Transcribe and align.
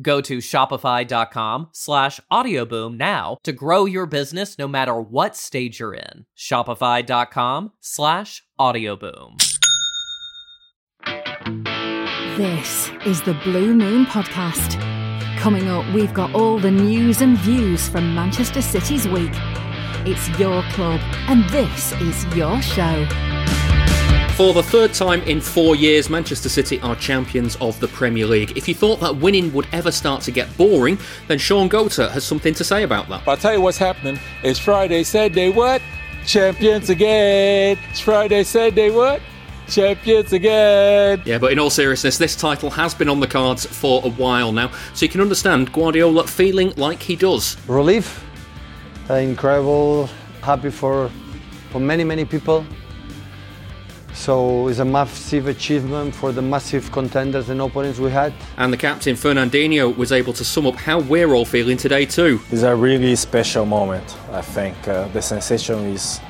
Go 0.00 0.20
to 0.22 0.38
shopify.com 0.38 1.68
slash 1.72 2.20
audioboom 2.30 2.96
now 2.96 3.36
to 3.42 3.52
grow 3.52 3.84
your 3.84 4.06
business 4.06 4.58
no 4.58 4.66
matter 4.66 4.98
what 4.98 5.36
stage 5.36 5.80
you're 5.80 5.94
in. 5.94 6.24
Shopify.com 6.36 7.72
slash 7.80 8.42
audioboom. 8.58 9.36
This 12.36 12.90
is 13.04 13.20
the 13.22 13.34
Blue 13.44 13.74
Moon 13.74 14.06
Podcast. 14.06 14.80
Coming 15.38 15.68
up, 15.68 15.84
we've 15.92 16.14
got 16.14 16.34
all 16.34 16.58
the 16.58 16.70
news 16.70 17.20
and 17.20 17.36
views 17.36 17.88
from 17.88 18.14
Manchester 18.14 18.62
City's 18.62 19.06
week. 19.06 19.32
It's 20.04 20.28
your 20.38 20.62
club, 20.70 21.00
and 21.28 21.44
this 21.50 21.92
is 22.00 22.24
your 22.34 22.62
show. 22.62 23.06
For 24.36 24.54
the 24.54 24.62
third 24.62 24.94
time 24.94 25.20
in 25.22 25.42
four 25.42 25.76
years, 25.76 26.08
Manchester 26.08 26.48
City 26.48 26.80
are 26.80 26.96
champions 26.96 27.54
of 27.56 27.78
the 27.80 27.88
Premier 27.88 28.26
League. 28.26 28.56
If 28.56 28.66
you 28.66 28.74
thought 28.74 28.98
that 29.00 29.14
winning 29.16 29.52
would 29.52 29.68
ever 29.72 29.92
start 29.92 30.22
to 30.22 30.30
get 30.30 30.56
boring, 30.56 30.98
then 31.28 31.38
Shaun 31.38 31.68
Goater 31.68 32.10
has 32.10 32.24
something 32.24 32.54
to 32.54 32.64
say 32.64 32.82
about 32.82 33.10
that. 33.10 33.28
I'll 33.28 33.36
tell 33.36 33.52
you 33.52 33.60
what's 33.60 33.76
happening. 33.76 34.18
It's 34.42 34.58
Friday, 34.58 35.04
Saturday, 35.04 35.50
what? 35.50 35.82
Champions 36.24 36.88
again. 36.88 37.78
It's 37.90 38.00
Friday, 38.00 38.42
Saturday, 38.42 38.90
what? 38.90 39.20
Champions 39.68 40.32
again. 40.32 41.22
Yeah, 41.26 41.36
but 41.36 41.52
in 41.52 41.58
all 41.58 41.70
seriousness, 41.70 42.16
this 42.16 42.34
title 42.34 42.70
has 42.70 42.94
been 42.94 43.10
on 43.10 43.20
the 43.20 43.28
cards 43.28 43.66
for 43.66 44.00
a 44.02 44.10
while 44.10 44.50
now, 44.50 44.72
so 44.94 45.04
you 45.04 45.10
can 45.10 45.20
understand 45.20 45.72
Guardiola 45.72 46.26
feeling 46.26 46.72
like 46.76 47.02
he 47.02 47.16
does. 47.16 47.56
Relief, 47.68 48.24
uh, 49.10 49.14
incredible, 49.14 50.08
happy 50.40 50.70
for 50.70 51.10
for 51.70 51.80
many 51.80 52.02
many 52.02 52.24
people. 52.24 52.66
So 54.14 54.68
it's 54.68 54.78
a 54.78 54.84
massive 54.84 55.48
achievement 55.48 56.14
for 56.14 56.32
the 56.32 56.42
massive 56.42 56.92
contenders 56.92 57.48
and 57.48 57.60
opponents 57.60 57.98
we 57.98 58.10
had. 58.10 58.32
And 58.58 58.72
the 58.72 58.76
captain, 58.76 59.16
Fernandinho, 59.16 59.96
was 59.96 60.12
able 60.12 60.32
to 60.34 60.44
sum 60.44 60.66
up 60.66 60.76
how 60.76 61.00
we're 61.00 61.32
all 61.32 61.46
feeling 61.46 61.76
today, 61.76 62.04
too. 62.04 62.40
It's 62.50 62.62
a 62.62 62.76
really 62.76 63.16
special 63.16 63.64
moment, 63.64 64.16
I 64.30 64.42
think. 64.42 64.86
Uh, 64.86 65.08
the 65.08 65.22
sensation 65.22 65.78
is, 65.86 66.20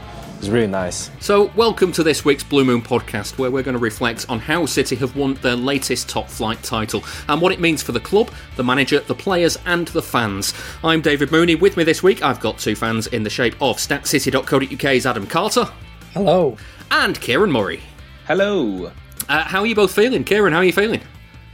is 0.41 0.49
really 0.49 0.69
nice. 0.69 1.11
So, 1.21 1.51
welcome 1.57 1.91
to 1.93 2.05
this 2.05 2.25
week's 2.25 2.45
Blue 2.45 2.65
Moon 2.65 2.81
podcast, 2.81 3.37
where 3.37 3.51
we're 3.51 3.65
going 3.65 3.77
to 3.77 3.83
reflect 3.83 4.27
on 4.29 4.39
how 4.39 4.65
City 4.65 4.95
have 4.97 5.17
won 5.17 5.35
their 5.35 5.57
latest 5.57 6.09
top 6.09 6.29
flight 6.29 6.63
title 6.63 7.05
and 7.29 7.43
what 7.43 7.53
it 7.53 7.61
means 7.61 7.83
for 7.83 7.93
the 7.93 8.01
club, 8.01 8.31
the 8.57 8.65
manager, 8.65 9.01
the 9.01 9.15
players, 9.15 9.59
and 9.67 9.89
the 9.89 10.03
fans. 10.03 10.55
I'm 10.85 11.01
David 11.01 11.33
Mooney. 11.33 11.57
With 11.57 11.77
me 11.77 11.83
this 11.83 12.03
week, 12.03 12.23
I've 12.23 12.41
got 12.41 12.59
two 12.59 12.77
fans 12.77 13.09
in 13.09 13.25
the 13.25 13.31
shape 13.31 13.55
of 13.61 13.77
StatCity.co.uk's 13.79 15.05
Adam 15.05 15.27
Carter. 15.27 15.69
Hello 16.15 16.57
and 16.93 17.19
Kieran 17.21 17.51
Murray. 17.51 17.81
Hello. 18.27 18.93
Uh, 19.29 19.45
how 19.45 19.61
are 19.61 19.67
you 19.67 19.75
both 19.75 19.95
feeling? 19.95 20.23
Kieran, 20.25 20.53
how 20.53 20.59
are 20.59 20.65
you 20.65 20.73
feeling? 20.73 21.01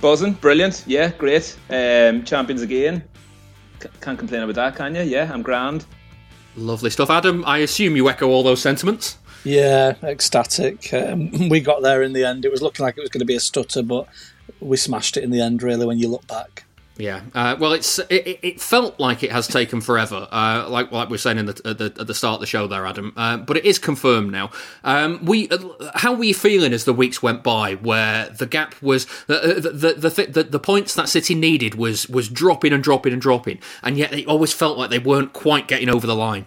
Buzzing, 0.01 0.33
brilliant, 0.33 0.85
yeah, 0.87 1.11
great. 1.13 1.57
Um, 1.71 2.25
champions 2.25 2.61
again. 2.63 3.05
C- 3.81 3.89
can't 4.01 4.19
complain 4.19 4.43
about 4.43 4.57
that, 4.57 4.77
can 4.77 4.97
you? 4.97 5.03
Yeah, 5.03 5.31
I'm 5.33 5.43
grand. 5.43 5.87
Lovely 6.57 6.91
stuff. 6.91 7.09
Adam, 7.09 7.45
I 7.47 7.59
assume 7.59 7.95
you 7.95 8.09
echo 8.09 8.29
all 8.29 8.43
those 8.43 8.61
sentiments? 8.61 9.19
Yeah, 9.45 9.95
ecstatic. 10.03 10.93
Um, 10.93 11.31
we 11.49 11.61
got 11.61 11.83
there 11.83 12.03
in 12.03 12.13
the 12.13 12.25
end. 12.25 12.45
It 12.45 12.51
was 12.51 12.61
looking 12.61 12.85
like 12.85 12.99
it 12.99 13.01
was 13.01 13.11
going 13.11 13.21
to 13.21 13.25
be 13.27 13.37
a 13.37 13.41
stutter, 13.41 13.83
but 13.83 14.09
we 14.61 14.77
smashed 14.77 15.17
it 15.17 15.23
in 15.23 15.31
the 15.31 15.41
end, 15.41 15.63
really, 15.63 15.87
when 15.87 15.99
you 15.99 16.09
look 16.09 16.27
back. 16.27 16.65
Yeah, 16.99 17.21
uh, 17.33 17.55
well, 17.61 17.75
it's 17.75 18.01
it, 18.11 18.41
it, 18.43 18.61
felt 18.61 18.99
like 18.99 19.23
it 19.23 19.31
has 19.31 19.47
taken 19.47 19.81
forever, 19.81 20.27
uh, 20.33 20.67
like 20.69 20.91
like 20.91 21.09
we 21.09 21.15
are 21.15 21.19
saying 21.19 21.39
in 21.39 21.47
the, 21.47 21.61
at 21.65 21.79
the, 21.79 21.85
at 21.97 22.09
the 22.09 22.15
start 22.15 22.35
of 22.35 22.41
the 22.41 22.47
show 22.47 22.67
there, 22.67 22.85
Adam. 22.85 23.13
Uh, 23.17 23.37
but 23.37 23.57
it 23.57 23.65
is 23.65 23.79
confirmed 23.79 24.33
now. 24.33 24.51
Um, 24.83 25.25
we, 25.25 25.49
uh, 25.49 25.59
how 25.95 26.13
were 26.15 26.25
you 26.25 26.35
feeling 26.35 26.73
as 26.73 26.87
the 26.87 26.93
weeks 26.93 27.23
went 27.23 27.45
by, 27.45 27.77
where 27.77 28.29
the 28.31 28.47
gap 28.47 28.75
was 28.83 29.07
the 29.29 29.61
the 29.61 29.93
the, 29.93 30.09
the, 30.11 30.27
the, 30.27 30.43
the 30.43 30.59
points 30.59 30.97
that 30.97 31.09
City 31.09 31.37
needed 31.37 31.77
was 31.77 32.09
was 32.09 32.29
dropping 32.29 32.73
and 32.73 32.83
dropping 32.83 33.13
and 33.13 33.23
dropping, 33.23 33.61
and 33.85 33.97
yet 33.97 34.13
it 34.13 34.27
always 34.27 34.53
felt 34.53 34.77
like 34.77 34.91
they 34.91 34.99
weren't 34.99 35.33
quite 35.33 35.69
getting 35.69 35.89
over 35.89 36.05
the 36.05 36.17
line. 36.17 36.47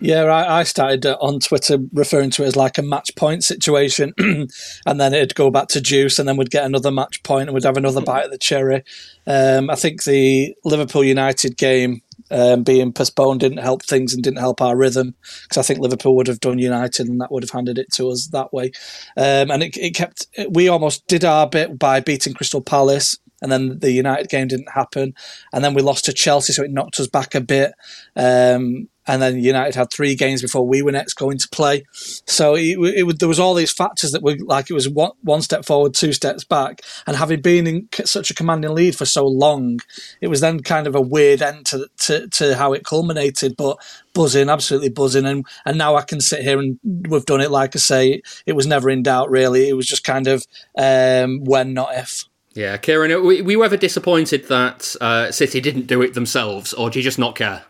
Yeah, 0.00 0.24
I, 0.24 0.60
I 0.60 0.62
started 0.64 1.06
uh, 1.06 1.16
on 1.20 1.40
Twitter 1.40 1.78
referring 1.92 2.30
to 2.30 2.44
it 2.44 2.48
as 2.48 2.56
like 2.56 2.78
a 2.78 2.82
match 2.82 3.14
point 3.14 3.44
situation, 3.44 4.12
and 4.18 5.00
then 5.00 5.14
it'd 5.14 5.34
go 5.34 5.50
back 5.50 5.68
to 5.68 5.80
juice, 5.80 6.18
and 6.18 6.28
then 6.28 6.36
we'd 6.36 6.50
get 6.50 6.64
another 6.64 6.90
match 6.90 7.22
point, 7.22 7.48
and 7.48 7.54
we'd 7.54 7.64
have 7.64 7.76
another 7.76 8.00
bite 8.00 8.24
of 8.24 8.30
the 8.30 8.38
cherry. 8.38 8.82
Um, 9.26 9.70
I 9.70 9.76
think 9.76 10.04
the 10.04 10.54
Liverpool 10.64 11.04
United 11.04 11.56
game 11.56 12.02
um, 12.30 12.62
being 12.62 12.92
postponed 12.92 13.40
didn't 13.40 13.58
help 13.58 13.82
things 13.82 14.14
and 14.14 14.22
didn't 14.22 14.38
help 14.38 14.60
our 14.60 14.76
rhythm 14.76 15.14
because 15.42 15.58
I 15.58 15.62
think 15.62 15.80
Liverpool 15.80 16.16
would 16.16 16.26
have 16.26 16.40
done 16.40 16.58
United 16.58 17.08
and 17.08 17.20
that 17.20 17.30
would 17.30 17.42
have 17.42 17.50
handed 17.50 17.78
it 17.78 17.92
to 17.92 18.08
us 18.08 18.28
that 18.28 18.52
way. 18.52 18.72
Um, 19.16 19.50
and 19.50 19.62
it, 19.62 19.76
it 19.76 19.94
kept 19.94 20.26
we 20.50 20.68
almost 20.68 21.06
did 21.06 21.24
our 21.24 21.48
bit 21.48 21.78
by 21.78 22.00
beating 22.00 22.34
Crystal 22.34 22.60
Palace 22.60 23.18
and 23.44 23.52
then 23.52 23.78
the 23.78 23.92
United 23.92 24.30
game 24.30 24.48
didn't 24.48 24.70
happen, 24.70 25.14
and 25.52 25.62
then 25.62 25.74
we 25.74 25.82
lost 25.82 26.06
to 26.06 26.14
Chelsea, 26.14 26.54
so 26.54 26.64
it 26.64 26.70
knocked 26.70 26.98
us 26.98 27.08
back 27.08 27.34
a 27.34 27.42
bit. 27.42 27.74
Um, 28.16 28.88
and 29.06 29.20
then 29.20 29.38
United 29.38 29.74
had 29.74 29.90
three 29.90 30.14
games 30.14 30.40
before 30.40 30.66
we 30.66 30.80
were 30.80 30.90
next 30.90 31.12
going 31.12 31.36
to 31.36 31.48
play. 31.50 31.84
So 31.92 32.54
it, 32.54 32.78
it, 32.78 33.18
there 33.18 33.28
was 33.28 33.38
all 33.38 33.52
these 33.52 33.70
factors 33.70 34.12
that 34.12 34.22
were 34.22 34.36
like 34.40 34.70
it 34.70 34.72
was 34.72 34.88
one, 34.88 35.10
one 35.20 35.42
step 35.42 35.66
forward, 35.66 35.92
two 35.92 36.14
steps 36.14 36.42
back, 36.42 36.80
and 37.06 37.16
having 37.16 37.42
been 37.42 37.66
in 37.66 37.88
such 38.06 38.30
a 38.30 38.34
commanding 38.34 38.74
lead 38.74 38.96
for 38.96 39.04
so 39.04 39.26
long, 39.26 39.80
it 40.22 40.28
was 40.28 40.40
then 40.40 40.60
kind 40.60 40.86
of 40.86 40.94
a 40.94 41.02
weird 41.02 41.42
end 41.42 41.66
to 41.66 41.86
to, 42.04 42.28
to 42.28 42.56
how 42.56 42.72
it 42.72 42.86
culminated. 42.86 43.56
But 43.58 43.76
buzzing, 44.14 44.48
absolutely 44.48 44.88
buzzing, 44.88 45.26
and 45.26 45.44
and 45.66 45.76
now 45.76 45.96
I 45.96 46.02
can 46.02 46.22
sit 46.22 46.40
here 46.40 46.58
and 46.58 46.78
we've 46.82 47.26
done 47.26 47.42
it. 47.42 47.50
Like 47.50 47.76
I 47.76 47.80
say, 47.80 48.22
it 48.46 48.54
was 48.54 48.66
never 48.66 48.88
in 48.88 49.02
doubt. 49.02 49.30
Really, 49.30 49.68
it 49.68 49.74
was 49.74 49.86
just 49.86 50.04
kind 50.04 50.28
of 50.28 50.46
um, 50.78 51.44
when, 51.44 51.74
not 51.74 51.94
if. 51.94 52.24
Yeah, 52.54 52.76
Kieran, 52.76 53.10
were 53.24 53.32
you 53.32 53.64
ever 53.64 53.76
disappointed 53.76 54.46
that 54.48 54.94
uh, 55.00 55.32
City 55.32 55.60
didn't 55.60 55.88
do 55.88 56.02
it 56.02 56.14
themselves, 56.14 56.72
or 56.72 56.88
do 56.88 56.98
you 56.98 57.02
just 57.02 57.18
not 57.18 57.34
care? 57.34 57.64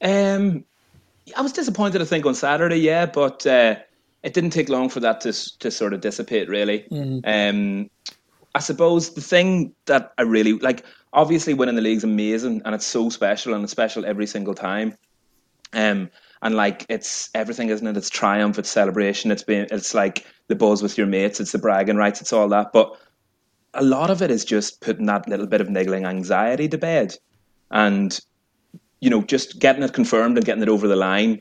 Um, 0.00 0.64
I 1.36 1.42
was 1.42 1.52
disappointed, 1.52 2.00
I 2.00 2.04
think, 2.04 2.24
on 2.24 2.34
Saturday, 2.34 2.76
yeah, 2.76 3.06
but 3.06 3.44
uh, 3.46 3.76
it 4.22 4.32
didn't 4.32 4.50
take 4.50 4.68
long 4.68 4.88
for 4.88 5.00
that 5.00 5.20
to 5.22 5.58
to 5.58 5.70
sort 5.70 5.92
of 5.92 6.00
dissipate, 6.00 6.48
really. 6.48 6.86
Mm. 6.90 7.20
Um, 7.24 7.90
I 8.54 8.60
suppose 8.60 9.14
the 9.14 9.20
thing 9.20 9.74
that 9.86 10.12
I 10.18 10.22
really 10.22 10.52
like, 10.54 10.84
obviously, 11.12 11.54
winning 11.54 11.74
the 11.74 11.82
league's 11.82 12.04
amazing 12.04 12.62
and 12.64 12.74
it's 12.74 12.86
so 12.86 13.10
special 13.10 13.54
and 13.54 13.64
it's 13.64 13.72
special 13.72 14.06
every 14.06 14.26
single 14.26 14.54
time. 14.54 14.96
Um, 15.72 16.10
and 16.42 16.54
like 16.54 16.86
it's 16.88 17.30
everything, 17.34 17.68
isn't 17.68 17.86
it? 17.86 17.96
It's 17.96 18.10
triumph, 18.10 18.58
it's 18.58 18.70
celebration, 18.70 19.30
it's 19.30 19.42
been, 19.42 19.66
it's 19.70 19.94
like 19.94 20.24
the 20.46 20.54
buzz 20.54 20.82
with 20.82 20.96
your 20.96 21.06
mates, 21.06 21.40
it's 21.40 21.52
the 21.52 21.58
bragging 21.58 21.96
rights, 21.96 22.20
it's 22.20 22.32
all 22.32 22.48
that. 22.48 22.72
But 22.72 22.96
a 23.74 23.82
lot 23.82 24.10
of 24.10 24.22
it 24.22 24.30
is 24.30 24.44
just 24.44 24.80
putting 24.80 25.06
that 25.06 25.28
little 25.28 25.46
bit 25.46 25.60
of 25.60 25.68
niggling 25.68 26.04
anxiety 26.04 26.68
to 26.68 26.78
bed. 26.78 27.16
And 27.70 28.18
you 29.00 29.10
know, 29.10 29.22
just 29.22 29.58
getting 29.58 29.82
it 29.82 29.92
confirmed 29.92 30.36
and 30.36 30.46
getting 30.46 30.62
it 30.62 30.68
over 30.68 30.88
the 30.88 30.96
line, 30.96 31.40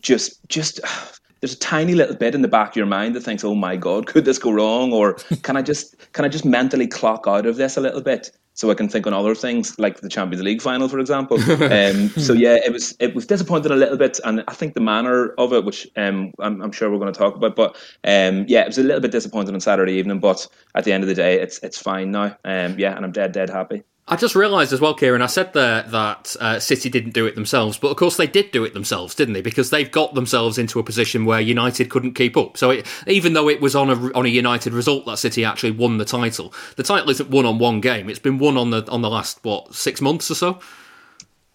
just 0.00 0.46
just 0.48 0.80
there's 1.40 1.54
a 1.54 1.58
tiny 1.58 1.94
little 1.94 2.16
bit 2.16 2.34
in 2.34 2.42
the 2.42 2.48
back 2.48 2.70
of 2.70 2.76
your 2.76 2.86
mind 2.86 3.14
that 3.14 3.22
thinks, 3.22 3.44
"Oh 3.44 3.54
my 3.54 3.76
God, 3.76 4.06
could 4.06 4.24
this 4.24 4.38
go 4.38 4.50
wrong?" 4.50 4.92
Or 4.92 5.14
can 5.42 5.56
I 5.56 5.62
just 5.62 6.12
can 6.12 6.24
I 6.24 6.28
just 6.28 6.44
mentally 6.44 6.86
clock 6.86 7.24
out 7.26 7.46
of 7.46 7.56
this 7.56 7.76
a 7.76 7.80
little 7.80 8.02
bit 8.02 8.30
so 8.60 8.70
I 8.70 8.74
can 8.74 8.90
think 8.90 9.06
on 9.06 9.14
other 9.14 9.34
things 9.34 9.78
like 9.78 10.02
the 10.02 10.08
Champions 10.10 10.44
League 10.44 10.60
final, 10.60 10.86
for 10.86 10.98
example. 10.98 11.38
um, 11.50 12.10
so 12.10 12.34
yeah, 12.34 12.56
it 12.62 12.70
was 12.70 12.94
it 13.00 13.14
was 13.14 13.24
disappointing 13.26 13.72
a 13.72 13.74
little 13.74 13.96
bit, 13.96 14.20
and 14.22 14.44
I 14.48 14.52
think 14.52 14.74
the 14.74 14.82
manner 14.82 15.30
of 15.38 15.54
it, 15.54 15.64
which 15.64 15.88
um, 15.96 16.34
I'm, 16.40 16.60
I'm 16.60 16.70
sure 16.70 16.90
we're 16.90 16.98
going 16.98 17.10
to 17.10 17.18
talk 17.18 17.34
about, 17.34 17.56
but 17.56 17.74
um, 18.04 18.44
yeah, 18.48 18.60
it 18.60 18.66
was 18.66 18.76
a 18.76 18.82
little 18.82 19.00
bit 19.00 19.12
disappointing 19.12 19.54
on 19.54 19.60
Saturday 19.60 19.94
evening. 19.94 20.20
But 20.20 20.46
at 20.74 20.84
the 20.84 20.92
end 20.92 21.02
of 21.02 21.08
the 21.08 21.14
day, 21.14 21.40
it's 21.40 21.58
it's 21.62 21.78
fine 21.78 22.10
now. 22.10 22.36
Um, 22.44 22.78
yeah, 22.78 22.94
and 22.94 23.02
I'm 23.06 23.12
dead 23.12 23.32
dead 23.32 23.48
happy. 23.48 23.82
I 24.08 24.16
just 24.16 24.34
realised 24.34 24.72
as 24.72 24.80
well, 24.80 24.94
Kieran. 24.94 25.22
I 25.22 25.26
said 25.26 25.52
there 25.52 25.82
that 25.84 26.34
uh, 26.40 26.58
City 26.58 26.88
didn't 26.90 27.12
do 27.14 27.26
it 27.26 27.36
themselves, 27.36 27.78
but 27.78 27.88
of 27.90 27.96
course 27.96 28.16
they 28.16 28.26
did 28.26 28.50
do 28.50 28.64
it 28.64 28.74
themselves, 28.74 29.14
didn't 29.14 29.34
they? 29.34 29.40
Because 29.40 29.70
they've 29.70 29.90
got 29.90 30.14
themselves 30.14 30.58
into 30.58 30.80
a 30.80 30.82
position 30.82 31.24
where 31.24 31.40
United 31.40 31.90
couldn't 31.90 32.14
keep 32.14 32.36
up. 32.36 32.56
So 32.56 32.70
it, 32.70 32.86
even 33.06 33.34
though 33.34 33.48
it 33.48 33.60
was 33.60 33.76
on 33.76 33.88
a 33.88 34.12
on 34.14 34.26
a 34.26 34.28
United 34.30 34.72
result 34.72 35.06
that 35.06 35.18
City 35.18 35.44
actually 35.44 35.70
won 35.72 35.98
the 35.98 36.04
title, 36.04 36.52
the 36.74 36.82
title 36.82 37.08
isn't 37.10 37.30
won 37.30 37.46
on 37.46 37.58
one 37.58 37.80
game. 37.80 38.08
It's 38.10 38.18
been 38.18 38.38
won 38.38 38.56
on 38.56 38.70
the 38.70 38.84
on 38.90 39.00
the 39.02 39.10
last 39.10 39.38
what 39.44 39.74
six 39.74 40.00
months 40.00 40.28
or 40.30 40.34
so. 40.34 40.58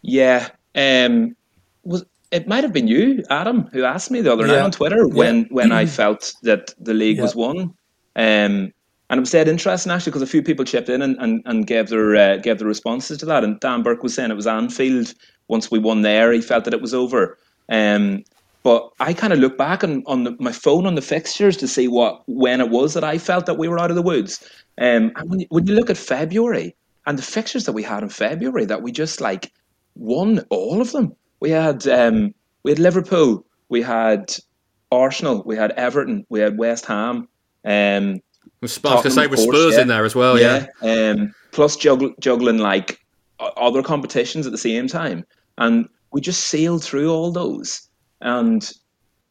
Yeah, 0.02 0.48
um, 0.76 1.36
was 1.84 2.06
it 2.32 2.48
might 2.48 2.64
have 2.64 2.74
been 2.74 2.88
you, 2.88 3.24
Adam, 3.30 3.68
who 3.74 3.84
asked 3.84 4.12
me 4.12 4.22
the 4.22 4.32
other 4.32 4.48
Yeah. 4.48 4.54
night 4.54 4.62
on 4.62 4.72
Twitter 4.72 5.08
when 5.08 5.40
Yeah. 5.42 5.48
when 5.50 5.72
I 5.74 5.86
felt 5.88 6.34
that 6.44 6.74
the 6.80 6.94
league 6.94 7.18
Yeah. 7.18 7.24
was 7.24 7.36
won. 7.36 7.74
Um, 8.16 8.72
and 9.10 9.20
it 9.20 9.22
was 9.22 9.32
dead 9.32 9.48
interesting 9.48 9.92
actually 9.92 10.12
because 10.12 10.22
a 10.22 10.28
few 10.28 10.42
people 10.42 10.66
chipped 10.66 10.90
in 10.90 11.02
and, 11.02 11.16
and, 11.20 11.42
and 11.46 11.68
gave 11.68 11.90
their 11.90 12.16
uh, 12.16 12.38
gave 12.38 12.58
their 12.60 12.68
responses 12.68 13.18
to 13.20 13.26
that. 13.26 13.44
And 13.44 13.60
Dan 13.60 13.84
Burke 13.84 14.04
was 14.04 14.14
saying 14.14 14.32
it 14.32 14.36
was 14.36 14.48
Anfield. 14.48 15.14
Once 15.48 15.70
we 15.70 15.80
won 15.80 16.02
there, 16.02 16.32
he 16.32 16.42
felt 16.42 16.66
that 16.66 16.74
it 16.74 16.82
was 16.82 16.94
over. 16.94 17.38
Um, 17.70 18.24
but 18.64 18.90
I 19.00 19.14
kind 19.14 19.32
of 19.32 19.38
look 19.38 19.60
back 19.60 19.84
on, 19.84 20.04
on 20.08 20.24
the, 20.24 20.36
my 20.40 20.52
phone 20.52 20.88
on 20.88 20.96
the 20.96 21.02
fixtures 21.02 21.56
to 21.58 21.68
see 21.68 21.88
what 21.88 22.24
when 22.26 22.62
it 22.62 22.72
was 22.72 22.96
that 22.96 23.04
I 23.04 23.20
felt 23.20 23.46
that 23.46 23.60
we 23.60 23.68
were 23.68 23.80
out 23.80 23.92
of 23.92 23.96
the 23.96 24.02
woods. 24.02 24.44
Um, 24.80 25.12
and 25.16 25.30
when 25.30 25.40
you, 25.42 25.46
when 25.50 25.68
you 25.68 25.76
look 25.76 25.92
at 25.92 25.98
February 25.98 26.76
and 27.06 27.18
the 27.18 27.24
fixtures 27.24 27.66
that 27.66 27.74
we 27.74 27.84
had 27.84 28.02
in 28.02 28.10
February, 28.10 28.66
that 28.66 28.82
we 28.82 28.92
just 28.92 29.22
like 29.22 29.52
won 29.94 30.40
all 30.50 30.82
of 30.82 30.92
them. 30.94 31.16
We 31.42 31.52
had 31.52 31.88
um, 31.88 32.34
we 32.64 32.72
had 32.72 32.80
Liverpool, 32.80 33.46
we 33.70 33.84
had 33.84 34.36
Arsenal, 34.92 35.44
we 35.46 35.56
had 35.56 35.72
Everton, 35.72 36.26
we 36.30 36.40
had 36.40 36.58
West 36.58 36.88
Ham. 36.88 37.28
Um, 37.64 38.22
I 38.62 38.66
was 38.66 38.78
going 38.80 39.04
to 39.04 39.12
say 39.12 39.28
with 39.28 39.40
Spurs 39.40 39.76
yeah. 39.76 39.82
in 39.82 39.88
there 39.88 40.06
as 40.06 40.16
well. 40.16 40.40
Yeah, 40.40 40.66
Um, 40.82 41.34
plus 41.52 41.76
juggle, 41.76 42.14
juggling 42.20 42.58
like 42.58 43.00
other 43.40 43.84
competitions 43.84 44.46
at 44.46 44.52
the 44.52 44.58
same 44.58 44.88
time, 44.88 45.26
and 45.58 45.88
we 46.12 46.22
just 46.22 46.46
sailed 46.46 46.84
through 46.84 47.12
all 47.12 47.32
those. 47.32 47.88
And 48.22 48.72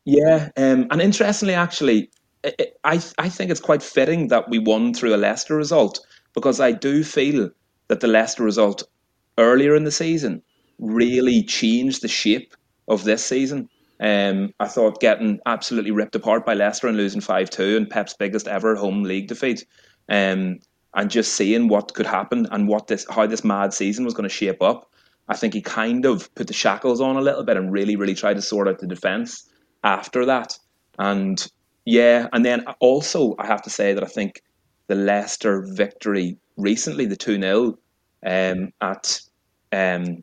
yeah, 0.05 0.51
um, 0.57 0.87
and 0.91 1.01
interestingly, 1.01 1.55
actually, 1.55 2.11
i 2.45 2.55
I 2.85 3.03
I 3.19 3.29
think 3.29 3.51
it's 3.51 3.61
quite 3.61 3.83
fitting 3.83 4.29
that 4.29 4.49
we 4.49 4.59
won 4.59 4.95
through 4.95 5.15
a 5.15 5.17
Leicester 5.17 5.57
result 5.57 6.01
because 6.35 6.61
I 6.61 6.73
do 6.73 7.03
feel 7.03 7.51
that 7.89 8.01
the 8.01 8.09
Leicester 8.09 8.45
result 8.45 8.83
earlier 9.39 9.75
in 9.75 9.85
the 9.85 9.91
season 9.91 10.43
really 10.79 11.43
changed 11.43 12.03
the 12.03 12.09
shape 12.09 12.55
of 12.89 13.05
this 13.05 13.25
season. 13.25 13.69
Um, 14.05 14.53
I 14.61 14.69
thought 14.69 15.01
getting 15.01 15.41
absolutely 15.47 15.91
ripped 15.91 16.15
apart 16.15 16.45
by 16.45 16.53
Leicester 16.53 16.89
and 16.89 16.97
losing 16.97 17.23
5 17.23 17.49
2 17.49 17.77
and 17.79 17.89
Pep's 17.89 18.13
biggest 18.13 18.47
ever 18.47 18.77
home 18.77 19.03
league 19.03 19.29
defeat. 19.29 19.65
Um, 20.11 20.59
and 20.95 21.11
just 21.11 21.33
seeing 21.33 21.69
what 21.69 21.95
could 21.95 22.05
happen 22.07 22.47
and 22.51 22.69
what 22.69 22.87
this 22.87 23.07
how 23.09 23.27
this 23.27 23.45
mad 23.45 23.73
season 23.73 24.05
was 24.05 24.13
going 24.13 24.29
to 24.29 24.35
shape 24.35 24.61
up. 24.61 24.91
I 25.29 25.37
think 25.37 25.55
he 25.55 25.63
kind 25.63 26.05
of 26.05 26.33
put 26.35 26.49
the 26.49 26.53
shackles 26.53 27.01
on 27.01 27.17
a 27.17 27.23
little 27.23 27.45
bit 27.45 27.57
and 27.57 27.73
really, 27.73 27.97
really 27.97 28.15
tried 28.15 28.35
to 28.35 28.43
sort 28.43 28.69
out 28.69 28.79
the 28.79 28.87
defence 28.87 29.49
after 29.83 30.27
that. 30.27 30.59
And 30.99 31.45
yeah, 31.87 32.29
and 32.35 32.45
then 32.45 32.67
also 32.81 33.35
I 33.39 33.47
have 33.47 33.63
to 33.63 33.71
say 33.71 33.95
that 33.95 34.05
I 34.05 34.07
think 34.07 34.43
the 34.87 34.97
Leicester 34.97 35.63
victory 35.67 36.37
recently, 36.59 37.07
the 37.07 37.17
2 37.17 37.41
0 37.41 37.79
um, 38.27 38.71
at 38.83 39.21
um, 39.73 40.23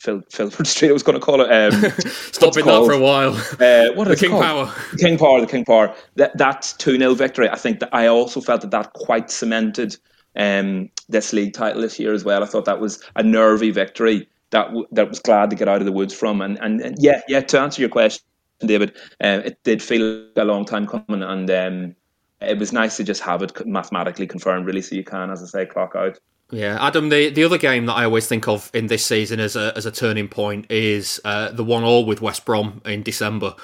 Phil, 0.00 0.22
Filbert 0.30 0.66
Street, 0.66 0.88
I 0.88 0.92
was 0.92 1.02
going 1.02 1.18
to 1.18 1.24
call 1.24 1.42
it. 1.42 1.50
Um, 1.52 1.72
stop 2.32 2.56
it 2.56 2.64
that 2.64 2.84
for 2.84 2.92
a 2.92 2.98
while. 2.98 3.34
Uh, 3.34 3.94
what 3.94 4.06
the 4.06 4.12
is 4.12 4.20
King 4.20 4.30
called? 4.30 4.42
Power. 4.42 4.74
King 4.98 5.18
Power, 5.18 5.40
the 5.40 5.46
King 5.46 5.64
Power. 5.64 5.94
That 6.16 6.36
that 6.38 6.74
two 6.78 6.98
0 6.98 7.14
victory. 7.14 7.48
I 7.48 7.56
think 7.56 7.80
that 7.80 7.90
I 7.92 8.06
also 8.06 8.40
felt 8.40 8.62
that 8.62 8.70
that 8.70 8.92
quite 8.94 9.30
cemented 9.30 9.96
um, 10.36 10.88
this 11.08 11.32
league 11.32 11.52
title 11.52 11.82
this 11.82 11.98
year 11.98 12.14
as 12.14 12.24
well. 12.24 12.42
I 12.42 12.46
thought 12.46 12.64
that 12.64 12.80
was 12.80 13.02
a 13.16 13.22
nervy 13.22 13.70
victory 13.70 14.26
that 14.50 14.68
w- 14.68 14.86
that 14.92 15.08
was 15.08 15.18
glad 15.18 15.50
to 15.50 15.56
get 15.56 15.68
out 15.68 15.80
of 15.80 15.86
the 15.86 15.92
woods 15.92 16.14
from. 16.14 16.40
And 16.40 16.58
and, 16.60 16.80
and 16.80 16.96
yeah, 16.98 17.20
yeah. 17.28 17.40
To 17.40 17.60
answer 17.60 17.82
your 17.82 17.90
question, 17.90 18.24
David, 18.60 18.96
uh, 19.22 19.42
it 19.44 19.62
did 19.64 19.82
feel 19.82 20.26
a 20.36 20.44
long 20.44 20.64
time 20.64 20.86
coming, 20.86 21.22
and 21.22 21.50
um, 21.50 21.94
it 22.40 22.58
was 22.58 22.72
nice 22.72 22.96
to 22.96 23.04
just 23.04 23.20
have 23.20 23.42
it 23.42 23.66
mathematically 23.66 24.26
confirmed, 24.26 24.64
really, 24.64 24.80
so 24.80 24.94
you 24.94 25.04
can, 25.04 25.30
as 25.30 25.42
I 25.42 25.46
say, 25.46 25.66
clock 25.66 25.94
out. 25.94 26.18
Yeah, 26.50 26.84
Adam. 26.84 27.08
The 27.08 27.30
the 27.30 27.44
other 27.44 27.58
game 27.58 27.86
that 27.86 27.94
I 27.94 28.04
always 28.04 28.26
think 28.26 28.48
of 28.48 28.70
in 28.74 28.88
this 28.88 29.04
season 29.04 29.40
as 29.40 29.56
a 29.56 29.72
as 29.76 29.86
a 29.86 29.90
turning 29.90 30.28
point 30.28 30.70
is 30.70 31.20
uh, 31.24 31.50
the 31.52 31.64
one 31.64 31.84
all 31.84 32.04
with 32.04 32.20
West 32.20 32.44
Brom 32.44 32.80
in 32.84 33.02
December. 33.02 33.54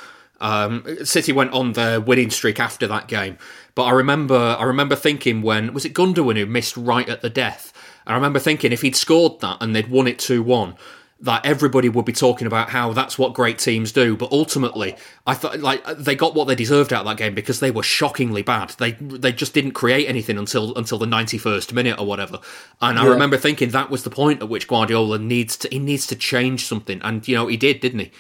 Um, 0.41 0.85
City 1.03 1.33
went 1.33 1.53
on 1.53 1.73
their 1.73 2.01
winning 2.01 2.31
streak 2.31 2.61
after 2.61 2.87
that 2.87 3.09
game, 3.09 3.39
but 3.75 3.85
I 3.85 3.91
remember 3.91 4.57
I 4.59 4.65
remember 4.65 4.95
thinking 4.95 5.43
when 5.43 5.73
was 5.75 5.85
it 5.85 5.95
Gundogan 5.95 6.37
who 6.37 6.47
missed 6.47 6.77
right 6.77 7.09
at 7.09 7.23
the 7.23 7.31
death. 7.31 7.73
I 8.07 8.15
remember 8.15 8.39
thinking 8.39 8.71
if 8.71 8.83
he'd 8.83 8.95
scored 8.95 9.41
that 9.41 9.57
and 9.61 9.75
they'd 9.75 9.91
won 9.91 10.07
it 10.07 10.19
two 10.21 10.43
one, 10.43 10.77
that 11.19 11.47
everybody 11.47 11.89
would 11.89 12.05
be 12.05 12.13
talking 12.13 12.47
about 12.47 12.69
how 12.71 12.93
that's 12.93 13.19
what 13.19 13.33
great 13.33 13.59
teams 13.59 13.91
do. 13.91 14.17
But 14.17 14.31
ultimately, 14.33 14.97
I 15.27 15.35
thought 15.35 15.61
like 15.61 15.83
they 15.97 16.15
got 16.15 16.35
what 16.35 16.45
they 16.45 16.55
deserved 16.55 16.93
out 16.93 17.01
of 17.01 17.07
that 17.07 17.17
game 17.17 17.35
because 17.35 17.61
they 17.61 17.71
were 17.71 17.83
shockingly 17.83 18.43
bad. 18.43 18.71
They 18.79 18.93
they 18.93 19.33
just 19.33 19.55
didn't 19.55 19.73
create 19.73 20.09
anything 20.09 20.37
until 20.37 20.75
until 20.77 20.99
the 20.99 21.07
ninety 21.07 21.39
first 21.39 21.73
minute 21.73 21.99
or 21.99 22.07
whatever. 22.07 22.39
And 22.81 22.99
I 22.99 23.07
remember 23.07 23.39
thinking 23.39 23.71
that 23.71 23.89
was 23.91 24.03
the 24.03 24.11
point 24.11 24.43
at 24.43 24.49
which 24.49 24.69
Guardiola 24.69 25.19
needs 25.19 25.57
to 25.59 25.69
he 25.71 25.79
needs 25.79 26.07
to 26.09 26.17
change 26.17 26.67
something, 26.67 27.01
and 27.03 27.27
you 27.27 27.35
know 27.35 27.47
he 27.47 27.57
did, 27.57 27.81
didn't 27.81 28.01
he? 28.01 28.11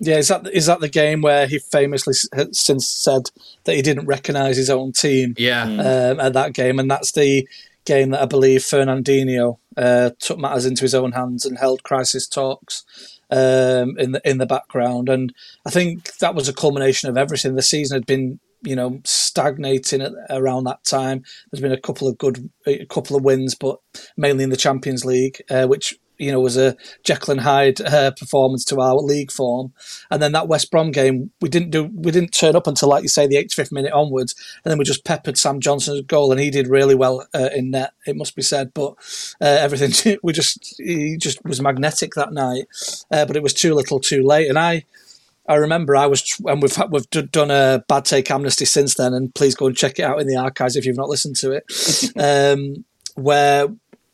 Yeah, 0.00 0.18
is 0.18 0.28
that 0.28 0.46
is 0.46 0.66
that 0.66 0.80
the 0.80 0.88
game 0.88 1.20
where 1.22 1.46
he 1.48 1.58
famously 1.58 2.14
since 2.52 2.88
said 2.88 3.30
that 3.64 3.74
he 3.76 3.82
didn't 3.82 4.06
recognise 4.06 4.56
his 4.56 4.70
own 4.70 4.92
team 4.92 5.34
Yeah. 5.36 5.64
um, 5.64 6.20
at 6.20 6.32
that 6.34 6.52
game, 6.54 6.78
and 6.78 6.90
that's 6.90 7.12
the 7.12 7.46
game 7.84 8.10
that 8.10 8.22
I 8.22 8.26
believe 8.26 8.60
Fernandinho 8.60 9.58
uh, 9.78 10.10
took 10.18 10.38
matters 10.38 10.66
into 10.66 10.82
his 10.82 10.94
own 10.94 11.12
hands 11.12 11.44
and 11.44 11.56
held 11.56 11.84
crisis 11.84 12.26
talks 12.26 12.84
um, 13.30 13.96
in 13.98 14.12
the 14.12 14.20
in 14.24 14.38
the 14.38 14.46
background, 14.46 15.08
and 15.08 15.32
I 15.64 15.70
think 15.70 16.16
that 16.18 16.34
was 16.34 16.48
a 16.48 16.52
culmination 16.52 17.08
of 17.08 17.16
everything. 17.16 17.54
The 17.54 17.62
season 17.62 17.94
had 17.96 18.06
been 18.06 18.40
you 18.62 18.74
know 18.74 19.00
stagnating 19.04 20.02
at, 20.02 20.12
around 20.30 20.64
that 20.64 20.84
time. 20.84 21.22
There's 21.50 21.62
been 21.62 21.72
a 21.72 21.80
couple 21.80 22.08
of 22.08 22.18
good, 22.18 22.50
a 22.66 22.86
couple 22.86 23.16
of 23.16 23.24
wins, 23.24 23.54
but 23.54 23.78
mainly 24.16 24.44
in 24.44 24.50
the 24.50 24.56
Champions 24.56 25.04
League, 25.04 25.40
uh, 25.48 25.66
which 25.66 25.96
you 26.18 26.32
know 26.32 26.40
was 26.40 26.56
a 26.56 26.76
Jekyll 27.04 27.32
and 27.32 27.40
Hyde 27.40 27.80
uh, 27.80 28.10
performance 28.12 28.64
to 28.66 28.80
our 28.80 28.96
league 28.96 29.30
form. 29.30 29.72
And 30.10 30.22
then 30.22 30.32
that 30.32 30.48
West 30.48 30.70
Brom 30.70 30.90
game, 30.90 31.30
we 31.40 31.48
didn't 31.48 31.70
do, 31.70 31.84
we 31.94 32.12
didn't 32.12 32.32
turn 32.32 32.56
up 32.56 32.66
until 32.66 32.88
like 32.88 33.02
you 33.02 33.08
say 33.08 33.26
the 33.26 33.36
85th 33.36 33.72
minute 33.72 33.92
onwards, 33.92 34.34
and 34.64 34.70
then 34.70 34.78
we 34.78 34.84
just 34.84 35.04
peppered 35.04 35.38
Sam 35.38 35.60
Johnstone's 35.60 36.02
goal, 36.02 36.32
and 36.32 36.40
he 36.40 36.50
did 36.50 36.68
really 36.68 36.94
well 36.94 37.26
uh, 37.34 37.50
in 37.54 37.70
net. 37.70 37.92
It 38.06 38.16
must 38.16 38.36
be 38.36 38.42
said, 38.42 38.72
but 38.74 38.94
uh, 39.40 39.58
everything 39.60 40.18
we 40.22 40.32
just 40.32 40.74
he 40.78 41.16
just 41.16 41.42
was 41.44 41.60
magnetic 41.60 42.14
that 42.14 42.32
night. 42.32 42.66
Uh, 43.10 43.24
but 43.24 43.36
it 43.36 43.42
was 43.42 43.54
too 43.54 43.74
little, 43.74 44.00
too 44.00 44.22
late, 44.22 44.48
and 44.48 44.58
I. 44.58 44.84
I 45.50 45.54
remember 45.54 45.96
I 45.96 46.04
was, 46.04 46.38
and 46.44 46.60
we've 46.60 46.76
we've 46.90 47.08
done 47.08 47.50
a 47.50 47.82
bad 47.88 48.04
take 48.04 48.30
amnesty 48.30 48.66
since 48.66 48.96
then, 48.96 49.14
and 49.14 49.34
please 49.34 49.54
go 49.54 49.68
and 49.68 49.74
check 49.74 49.98
it 49.98 50.02
out 50.02 50.20
in 50.20 50.26
the 50.26 50.36
archives 50.36 50.76
if 50.76 50.84
you've 50.84 50.98
not 50.98 51.08
listened 51.08 51.36
to 51.36 51.52
it. 51.52 51.64
um, 52.18 52.84
where 53.14 53.68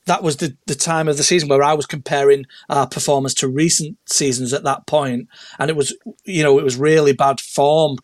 that 0.06 0.23
was 0.23 0.37
the, 0.37 0.56
the 0.66 0.75
time 0.75 1.08
of 1.08 1.16
the 1.16 1.23
season 1.23 1.49
where 1.49 1.62
I 1.62 1.75
was 1.75 1.87
comparing 1.87 2.44
our 2.68 2.87
performance 2.87 3.34
to 3.34 3.49
recent 3.49 3.96
seasons 4.06 4.52
at 4.52 4.64
that 4.64 4.87
point, 4.87 5.28
and 5.58 5.70
it 5.70 5.76
was 5.76 5.96
you 6.25 6.42
know 6.42 6.58
it 6.58 6.64
was 6.64 6.76
really 6.76 7.12
bad 7.12 7.40
form, 7.40 7.96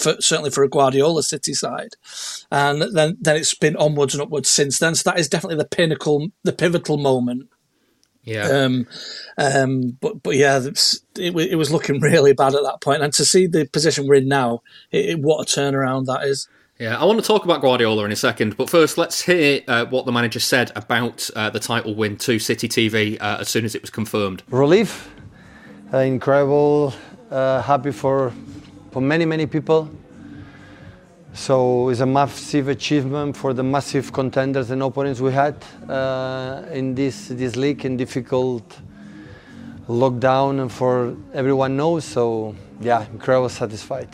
for, 0.00 0.16
certainly 0.20 0.50
for 0.50 0.64
a 0.64 0.68
Guardiola 0.68 1.22
City 1.22 1.54
side, 1.54 1.96
and 2.50 2.82
then 2.82 3.16
then 3.20 3.36
it's 3.36 3.54
been 3.54 3.76
onwards 3.76 4.14
and 4.14 4.22
upwards 4.22 4.48
since 4.50 4.78
then. 4.78 4.94
So 4.94 5.10
that 5.10 5.18
is 5.18 5.28
definitely 5.28 5.56
the 5.58 5.68
pinnacle, 5.76 6.28
the 6.42 6.52
pivotal 6.52 6.98
moment 6.98 7.48
Yeah. 8.24 8.48
um, 8.48 8.86
um, 9.38 9.96
but 10.00 10.22
but 10.22 10.34
yeah, 10.36 10.58
it, 10.58 11.02
it 11.16 11.56
was 11.56 11.70
looking 11.70 12.00
really 12.02 12.32
bad 12.32 12.54
at 12.54 12.62
that 12.62 12.80
point, 12.80 13.02
and 13.02 13.12
to 13.14 13.24
see 13.24 13.46
the 13.46 13.66
position 13.66 14.06
we're 14.06 14.14
in 14.16 14.28
now, 14.28 14.62
it, 14.90 15.10
it, 15.10 15.18
what 15.20 15.42
a 15.42 15.60
turnaround 15.60 16.06
that 16.06 16.24
is. 16.24 16.48
Yeah, 16.80 17.00
I 17.00 17.04
want 17.04 17.20
to 17.20 17.24
talk 17.24 17.44
about 17.44 17.60
Guardiola 17.60 18.04
in 18.04 18.10
a 18.10 18.16
second, 18.16 18.56
but 18.56 18.68
first 18.68 18.98
let's 18.98 19.22
hear 19.22 19.62
uh, 19.68 19.84
what 19.84 20.06
the 20.06 20.10
manager 20.12 20.40
said 20.40 20.72
about 20.74 21.30
uh, 21.36 21.48
the 21.48 21.60
title 21.60 21.94
win 21.94 22.16
to 22.16 22.40
City 22.40 22.66
TV 22.66 23.16
uh, 23.20 23.36
as 23.38 23.48
soon 23.48 23.64
as 23.64 23.76
it 23.76 23.80
was 23.80 23.90
confirmed. 23.90 24.42
relief, 24.50 25.08
uh, 25.92 25.98
incredible, 25.98 26.92
uh, 27.30 27.62
happy 27.62 27.92
for 27.92 28.32
for 28.90 29.00
many 29.00 29.24
many 29.24 29.46
people. 29.46 29.88
So 31.32 31.90
it's 31.90 32.00
a 32.00 32.06
massive 32.06 32.66
achievement 32.66 33.36
for 33.36 33.54
the 33.54 33.62
massive 33.62 34.12
contenders 34.12 34.72
and 34.72 34.82
opponents 34.82 35.20
we 35.20 35.32
had 35.32 35.54
uh, 35.88 36.64
in 36.72 36.96
this 36.96 37.28
this 37.28 37.54
league 37.54 37.84
in 37.84 37.96
difficult 37.96 38.80
lockdown, 39.88 40.60
and 40.60 40.72
for 40.72 41.16
everyone 41.34 41.76
knows. 41.76 42.04
So 42.04 42.56
yeah, 42.80 43.06
incredible, 43.12 43.48
satisfied. 43.48 44.08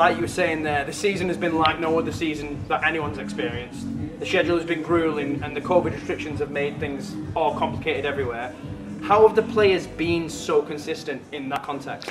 Like 0.00 0.16
you 0.16 0.22
were 0.22 0.28
saying 0.28 0.62
there, 0.62 0.82
the 0.82 0.92
season 0.94 1.28
has 1.28 1.36
been 1.36 1.58
like 1.58 1.78
no 1.78 1.98
other 1.98 2.10
season 2.10 2.58
that 2.68 2.82
anyone's 2.84 3.18
experienced. 3.18 3.86
The 4.18 4.24
schedule 4.24 4.56
has 4.56 4.64
been 4.64 4.82
grueling, 4.82 5.42
and 5.42 5.54
the 5.54 5.60
COVID 5.60 5.92
restrictions 5.92 6.40
have 6.40 6.50
made 6.50 6.80
things 6.80 7.14
all 7.36 7.54
complicated 7.58 8.06
everywhere. 8.06 8.54
How 9.02 9.26
have 9.26 9.36
the 9.36 9.42
players 9.42 9.86
been 9.86 10.30
so 10.30 10.62
consistent 10.62 11.20
in 11.32 11.50
that 11.50 11.62
context? 11.62 12.10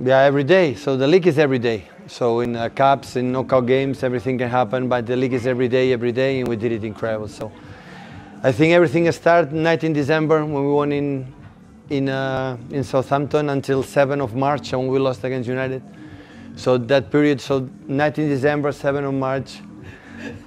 Yeah, 0.00 0.20
every 0.20 0.44
day. 0.44 0.74
So 0.74 0.96
the 0.96 1.08
league 1.08 1.26
is 1.26 1.36
every 1.36 1.58
day. 1.58 1.88
So 2.06 2.38
in 2.40 2.54
uh, 2.54 2.68
cups, 2.68 3.16
in 3.16 3.32
knockout 3.32 3.66
games, 3.66 4.04
everything 4.04 4.38
can 4.38 4.48
happen. 4.48 4.88
But 4.88 5.04
the 5.04 5.16
league 5.16 5.32
is 5.32 5.48
every 5.48 5.66
day, 5.66 5.92
every 5.92 6.12
day, 6.12 6.38
and 6.38 6.48
we 6.48 6.54
did 6.54 6.70
it 6.70 6.84
incredible. 6.84 7.26
So 7.26 7.50
I 8.44 8.52
think 8.52 8.72
everything 8.72 9.10
started 9.10 9.52
19 9.52 9.92
December 9.92 10.44
when 10.44 10.64
we 10.64 10.72
won 10.72 10.92
in 10.92 11.34
in 11.90 12.08
uh, 12.08 12.56
in 12.70 12.84
Southampton 12.84 13.50
until 13.50 13.82
7 13.82 14.20
of 14.20 14.36
March 14.36 14.72
when 14.72 14.86
we 14.86 15.00
lost 15.00 15.24
against 15.24 15.48
United. 15.48 15.82
So 16.56 16.78
that 16.78 17.10
period, 17.10 17.40
so 17.40 17.68
19 17.86 18.28
December, 18.28 18.72
7 18.72 19.04
of 19.04 19.12
March, 19.12 19.60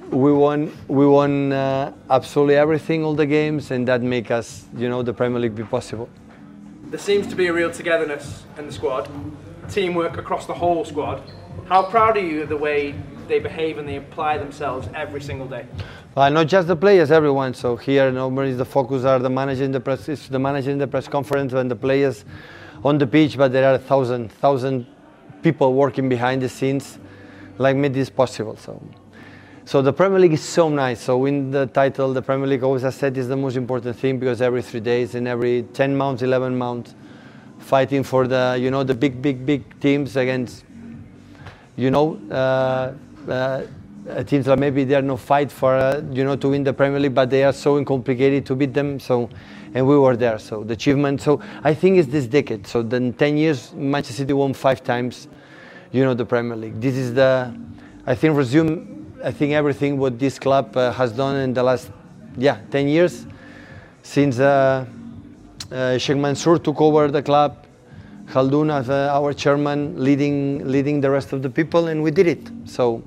we 0.10 0.34
won 0.34 0.76
we 0.88 1.06
won 1.06 1.52
uh, 1.54 1.94
absolutely 2.10 2.56
everything, 2.56 3.04
all 3.04 3.14
the 3.14 3.28
games, 3.28 3.70
and 3.70 3.88
that 3.88 4.02
make 4.02 4.32
us, 4.32 4.66
you 4.76 4.90
know, 4.90 5.04
the 5.04 5.14
Premier 5.14 5.40
League 5.40 5.56
be 5.56 5.64
possible. 5.64 6.10
There 6.86 7.00
seems 7.00 7.28
to 7.28 7.36
be 7.36 7.46
a 7.46 7.54
real 7.54 7.72
togetherness 7.72 8.44
in 8.58 8.66
the 8.66 8.74
squad, 8.74 9.08
teamwork 9.70 10.18
across 10.18 10.48
the 10.48 10.54
whole 10.56 10.84
squad. 10.84 11.22
How 11.68 11.84
proud 11.84 12.18
are 12.18 12.26
you 12.26 12.42
of 12.42 12.50
the 12.50 12.58
way 12.58 12.96
they 13.28 13.38
behave 13.38 13.78
and 13.78 13.88
they 13.88 13.98
apply 13.98 14.40
themselves 14.40 14.88
every 14.96 15.22
single 15.22 15.48
day? 15.48 15.68
Uh, 16.18 16.30
not 16.30 16.48
just 16.48 16.68
the 16.68 16.76
players, 16.76 17.12
everyone. 17.12 17.54
So 17.54 17.76
here, 17.76 18.12
normally 18.12 18.54
the 18.54 18.66
focus 18.66 19.06
are 19.06 19.20
the 19.20 19.30
manager 19.30 19.64
in 19.64 19.72
the 19.72 19.80
press, 19.80 20.10
it's 20.10 20.28
the 20.28 20.40
manager 20.40 20.72
in 20.72 20.80
the 20.80 20.88
press 20.88 21.08
conference 21.08 21.54
and 21.54 21.70
the 21.70 21.76
players 21.76 22.26
on 22.84 22.98
the 22.98 23.06
pitch. 23.06 23.38
But 23.38 23.52
there 23.52 23.70
are 23.70 23.76
a 23.76 23.80
thousand, 23.80 24.32
thousand 24.32 24.88
people 25.42 25.74
working 25.74 26.10
behind 26.10 26.42
the 26.42 26.50
scenes, 26.50 27.00
like 27.58 27.76
made 27.76 27.94
this 27.94 28.10
possible. 28.10 28.56
So, 28.58 28.82
so 29.66 29.82
the 29.82 29.94
Premier 29.94 30.20
League 30.20 30.34
is 30.34 30.44
so 30.44 30.70
nice. 30.70 31.02
So 31.02 31.18
win 31.18 31.52
the 31.52 31.68
title, 31.68 32.14
the 32.14 32.22
Premier 32.22 32.48
League 32.48 32.64
always 32.64 32.84
I 32.84 32.90
said 32.90 33.18
is 33.18 33.28
the 33.28 33.38
most 33.38 33.56
important 33.56 33.96
thing 33.96 34.20
because 34.20 34.42
every 34.42 34.62
three 34.62 34.80
days 34.80 35.16
and 35.16 35.28
every 35.28 35.64
10 35.74 35.96
months, 35.96 36.22
11 36.22 36.58
months, 36.58 36.96
fighting 37.60 38.04
for 38.04 38.28
the 38.28 38.58
you 38.60 38.72
know 38.72 38.84
the 38.84 38.96
big, 38.96 39.22
big, 39.22 39.46
big 39.46 39.80
teams 39.80 40.16
against 40.16 40.64
you 41.76 41.92
know. 41.92 42.20
Uh, 42.32 42.94
uh, 43.30 44.24
teams 44.24 44.46
that 44.46 44.58
maybe 44.58 44.84
they 44.84 44.96
are 44.96 45.02
no 45.02 45.18
fight 45.18 45.52
for 45.52 45.76
uh, 45.76 46.02
you 46.12 46.24
know 46.24 46.36
to 46.36 46.50
win 46.50 46.64
the 46.64 46.74
Premier 46.74 47.00
League, 47.00 47.14
but 47.14 47.30
they 47.30 47.44
are 47.44 47.54
so 47.54 47.84
complicated 47.84 48.46
to 48.46 48.56
beat 48.56 48.74
them. 48.74 49.00
So, 49.00 49.30
and 49.74 49.88
we 49.88 49.98
were 49.98 50.16
there. 50.16 50.40
So 50.40 50.64
the 50.64 50.74
achievement. 50.74 51.22
So 51.22 51.42
I 51.64 51.74
think 51.74 51.98
it's 51.98 52.10
this 52.10 52.26
decade. 52.26 52.68
So 52.68 52.82
then 52.82 53.14
10 53.14 53.38
years, 53.38 53.74
Manchester 53.74 54.24
City 54.24 54.34
won 54.34 54.54
five 54.54 54.84
times, 54.84 55.28
you 55.92 56.04
know, 56.04 56.14
the 56.14 56.26
Premier 56.26 56.56
League. 56.56 56.80
This 56.80 56.96
is 56.96 57.14
the, 57.14 57.54
I 58.06 58.16
think 58.16 58.36
resume. 58.36 58.98
I 59.24 59.32
think 59.32 59.54
everything 59.54 59.98
what 59.98 60.18
this 60.18 60.40
club 60.40 60.76
uh, 60.78 60.94
has 60.94 61.12
done 61.12 61.36
in 61.36 61.54
the 61.54 61.62
last, 61.62 61.92
yeah, 62.38 62.60
10 62.72 62.88
years, 62.88 63.26
since 64.02 64.40
uh, 64.40 64.86
uh, 65.72 65.98
Sheikh 65.98 66.18
Mansour 66.18 66.58
took 66.58 66.80
over 66.80 67.10
the 67.10 67.22
club. 67.22 67.66
Khaldoon 68.28 68.72
as 68.72 68.90
uh, 68.90 69.10
our 69.12 69.34
chairman, 69.34 70.02
leading 70.02 70.72
leading 70.72 71.02
the 71.02 71.10
rest 71.10 71.34
of 71.34 71.42
the 71.42 71.50
people, 71.50 71.88
and 71.88 72.04
we 72.04 72.12
did 72.12 72.28
it. 72.28 72.52
So 72.66 73.04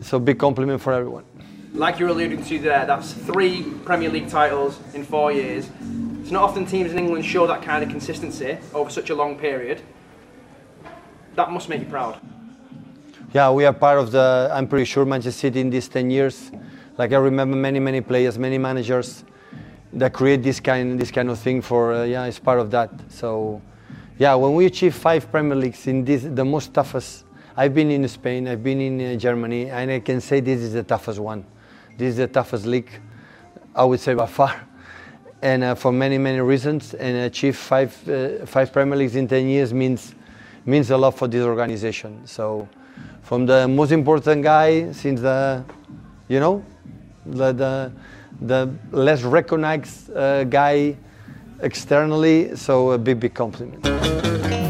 so 0.00 0.18
big 0.18 0.38
compliment 0.38 0.80
for 0.80 0.94
everyone. 0.94 1.24
Like 1.74 1.98
you're 1.98 2.10
alluding 2.10 2.44
to 2.44 2.58
there, 2.60 2.86
that's 2.86 3.12
three 3.12 3.64
Premier 3.84 4.08
League 4.08 4.28
titles 4.28 4.78
in 4.94 5.04
four 5.04 5.32
years. 5.32 5.68
It's 6.20 6.30
not 6.30 6.44
often 6.44 6.66
teams 6.66 6.92
in 6.92 6.98
England 7.00 7.24
show 7.24 7.48
that 7.48 7.62
kind 7.62 7.82
of 7.82 7.90
consistency 7.90 8.58
over 8.72 8.88
such 8.90 9.10
a 9.10 9.14
long 9.16 9.36
period. 9.36 9.82
That 11.34 11.50
must 11.50 11.68
make 11.68 11.80
you 11.80 11.86
proud. 11.86 12.20
Yeah, 13.32 13.50
we 13.50 13.64
are 13.64 13.72
part 13.72 13.98
of 13.98 14.12
the. 14.12 14.50
I'm 14.52 14.68
pretty 14.68 14.84
sure 14.84 15.04
Manchester 15.04 15.36
City 15.36 15.62
in 15.62 15.68
these 15.68 15.88
10 15.88 16.10
years. 16.10 16.52
Like 16.96 17.12
I 17.12 17.16
remember 17.16 17.56
many, 17.56 17.80
many 17.80 18.00
players, 18.00 18.38
many 18.38 18.56
managers 18.56 19.24
that 19.94 20.12
create 20.12 20.44
this 20.44 20.60
kind, 20.60 20.96
this 20.96 21.10
kind 21.10 21.28
of 21.28 21.40
thing. 21.40 21.60
For 21.60 21.92
uh, 21.92 22.04
yeah, 22.04 22.24
it's 22.26 22.38
part 22.38 22.60
of 22.60 22.70
that. 22.70 22.92
So, 23.08 23.60
yeah, 24.16 24.36
when 24.36 24.54
we 24.54 24.66
achieve 24.66 24.94
five 24.94 25.28
Premier 25.28 25.56
Leagues 25.56 25.88
in 25.88 26.04
this, 26.04 26.22
the 26.22 26.44
most 26.44 26.72
toughest 26.72 27.24
I've 27.56 27.74
been 27.74 27.90
in 27.90 28.06
Spain, 28.06 28.46
I've 28.46 28.62
been 28.62 28.80
in 28.80 29.16
uh, 29.16 29.18
Germany, 29.18 29.70
and 29.70 29.90
I 29.90 29.98
can 29.98 30.20
say 30.20 30.38
this 30.38 30.60
is 30.60 30.74
the 30.74 30.84
toughest 30.84 31.18
one. 31.18 31.44
This 31.96 32.10
is 32.10 32.16
the 32.16 32.26
toughest 32.26 32.66
league, 32.66 32.90
I 33.74 33.84
would 33.84 34.00
say 34.00 34.14
by 34.14 34.26
far, 34.26 34.66
and 35.42 35.62
uh, 35.62 35.74
for 35.74 35.92
many 35.92 36.18
many 36.18 36.40
reasons. 36.40 36.94
And 36.94 37.16
achieve 37.18 37.56
five 37.56 38.08
uh, 38.08 38.44
five 38.46 38.72
Premier 38.72 38.96
Leagues 38.96 39.14
in 39.14 39.28
ten 39.28 39.46
years 39.48 39.72
means 39.72 40.14
means 40.66 40.90
a 40.90 40.96
lot 40.96 41.16
for 41.16 41.28
this 41.28 41.44
organization. 41.44 42.26
So, 42.26 42.68
from 43.22 43.46
the 43.46 43.68
most 43.68 43.92
important 43.92 44.42
guy 44.42 44.90
since 44.92 45.20
the, 45.20 45.64
you 46.28 46.40
know, 46.40 46.64
the 47.26 47.52
the, 47.52 47.92
the 48.40 48.74
less 48.90 49.22
recognized 49.22 50.10
uh, 50.16 50.44
guy 50.44 50.96
externally. 51.60 52.56
So 52.56 52.90
a 52.90 52.98
big 52.98 53.20
big 53.20 53.34
compliment. 53.34 53.84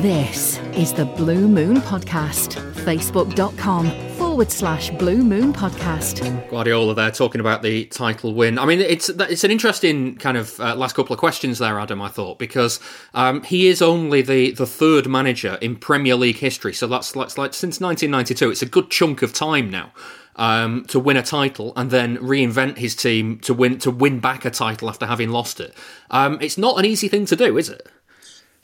This 0.05 0.59
is 0.77 0.93
the 0.93 1.07
Blue 1.07 1.49
Moon 1.49 1.79
Podcast. 1.79 2.61
Facebook.com 2.85 3.91
forward 4.19 4.53
slash 4.53 4.91
Blue 4.91 5.25
Moon 5.25 5.51
Podcast. 5.51 6.51
Guardiola 6.51 6.95
there 6.95 7.11
talking 7.11 7.41
about 7.41 7.63
the 7.63 7.87
title 7.87 8.35
win. 8.35 8.59
I 8.59 8.67
mean, 8.67 8.83
it's 8.83 9.09
it's 9.09 9.45
an 9.45 9.51
interesting 9.51 10.17
kind 10.17 10.37
of 10.37 10.61
uh, 10.61 10.77
last 10.77 10.95
couple 10.95 11.15
of 11.15 11.19
questions 11.19 11.59
there, 11.59 11.81
Adam. 11.81 12.03
I 12.03 12.09
thought 12.09 12.39
because 12.39 12.81
um, 13.15 13.45
he 13.45 13.67
is 13.67 13.81
only 13.81 14.21
the, 14.21 14.51
the 14.51 14.67
third 14.67 15.07
manager 15.07 15.57
in 15.63 15.75
Premier 15.75 16.17
League 16.17 16.37
history, 16.37 16.75
so 16.75 16.87
that's, 16.87 17.13
that's 17.13 17.39
like 17.39 17.55
since 17.55 17.81
1992. 17.81 18.51
It's 18.51 18.61
a 18.61 18.67
good 18.67 18.91
chunk 18.91 19.23
of 19.23 19.33
time 19.33 19.71
now. 19.71 19.95
Um, 20.37 20.85
to 20.87 20.99
win 21.01 21.17
a 21.17 21.23
title 21.23 21.73
and 21.77 21.91
then 21.91 22.19
reinvent 22.19 22.77
his 22.77 22.95
team 22.97 23.39
to 23.39 23.55
win 23.55 23.79
to 23.79 23.91
win 23.91 24.21
back 24.21 24.45
a 24.45 24.51
title 24.51 24.91
after 24.91 25.07
having 25.07 25.31
lost 25.31 25.61
it. 25.61 25.73
Um, 26.11 26.39
it's 26.43 26.59
not 26.59 26.79
an 26.79 26.85
easy 26.85 27.09
thing 27.09 27.25
to 27.27 27.37
do, 27.37 27.57
is 27.57 27.71
it? 27.71 27.89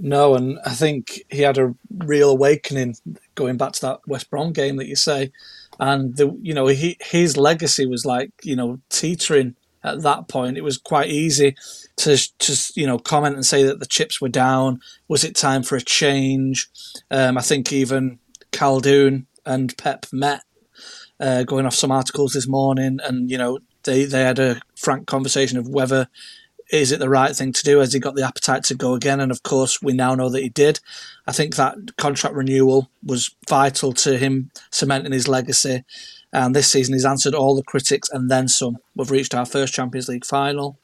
No, 0.03 0.35
and 0.35 0.59
I 0.65 0.71
think 0.71 1.23
he 1.29 1.43
had 1.43 1.59
a 1.59 1.75
real 1.91 2.31
awakening 2.31 2.97
going 3.35 3.59
back 3.59 3.73
to 3.73 3.81
that 3.83 4.01
West 4.07 4.31
Brom 4.31 4.53
game 4.53 4.77
that 4.77 4.89
you 4.89 4.97
say, 4.97 5.31
and 5.79 6.17
the 6.17 6.37
you 6.41 6.55
know 6.55 6.67
he 6.67 6.97
his 7.01 7.37
legacy 7.37 7.87
was 7.87 8.07
like 8.07 8.31
you 8.43 8.57
know 8.57 8.81
teetering 8.89 9.57
at 9.85 10.03
that 10.03 10.27
point. 10.27 10.57
It 10.57 10.65
was 10.65 10.79
quite 10.79 11.11
easy 11.11 11.55
to 11.99 12.17
just 12.39 12.77
you 12.79 12.87
know 12.87 12.99
comment 12.99 13.35
and 13.37 13.45
say 13.45 13.63
that 13.63 13.79
the 13.79 13.87
chips 13.87 14.23
were 14.23 14.31
down. 14.31 14.81
Was 15.09 15.23
it 15.23 15.37
time 15.37 15.63
for 15.63 15.77
a 15.77 15.83
change? 15.83 16.69
Um, 17.11 17.37
I 17.37 17.43
think 17.43 17.71
even 17.71 18.19
Khaldoon 18.53 19.27
and 19.45 19.77
Pep 19.77 20.07
met, 20.13 20.43
uh, 21.19 21.43
going 21.43 21.67
off 21.67 21.75
some 21.75 21.93
articles 21.93 22.33
this 22.33 22.49
morning, 22.49 23.01
and 23.05 23.31
you 23.31 23.37
know 23.37 23.59
they 23.85 24.07
they 24.07 24.23
had 24.23 24.39
a 24.39 24.61
frank 24.77 25.07
conversation 25.07 25.59
of 25.59 25.69
whether 25.69 26.09
is 26.73 26.93
it 26.93 27.01
the 27.01 27.09
right 27.09 27.35
thing 27.35 27.53
to 27.53 27.63
do? 27.63 27.79
Has 27.79 27.93
he 27.93 28.01
got 28.01 28.15
the 28.15 28.27
appetite 28.27 28.65
to 28.65 28.75
go 28.75 28.95
again? 28.95 29.21
And 29.21 29.33
of 29.33 29.43
course, 29.43 29.83
we 29.83 29.93
now 29.93 30.15
know 30.15 30.29
that 30.29 30.43
he 30.43 30.49
did. 30.49 30.81
I 31.27 31.33
think 31.33 31.57
that 31.57 31.77
contract 31.97 32.35
renewal 32.35 32.91
was 33.05 33.35
vital 33.49 33.93
to 33.95 34.19
him 34.19 34.51
cementing 34.71 35.13
his 35.13 35.29
legacy. 35.29 35.85
And 36.33 36.55
this 36.55 36.71
season, 36.71 36.95
he's 36.95 37.05
answered 37.05 37.35
all 37.35 37.57
the 37.57 37.63
critics 37.63 38.09
and 38.09 38.31
then 38.31 38.47
some. 38.47 38.79
We've 38.95 39.11
reached 39.11 39.35
our 39.35 39.47
first 39.47 39.75
Champions 39.75 40.09
League 40.09 40.25
final. 40.25 40.79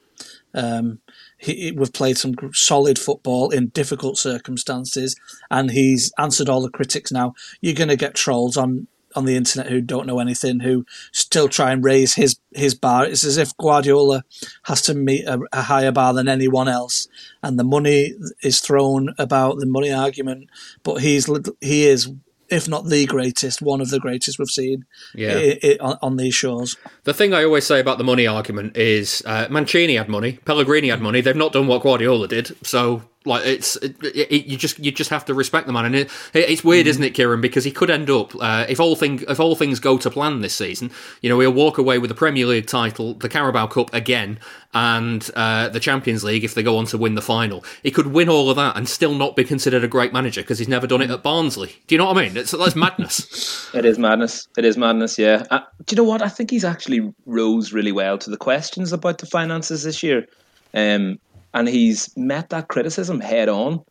Um, 0.53 0.99
he, 1.37 1.71
we've 1.71 1.93
played 1.93 2.17
some 2.17 2.33
solid 2.53 2.97
football 2.97 3.51
in 3.51 3.67
difficult 3.67 4.17
circumstances, 4.17 5.15
and 5.51 5.71
he's 5.71 6.11
answered 6.17 6.49
all 6.49 6.61
the 6.61 6.69
critics. 6.69 7.11
Now 7.11 7.35
you're 7.61 7.75
going 7.75 7.89
to 7.89 7.95
get 7.95 8.15
trolls 8.15 8.57
on 8.57 8.87
on 9.17 9.25
the 9.25 9.35
internet 9.35 9.71
who 9.71 9.81
don't 9.81 10.05
know 10.05 10.19
anything, 10.19 10.59
who 10.59 10.85
still 11.11 11.49
try 11.49 11.71
and 11.71 11.83
raise 11.83 12.13
his 12.13 12.39
his 12.53 12.75
bar. 12.75 13.05
It's 13.05 13.23
as 13.23 13.37
if 13.37 13.57
Guardiola 13.57 14.23
has 14.63 14.81
to 14.83 14.93
meet 14.93 15.25
a, 15.25 15.39
a, 15.51 15.63
higher 15.63 15.91
bar 15.91 16.13
than 16.13 16.29
anyone 16.29 16.67
else, 16.67 17.07
and 17.41 17.57
the 17.59 17.63
money 17.63 18.13
is 18.43 18.59
thrown 18.59 19.13
about 19.17 19.57
the 19.57 19.65
money 19.65 19.91
argument. 19.91 20.49
But 20.83 20.97
he's 20.97 21.27
he 21.59 21.87
is. 21.87 22.11
If 22.49 22.69
not 22.69 22.85
the 22.85 23.05
greatest, 23.05 23.61
one 23.61 23.81
of 23.81 23.89
the 23.89 23.99
greatest 23.99 24.39
we've 24.39 24.47
seen 24.47 24.85
yeah. 25.13 25.33
It, 25.33 25.63
it, 25.65 25.81
on, 25.81 25.97
on, 26.01 26.15
these 26.15 26.33
shores. 26.33 26.77
The 27.03 27.13
thing 27.13 27.33
I 27.33 27.43
always 27.43 27.67
say 27.67 27.81
about 27.81 27.97
the 27.97 28.05
money 28.05 28.25
argument 28.25 28.77
is 28.77 29.21
uh, 29.25 29.47
Mancini 29.49 29.97
had 29.97 30.07
money, 30.07 30.39
Pellegrini 30.45 30.87
had 30.87 31.01
money. 31.01 31.19
They've 31.19 31.35
not 31.35 31.51
done 31.51 31.67
what 31.67 31.81
Guardiola 31.83 32.29
did, 32.29 32.55
so 32.65 33.01
like 33.27 33.45
it's 33.45 33.75
it, 33.77 33.95
it, 34.03 34.45
you 34.45 34.57
just 34.57 34.79
you 34.79 34.91
just 34.91 35.09
have 35.09 35.25
to 35.25 35.33
respect 35.33 35.67
the 35.67 35.73
man, 35.73 35.85
and 35.85 35.95
it, 35.95 36.11
it's 36.33 36.63
weird, 36.63 36.85
mm. 36.85 36.89
isn't 36.89 37.03
it, 37.03 37.11
Kieran? 37.11 37.41
Because 37.41 37.63
he 37.63 37.71
could 37.71 37.89
end 37.89 38.09
up 38.09 38.33
uh, 38.39 38.65
if 38.67 38.79
all 38.79 38.95
thing 38.95 39.23
if 39.27 39.39
all 39.39 39.55
things 39.55 39.79
go 39.79 39.97
to 39.97 40.09
plan 40.09 40.41
this 40.41 40.55
season, 40.55 40.91
you 41.21 41.29
know, 41.29 41.39
he'll 41.39 41.51
walk 41.51 41.77
away 41.77 41.99
with 41.99 42.09
the 42.09 42.15
Premier 42.15 42.45
League 42.45 42.67
title, 42.67 43.13
the 43.13 43.29
Carabao 43.29 43.67
Cup 43.67 43.93
again, 43.93 44.39
and 44.73 45.29
uh, 45.35 45.69
the 45.69 45.79
Champions 45.79 46.23
League 46.23 46.43
if 46.43 46.53
they 46.53 46.63
go 46.63 46.77
on 46.77 46.85
to 46.85 46.97
win 46.97 47.15
the 47.15 47.21
final. 47.21 47.63
He 47.83 47.91
could 47.91 48.07
win 48.07 48.29
all 48.29 48.49
of 48.49 48.55
that 48.57 48.77
and 48.77 48.87
still 48.87 49.13
not 49.13 49.35
be 49.35 49.43
considered 49.43 49.83
a 49.83 49.87
great 49.87 50.13
manager 50.13 50.41
because 50.41 50.59
he's 50.59 50.67
never 50.67 50.87
done 50.87 51.01
it 51.01 51.11
at 51.11 51.23
Barnsley. 51.23 51.75
Do 51.87 51.95
you 51.95 51.99
know 51.99 52.05
what 52.05 52.17
I 52.17 52.23
mean? 52.23 52.37
It's 52.37 52.51
that's 52.51 52.75
madness. 52.75 53.69
it 53.73 53.85
is 53.85 53.97
madness. 53.97 54.47
It 54.57 54.65
is 54.65 54.77
madness. 54.77 55.17
Yeah. 55.17 55.43
Uh, 55.49 55.61
do 55.85 55.95
you 55.95 55.97
know 55.97 56.07
what? 56.07 56.21
I 56.21 56.29
think 56.29 56.51
he's 56.51 56.65
actually 56.65 57.13
rose 57.25 57.73
really 57.73 57.91
well 57.91 58.17
to 58.19 58.29
the 58.29 58.37
questions 58.37 58.93
about 58.93 59.19
the 59.19 59.25
finances 59.25 59.83
this 59.83 60.03
year. 60.03 60.27
Um, 60.73 61.19
and 61.53 61.67
he's 61.67 62.15
met 62.17 62.49
that 62.49 62.67
criticism 62.67 63.19
head 63.19 63.49
on. 63.49 63.83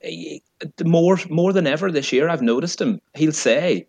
he, 0.00 0.42
more 0.84 1.18
more 1.30 1.52
than 1.52 1.66
ever 1.66 1.90
this 1.90 2.12
year, 2.12 2.28
I've 2.28 2.42
noticed 2.42 2.80
him. 2.80 3.00
He'll 3.14 3.32
say, 3.32 3.86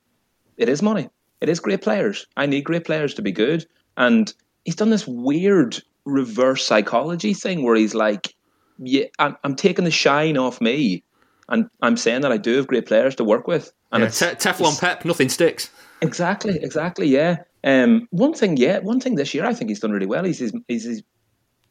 "It 0.58 0.70
is 0.70 0.82
money. 0.82 1.10
It 1.42 1.50
is 1.50 1.60
great 1.60 1.82
players. 1.82 2.27
I 2.38 2.46
need 2.46 2.63
great 2.63 2.86
players 2.86 3.13
to 3.15 3.22
be 3.22 3.32
good." 3.32 3.65
And 3.98 4.34
he's 4.65 4.75
done 4.75 4.89
this 4.89 5.08
weird 5.08 5.82
reverse 6.06 6.65
psychology 6.65 7.34
thing 7.34 7.63
where 7.63 7.75
he's 7.75 7.96
like, 7.96 8.34
"Yeah, 8.80 9.06
I'm, 9.20 9.36
I'm 9.44 9.56
taking 9.56 9.86
the 9.86 9.92
shine 9.92 10.38
off 10.38 10.62
me, 10.62 11.03
and 11.50 11.70
I'm 11.82 11.98
saying 11.98 12.22
that 12.22 12.32
I 12.32 12.38
do 12.38 12.56
have 12.58 12.68
great 12.68 12.86
players 12.86 13.15
to 13.15 13.24
work 13.24 13.48
with." 13.48 13.72
And 13.92 14.01
Yeah, 14.01 14.08
it's, 14.08 14.20
te- 14.20 14.25
Teflon 14.25 14.80
Pep, 14.80 15.06
nothing 15.06 15.30
sticks. 15.30 15.70
Exactly, 16.01 16.60
exactly. 16.62 17.08
Yeah. 17.08 17.38
Um, 17.63 18.08
one 18.12 18.34
thing, 18.34 18.58
yeah, 18.58 18.80
one 18.80 19.00
thing 19.00 19.15
this 19.15 19.34
year 19.34 19.46
I 19.46 19.53
think 19.53 19.70
he's 19.70 19.80
done 19.80 19.92
really 19.92 20.06
well. 20.06 20.25
He's, 20.25 20.39
he's, 20.39 20.51
he's, 20.68 20.84
he's 20.84 21.03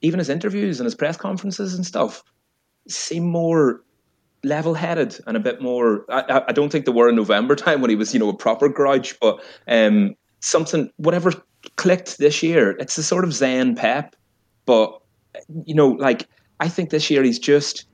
even 0.03 0.19
his 0.19 0.29
interviews 0.29 0.79
and 0.81 0.85
his 0.85 0.95
press 0.95 1.17
conferences 1.17 1.75
and 1.75 1.87
stuff 1.87 2.23
seem 2.89 3.25
more 3.25 3.83
level-headed 4.45 5.19
and 5.27 5.37
a 5.37 5.41
bit 5.41 5.63
more. 5.63 6.05
I, 6.11 6.43
I- 6.49 6.53
don't 6.53 6.71
think 6.71 6.85
they 6.85 6.93
were 6.93 7.09
in 7.09 7.17
November 7.17 7.55
time 7.65 7.81
when 7.81 7.91
he 7.91 7.97
was, 7.97 8.13
you 8.13 8.21
know, 8.21 8.29
a 8.29 8.37
proper 8.37 8.69
grudge, 8.69 9.19
but 9.21 9.43
um, 9.69 10.15
something, 10.41 10.91
whatever 10.97 11.33
clicked 11.77 12.19
this 12.19 12.43
year. 12.43 12.73
It's 12.79 12.97
the 12.97 13.03
sort 13.03 13.25
of 13.25 13.33
Zen 13.33 13.77
Pep, 13.77 14.17
but 14.67 15.01
you 15.65 15.75
know, 15.75 15.89
like 15.89 16.29
I 16.61 16.69
think 16.69 16.91
this 16.91 17.11
year 17.11 17.23
he's 17.23 17.39
just 17.39 17.87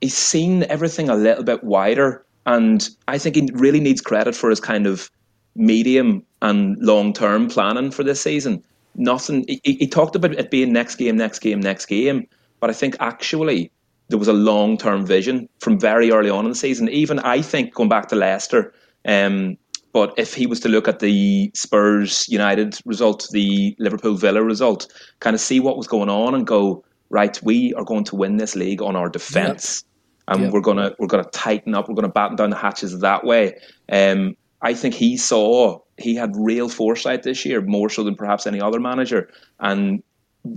he's 0.00 0.16
seen 0.16 0.64
everything 0.64 1.08
a 1.08 1.16
little 1.16 1.44
bit 1.44 1.64
wider, 1.64 2.24
and 2.46 2.88
I 3.08 3.18
think 3.18 3.36
he 3.36 3.48
really 3.54 3.80
needs 3.80 4.00
credit 4.00 4.34
for 4.34 4.50
his 4.50 4.60
kind 4.60 4.86
of 4.86 5.10
medium 5.56 6.24
and 6.42 6.76
long 6.80 7.12
term 7.12 7.48
planning 7.48 7.90
for 7.90 8.04
this 8.04 8.20
season. 8.20 8.62
Nothing. 8.96 9.44
He, 9.48 9.60
he 9.64 9.86
talked 9.86 10.14
about 10.16 10.32
it 10.32 10.50
being 10.50 10.72
next 10.72 10.96
game, 10.96 11.16
next 11.16 11.40
game, 11.40 11.60
next 11.60 11.86
game, 11.86 12.26
but 12.60 12.70
I 12.70 12.72
think 12.72 12.96
actually 13.00 13.70
there 14.08 14.18
was 14.18 14.28
a 14.28 14.32
long 14.32 14.76
term 14.76 15.04
vision 15.06 15.48
from 15.60 15.78
very 15.80 16.10
early 16.10 16.30
on 16.30 16.44
in 16.44 16.50
the 16.50 16.56
season. 16.56 16.88
Even 16.88 17.18
I 17.20 17.42
think 17.42 17.74
going 17.74 17.88
back 17.88 18.08
to 18.08 18.16
Leicester. 18.16 18.72
Um, 19.06 19.56
but 19.92 20.12
if 20.16 20.34
he 20.34 20.46
was 20.46 20.58
to 20.60 20.68
look 20.68 20.88
at 20.88 20.98
the 20.98 21.50
Spurs 21.54 22.28
United 22.28 22.78
result, 22.84 23.28
the 23.30 23.76
Liverpool 23.78 24.14
Villa 24.14 24.42
result, 24.42 24.92
kind 25.20 25.34
of 25.34 25.40
see 25.40 25.60
what 25.60 25.76
was 25.76 25.86
going 25.86 26.08
on 26.08 26.34
and 26.34 26.46
go, 26.46 26.84
right, 27.10 27.40
we 27.44 27.72
are 27.74 27.84
going 27.84 28.02
to 28.04 28.16
win 28.16 28.36
this 28.36 28.56
league 28.56 28.82
on 28.82 28.96
our 28.96 29.08
defence. 29.08 29.84
And 30.26 30.40
Yep. 30.44 30.52
we're 30.52 30.60
gonna 30.62 30.94
we're 30.98 31.06
gonna 31.06 31.28
tighten 31.32 31.74
up, 31.74 31.88
we're 31.88 31.94
gonna 31.94 32.08
batten 32.08 32.36
down 32.36 32.50
the 32.50 32.56
hatches 32.56 32.98
that 33.00 33.24
way. 33.24 33.54
Um, 33.90 34.36
I 34.62 34.72
think 34.74 34.94
he 34.94 35.16
saw 35.16 35.78
he 35.98 36.14
had 36.14 36.34
real 36.36 36.68
foresight 36.68 37.22
this 37.22 37.44
year, 37.44 37.60
more 37.60 37.88
so 37.88 38.02
than 38.02 38.14
perhaps 38.14 38.46
any 38.46 38.60
other 38.60 38.80
manager, 38.80 39.30
and 39.60 40.02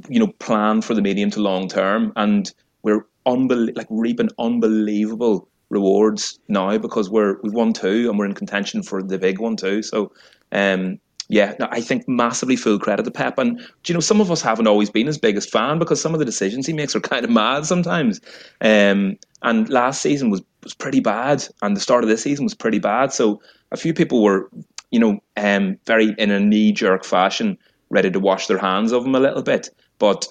you 0.10 0.20
know, 0.20 0.27
plan 0.39 0.82
for 0.82 0.94
the 0.94 1.01
medium 1.01 1.29
to 1.32 1.39
long 1.39 1.67
term. 1.67 2.12
And 2.15 2.51
we're 2.84 3.06
unbel- 3.25 3.75
like 3.75 3.88
reaping 3.89 4.29
unbelievable 4.39 5.48
rewards 5.70 6.39
now 6.48 6.77
because 6.77 7.10
we're 7.10 7.38
we've 7.41 7.53
won 7.53 7.74
two 7.74 8.10
and 8.10 8.17
we're 8.17 8.25
in 8.25 8.34
contention 8.34 8.82
for 8.82 9.03
the 9.03 9.17
big 9.17 9.39
one 9.39 9.58
too. 9.58 9.82
So 9.82 10.12
um 10.51 11.00
yeah, 11.29 11.56
no, 11.60 11.67
I 11.72 11.82
think 11.82 12.08
massively 12.08 12.56
full 12.56 12.79
credit 12.79 13.03
to 13.03 13.12
Pep. 13.12 13.38
And 13.38 13.60
you 13.86 13.94
know, 13.94 14.00
some 14.00 14.22
of 14.22 14.32
us 14.32 14.41
haven't 14.41 14.67
always 14.67 14.89
been 14.89 15.08
his 15.08 15.17
biggest 15.17 15.51
fan 15.51 15.77
because 15.77 16.01
some 16.01 16.13
of 16.13 16.20
the 16.20 16.25
decisions 16.25 16.65
he 16.65 16.72
makes 16.72 16.96
are 16.96 17.01
kind 17.01 17.25
of 17.25 17.32
mad 17.32 17.65
sometimes. 17.65 18.22
Um, 18.62 19.17
and 19.41 19.70
last 19.70 20.01
season 20.01 20.29
was 20.29 20.41
was 20.63 20.74
pretty 20.74 21.00
bad, 21.00 21.46
and 21.62 21.75
the 21.75 21.82
start 21.82 22.03
of 22.03 22.10
this 22.10 22.24
season 22.24 22.44
was 22.46 22.53
pretty 22.53 22.79
bad. 22.79 23.13
So 23.13 23.41
a 23.72 23.77
few 23.77 23.94
people 23.94 24.24
were, 24.24 24.50
you 24.91 25.00
know, 25.00 25.20
um, 25.36 25.77
very 25.86 26.15
in 26.17 26.32
a 26.32 26.39
knee 26.39 26.72
jerk 26.72 27.03
fashion, 27.03 27.58
ready 27.89 28.12
to 28.12 28.20
wash 28.20 28.48
their 28.48 28.58
hands 28.58 28.91
of 28.91 29.06
him 29.06 29.15
a 29.15 29.20
little 29.20 29.44
bit. 29.44 29.70
But 30.00 30.27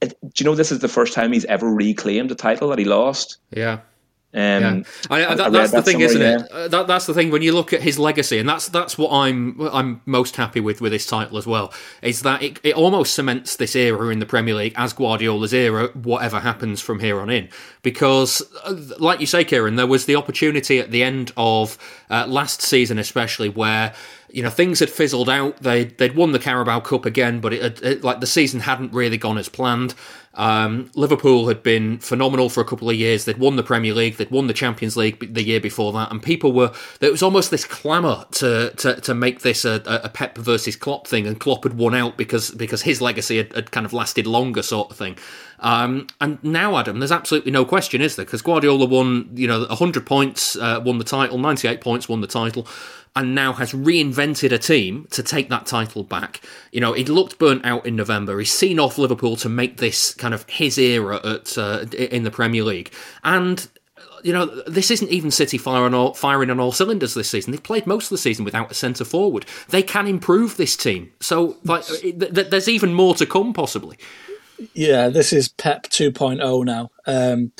it, 0.00 0.18
do 0.20 0.28
you 0.38 0.44
know 0.44 0.54
this 0.54 0.72
is 0.72 0.80
the 0.80 0.88
first 0.88 1.14
time 1.14 1.32
he's 1.32 1.44
ever 1.46 1.72
reclaimed 1.72 2.30
a 2.30 2.34
title 2.34 2.68
that 2.68 2.78
he 2.78 2.84
lost? 2.84 3.38
Yeah. 3.50 3.80
Um, 4.34 4.40
Yeah. 4.40 4.82
I, 5.10 5.22
I, 5.24 5.30
I 5.32 5.34
that, 5.34 5.52
that's 5.52 5.72
the 5.72 5.82
thing, 5.82 6.00
isn't 6.00 6.20
somewhere, 6.20 6.46
it? 6.46 6.50
Uh, 6.52 6.68
that, 6.68 6.86
that's 6.86 7.04
the 7.06 7.12
thing 7.12 7.30
when 7.30 7.42
you 7.42 7.52
look 7.52 7.72
at 7.72 7.82
his 7.82 7.98
legacy, 7.98 8.38
and 8.38 8.48
that's 8.48 8.68
that's 8.68 8.96
what 8.96 9.10
I'm 9.12 9.60
I'm 9.60 10.00
most 10.06 10.36
happy 10.36 10.60
with 10.60 10.80
with 10.80 10.92
this 10.92 11.06
title 11.06 11.36
as 11.36 11.46
well. 11.46 11.72
Is 12.00 12.22
that 12.22 12.42
it, 12.42 12.58
it 12.62 12.74
almost 12.74 13.12
cements 13.14 13.56
this 13.56 13.76
era 13.76 14.08
in 14.08 14.20
the 14.20 14.26
Premier 14.26 14.54
League 14.54 14.72
as 14.76 14.92
Guardiola's 14.94 15.52
era, 15.52 15.88
whatever 15.88 16.40
happens 16.40 16.80
from 16.80 17.00
here 17.00 17.20
on 17.20 17.28
in. 17.28 17.48
Because, 17.82 18.42
uh, 18.64 18.74
like 18.98 19.20
you 19.20 19.26
say, 19.26 19.44
Kieran, 19.44 19.76
there 19.76 19.86
was 19.86 20.06
the 20.06 20.16
opportunity 20.16 20.78
at 20.78 20.90
the 20.92 21.02
end 21.02 21.32
of 21.36 21.76
uh, 22.10 22.26
last 22.26 22.62
season, 22.62 22.98
especially 22.98 23.48
where 23.50 23.92
you 24.30 24.42
know 24.42 24.48
things 24.50 24.78
had 24.80 24.88
fizzled 24.88 25.28
out. 25.28 25.58
They 25.58 25.84
they'd 25.84 26.16
won 26.16 26.32
the 26.32 26.38
Carabao 26.38 26.80
Cup 26.80 27.04
again, 27.04 27.40
but 27.40 27.52
it, 27.52 27.62
had- 27.62 27.82
it 27.82 28.02
like 28.04 28.20
the 28.20 28.26
season 28.26 28.60
hadn't 28.60 28.94
really 28.94 29.18
gone 29.18 29.36
as 29.36 29.48
planned. 29.50 29.94
Um, 30.34 30.90
Liverpool 30.94 31.48
had 31.48 31.62
been 31.62 31.98
phenomenal 31.98 32.48
for 32.48 32.60
a 32.60 32.64
couple 32.64 32.88
of 32.88 32.96
years. 32.96 33.24
They'd 33.24 33.38
won 33.38 33.56
the 33.56 33.62
Premier 33.62 33.92
League, 33.92 34.16
they'd 34.16 34.30
won 34.30 34.46
the 34.46 34.54
Champions 34.54 34.96
League 34.96 35.34
the 35.34 35.42
year 35.42 35.60
before 35.60 35.92
that, 35.92 36.10
and 36.10 36.22
people 36.22 36.52
were 36.52 36.72
there 37.00 37.10
was 37.10 37.22
almost 37.22 37.50
this 37.50 37.64
clamour 37.64 38.24
to, 38.32 38.70
to 38.76 39.00
to 39.00 39.14
make 39.14 39.40
this 39.40 39.64
a, 39.64 39.82
a 39.86 40.08
Pep 40.08 40.38
versus 40.38 40.76
Klopp 40.76 41.06
thing, 41.06 41.26
and 41.26 41.38
Klopp 41.38 41.64
had 41.64 41.74
won 41.74 41.94
out 41.94 42.16
because 42.16 42.50
because 42.52 42.82
his 42.82 43.00
legacy 43.00 43.36
had, 43.36 43.52
had 43.52 43.70
kind 43.70 43.84
of 43.84 43.92
lasted 43.92 44.26
longer, 44.26 44.62
sort 44.62 44.90
of 44.90 44.96
thing. 44.96 45.16
Um, 45.62 46.08
and 46.20 46.42
now, 46.42 46.76
Adam, 46.76 46.98
there's 46.98 47.12
absolutely 47.12 47.52
no 47.52 47.64
question, 47.64 48.00
is 48.00 48.16
there? 48.16 48.24
Because 48.24 48.42
Guardiola 48.42 48.84
won, 48.84 49.30
you 49.32 49.46
know, 49.46 49.60
100 49.66 50.04
points, 50.04 50.56
uh, 50.56 50.80
won 50.84 50.98
the 50.98 51.04
title, 51.04 51.38
98 51.38 51.80
points, 51.80 52.08
won 52.08 52.20
the 52.20 52.26
title, 52.26 52.66
and 53.14 53.34
now 53.34 53.52
has 53.52 53.72
reinvented 53.72 54.52
a 54.52 54.58
team 54.58 55.06
to 55.10 55.22
take 55.22 55.48
that 55.50 55.66
title 55.66 56.02
back. 56.02 56.40
You 56.70 56.80
know, 56.80 56.92
he 56.92 57.04
looked 57.04 57.38
burnt 57.38 57.64
out 57.64 57.86
in 57.86 57.96
November. 57.96 58.38
He's 58.38 58.52
seen 58.52 58.78
off 58.78 58.98
Liverpool 58.98 59.36
to 59.36 59.48
make 59.48 59.76
this 59.76 60.14
kind 60.14 60.32
of 60.32 60.48
his 60.48 60.78
era 60.78 61.20
at 61.24 61.58
uh, 61.58 61.84
in 61.92 62.22
the 62.22 62.30
Premier 62.30 62.62
League, 62.62 62.92
and 63.22 63.68
you 64.22 64.32
know, 64.32 64.46
this 64.66 64.90
isn't 64.90 65.10
even 65.10 65.30
City 65.30 65.58
firing, 65.58 65.94
all, 65.94 66.14
firing 66.14 66.50
on 66.50 66.60
all 66.60 66.72
cylinders 66.72 67.14
this 67.14 67.30
season. 67.30 67.50
They've 67.50 67.62
played 67.62 67.86
most 67.86 68.04
of 68.04 68.10
the 68.10 68.18
season 68.18 68.44
without 68.44 68.70
a 68.70 68.74
centre 68.74 69.04
forward. 69.04 69.46
They 69.68 69.82
can 69.82 70.06
improve 70.06 70.56
this 70.56 70.76
team. 70.76 71.12
So, 71.20 71.56
like, 71.64 71.84
th- 71.86 72.18
th- 72.18 72.50
there's 72.50 72.68
even 72.68 72.94
more 72.94 73.14
to 73.16 73.26
come, 73.26 73.52
possibly. 73.52 73.98
Yeah, 74.74 75.08
this 75.08 75.32
is 75.32 75.48
Pep 75.48 75.84
2.0 75.88 76.64
now. 76.64 76.90
Um, 77.06 77.52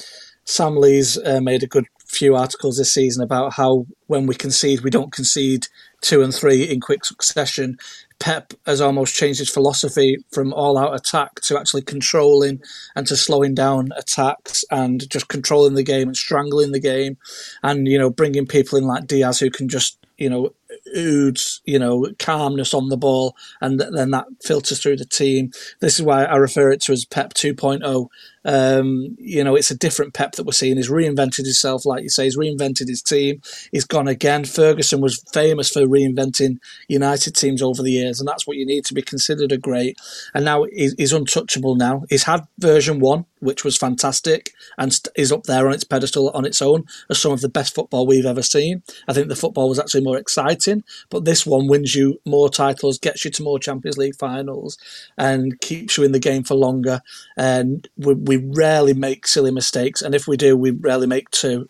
Sam 0.45 0.77
Lee's 0.77 1.19
uh, 1.19 1.41
made 1.41 1.63
a 1.63 1.69
good 1.69 1.87
few 2.13 2.37
articles 2.37 2.77
this 2.77 2.93
season 2.93 3.23
about 3.23 3.55
how 3.55 3.87
when 4.07 4.27
we 4.27 4.35
concede, 4.35 4.83
we 4.83 4.91
don't 4.91 5.13
concede 5.13 5.67
two 6.01 6.23
and 6.23 6.35
three 6.35 6.65
in 6.65 6.81
quick 6.81 7.05
succession. 7.05 7.79
Pep 8.19 8.53
has 8.67 8.81
almost 8.81 9.17
changed 9.17 9.41
his 9.41 9.51
philosophy 9.51 10.19
from 10.31 10.53
all 10.53 10.79
out 10.79 10.95
attack 10.95 11.35
to 11.43 11.59
actually 11.59 11.83
controlling 11.83 12.61
and 12.95 13.07
to 13.07 13.17
slowing 13.17 13.55
down 13.55 13.89
attacks 13.97 14.65
and 14.71 15.09
just 15.11 15.29
controlling 15.29 15.75
the 15.75 15.83
game 15.83 16.09
and 16.09 16.17
strangling 16.17 16.73
the 16.73 16.81
game 16.81 17.17
and, 17.63 17.89
you 17.89 17.99
know, 17.99 18.11
bringing 18.11 18.47
people 18.47 18.79
in 18.79 18.85
like 18.85 19.07
Dias 19.07 19.41
who 19.41 19.51
can 19.51 19.69
just, 19.69 19.99
you 20.19 20.31
know, 20.31 20.51
ooze, 20.97 21.61
you 21.65 21.79
know, 21.79 22.09
calmness 22.19 22.75
on 22.75 22.89
the 22.89 22.97
ball, 22.97 23.35
and 23.61 23.81
then 23.81 24.11
that 24.11 24.27
filters 24.45 24.81
through 24.81 24.97
the 24.97 25.05
team. 25.05 25.51
This 25.81 25.99
is 25.99 26.03
why 26.03 26.25
I 26.25 26.37
refer 26.37 26.71
it 26.71 26.81
to 26.83 26.93
as 26.93 27.05
Pep 27.05 27.35
2.0. 27.35 28.09
Um, 28.45 29.17
you 29.19 29.45
know, 29.45 29.55
it's 29.55 29.71
a 29.71 29.77
different 29.77 30.15
Pep 30.15 30.33
that 30.33 30.45
we're 30.45 30.53
seeing. 30.53 30.77
He's 30.77 30.91
reinvented 30.91 31.45
himself, 31.45 31.87
like 31.87 32.03
you 32.03 32.11
say. 32.11 32.25
He's 32.25 32.37
reinvented 32.37 32.89
his 32.89 33.03
team. 33.03 33.41
He's 33.71 33.85
gone 33.85 34.09
again. 34.09 34.45
Ferguson 34.45 35.01
was 35.01 35.23
famous 35.33 35.71
for 35.71 35.83
reinventing 35.83 36.59
United 36.89 37.35
teams 37.35 37.63
over 37.63 37.83
the 37.83 37.93
years, 37.93 38.21
and 38.21 38.29
that's 38.29 38.47
what 38.47 38.57
you 38.57 38.67
need 38.67 38.85
to 38.87 38.95
be 38.95 39.03
considered 39.03 39.53
a 39.53 39.59
great. 39.59 39.97
And 40.35 40.45
now 40.45 40.65
he's, 40.73 41.13
untouchable. 41.13 41.77
Now 41.77 42.05
he's 42.09 42.25
had 42.25 42.47
version 42.59 42.99
one, 42.99 43.27
which 43.41 43.65
was 43.65 43.77
fantastic, 43.77 44.53
and 44.79 44.99
is 45.17 45.33
up 45.33 45.45
there 45.45 45.67
on 45.67 45.75
its 45.75 45.85
pedestal 45.85 46.31
on 46.31 46.45
its 46.45 46.63
own 46.63 46.85
as 47.11 47.21
some 47.21 47.33
of 47.33 47.41
the 47.41 47.49
best 47.49 47.75
football 47.75 48.07
we've 48.07 48.27
ever 48.27 48.43
seen. 48.43 48.83
I 49.09 49.13
think 49.13 49.29
the 49.29 49.37
football 49.37 49.69
was 49.69 49.79
actually 49.79 50.03
more 50.03 50.17
exciting, 50.17 50.85
but 51.11 51.25
this 51.25 51.47
one 51.47 51.69
wins 51.69 51.95
you 51.95 52.21
more 52.25 52.49
titles, 52.49 52.99
gets 52.99 53.25
you 53.25 53.31
to 53.33 53.43
more 53.43 53.59
Champions 53.59 53.99
League 53.99 54.17
finals, 54.17 54.79
and 55.19 55.61
keeps 55.61 55.97
you 55.97 56.05
in 56.05 56.13
the 56.13 56.19
game 56.19 56.45
for 56.45 56.55
longer. 56.55 57.03
And 57.37 57.89
we, 57.97 58.15
we 58.37 58.53
rarely 58.55 58.95
make 58.95 59.27
silly 59.27 59.51
mistakes, 59.51 60.01
and 60.03 60.15
if 60.15 60.27
we 60.27 60.37
do, 60.37 60.57
we 60.57 60.71
rarely 60.71 61.07
make 61.07 61.31
two. 61.31 61.67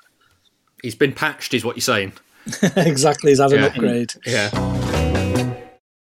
He's 0.83 0.95
been 0.95 1.13
patched, 1.13 1.55
is 1.55 1.65
what 1.65 1.77
you're 1.77 1.83
saying. 1.83 2.13
exactly, 2.77 3.33
he's 3.33 3.41
had 3.41 3.53
an 3.53 3.65
upgrade. 3.65 4.15
Yeah. 4.25 4.51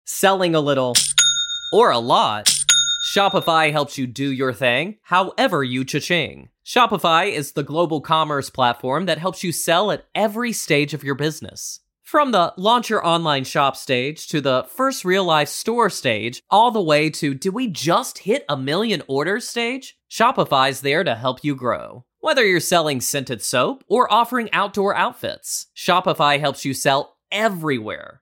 Selling 0.05 0.55
a 0.55 0.61
little 0.61 0.95
or 1.73 1.91
a 1.91 1.99
lot. 1.99 2.53
Shopify 3.15 3.73
helps 3.73 3.99
you 3.99 4.07
do 4.07 4.31
your 4.31 4.53
thing, 4.53 4.97
however 5.03 5.63
you 5.63 5.85
cha-ching. 5.85 6.49
Shopify 6.65 7.31
is 7.31 7.53
the 7.53 7.65
global 7.65 8.01
commerce 8.01 8.49
platform 8.49 9.07
that 9.07 9.19
helps 9.19 9.45
you 9.45 9.53
sell 9.53 9.91
at 9.91 10.07
every 10.15 10.53
stage 10.53 10.95
of 10.95 11.05
your 11.05 11.17
business. 11.17 11.81
From 12.03 12.31
the 12.31 12.53
launch 12.57 12.91
your 12.91 13.05
online 13.07 13.45
shop 13.45 13.77
stage 13.77 14.29
to 14.29 14.41
the 14.41 14.65
first 14.65 15.05
real 15.05 15.25
life 15.25 15.49
store 15.49 15.91
stage, 15.91 16.43
all 16.51 16.71
the 16.71 16.83
way 16.83 17.11
to 17.11 17.35
did 17.35 17.55
we 17.55 17.69
just 17.69 18.19
hit 18.19 18.45
a 18.49 18.57
million 18.57 19.03
orders 19.09 19.49
stage? 19.49 19.97
Shopify's 20.13 20.83
there 20.83 21.05
to 21.05 21.15
help 21.15 21.43
you 21.43 21.57
grow. 21.57 22.05
Whether 22.21 22.45
you're 22.45 22.61
selling 22.61 23.01
scented 23.01 23.41
soap 23.41 23.83
or 23.89 24.13
offering 24.13 24.51
outdoor 24.53 24.95
outfits, 24.95 25.69
Shopify 25.75 26.39
helps 26.39 26.67
you 26.67 26.75
sell 26.75 27.17
everywhere. 27.31 28.22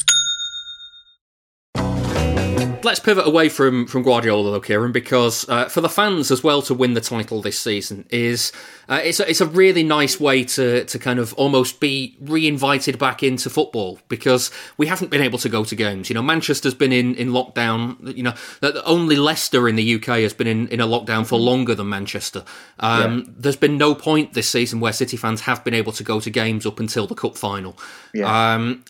Let's 2.83 2.99
pivot 2.99 3.27
away 3.27 3.49
from, 3.49 3.87
from 3.87 4.03
Guardiola 4.03 4.51
though, 4.51 4.59
Kieran, 4.59 4.91
because 4.91 5.47
uh, 5.49 5.69
for 5.69 5.81
the 5.81 5.89
fans 5.89 6.31
as 6.31 6.43
well 6.43 6.61
to 6.63 6.73
win 6.73 6.93
the 6.93 7.01
title 7.01 7.41
this 7.41 7.59
season 7.59 8.05
is 8.09 8.51
uh, 8.89 8.99
it's 9.03 9.19
a, 9.19 9.29
it's 9.29 9.41
a 9.41 9.45
really 9.45 9.83
nice 9.83 10.19
way 10.19 10.43
to 10.43 10.83
to 10.85 10.99
kind 10.99 11.19
of 11.19 11.33
almost 11.35 11.79
be 11.79 12.17
re-invited 12.19 12.99
back 12.99 13.23
into 13.23 13.49
football 13.49 13.99
because 14.07 14.51
we 14.77 14.87
haven't 14.87 15.09
been 15.09 15.21
able 15.21 15.39
to 15.39 15.49
go 15.49 15.63
to 15.63 15.75
games. 15.75 16.09
You 16.09 16.13
know, 16.13 16.21
Manchester's 16.21 16.73
been 16.73 16.91
in, 16.91 17.15
in 17.15 17.29
lockdown. 17.29 18.15
You 18.15 18.23
know, 18.23 18.33
only 18.85 19.15
Leicester 19.15 19.69
in 19.69 19.75
the 19.75 19.95
UK 19.95 20.19
has 20.19 20.33
been 20.33 20.47
in, 20.47 20.67
in 20.69 20.81
a 20.81 20.87
lockdown 20.87 21.25
for 21.25 21.37
longer 21.37 21.75
than 21.75 21.89
Manchester. 21.89 22.43
Um, 22.79 23.19
yeah. 23.19 23.33
There's 23.37 23.55
been 23.55 23.77
no 23.77 23.95
point 23.95 24.33
this 24.33 24.49
season 24.49 24.79
where 24.79 24.93
City 24.93 25.17
fans 25.17 25.41
have 25.41 25.63
been 25.63 25.73
able 25.73 25.91
to 25.93 26.03
go 26.03 26.19
to 26.19 26.29
games 26.29 26.65
up 26.65 26.79
until 26.79 27.07
the 27.07 27.15
cup 27.15 27.37
final. 27.37 27.77
Yeah. 28.13 28.55
Um, 28.55 28.83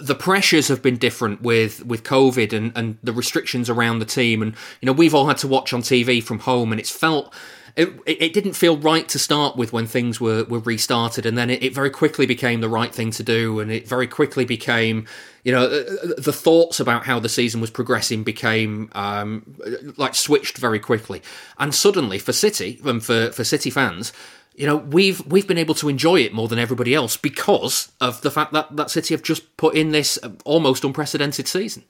the 0.00 0.16
pressures 0.18 0.68
have 0.68 0.82
been 0.82 0.96
different 0.96 1.42
with 1.42 1.84
with 1.84 2.02
COVID 2.02 2.52
and, 2.52 2.72
and 2.76 2.98
the 3.02 3.12
restrictions 3.12 3.70
around 3.70 3.98
the 3.98 4.04
team, 4.04 4.42
and 4.42 4.54
you 4.80 4.86
know 4.86 4.92
we've 4.92 5.14
all 5.14 5.26
had 5.26 5.38
to 5.38 5.48
watch 5.48 5.72
on 5.72 5.82
TV 5.82 6.22
from 6.22 6.40
home, 6.40 6.72
and 6.72 6.80
it's 6.80 6.90
felt 6.90 7.34
it, 7.76 7.92
it 8.06 8.32
didn't 8.32 8.54
feel 8.54 8.78
right 8.78 9.06
to 9.08 9.18
start 9.18 9.56
with 9.56 9.70
when 9.70 9.86
things 9.86 10.18
were, 10.18 10.44
were 10.44 10.60
restarted, 10.60 11.26
and 11.26 11.36
then 11.36 11.50
it, 11.50 11.62
it, 11.62 11.74
very 11.74 11.90
quickly 11.90 12.24
became 12.24 12.62
the 12.62 12.70
right 12.70 12.94
thing 12.94 13.10
to 13.12 13.22
do, 13.22 13.60
and 13.60 13.70
it 13.70 13.86
very 13.86 14.06
quickly 14.06 14.46
became, 14.46 15.06
you 15.44 15.52
know, 15.52 15.64
uh, 15.64 15.84
uh, 16.02 16.14
the 16.16 16.32
thoughts 16.32 16.80
about 16.80 17.04
how 17.04 17.20
the 17.20 17.28
season 17.28 17.60
was 17.60 17.70
progressing 17.70 18.24
became 18.24 18.90
um, 18.92 19.56
like 19.98 20.14
switched 20.14 20.56
very 20.56 20.78
quickly, 20.78 21.20
and 21.58 21.74
suddenly 21.74 22.18
for 22.18 22.32
City 22.32 22.80
and 22.82 23.04
for 23.04 23.30
for 23.32 23.44
City 23.44 23.68
fans, 23.68 24.10
you 24.56 24.66
know 24.66 24.76
we've 24.76 25.24
we've 25.26 25.46
been 25.46 25.58
able 25.58 25.74
to 25.74 25.88
enjoy 25.88 26.20
it 26.20 26.32
more 26.32 26.48
than 26.48 26.58
everybody 26.58 26.94
else 26.94 27.16
because 27.16 27.92
of 28.00 28.22
the 28.22 28.30
fact 28.30 28.52
that 28.52 28.74
that 28.76 28.90
City 28.90 29.14
have 29.14 29.22
just 29.22 29.56
put 29.56 29.74
in 29.74 29.92
this 29.92 30.18
almost 30.44 30.84
unprecedented 30.84 31.46
season. 31.46 31.84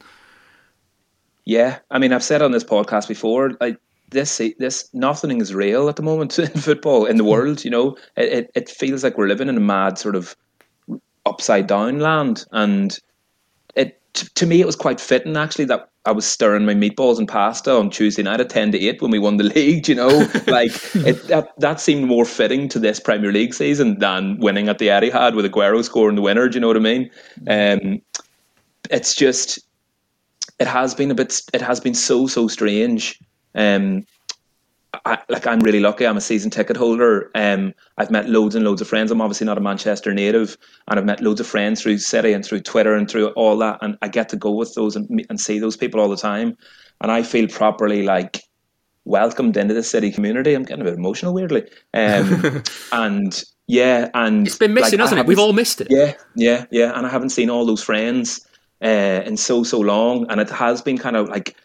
Yeah, 1.45 1.79
I 1.93 1.99
mean, 1.99 2.13
I've 2.13 2.25
said 2.25 2.43
on 2.43 2.51
this 2.51 2.65
podcast 2.65 3.07
before, 3.07 3.53
like 3.61 3.79
this 4.11 4.41
this 4.59 4.89
nothing 4.93 5.41
is 5.41 5.55
real 5.55 5.89
at 5.89 5.97
the 5.97 6.03
moment 6.03 6.39
in 6.39 6.49
football 6.49 7.07
in 7.07 7.17
the 7.17 7.25
hmm. 7.25 7.31
world. 7.31 7.65
You 7.65 7.71
know, 7.71 7.97
it 8.17 8.51
it 8.55 8.69
feels 8.69 9.05
like 9.05 9.17
we're 9.17 9.29
living 9.29 9.49
in 9.49 9.57
a 9.57 9.61
mad 9.61 9.99
sort 9.99 10.17
of 10.17 10.37
upside 11.25 11.69
down 11.69 12.01
land, 12.01 12.45
and 12.51 12.99
it 13.77 14.01
to 14.13 14.47
me 14.47 14.61
it 14.61 14.67
was 14.67 14.77
quite 14.77 15.01
fitting 15.01 15.37
actually 15.37 15.67
that 15.67 15.89
I 16.07 16.13
was 16.13 16.27
stirring 16.27 16.65
my 16.65 16.75
meatballs 16.75 17.19
and 17.19 17.29
pasta 17.29 17.73
on 17.73 17.91
Tuesday 17.91 18.23
night 18.23 18.41
at 18.41 18.49
ten 18.49 18.73
to 18.73 18.79
eight 18.79 19.03
when 19.03 19.11
we 19.11 19.19
won 19.19 19.37
the 19.37 19.45
league. 19.57 19.89
You 19.89 19.97
know, 19.97 20.09
like 20.47 20.73
it, 20.95 21.27
that 21.29 21.49
that 21.59 21.81
seemed 21.81 22.07
more 22.07 22.25
fitting 22.25 22.69
to 22.71 22.79
this 22.79 23.01
Premier 23.01 23.33
League 23.33 23.55
season 23.55 23.99
than 23.99 24.39
winning 24.39 24.69
at 24.69 24.79
the 24.79 24.89
Etihad 24.89 25.35
with 25.35 25.45
Aguero 25.45 25.83
scoring 25.85 26.17
the 26.17 26.23
winner. 26.23 26.49
Do 26.49 26.57
you 26.57 26.61
know 26.61 26.69
what 26.69 26.77
I 26.77 26.81
mean? 26.81 27.11
Um, 27.49 28.01
it's 28.91 29.15
just 29.15 29.59
it 30.59 30.67
has 30.67 30.95
been 30.95 31.11
a 31.11 31.15
bit. 31.15 31.43
It 31.53 31.61
has 31.61 31.81
been 31.81 31.95
so 31.95 32.27
so 32.27 32.49
strange. 32.49 33.19
Um, 33.55 34.05
I, 35.05 35.19
like 35.29 35.47
I'm 35.47 35.61
really 35.61 35.81
lucky. 35.81 36.07
I'm 36.07 36.17
a 36.17 36.21
season 36.21 36.51
ticket 36.51 36.77
holder. 36.77 37.31
Um, 37.35 37.75
I've 37.99 38.11
met 38.11 38.29
loads 38.29 38.55
and 38.55 38.65
loads 38.65 38.81
of 38.81 38.89
friends. 38.89 39.11
I'm 39.11 39.21
obviously 39.21 39.47
not 39.47 39.59
a 39.59 39.61
Manchester 39.61 40.15
native, 40.15 40.57
and 40.89 40.99
I've 40.99 41.05
met 41.05 41.21
loads 41.21 41.41
of 41.41 41.47
friends 41.47 41.83
through 41.83 41.99
City 41.99 42.33
and 42.33 42.45
through 42.45 42.61
Twitter 42.61 42.95
and 42.95 43.11
through 43.11 43.29
all 43.31 43.57
that. 43.59 43.79
And 43.83 43.99
I 44.03 44.09
get 44.09 44.29
to 44.31 44.37
go 44.37 44.53
with 44.53 44.75
those 44.75 44.97
and, 44.97 45.25
and 45.29 45.41
see 45.41 45.59
those 45.59 45.77
people 45.77 46.01
all 46.01 46.09
the 46.09 46.17
time. 46.17 46.57
And 47.01 47.13
I 47.13 47.23
feel 47.23 47.49
properly 47.49 48.03
like 48.03 48.43
welcomed 49.05 49.57
into 49.57 49.75
the 49.75 49.83
city 49.83 50.11
community. 50.11 50.55
I'm 50.55 50.65
getting 50.65 50.83
a 50.83 50.85
bit 50.85 50.95
emotional, 50.95 51.33
weirdly. 51.33 51.69
Um, 51.95 52.63
and 52.93 53.45
yeah, 53.67 54.11
and 54.15 54.47
it's 54.47 54.59
been 54.59 54.75
missing, 54.75 54.99
like, 54.99 55.05
hasn't 55.05 55.21
it? 55.21 55.27
We've 55.27 55.39
all 55.39 55.53
missed 55.53 55.81
it. 55.81 55.89
Yeah, 55.91 56.15
yeah, 56.35 56.67
yeah. 56.71 56.93
And 56.97 57.07
I 57.07 57.11
haven't 57.11 57.31
seen 57.31 57.51
all 57.51 57.67
those 57.67 57.83
friends 57.83 58.47
uh, 58.83 59.23
in 59.25 59.37
so 59.37 59.65
so 59.65 59.81
long, 59.81 60.27
and 60.31 60.41
it 60.41 60.51
has 60.51 60.83
been 60.83 60.99
kind 60.99 61.17
of 61.17 61.29
like 61.29 61.57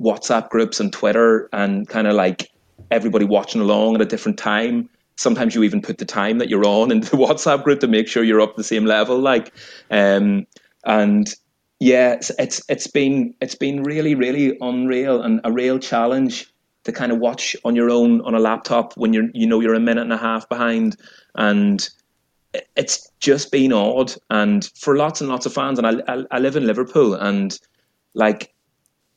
WhatsApp 0.00 0.48
groups 0.48 0.80
and 0.80 0.92
Twitter 0.92 1.48
and 1.52 1.88
kind 1.88 2.06
of 2.06 2.14
like 2.14 2.50
everybody 2.90 3.24
watching 3.24 3.60
along 3.60 3.94
at 3.96 4.00
a 4.00 4.06
different 4.06 4.38
time. 4.38 4.88
Sometimes 5.16 5.54
you 5.54 5.62
even 5.62 5.80
put 5.80 5.98
the 5.98 6.04
time 6.04 6.38
that 6.38 6.48
you're 6.48 6.66
on 6.66 6.90
into 6.90 7.10
the 7.10 7.16
WhatsApp 7.24 7.64
group 7.64 7.80
to 7.80 7.88
make 7.88 8.08
sure 8.08 8.24
you're 8.24 8.40
up 8.40 8.56
the 8.56 8.64
same 8.64 8.84
level. 8.84 9.18
Like, 9.18 9.52
um, 9.90 10.46
and 10.84 11.32
yeah, 11.80 12.12
it's, 12.12 12.30
it's 12.38 12.62
it's 12.68 12.86
been 12.86 13.34
it's 13.40 13.54
been 13.54 13.82
really 13.82 14.14
really 14.14 14.56
unreal 14.60 15.22
and 15.22 15.40
a 15.44 15.52
real 15.52 15.78
challenge 15.78 16.52
to 16.84 16.92
kind 16.92 17.12
of 17.12 17.18
watch 17.18 17.56
on 17.64 17.74
your 17.74 17.90
own 17.90 18.20
on 18.22 18.34
a 18.34 18.38
laptop 18.38 18.96
when 18.96 19.12
you're 19.12 19.28
you 19.34 19.46
know 19.46 19.60
you're 19.60 19.74
a 19.74 19.80
minute 19.80 20.02
and 20.02 20.12
a 20.12 20.16
half 20.18 20.48
behind 20.48 20.96
and 21.34 21.88
it's 22.76 23.10
just 23.18 23.50
been 23.50 23.72
odd 23.72 24.14
and 24.30 24.70
for 24.76 24.96
lots 24.96 25.20
and 25.20 25.28
lots 25.28 25.44
of 25.44 25.52
fans 25.52 25.78
and 25.78 25.86
I, 25.86 25.94
I, 26.12 26.24
I 26.30 26.38
live 26.38 26.56
in 26.56 26.66
Liverpool 26.66 27.14
and 27.14 27.58
like 28.14 28.54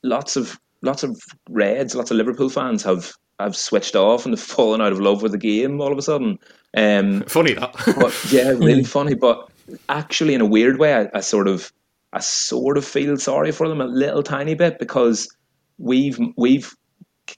lots 0.01 0.35
of 0.35 0.59
lots 0.81 1.03
of 1.03 1.21
Reds 1.49 1.93
lots 1.95 2.09
of 2.09 2.17
Liverpool 2.17 2.49
fans 2.49 2.83
have 2.83 3.13
I've 3.39 3.55
switched 3.55 3.95
off 3.95 4.25
and 4.25 4.33
have 4.33 4.41
fallen 4.41 4.81
out 4.81 4.91
of 4.91 4.99
love 4.99 5.21
with 5.21 5.31
the 5.31 5.37
game 5.37 5.79
all 5.79 5.91
of 5.91 5.97
a 5.97 6.01
sudden. 6.01 6.39
Um, 6.75 7.21
funny 7.27 7.53
that, 7.53 7.73
but 7.99 8.31
yeah, 8.31 8.49
really 8.49 8.83
funny. 8.97 9.13
But 9.13 9.49
actually, 9.89 10.33
in 10.33 10.41
a 10.41 10.45
weird 10.45 10.79
way, 10.79 10.93
I, 10.93 11.09
I, 11.13 11.19
sort 11.21 11.47
of, 11.47 11.71
I 12.13 12.19
sort 12.19 12.77
of 12.77 12.85
feel 12.85 13.17
sorry 13.17 13.51
for 13.51 13.67
them 13.67 13.81
a 13.81 13.85
little 13.85 14.23
tiny 14.23 14.55
bit 14.55 14.79
because 14.79 15.33
we've 15.77 16.19
we've 16.35 16.75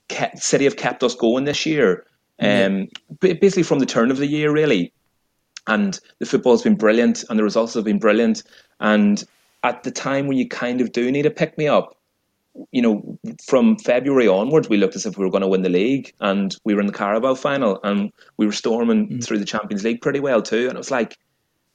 kept, 0.08 0.40
City 0.40 0.66
have 0.66 0.78
kept 0.78 1.04
us 1.04 1.16
going 1.16 1.46
this 1.46 1.66
year. 1.66 2.06
Um, 2.42 2.88
basically 3.20 3.64
from 3.64 3.80
the 3.80 3.86
turn 3.86 4.12
of 4.12 4.18
the 4.18 4.28
year, 4.28 4.50
really, 4.50 4.94
and 5.68 6.00
the 6.20 6.26
football's 6.26 6.64
been 6.64 6.76
brilliant, 6.76 7.26
and 7.30 7.38
the 7.38 7.44
results 7.44 7.74
have 7.74 7.84
been 7.84 8.00
brilliant. 8.00 8.44
And 8.80 9.22
at 9.64 9.84
the 9.84 9.92
time 9.92 10.28
when 10.28 10.38
you 10.38 10.48
kind 10.48 10.80
of 10.80 10.94
do 10.94 11.12
need 11.12 11.26
a 11.26 11.32
pick 11.32 11.58
me 11.58 11.68
up, 11.68 11.99
you 12.72 12.82
know, 12.82 13.18
from 13.46 13.78
February 13.78 14.28
onwards, 14.28 14.70
we 14.70 14.78
looked 14.78 14.96
as 14.96 15.06
if 15.06 15.18
we 15.18 15.24
were 15.24 15.32
going 15.32 15.42
to 15.42 15.48
win 15.48 15.62
the 15.62 15.70
league, 15.70 16.14
and 16.20 16.56
we 16.64 16.74
were 16.74 16.82
in 16.82 16.88
the 16.88 16.94
Carabao 16.94 17.36
final, 17.36 17.80
and 17.84 18.12
we 18.38 18.46
were 18.46 18.52
storming 18.52 19.08
mm. 19.08 19.24
through 19.24 19.40
the 19.40 19.46
Champions 19.46 19.84
League 19.84 20.02
pretty 20.02 20.20
well 20.20 20.42
too. 20.42 20.68
And 20.68 20.74
it 20.74 20.78
was 20.78 20.92
like, 20.92 21.18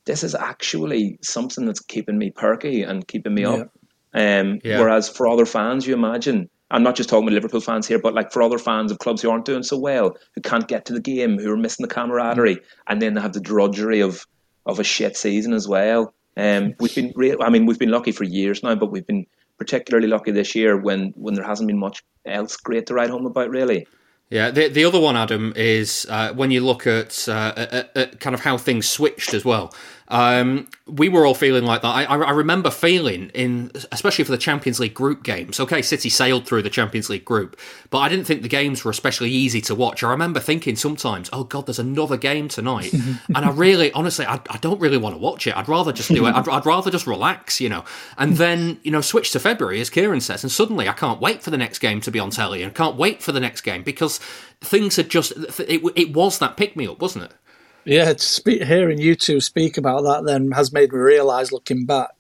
this 0.04 0.22
is 0.22 0.34
actually 0.34 1.18
something 1.22 1.66
that's 1.66 1.80
keeping 1.80 2.18
me 2.18 2.30
perky 2.30 2.82
and 2.82 3.06
keeping 3.06 3.34
me 3.34 3.42
yeah. 3.42 3.50
up. 3.50 3.70
Um, 4.12 4.60
yeah. 4.62 4.78
Whereas 4.78 5.08
for 5.08 5.26
other 5.26 5.46
fans, 5.46 5.87
you 5.87 5.94
imagine, 5.94 6.48
I'm 6.70 6.82
not 6.82 6.94
just 6.94 7.08
talking 7.08 7.24
with 7.24 7.34
Liverpool 7.34 7.60
fans 7.60 7.88
here, 7.88 7.98
but 7.98 8.14
like 8.14 8.32
for 8.32 8.42
other 8.42 8.58
fans 8.58 8.92
of 8.92 8.98
clubs 8.98 9.22
who 9.22 9.30
aren't 9.30 9.44
doing 9.44 9.62
so 9.62 9.78
well, 9.78 10.16
who 10.34 10.40
can't 10.40 10.68
get 10.68 10.84
to 10.87 10.92
the 10.92 11.00
game, 11.00 11.38
who 11.38 11.50
are 11.50 11.56
missing 11.56 11.84
the 11.87 11.92
camaraderie, 11.92 12.56
mm. 12.56 12.64
and 12.87 13.00
then 13.02 13.14
they 13.14 13.20
have 13.20 13.32
the 13.32 13.40
drudgery 13.40 14.00
of 14.00 14.26
of 14.66 14.80
a 14.80 14.84
shit 14.84 15.16
season 15.16 15.52
as 15.52 15.68
well. 15.68 16.14
Um, 16.37 16.74
we've 16.80 16.94
been, 16.94 17.12
re- 17.14 17.37
I 17.40 17.50
mean, 17.50 17.66
we've 17.66 17.78
been 17.78 17.90
lucky 17.90 18.12
for 18.12 18.24
years 18.24 18.62
now, 18.62 18.74
but 18.74 18.90
we've 18.90 19.06
been 19.06 19.26
particularly 19.58 20.08
lucky 20.08 20.30
this 20.30 20.54
year 20.54 20.76
when 20.76 21.12
when 21.16 21.34
there 21.34 21.44
hasn't 21.44 21.66
been 21.66 21.78
much 21.78 22.02
else 22.26 22.56
great 22.56 22.86
to 22.86 22.94
write 22.94 23.10
home 23.10 23.26
about, 23.26 23.50
really. 23.50 23.86
Yeah, 24.30 24.50
the 24.50 24.68
the 24.68 24.84
other 24.84 24.98
one, 25.00 25.16
Adam, 25.16 25.52
is 25.54 26.06
uh, 26.08 26.32
when 26.32 26.50
you 26.50 26.64
look 26.64 26.86
at, 26.86 27.28
uh, 27.28 27.52
at, 27.56 27.96
at, 27.96 28.20
kind 28.20 28.34
of 28.34 28.40
how 28.40 28.56
things 28.56 28.88
switched 28.88 29.34
as 29.34 29.44
well. 29.44 29.72
Um, 30.08 30.68
we 30.86 31.08
were 31.08 31.24
all 31.24 31.34
feeling 31.34 31.64
like 31.64 31.80
that. 31.80 31.88
I, 31.88 32.04
I, 32.04 32.30
remember 32.32 32.70
feeling 32.70 33.30
in, 33.30 33.72
especially 33.90 34.24
for 34.24 34.32
the 34.32 34.38
Champions 34.38 34.78
League 34.78 34.92
group 34.92 35.22
games. 35.22 35.58
Okay, 35.58 35.80
City 35.80 36.10
sailed 36.10 36.46
through 36.46 36.60
the 36.60 36.68
Champions 36.68 37.08
League 37.08 37.24
group, 37.24 37.58
but 37.88 37.98
I 38.00 38.10
didn't 38.10 38.26
think 38.26 38.42
the 38.42 38.48
games 38.48 38.84
were 38.84 38.90
especially 38.90 39.30
easy 39.30 39.62
to 39.62 39.74
watch. 39.74 40.02
I 40.02 40.10
remember 40.10 40.40
thinking 40.40 40.76
sometimes, 40.76 41.30
"Oh 41.32 41.44
God, 41.44 41.66
there's 41.66 41.78
another 41.78 42.18
game 42.18 42.48
tonight," 42.48 42.92
and 42.92 43.18
I 43.38 43.50
really, 43.50 43.92
honestly, 43.92 44.26
I, 44.26 44.40
I, 44.50 44.58
don't 44.58 44.78
really 44.78 44.98
want 44.98 45.14
to 45.14 45.18
watch 45.18 45.46
it. 45.46 45.56
I'd 45.56 45.70
rather 45.70 45.90
just 45.90 46.10
do 46.10 46.26
it. 46.26 46.34
I'd, 46.34 46.48
I'd, 46.50 46.66
rather 46.66 46.90
just 46.90 47.06
relax, 47.06 47.58
you 47.58 47.70
know. 47.70 47.84
And 48.18 48.32
then 48.36 48.78
you 48.82 48.90
know, 48.90 49.00
switch 49.00 49.30
to 49.30 49.40
February, 49.40 49.80
as 49.80 49.88
Kieran 49.88 50.20
says, 50.20 50.44
and 50.44 50.52
suddenly 50.52 50.86
I 50.86 50.92
can't 50.92 51.20
wait 51.20 51.42
for 51.42 51.50
the 51.50 51.58
next 51.58 51.78
game 51.78 52.02
to 52.02 52.10
be 52.10 52.18
on 52.18 52.28
telly, 52.28 52.62
and 52.62 52.74
can't 52.74 52.96
wait 52.96 53.22
for 53.22 53.32
the 53.32 53.40
next 53.40 53.62
game 53.62 53.82
because 53.82 54.18
things 54.60 54.96
had 54.96 55.08
just 55.08 55.32
it, 55.60 55.82
it 55.96 56.12
was 56.12 56.38
that 56.40 56.58
pick 56.58 56.76
me 56.76 56.86
up, 56.86 57.00
wasn't 57.00 57.24
it? 57.24 57.32
Yeah, 57.85 58.14
speak, 58.16 58.62
hearing 58.62 58.99
you 58.99 59.14
two 59.14 59.40
speak 59.40 59.77
about 59.77 60.05
that 60.05 60.25
then 60.25 60.53
has 60.53 60.73
made 60.73 60.92
me 60.92 60.99
realise, 60.99 61.53
looking 61.53 61.85
back, 61.85 62.12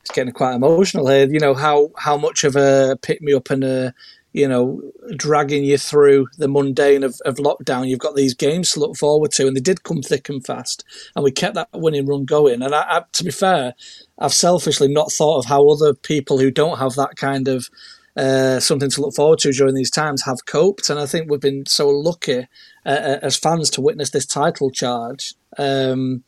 it's 0.00 0.10
getting 0.10 0.32
quite 0.32 0.54
emotional 0.54 1.08
here. 1.08 1.28
You 1.30 1.38
know 1.38 1.54
how 1.54 1.90
how 1.98 2.16
much 2.16 2.44
of 2.44 2.56
a 2.56 2.98
pick 3.02 3.22
me 3.22 3.32
up 3.32 3.50
and 3.50 3.62
a 3.62 3.94
you 4.32 4.48
know 4.48 4.82
dragging 5.16 5.64
you 5.64 5.78
through 5.78 6.26
the 6.38 6.48
mundane 6.48 7.04
of, 7.04 7.20
of 7.24 7.36
lockdown. 7.36 7.88
You've 7.88 8.00
got 8.00 8.16
these 8.16 8.34
games 8.34 8.72
to 8.72 8.80
look 8.80 8.96
forward 8.96 9.30
to, 9.32 9.46
and 9.46 9.56
they 9.56 9.60
did 9.60 9.84
come 9.84 10.02
thick 10.02 10.28
and 10.28 10.44
fast, 10.44 10.84
and 11.14 11.22
we 11.24 11.30
kept 11.30 11.54
that 11.54 11.68
winning 11.74 12.06
run 12.06 12.24
going. 12.24 12.62
And 12.62 12.74
I, 12.74 12.82
I, 12.98 13.02
to 13.12 13.24
be 13.24 13.30
fair, 13.30 13.74
I've 14.18 14.34
selfishly 14.34 14.88
not 14.88 15.12
thought 15.12 15.38
of 15.38 15.44
how 15.44 15.68
other 15.68 15.94
people 15.94 16.38
who 16.38 16.50
don't 16.50 16.78
have 16.78 16.94
that 16.94 17.16
kind 17.16 17.46
of 17.46 17.68
uh, 18.18 18.58
something 18.58 18.90
to 18.90 19.00
look 19.00 19.14
forward 19.14 19.38
to 19.38 19.52
during 19.52 19.76
these 19.76 19.92
times 19.92 20.24
have 20.24 20.44
coped. 20.44 20.90
And 20.90 20.98
I 20.98 21.06
think 21.06 21.30
we've 21.30 21.40
been 21.40 21.66
so 21.66 21.88
lucky 21.88 22.48
uh, 22.84 22.88
uh 22.88 23.18
as 23.22 23.36
fans 23.36 23.70
to 23.70 23.80
witness 23.80 24.10
this 24.10 24.26
title 24.26 24.70
charge. 24.70 25.34
Um, 25.56 26.24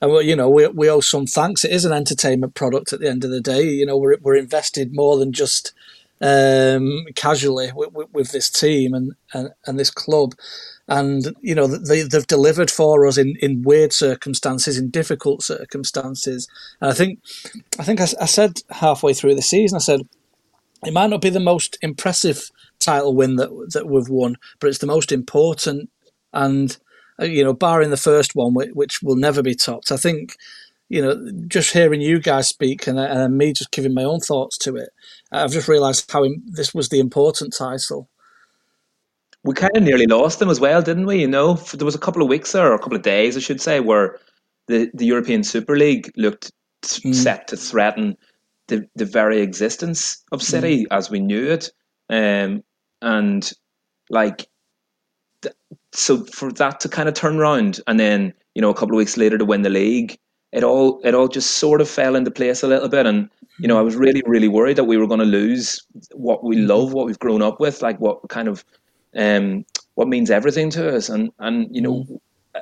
and 0.00 0.12
we, 0.12 0.24
you 0.24 0.36
know, 0.36 0.48
we, 0.48 0.68
we 0.68 0.88
owe 0.88 1.00
some 1.00 1.26
thanks. 1.26 1.64
It 1.64 1.72
is 1.72 1.84
an 1.84 1.92
entertainment 1.92 2.54
product 2.54 2.92
at 2.92 3.00
the 3.00 3.08
end 3.08 3.24
of 3.24 3.30
the 3.30 3.40
day. 3.40 3.62
You 3.62 3.84
know, 3.84 3.96
we're, 3.96 4.16
we're 4.20 4.36
invested 4.36 4.94
more 4.94 5.18
than 5.18 5.32
just 5.32 5.72
um, 6.20 7.06
casually 7.16 7.72
with, 7.74 7.92
with, 7.92 8.12
with, 8.12 8.32
this 8.32 8.48
team 8.48 8.94
and, 8.94 9.14
and, 9.32 9.50
and 9.66 9.78
this 9.78 9.90
club. 9.90 10.34
And, 10.86 11.34
you 11.40 11.54
know, 11.54 11.66
they, 11.66 12.02
they've 12.02 12.26
delivered 12.26 12.70
for 12.70 13.06
us 13.06 13.18
in, 13.18 13.36
in 13.40 13.62
weird 13.62 13.92
circumstances, 13.92 14.78
in 14.78 14.90
difficult 14.90 15.42
circumstances. 15.42 16.46
And 16.80 16.90
I 16.90 16.94
think, 16.94 17.20
I 17.78 17.82
think 17.82 18.00
I, 18.00 18.06
I 18.20 18.26
said 18.26 18.60
halfway 18.70 19.14
through 19.14 19.34
the 19.34 19.42
season, 19.42 19.76
I 19.76 19.80
said, 19.80 20.02
it 20.84 20.92
might 20.92 21.10
not 21.10 21.20
be 21.20 21.30
the 21.30 21.40
most 21.40 21.78
impressive 21.82 22.50
title 22.78 23.14
win 23.14 23.36
that 23.36 23.50
that 23.72 23.88
we've 23.88 24.08
won, 24.08 24.36
but 24.60 24.68
it's 24.68 24.78
the 24.78 24.86
most 24.86 25.12
important. 25.12 25.90
And 26.32 26.76
uh, 27.20 27.26
you 27.26 27.44
know, 27.44 27.52
barring 27.52 27.90
the 27.90 27.96
first 27.96 28.34
one, 28.34 28.54
which 28.54 29.02
will 29.02 29.16
never 29.16 29.42
be 29.42 29.54
topped, 29.54 29.92
I 29.92 29.96
think 29.96 30.36
you 30.88 31.02
know, 31.02 31.30
just 31.48 31.72
hearing 31.72 32.00
you 32.00 32.20
guys 32.20 32.48
speak 32.48 32.86
and, 32.86 32.98
and 32.98 33.38
me 33.38 33.52
just 33.52 33.70
giving 33.70 33.94
my 33.94 34.04
own 34.04 34.20
thoughts 34.20 34.58
to 34.58 34.76
it, 34.76 34.90
I've 35.32 35.50
just 35.50 35.66
realised 35.66 36.10
how 36.10 36.26
this 36.46 36.74
was 36.74 36.88
the 36.88 37.00
important 37.00 37.54
title. 37.56 38.08
We 39.42 39.54
kind 39.54 39.76
of 39.76 39.82
nearly 39.82 40.06
lost 40.06 40.38
them 40.38 40.50
as 40.50 40.60
well, 40.60 40.82
didn't 40.82 41.06
we? 41.06 41.20
You 41.20 41.28
know, 41.28 41.54
there 41.54 41.84
was 41.84 41.94
a 41.94 41.98
couple 41.98 42.22
of 42.22 42.28
weeks 42.28 42.52
there, 42.52 42.70
or 42.70 42.74
a 42.74 42.78
couple 42.78 42.96
of 42.96 43.02
days, 43.02 43.36
I 43.36 43.40
should 43.40 43.60
say, 43.60 43.80
where 43.80 44.18
the, 44.68 44.90
the 44.94 45.04
European 45.04 45.42
Super 45.42 45.76
League 45.76 46.12
looked 46.16 46.52
mm. 46.82 47.14
set 47.14 47.48
to 47.48 47.56
threaten 47.56 48.16
the 48.68 48.88
the 48.94 49.04
very 49.04 49.40
existence 49.40 50.22
of 50.32 50.42
City 50.42 50.84
mm. 50.84 50.86
as 50.90 51.10
we 51.10 51.20
knew 51.20 51.50
it, 51.50 51.70
um, 52.08 52.62
and 53.02 53.52
like, 54.10 54.46
th- 55.42 55.54
so 55.92 56.24
for 56.26 56.52
that 56.52 56.80
to 56.80 56.88
kind 56.88 57.08
of 57.08 57.14
turn 57.14 57.38
around, 57.38 57.80
and 57.86 57.98
then 58.00 58.32
you 58.54 58.62
know 58.62 58.70
a 58.70 58.74
couple 58.74 58.94
of 58.94 58.98
weeks 58.98 59.16
later 59.16 59.38
to 59.38 59.44
win 59.44 59.62
the 59.62 59.70
league, 59.70 60.18
it 60.52 60.64
all 60.64 61.00
it 61.04 61.14
all 61.14 61.28
just 61.28 61.52
sort 61.52 61.80
of 61.80 61.88
fell 61.88 62.16
into 62.16 62.30
place 62.30 62.62
a 62.62 62.68
little 62.68 62.88
bit, 62.88 63.06
and 63.06 63.28
you 63.58 63.68
know 63.68 63.78
I 63.78 63.82
was 63.82 63.96
really 63.96 64.22
really 64.26 64.48
worried 64.48 64.76
that 64.76 64.84
we 64.84 64.96
were 64.96 65.06
going 65.06 65.20
to 65.20 65.26
lose 65.26 65.80
what 66.12 66.44
we 66.44 66.56
mm-hmm. 66.56 66.68
love, 66.68 66.92
what 66.92 67.06
we've 67.06 67.18
grown 67.18 67.42
up 67.42 67.60
with, 67.60 67.82
like 67.82 68.00
what 68.00 68.28
kind 68.28 68.48
of 68.48 68.64
um, 69.16 69.64
what 69.94 70.08
means 70.08 70.30
everything 70.30 70.70
to 70.70 70.94
us, 70.94 71.08
and 71.08 71.30
and 71.38 71.74
you 71.74 71.82
know, 71.82 72.04
mm. 72.04 72.18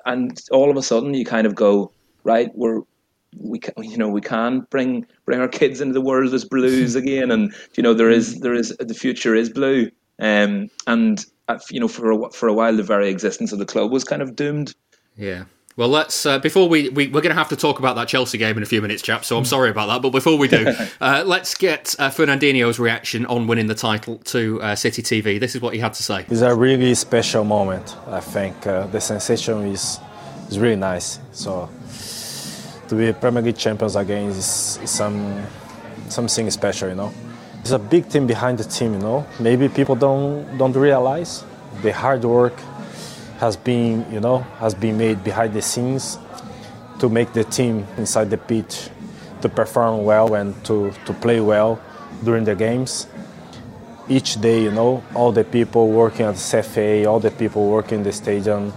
and 0.07 0.41
all 0.51 0.71
of 0.71 0.77
a 0.77 0.83
sudden 0.83 1.15
you 1.15 1.25
kind 1.25 1.47
of 1.47 1.55
go 1.55 1.93
right, 2.25 2.51
we're 2.55 2.83
we 3.37 3.59
can, 3.59 3.75
you 3.83 3.97
know 3.97 4.09
we 4.09 4.21
can 4.21 4.61
bring 4.71 5.07
bring 5.25 5.41
our 5.41 5.49
kids 5.49 5.81
into 5.81 5.95
the 5.95 6.01
world 6.01 6.33
as 6.35 6.45
blues 6.45 6.95
again 7.03 7.31
and 7.31 7.55
you 7.75 7.83
know 7.83 7.95
there 7.95 8.11
is 8.11 8.41
there 8.41 8.55
is 8.55 8.77
the 8.79 8.95
future 8.95 9.35
is 9.35 9.51
blue 9.51 9.91
um, 10.19 10.69
and 10.87 11.27
uh, 11.49 11.59
you 11.71 11.81
know 11.81 11.89
for 11.89 12.11
a, 12.11 12.31
for 12.31 12.49
a 12.49 12.53
while 12.53 12.77
the 12.77 12.83
very 12.83 13.09
existence 13.09 13.53
of 13.53 13.59
the 13.59 13.67
club 13.67 13.91
was 13.91 14.05
kind 14.05 14.23
of 14.23 14.37
doomed 14.37 14.75
yeah 15.17 15.45
well, 15.77 15.89
let's 15.89 16.27
uh, 16.27 16.39
before 16.39 16.69
we, 16.69 16.91
we 16.91 17.07
we're 17.07 17.23
going 17.23 17.35
to 17.35 17.39
have 17.39 17.49
to 17.49 17.57
talk 17.57 17.79
about 17.79 17.97
that 17.97 18.07
Chelsea 18.07 18.37
game 18.37 18.57
in 18.57 18.63
a 18.63 18.67
few 18.67 18.83
minutes, 18.83 19.01
chap. 19.01 19.25
So 19.25 19.39
I'm 19.39 19.45
sorry 19.45 19.71
about 19.71 19.87
that. 19.87 20.03
But 20.03 20.11
before 20.11 20.37
we 20.37 20.47
do, 20.47 20.67
uh, 21.01 21.25
let's 21.25 21.55
get 21.55 21.97
uh, 21.99 22.11
Fernandinho's 22.11 22.79
reaction 22.79 23.25
on 23.27 23.47
winning 23.47 23.69
the 23.69 23.75
title 23.75 24.19
to 24.19 24.61
uh, 24.61 24.75
City 24.75 25.03
TV. 25.03 25.41
This 25.41 25.55
is 25.55 25.63
what 25.63 25.73
he 25.73 25.81
had 25.81 25.95
to 25.95 26.03
say. 26.03 26.27
It's 26.29 26.43
a 26.43 26.55
really 26.55 26.95
special 26.95 27.45
moment. 27.45 27.97
I 28.07 28.21
think 28.21 28.67
uh, 28.67 28.87
the 28.89 29.01
sensation 29.01 29.65
is 29.67 29.99
is 30.51 30.59
really 30.59 30.77
nice. 30.77 31.21
So 31.33 31.71
to 32.93 32.99
be 32.99 33.11
Premier 33.19 33.43
League 33.43 33.57
champions 33.57 33.97
again 33.97 34.29
is, 34.29 34.79
is 34.83 34.91
some 34.91 35.43
something 36.11 36.51
special, 36.51 36.91
you 36.91 36.95
know. 36.95 37.11
There's 37.57 37.73
a 37.73 37.79
big 37.79 38.07
team 38.11 38.27
behind 38.27 38.59
the 38.59 38.65
team, 38.65 38.93
you 38.93 38.99
know. 38.99 39.27
Maybe 39.41 39.71
people 39.71 39.97
don't 39.97 40.59
don't 40.59 40.77
realize 40.77 41.43
the 41.81 41.91
hard 41.91 42.23
work 42.23 42.53
has 43.39 43.57
been, 43.57 44.05
you 44.13 44.21
know, 44.21 44.41
has 44.61 44.75
been 44.75 44.99
made 44.99 45.25
behind 45.25 45.55
the 45.55 45.63
scenes 45.63 46.19
to 46.99 47.09
make 47.09 47.33
the 47.33 47.45
team 47.45 47.87
inside 47.97 48.29
the 48.29 48.37
pitch 48.37 48.91
to 49.41 49.49
perform 49.49 50.05
well 50.05 50.35
and 50.35 50.53
to, 50.67 50.93
to 51.07 51.15
play 51.15 51.41
well 51.41 51.81
during 52.25 52.45
the 52.45 52.55
games. 52.55 53.07
Each 54.07 54.39
day, 54.39 54.63
you 54.63 54.71
know, 54.71 55.03
all 55.15 55.33
the 55.33 55.45
people 55.45 55.89
working 55.89 56.27
at 56.27 56.35
the 56.35 56.41
CFA, 56.41 57.07
all 57.07 57.21
the 57.21 57.31
people 57.31 57.69
working 57.69 57.99
in 57.99 58.05
the 58.05 58.13
stadium, 58.13 58.71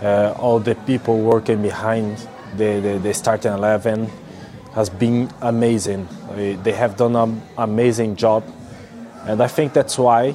uh, 0.00 0.34
all 0.38 0.58
the 0.58 0.74
people 0.74 1.20
working 1.20 1.60
behind 1.60 2.16
the, 2.56 2.80
the, 2.80 2.98
the 2.98 3.14
starting 3.14 3.52
11 3.52 4.10
has 4.74 4.88
been 4.88 5.30
amazing. 5.40 6.08
They 6.34 6.72
have 6.72 6.96
done 6.96 7.16
an 7.16 7.42
amazing 7.58 8.16
job. 8.16 8.44
And 9.26 9.42
I 9.42 9.46
think 9.48 9.72
that's 9.72 9.98
why 9.98 10.34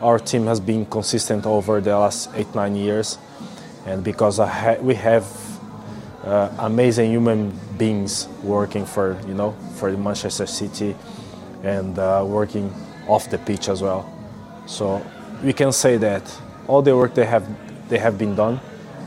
our 0.00 0.18
team 0.18 0.46
has 0.46 0.60
been 0.60 0.86
consistent 0.86 1.46
over 1.46 1.80
the 1.80 1.98
last 1.98 2.30
eight, 2.34 2.54
nine 2.54 2.76
years. 2.76 3.18
And 3.86 4.02
because 4.02 4.38
ha- 4.38 4.76
we 4.80 4.94
have 4.94 5.24
uh, 6.24 6.50
amazing 6.58 7.10
human 7.10 7.58
beings 7.76 8.28
working 8.42 8.86
for, 8.86 9.18
you 9.26 9.34
know, 9.34 9.52
for 9.76 9.90
Manchester 9.96 10.46
City 10.46 10.94
and 11.62 11.98
uh, 11.98 12.24
working 12.26 12.72
off 13.08 13.28
the 13.30 13.38
pitch 13.38 13.68
as 13.68 13.82
well. 13.82 14.10
So 14.66 15.04
we 15.42 15.52
can 15.52 15.72
say 15.72 15.96
that 15.98 16.22
all 16.66 16.80
the 16.80 16.96
work 16.96 17.14
they 17.14 17.26
have, 17.26 17.46
they 17.88 17.98
have 17.98 18.16
been 18.16 18.34
done 18.34 18.60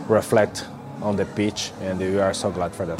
reflect 0.08 0.66
on 1.02 1.16
the 1.16 1.26
pitch, 1.26 1.72
and 1.82 2.00
we 2.00 2.20
are 2.20 2.34
so 2.34 2.52
glad 2.52 2.74
for 2.74 2.86
that. 2.86 2.98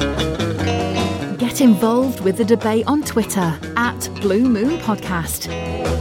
Get 1.38 1.60
involved 1.60 2.20
with 2.20 2.36
the 2.36 2.44
debate 2.44 2.86
on 2.86 3.02
Twitter 3.02 3.58
at 3.76 4.08
Blue 4.20 4.48
Moon 4.48 4.78
Podcast. 4.78 5.97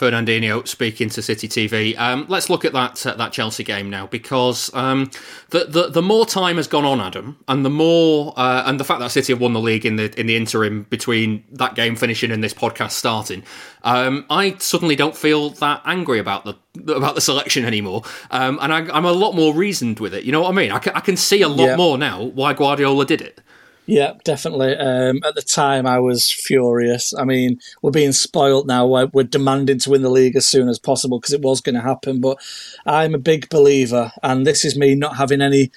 Fernandinho 0.00 0.66
speaking 0.66 1.10
to 1.10 1.20
City 1.20 1.46
TV. 1.46 1.96
Um, 1.98 2.24
let's 2.28 2.48
look 2.48 2.64
at 2.64 2.72
that 2.72 3.04
uh, 3.06 3.14
that 3.16 3.32
Chelsea 3.32 3.62
game 3.62 3.90
now 3.90 4.06
because 4.06 4.72
um, 4.72 5.10
the, 5.50 5.66
the 5.66 5.88
the 5.88 6.00
more 6.02 6.24
time 6.24 6.56
has 6.56 6.66
gone 6.66 6.86
on, 6.86 7.00
Adam, 7.00 7.38
and 7.48 7.66
the 7.66 7.70
more 7.70 8.32
uh, 8.38 8.62
and 8.64 8.80
the 8.80 8.84
fact 8.84 9.00
that 9.00 9.10
City 9.10 9.34
have 9.34 9.40
won 9.40 9.52
the 9.52 9.60
league 9.60 9.84
in 9.84 9.96
the 9.96 10.18
in 10.18 10.26
the 10.26 10.36
interim 10.36 10.84
between 10.84 11.44
that 11.52 11.74
game 11.74 11.96
finishing 11.96 12.30
and 12.30 12.42
this 12.42 12.54
podcast 12.54 12.92
starting, 12.92 13.42
um, 13.82 14.24
I 14.30 14.56
suddenly 14.56 14.96
don't 14.96 15.14
feel 15.14 15.50
that 15.50 15.82
angry 15.84 16.18
about 16.18 16.46
the 16.46 16.54
about 16.94 17.14
the 17.14 17.20
selection 17.20 17.66
anymore, 17.66 18.02
um, 18.30 18.58
and 18.62 18.72
I, 18.72 18.96
am 18.96 19.04
a 19.04 19.12
lot 19.12 19.34
more 19.34 19.54
reasoned 19.54 20.00
with 20.00 20.14
it. 20.14 20.24
You 20.24 20.32
know 20.32 20.40
what 20.40 20.48
I 20.48 20.52
mean? 20.52 20.72
I 20.72 20.78
can, 20.78 20.94
I 20.94 21.00
can 21.00 21.18
see 21.18 21.42
a 21.42 21.48
lot 21.48 21.66
yeah. 21.66 21.76
more 21.76 21.98
now 21.98 22.22
why 22.22 22.54
Guardiola 22.54 23.04
did 23.04 23.20
it. 23.20 23.42
Yeah, 23.90 24.12
definitely. 24.22 24.76
Um, 24.76 25.18
at 25.24 25.34
the 25.34 25.42
time, 25.42 25.84
I 25.84 25.98
was 25.98 26.30
furious. 26.30 27.12
I 27.12 27.24
mean, 27.24 27.58
we're 27.82 27.90
being 27.90 28.12
spoilt 28.12 28.68
now. 28.68 28.86
We're 28.86 29.24
demanding 29.24 29.80
to 29.80 29.90
win 29.90 30.02
the 30.02 30.10
league 30.10 30.36
as 30.36 30.46
soon 30.46 30.68
as 30.68 30.78
possible 30.78 31.18
because 31.18 31.32
it 31.32 31.42
was 31.42 31.60
going 31.60 31.74
to 31.74 31.80
happen. 31.80 32.20
But 32.20 32.38
I'm 32.86 33.16
a 33.16 33.18
big 33.18 33.48
believer, 33.48 34.12
and 34.22 34.46
this 34.46 34.64
is 34.64 34.78
me 34.78 34.94
not 34.94 35.16
having 35.16 35.40
any, 35.40 35.72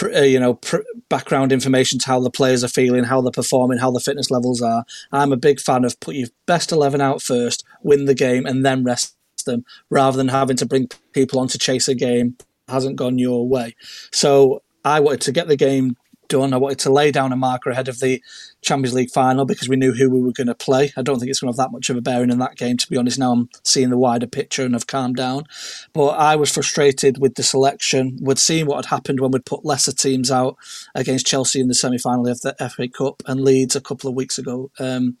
uh, 0.00 0.20
you 0.20 0.38
know, 0.38 0.60
background 1.08 1.50
information 1.50 1.98
to 1.98 2.06
how 2.06 2.20
the 2.20 2.30
players 2.30 2.62
are 2.62 2.68
feeling, 2.68 3.02
how 3.02 3.20
they're 3.20 3.32
performing, 3.32 3.78
how 3.78 3.90
the 3.90 3.98
fitness 3.98 4.30
levels 4.30 4.62
are. 4.62 4.84
I'm 5.10 5.32
a 5.32 5.36
big 5.36 5.58
fan 5.58 5.84
of 5.84 5.98
put 5.98 6.14
your 6.14 6.28
best 6.46 6.70
eleven 6.70 7.00
out 7.00 7.20
first, 7.20 7.64
win 7.82 8.04
the 8.04 8.14
game, 8.14 8.46
and 8.46 8.64
then 8.64 8.84
rest 8.84 9.16
them, 9.44 9.64
rather 9.90 10.16
than 10.16 10.28
having 10.28 10.56
to 10.58 10.66
bring 10.66 10.88
people 11.12 11.40
on 11.40 11.48
to 11.48 11.58
chase 11.58 11.88
a 11.88 11.96
game 11.96 12.36
hasn't 12.68 12.94
gone 12.96 13.18
your 13.18 13.48
way. 13.48 13.74
So 14.12 14.62
I 14.84 15.00
wanted 15.00 15.22
to 15.22 15.32
get 15.32 15.48
the 15.48 15.56
game 15.56 15.96
done. 16.28 16.52
I 16.52 16.56
wanted 16.56 16.78
to 16.80 16.92
lay 16.92 17.10
down 17.10 17.32
a 17.32 17.36
marker 17.36 17.70
ahead 17.70 17.88
of 17.88 18.00
the 18.00 18.22
Champions 18.62 18.94
League 18.94 19.10
final 19.10 19.44
because 19.44 19.68
we 19.68 19.76
knew 19.76 19.92
who 19.92 20.10
we 20.10 20.20
were 20.20 20.32
going 20.32 20.46
to 20.46 20.54
play. 20.54 20.92
I 20.96 21.02
don't 21.02 21.18
think 21.18 21.30
it's 21.30 21.40
going 21.40 21.52
to 21.52 21.58
have 21.58 21.68
that 21.68 21.72
much 21.72 21.88
of 21.90 21.96
a 21.96 22.00
bearing 22.00 22.30
in 22.30 22.38
that 22.38 22.56
game, 22.56 22.76
to 22.78 22.88
be 22.88 22.96
honest. 22.96 23.18
Now 23.18 23.32
I'm 23.32 23.48
seeing 23.64 23.90
the 23.90 23.98
wider 23.98 24.26
picture 24.26 24.64
and 24.64 24.74
have 24.74 24.86
calmed 24.86 25.16
down. 25.16 25.44
But 25.92 26.08
I 26.10 26.36
was 26.36 26.52
frustrated 26.52 27.18
with 27.20 27.34
the 27.34 27.42
selection. 27.42 28.18
We'd 28.20 28.38
seen 28.38 28.66
what 28.66 28.84
had 28.84 28.94
happened 28.94 29.20
when 29.20 29.30
we'd 29.30 29.44
put 29.44 29.64
lesser 29.64 29.92
teams 29.92 30.30
out 30.30 30.56
against 30.94 31.26
Chelsea 31.26 31.60
in 31.60 31.68
the 31.68 31.74
semi 31.74 31.98
final 31.98 32.26
of 32.26 32.40
the 32.40 32.54
FA 32.74 32.88
Cup 32.88 33.22
and 33.26 33.42
Leeds 33.42 33.76
a 33.76 33.80
couple 33.80 34.08
of 34.08 34.16
weeks 34.16 34.38
ago. 34.38 34.70
Um, 34.78 35.18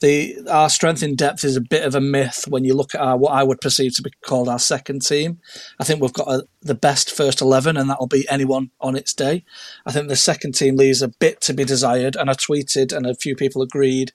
the 0.00 0.36
Our 0.50 0.70
strength 0.70 1.02
in 1.02 1.16
depth 1.16 1.44
is 1.44 1.56
a 1.56 1.60
bit 1.60 1.84
of 1.84 1.94
a 1.94 2.00
myth 2.00 2.44
when 2.48 2.64
you 2.64 2.74
look 2.74 2.94
at 2.94 3.00
our, 3.00 3.16
what 3.16 3.32
I 3.32 3.42
would 3.42 3.60
perceive 3.60 3.94
to 3.96 4.02
be 4.02 4.10
called 4.24 4.48
our 4.48 4.58
second 4.58 5.04
team. 5.04 5.40
I 5.78 5.84
think 5.84 6.00
we've 6.00 6.12
got 6.12 6.28
a, 6.28 6.46
the 6.62 6.74
best 6.74 7.10
first 7.10 7.40
11, 7.40 7.76
and 7.76 7.90
that'll 7.90 8.06
beat 8.06 8.26
anyone 8.30 8.70
on 8.80 8.96
its 8.96 9.12
day. 9.12 9.44
I 9.84 9.92
think 9.92 10.08
the 10.08 10.16
second 10.16 10.52
team 10.52 10.76
leaves 10.76 11.02
a 11.02 11.08
bit 11.08 11.40
to 11.42 11.54
be 11.54 11.64
desired, 11.64 12.16
and 12.16 12.30
I 12.30 12.34
tweeted, 12.34 12.75
and 12.76 13.06
a 13.06 13.14
few 13.14 13.34
people 13.34 13.62
agreed 13.62 14.12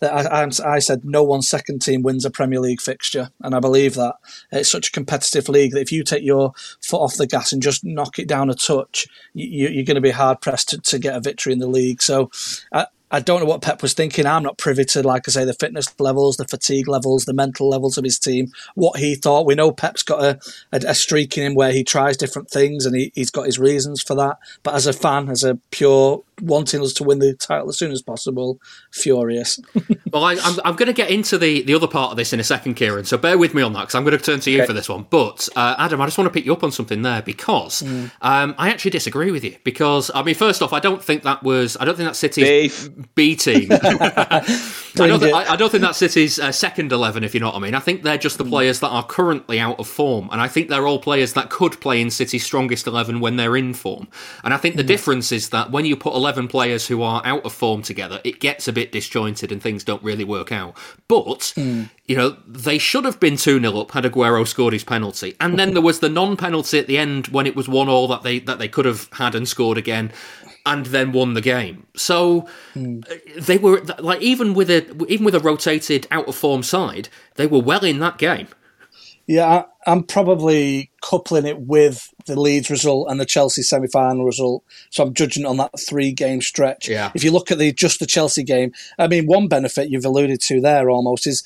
that 0.00 0.12
I, 0.12 0.48
I, 0.64 0.78
said 0.78 1.04
no 1.04 1.22
one 1.22 1.42
second 1.42 1.80
team 1.80 2.02
wins 2.02 2.24
a 2.24 2.30
Premier 2.30 2.60
League 2.60 2.80
fixture, 2.80 3.30
and 3.40 3.54
I 3.54 3.60
believe 3.60 3.94
that 3.94 4.16
it's 4.52 4.70
such 4.70 4.88
a 4.88 4.92
competitive 4.92 5.48
league 5.48 5.72
that 5.72 5.80
if 5.80 5.92
you 5.92 6.04
take 6.04 6.24
your 6.24 6.52
foot 6.82 7.00
off 7.00 7.16
the 7.16 7.26
gas 7.26 7.52
and 7.52 7.62
just 7.62 7.84
knock 7.84 8.18
it 8.18 8.28
down 8.28 8.50
a 8.50 8.54
touch, 8.54 9.06
you, 9.32 9.66
are 9.80 9.84
going 9.84 9.94
to 9.94 10.00
be 10.00 10.10
hard 10.10 10.40
pressed 10.40 10.70
to, 10.70 10.80
to, 10.80 10.98
get 10.98 11.16
a 11.16 11.20
victory 11.20 11.52
in 11.52 11.58
the 11.58 11.66
league. 11.66 12.02
So. 12.02 12.30
I, 12.72 12.86
I 13.14 13.20
don't 13.20 13.38
know 13.38 13.46
what 13.46 13.62
Pep 13.62 13.80
was 13.80 13.94
thinking. 13.94 14.26
I'm 14.26 14.42
not 14.42 14.58
privy 14.58 14.84
to, 14.86 15.02
like 15.04 15.28
I 15.28 15.30
say, 15.30 15.44
the 15.44 15.54
fitness 15.54 15.88
levels, 16.00 16.36
the 16.36 16.48
fatigue 16.48 16.88
levels, 16.88 17.26
the 17.26 17.32
mental 17.32 17.68
levels 17.68 17.96
of 17.96 18.02
his 18.02 18.18
team, 18.18 18.50
what 18.74 18.98
he 18.98 19.14
thought. 19.14 19.46
We 19.46 19.54
know 19.54 19.70
Pep's 19.70 20.02
got 20.02 20.20
a, 20.20 20.40
a, 20.72 20.88
a 20.88 20.94
streak 20.96 21.38
in 21.38 21.44
him 21.44 21.54
where 21.54 21.70
he 21.70 21.84
tries 21.84 22.16
different 22.16 22.50
things 22.50 22.84
and 22.84 22.96
he, 22.96 23.12
he's 23.14 23.30
got 23.30 23.46
his 23.46 23.56
reasons 23.56 24.02
for 24.02 24.16
that. 24.16 24.38
But 24.64 24.74
as 24.74 24.88
a 24.88 24.92
fan, 24.92 25.28
as 25.28 25.44
a 25.44 25.54
pure 25.70 26.24
wanting 26.40 26.82
us 26.82 26.92
to 26.94 27.04
win 27.04 27.20
the 27.20 27.34
title 27.34 27.68
as 27.68 27.78
soon 27.78 27.92
as 27.92 28.02
possible, 28.02 28.58
furious. 28.90 29.60
well, 30.12 30.24
I, 30.24 30.32
am 30.32 30.38
I'm, 30.42 30.60
I'm 30.64 30.76
going 30.76 30.88
to 30.88 30.92
get 30.92 31.10
into 31.10 31.38
the, 31.38 31.62
the 31.62 31.74
other 31.74 31.86
part 31.86 32.10
of 32.10 32.16
this 32.16 32.32
in 32.32 32.40
a 32.40 32.44
second, 32.44 32.74
Kieran. 32.74 33.04
So 33.04 33.16
bear 33.16 33.38
with 33.38 33.54
me 33.54 33.62
on 33.62 33.72
that 33.74 33.80
because 33.80 33.94
I'm 33.94 34.04
going 34.04 34.18
to 34.18 34.24
turn 34.24 34.40
to 34.40 34.50
you 34.50 34.58
okay. 34.58 34.66
for 34.66 34.72
this 34.72 34.88
one. 34.88 35.06
But 35.08 35.48
uh, 35.54 35.76
Adam, 35.78 36.00
I 36.00 36.06
just 36.06 36.18
want 36.18 36.26
to 36.26 36.32
pick 36.32 36.44
you 36.44 36.52
up 36.52 36.64
on 36.64 36.72
something 36.72 37.02
there 37.02 37.22
because 37.22 37.82
mm. 37.82 38.10
um, 38.20 38.54
I 38.58 38.70
actually 38.70 38.90
disagree 38.90 39.30
with 39.30 39.44
you. 39.44 39.56
Because 39.64 40.10
I 40.14 40.22
mean, 40.22 40.34
first 40.34 40.62
off, 40.62 40.72
I 40.72 40.80
don't 40.80 41.02
think 41.02 41.22
that 41.22 41.42
was 41.42 41.76
I 41.78 41.84
don't 41.84 41.96
think 41.96 42.08
that 42.08 42.16
City's 42.16 42.44
Beef. 42.44 42.90
B 43.14 43.36
team. 43.36 43.68
I, 43.72 44.44
don't 44.94 45.20
th- 45.20 45.34
I, 45.34 45.56
don't 45.56 45.70
think 45.70 45.82
that 45.82 45.96
City's 45.96 46.38
uh, 46.38 46.52
second 46.52 46.92
eleven. 46.92 47.24
If 47.24 47.34
you 47.34 47.40
know 47.40 47.46
what 47.46 47.56
I 47.56 47.60
mean, 47.60 47.74
I 47.74 47.80
think 47.80 48.02
they're 48.02 48.18
just 48.18 48.38
the 48.38 48.44
mm. 48.44 48.50
players 48.50 48.80
that 48.80 48.88
are 48.88 49.04
currently 49.04 49.58
out 49.58 49.78
of 49.78 49.88
form, 49.88 50.28
and 50.32 50.40
I 50.40 50.48
think 50.48 50.68
they're 50.68 50.86
all 50.86 50.98
players 50.98 51.32
that 51.34 51.50
could 51.50 51.80
play 51.80 52.00
in 52.00 52.10
City's 52.10 52.44
strongest 52.44 52.86
eleven 52.86 53.20
when 53.20 53.36
they're 53.36 53.56
in 53.56 53.74
form. 53.74 54.08
And 54.42 54.54
I 54.54 54.56
think 54.56 54.76
the 54.76 54.84
mm. 54.84 54.88
difference 54.88 55.32
is 55.32 55.50
that 55.50 55.70
when 55.70 55.84
you 55.84 55.96
put 55.96 56.14
11 56.14 56.48
players 56.48 56.86
who 56.86 57.02
are 57.02 57.22
out 57.24 57.44
of 57.44 57.52
form 57.52 57.82
together, 57.82 58.20
it 58.24 58.40
gets 58.40 58.68
a 58.68 58.72
bit 58.72 58.92
disjointed 58.92 59.52
and 59.52 59.62
things 59.62 59.84
don't 59.84 60.02
really 60.02 60.24
work 60.24 60.52
out. 60.52 60.76
But, 61.08 61.52
mm. 61.56 61.90
You 62.06 62.16
know, 62.16 62.36
they 62.46 62.78
should 62.78 63.04
have 63.04 63.18
been 63.18 63.36
2 63.36 63.60
0 63.60 63.78
up 63.78 63.92
had 63.92 64.04
Aguero 64.04 64.46
scored 64.46 64.74
his 64.74 64.84
penalty. 64.84 65.36
And 65.40 65.58
then 65.58 65.72
there 65.72 65.82
was 65.82 66.00
the 66.00 66.08
non 66.08 66.36
penalty 66.36 66.78
at 66.78 66.86
the 66.86 66.98
end 66.98 67.28
when 67.28 67.46
it 67.46 67.56
was 67.56 67.68
1 67.68 67.88
all 67.88 68.08
that 68.08 68.22
they, 68.22 68.40
that 68.40 68.58
they 68.58 68.68
could 68.68 68.84
have 68.84 69.08
had 69.12 69.34
and 69.34 69.48
scored 69.48 69.78
again 69.78 70.12
and 70.66 70.86
then 70.86 71.12
won 71.12 71.34
the 71.34 71.40
game. 71.40 71.86
So 71.96 72.48
mm. 72.74 73.04
they 73.36 73.58
were 73.58 73.82
like 73.98 74.20
even 74.20 74.54
with 74.54 74.70
a 74.70 75.04
even 75.08 75.24
with 75.24 75.34
a 75.34 75.40
rotated 75.40 76.06
out 76.10 76.28
of 76.28 76.34
form 76.34 76.62
side, 76.62 77.08
they 77.36 77.46
were 77.46 77.60
well 77.60 77.84
in 77.84 77.98
that 78.00 78.18
game. 78.18 78.48
Yeah, 79.26 79.64
I'm 79.86 80.02
probably 80.02 80.90
coupling 81.00 81.46
it 81.46 81.60
with 81.60 82.12
the 82.26 82.38
Leeds 82.38 82.68
result 82.68 83.10
and 83.10 83.18
the 83.18 83.24
Chelsea 83.24 83.62
semi-final 83.62 84.24
result. 84.24 84.64
So 84.90 85.02
I'm 85.02 85.14
judging 85.14 85.46
on 85.46 85.56
that 85.56 85.80
three-game 85.80 86.42
stretch. 86.42 86.88
Yeah. 86.88 87.10
If 87.14 87.24
you 87.24 87.30
look 87.30 87.50
at 87.50 87.56
the 87.56 87.72
just 87.72 88.00
the 88.00 88.06
Chelsea 88.06 88.42
game, 88.42 88.72
I 88.98 89.08
mean, 89.08 89.26
one 89.26 89.48
benefit 89.48 89.88
you've 89.88 90.04
alluded 90.04 90.42
to 90.42 90.60
there 90.60 90.90
almost 90.90 91.26
is, 91.26 91.42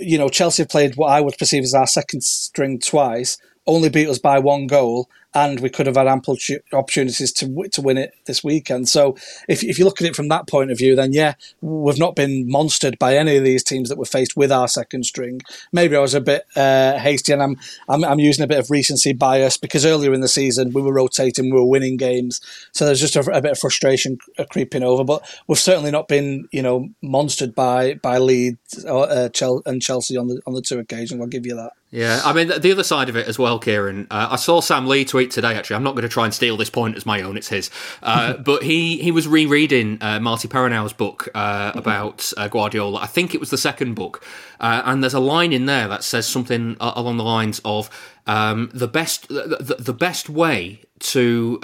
you 0.00 0.18
know, 0.18 0.28
Chelsea 0.28 0.64
played 0.64 0.96
what 0.96 1.10
I 1.10 1.20
would 1.20 1.38
perceive 1.38 1.62
as 1.62 1.74
our 1.74 1.86
second 1.86 2.22
string 2.22 2.78
twice, 2.78 3.38
only 3.66 3.88
beat 3.88 4.08
us 4.08 4.18
by 4.18 4.38
one 4.38 4.66
goal, 4.66 5.08
and 5.34 5.60
we 5.60 5.70
could 5.70 5.86
have 5.86 5.96
had 5.96 6.08
ample 6.08 6.36
opportunities 6.72 7.32
to 7.32 7.68
to 7.70 7.80
win 7.80 7.98
it 7.98 8.14
this 8.26 8.42
weekend. 8.42 8.88
So 8.88 9.16
if 9.48 9.62
if 9.62 9.78
you 9.78 9.84
look 9.84 10.00
at 10.00 10.06
it 10.06 10.16
from 10.16 10.28
that 10.28 10.48
point 10.48 10.70
of 10.70 10.78
view, 10.78 10.96
then 10.96 11.12
yeah, 11.12 11.34
we've 11.60 11.98
not 11.98 12.16
been 12.16 12.48
monstered 12.48 12.98
by 12.98 13.16
any 13.16 13.36
of 13.36 13.44
these 13.44 13.62
teams 13.62 13.88
that 13.88 13.98
were 13.98 14.04
faced 14.04 14.36
with 14.36 14.50
our 14.50 14.68
second 14.68 15.04
string. 15.04 15.40
Maybe 15.72 15.96
I 15.96 16.00
was 16.00 16.14
a 16.14 16.20
bit 16.20 16.44
uh, 16.56 16.98
hasty, 16.98 17.32
and 17.32 17.42
I'm, 17.42 17.56
I'm, 17.88 18.04
I'm 18.04 18.18
using 18.18 18.44
a 18.44 18.48
bit 18.48 18.58
of 18.58 18.70
recency 18.70 19.12
bias 19.12 19.56
because 19.56 19.86
earlier 19.86 20.12
in 20.12 20.20
the 20.20 20.28
season 20.28 20.72
we 20.72 20.82
were 20.82 20.94
rotating, 20.94 21.46
we 21.46 21.58
were 21.60 21.64
winning 21.64 21.96
games, 21.96 22.40
so 22.72 22.84
there's 22.84 23.00
just 23.00 23.16
a, 23.16 23.20
a 23.30 23.40
bit 23.40 23.52
of 23.52 23.58
frustration 23.58 24.18
creeping 24.50 24.82
over. 24.82 25.04
But 25.04 25.22
we've 25.46 25.58
certainly 25.58 25.90
not 25.90 26.08
been 26.08 26.48
you 26.50 26.62
know 26.62 26.88
monstered 27.04 27.54
by 27.54 27.94
by 27.94 28.18
Leeds 28.18 28.84
or, 28.84 29.08
uh, 29.08 29.28
and 29.66 29.82
Chelsea 29.82 30.16
on 30.16 30.28
the 30.28 30.40
on 30.46 30.54
the 30.54 30.62
two 30.62 30.78
occasions. 30.78 31.20
I'll 31.20 31.26
give 31.26 31.46
you 31.46 31.54
that. 31.56 31.72
Yeah, 31.92 32.20
I 32.24 32.32
mean 32.32 32.46
the 32.46 32.70
other 32.70 32.84
side 32.84 33.08
of 33.08 33.16
it 33.16 33.26
as 33.26 33.36
well, 33.36 33.58
Kieran. 33.58 34.06
Uh, 34.12 34.28
I 34.30 34.36
saw 34.36 34.60
Sam 34.60 34.86
Lee 34.86 35.04
tweet 35.04 35.32
today. 35.32 35.56
Actually, 35.56 35.74
I'm 35.74 35.82
not 35.82 35.96
going 35.96 36.02
to 36.02 36.08
try 36.08 36.24
and 36.24 36.32
steal 36.32 36.56
this 36.56 36.70
point 36.70 36.96
as 36.96 37.04
my 37.04 37.20
own; 37.20 37.36
it's 37.36 37.48
his. 37.48 37.68
Uh, 38.00 38.34
but 38.36 38.62
he 38.62 38.98
he 38.98 39.10
was 39.10 39.26
rereading 39.26 39.98
uh, 40.00 40.20
Martí 40.20 40.46
Perarnau's 40.46 40.92
book 40.92 41.28
uh, 41.34 41.72
about 41.74 42.32
uh, 42.36 42.46
Guardiola. 42.46 43.00
I 43.00 43.06
think 43.06 43.34
it 43.34 43.40
was 43.40 43.50
the 43.50 43.58
second 43.58 43.94
book, 43.94 44.24
uh, 44.60 44.82
and 44.84 45.02
there's 45.02 45.14
a 45.14 45.20
line 45.20 45.52
in 45.52 45.66
there 45.66 45.88
that 45.88 46.04
says 46.04 46.28
something 46.28 46.76
along 46.78 47.16
the 47.16 47.24
lines 47.24 47.60
of 47.64 47.90
um, 48.28 48.70
the 48.72 48.86
best 48.86 49.26
the, 49.26 49.76
the, 49.76 49.92
best 49.92 50.30
way 50.30 50.82
to 51.00 51.58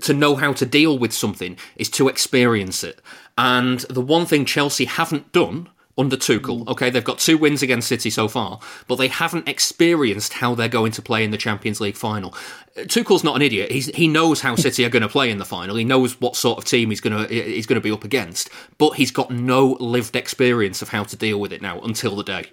to 0.00 0.14
know 0.14 0.36
how 0.36 0.52
to 0.52 0.64
deal 0.64 0.96
with 0.96 1.12
something 1.12 1.56
is 1.74 1.90
to 1.90 2.06
experience 2.06 2.84
it. 2.84 3.02
And 3.36 3.80
the 3.80 4.00
one 4.00 4.26
thing 4.26 4.44
Chelsea 4.44 4.84
haven't 4.84 5.32
done 5.32 5.70
under 5.98 6.16
Tuchel. 6.16 6.64
Mm. 6.64 6.68
Okay, 6.68 6.88
they've 6.88 7.04
got 7.04 7.18
two 7.18 7.36
wins 7.36 7.62
against 7.62 7.88
City 7.88 8.08
so 8.08 8.28
far, 8.28 8.60
but 8.86 8.96
they 8.96 9.08
haven't 9.08 9.48
experienced 9.48 10.34
how 10.34 10.54
they're 10.54 10.68
going 10.68 10.92
to 10.92 11.02
play 11.02 11.24
in 11.24 11.32
the 11.32 11.36
Champions 11.36 11.80
League 11.80 11.96
final. 11.96 12.30
Tuchel's 12.76 13.24
not 13.24 13.36
an 13.36 13.42
idiot. 13.42 13.72
He's, 13.72 13.86
he 13.86 14.06
knows 14.06 14.40
how 14.40 14.54
City 14.56 14.84
are 14.84 14.88
going 14.88 15.02
to 15.02 15.08
play 15.08 15.30
in 15.30 15.38
the 15.38 15.44
final. 15.44 15.76
He 15.76 15.84
knows 15.84 16.20
what 16.20 16.36
sort 16.36 16.58
of 16.58 16.64
team 16.64 16.90
he's 16.90 17.00
going 17.00 17.26
to 17.26 17.34
he's 17.34 17.66
going 17.66 17.80
to 17.80 17.84
be 17.84 17.90
up 17.90 18.04
against, 18.04 18.48
but 18.78 18.90
he's 18.90 19.10
got 19.10 19.30
no 19.30 19.76
lived 19.80 20.16
experience 20.16 20.80
of 20.80 20.88
how 20.88 21.02
to 21.04 21.16
deal 21.16 21.40
with 21.40 21.52
it 21.52 21.60
now 21.60 21.80
until 21.80 22.16
the 22.16 22.24
day. 22.24 22.46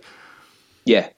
Yeah, 0.86 1.10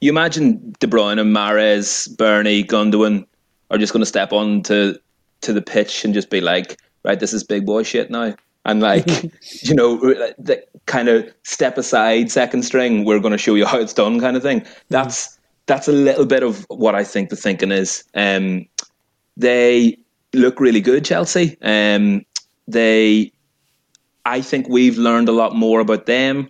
you 0.00 0.10
imagine 0.10 0.74
De 0.80 0.86
Bruyne 0.86 1.20
and 1.20 1.34
Mahrez, 1.34 2.14
Bernie, 2.16 2.64
Gundogan 2.64 3.26
are 3.70 3.78
just 3.78 3.92
going 3.92 4.02
to 4.02 4.06
step 4.06 4.32
on 4.32 4.62
to 4.64 4.98
to 5.40 5.52
the 5.52 5.62
pitch 5.62 6.04
and 6.04 6.12
just 6.12 6.30
be 6.30 6.40
like, 6.40 6.78
right, 7.04 7.20
this 7.20 7.32
is 7.32 7.44
big 7.44 7.64
boy 7.64 7.84
shit 7.84 8.10
now 8.10 8.34
and 8.68 8.80
like 8.80 9.06
you 9.62 9.74
know 9.74 9.96
the 10.38 10.62
kind 10.86 11.08
of 11.08 11.28
step 11.42 11.76
aside 11.76 12.30
second 12.30 12.62
string 12.62 13.04
we're 13.04 13.18
going 13.18 13.32
to 13.32 13.38
show 13.38 13.54
you 13.54 13.66
how 13.66 13.78
it's 13.78 13.94
done 13.94 14.20
kind 14.20 14.36
of 14.36 14.42
thing 14.42 14.64
that's 14.90 15.38
that's 15.66 15.88
a 15.88 15.92
little 15.92 16.26
bit 16.26 16.42
of 16.42 16.64
what 16.68 16.94
i 16.94 17.02
think 17.02 17.30
the 17.30 17.36
thinking 17.36 17.72
is 17.72 18.04
um, 18.14 18.64
they 19.36 19.98
look 20.32 20.60
really 20.60 20.80
good 20.80 21.04
chelsea 21.04 21.56
um, 21.62 22.24
they 22.68 23.32
i 24.24 24.40
think 24.40 24.68
we've 24.68 24.98
learned 24.98 25.28
a 25.28 25.32
lot 25.32 25.56
more 25.56 25.80
about 25.80 26.06
them 26.06 26.48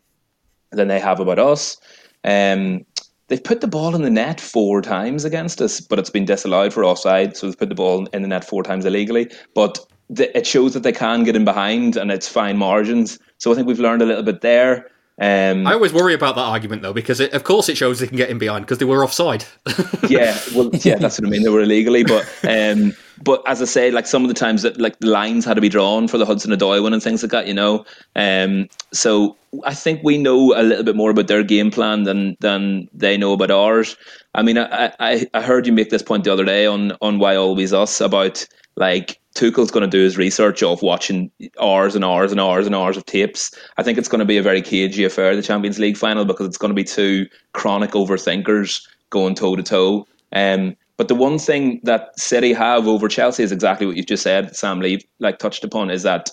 than 0.73 0.89
they 0.89 1.01
have 1.01 1.21
about 1.21 1.39
us 1.39 1.79
um, 2.25 2.85
they've 3.29 3.43
put 3.43 3.61
the 3.61 3.69
ball 3.69 3.95
in 3.95 4.03
the 4.03 4.11
net 4.11 4.41
four 4.41 4.83
times 4.83 5.25
against 5.25 5.61
us, 5.61 5.81
but 5.81 5.99
it's 5.99 6.11
been 6.11 6.25
disallowed 6.25 6.75
for 6.75 6.85
offside. 6.85 7.37
So 7.37 7.47
they've 7.47 7.59
put 7.59 7.69
the 7.69 7.75
ball 7.75 8.07
in 8.07 8.23
the 8.23 8.29
net 8.29 8.45
four 8.45 8.63
times 8.63 8.85
illegally. 8.85 9.31
But 9.55 9.79
the, 10.11 10.37
it 10.37 10.47
shows 10.47 10.75
that 10.75 10.83
they 10.83 10.92
can 10.92 11.25
get 11.25 11.37
in 11.37 11.44
behind 11.44 11.97
and 11.97 12.11
it's 12.11 12.29
fine 12.29 12.57
margins. 12.57 13.18
So 13.38 13.53
I 13.53 13.55
think 13.55 13.66
we've 13.66 13.81
learned 13.81 14.03
a 14.03 14.07
little 14.07 14.23
bit 14.23 14.40
there. 14.40 14.90
Um, 15.21 15.66
I 15.66 15.73
always 15.73 15.92
worry 15.92 16.14
about 16.14 16.37
that 16.37 16.42
argument 16.42 16.83
though, 16.83 16.92
because 16.92 17.18
it, 17.18 17.33
of 17.33 17.42
course 17.42 17.68
it 17.68 17.77
shows 17.77 17.99
they 17.99 18.07
can 18.07 18.16
get 18.16 18.31
in 18.31 18.38
behind 18.38 18.64
because 18.64 18.79
they 18.79 18.85
were 18.85 19.03
offside. 19.03 19.44
yeah, 20.09 20.38
well, 20.55 20.71
yeah, 20.75 20.94
that's 20.94 21.18
what 21.18 21.27
I 21.27 21.31
mean. 21.31 21.42
They 21.42 21.49
were 21.49 21.62
illegally, 21.62 22.05
but 22.05 22.25
um, 22.49 22.94
but 23.25 23.42
as 23.49 23.61
I 23.61 23.64
say, 23.64 23.90
like 23.90 24.07
some 24.07 24.23
of 24.23 24.29
the 24.29 24.35
times 24.35 24.62
that 24.62 24.81
like 24.81 25.01
the 25.01 25.09
lines 25.09 25.44
had 25.44 25.55
to 25.55 25.61
be 25.61 25.68
drawn 25.68 26.07
for 26.07 26.18
the 26.18 26.27
Hudson 26.27 26.53
Odoi 26.53 26.81
one 26.81 26.92
and 26.92 27.03
things 27.03 27.25
like 27.25 27.33
that, 27.33 27.49
you 27.49 27.55
know. 27.55 27.85
Um, 28.14 28.68
so 28.92 29.37
I 29.64 29.75
think 29.75 30.03
we 30.05 30.18
know 30.18 30.55
a 30.55 30.62
little 30.62 30.85
bit 30.85 30.94
more 30.94 31.11
about 31.11 31.27
their 31.27 31.42
game 31.42 31.73
plan 31.73 32.05
than 32.05 32.37
than 32.38 32.88
they 32.92 33.16
know 33.16 33.33
about 33.33 33.51
ours. 33.51 33.97
I 34.37 34.42
mean, 34.42 34.57
I 34.57 34.92
I, 35.01 35.27
I 35.35 35.42
heard 35.42 35.66
you 35.66 35.73
make 35.73 35.90
this 35.90 36.03
point 36.03 36.23
the 36.23 36.33
other 36.33 36.44
day 36.44 36.64
on 36.66 36.92
on 37.03 37.18
why 37.18 37.35
always 37.35 37.73
us 37.73 38.01
about 38.01 38.47
like 38.79 39.21
Tuchel's 39.35 39.71
going 39.71 39.88
to 39.88 39.97
do 39.97 40.03
his 40.03 40.17
research 40.17 40.62
of 40.62 40.83
watching 40.83 41.31
hours 41.61 41.95
and 41.95 42.05
hours 42.05 42.31
and 42.31 42.41
hours 42.41 42.64
and 42.64 42.75
hours 42.75 42.97
of 42.97 43.05
tapes. 43.07 43.51
I 43.77 43.83
think 43.83 43.99
it's 43.99 44.09
going 44.09 44.21
to 44.21 44.25
be 44.25 44.38
a 44.38 44.43
very 44.43 44.62
cagey 44.62 45.05
affair, 45.05 45.35
the 45.35 45.43
Champions 45.43 45.79
League 45.79 45.97
final, 45.97 46.25
because 46.25 46.47
it's 46.47 46.59
going 46.59 46.71
to 46.71 46.75
be 46.75 46.85
two 46.85 47.27
chronic 47.53 47.91
overthinkers 47.91 48.87
going 49.11 49.35
toe 49.35 49.57
to 49.57 49.62
toe. 49.62 50.07
Um, 50.33 50.77
but 50.97 51.09
the 51.09 51.14
one 51.14 51.38
thing 51.38 51.81
that 51.85 52.19
City 52.19 52.53
have 52.53 52.87
over 52.87 53.09
Chelsea 53.09 53.43
is 53.43 53.53
exactly 53.53 53.87
what 53.87 53.97
you've 53.97 54.07
just 54.07 54.23
said, 54.23 54.55
Sam 54.55 54.81
Lee, 54.81 55.01
like 55.19 55.38
touched 55.38 55.64
upon, 55.64 55.91
is 55.91 56.03
that 56.05 56.31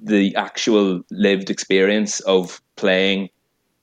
the 0.00 0.34
actual 0.36 1.02
lived 1.10 1.50
experience 1.50 2.20
of 2.20 2.60
playing 2.76 3.28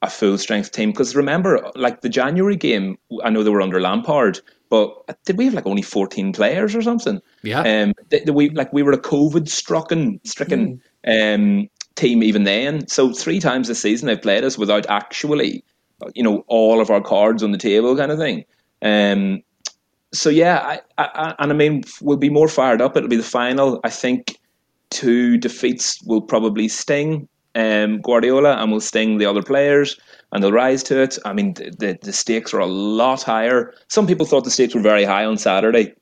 a 0.02 0.10
full 0.10 0.38
strength 0.38 0.72
team. 0.72 0.92
Because 0.92 1.16
remember, 1.16 1.72
like 1.76 2.02
the 2.02 2.10
January 2.10 2.56
game, 2.56 2.98
I 3.24 3.30
know 3.30 3.44
they 3.44 3.50
were 3.50 3.62
under 3.62 3.82
Lampard, 3.82 4.40
but 4.72 5.06
did 5.26 5.38
we 5.38 5.46
have 5.46 5.54
like 5.54 5.68
only 5.68 5.82
14 5.82 6.32
players 6.32 6.74
or 6.74 6.82
something? 6.82 7.20
Yeah. 7.44 7.60
Um, 7.60 7.94
th- 8.10 8.24
th- 8.24 8.34
we 8.34 8.50
like 8.52 8.72
we 8.72 8.82
were 8.82 8.94
a 8.94 9.02
COVID 9.02 9.50
stricken 9.50 10.20
stricken 10.24 10.82
um 11.06 11.70
team 11.96 12.24
even 12.24 12.46
then. 12.46 12.88
So 12.88 13.12
three 13.12 13.42
times 13.42 13.68
this 13.68 13.82
season 13.82 14.08
they've 14.08 14.22
played 14.22 14.46
us 14.46 14.58
without 14.58 14.86
actually, 14.90 15.64
you 16.16 16.24
know, 16.24 16.46
all 16.48 16.80
of 16.80 16.90
our 16.90 17.02
cards 17.02 17.44
on 17.44 17.52
the 17.52 17.58
table, 17.58 17.98
kind 17.98 18.14
of 18.14 18.18
thing. 18.18 18.46
Um, 18.82 19.44
so 20.14 20.30
yeah, 20.30 20.80
I, 20.98 21.04
I, 21.04 21.36
and 21.40 21.52
I 21.52 21.56
mean, 21.56 21.84
we'll 22.02 22.18
be 22.18 22.30
more 22.30 22.48
fired 22.48 22.82
up. 22.82 22.96
It'll 22.96 23.10
be 23.10 23.18
the 23.18 23.24
final. 23.24 23.82
I 23.84 23.90
think 23.90 24.40
two 24.90 25.38
defeats 25.38 26.02
will 26.04 26.22
probably 26.22 26.70
sting 26.70 27.28
um, 27.56 28.00
Guardiola 28.02 28.56
and 28.58 28.72
will 28.72 28.82
sting 28.82 29.18
the 29.18 29.26
other 29.26 29.44
players, 29.44 30.00
and 30.32 30.44
they'll 30.44 30.52
rise 30.52 30.84
to 30.84 31.02
it. 31.02 31.18
I 31.26 31.34
mean, 31.34 31.54
the 31.54 31.98
the 32.02 32.14
stakes 32.14 32.54
are 32.54 32.60
a 32.60 32.66
lot 32.66 33.24
higher. 33.24 33.74
Some 33.88 34.08
people 34.08 34.26
thought 34.26 34.44
the 34.44 34.52
stakes 34.52 34.76
were 34.76 34.82
very 34.82 35.04
high 35.04 35.26
on 35.26 35.38
Saturday. 35.38 35.94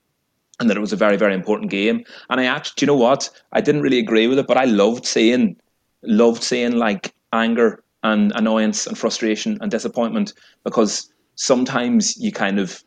And 0.61 0.69
that 0.69 0.75
it 0.75 0.81
was 0.81 0.91
a 0.91 0.97
very, 0.97 1.15
very 1.15 1.33
important 1.33 1.71
game. 1.71 2.03
And 2.29 2.41
I 2.41 2.43
actually, 2.43 2.81
you 2.81 2.87
know 2.87 2.95
what? 2.95 3.29
I 3.53 3.61
didn't 3.61 3.81
really 3.81 3.97
agree 3.97 4.27
with 4.27 4.39
it, 4.39 4.45
but 4.45 4.57
I 4.57 4.65
loved 4.65 5.05
seeing, 5.05 5.55
loved 6.03 6.43
seeing 6.43 6.75
like 6.75 7.13
anger 7.31 7.81
and 8.03 8.31
annoyance 8.35 8.85
and 8.85 8.97
frustration 8.97 9.57
and 9.61 9.71
disappointment 9.71 10.33
because 10.65 11.11
sometimes 11.35 12.17
you 12.17 12.31
kind 12.31 12.59
of 12.59 12.83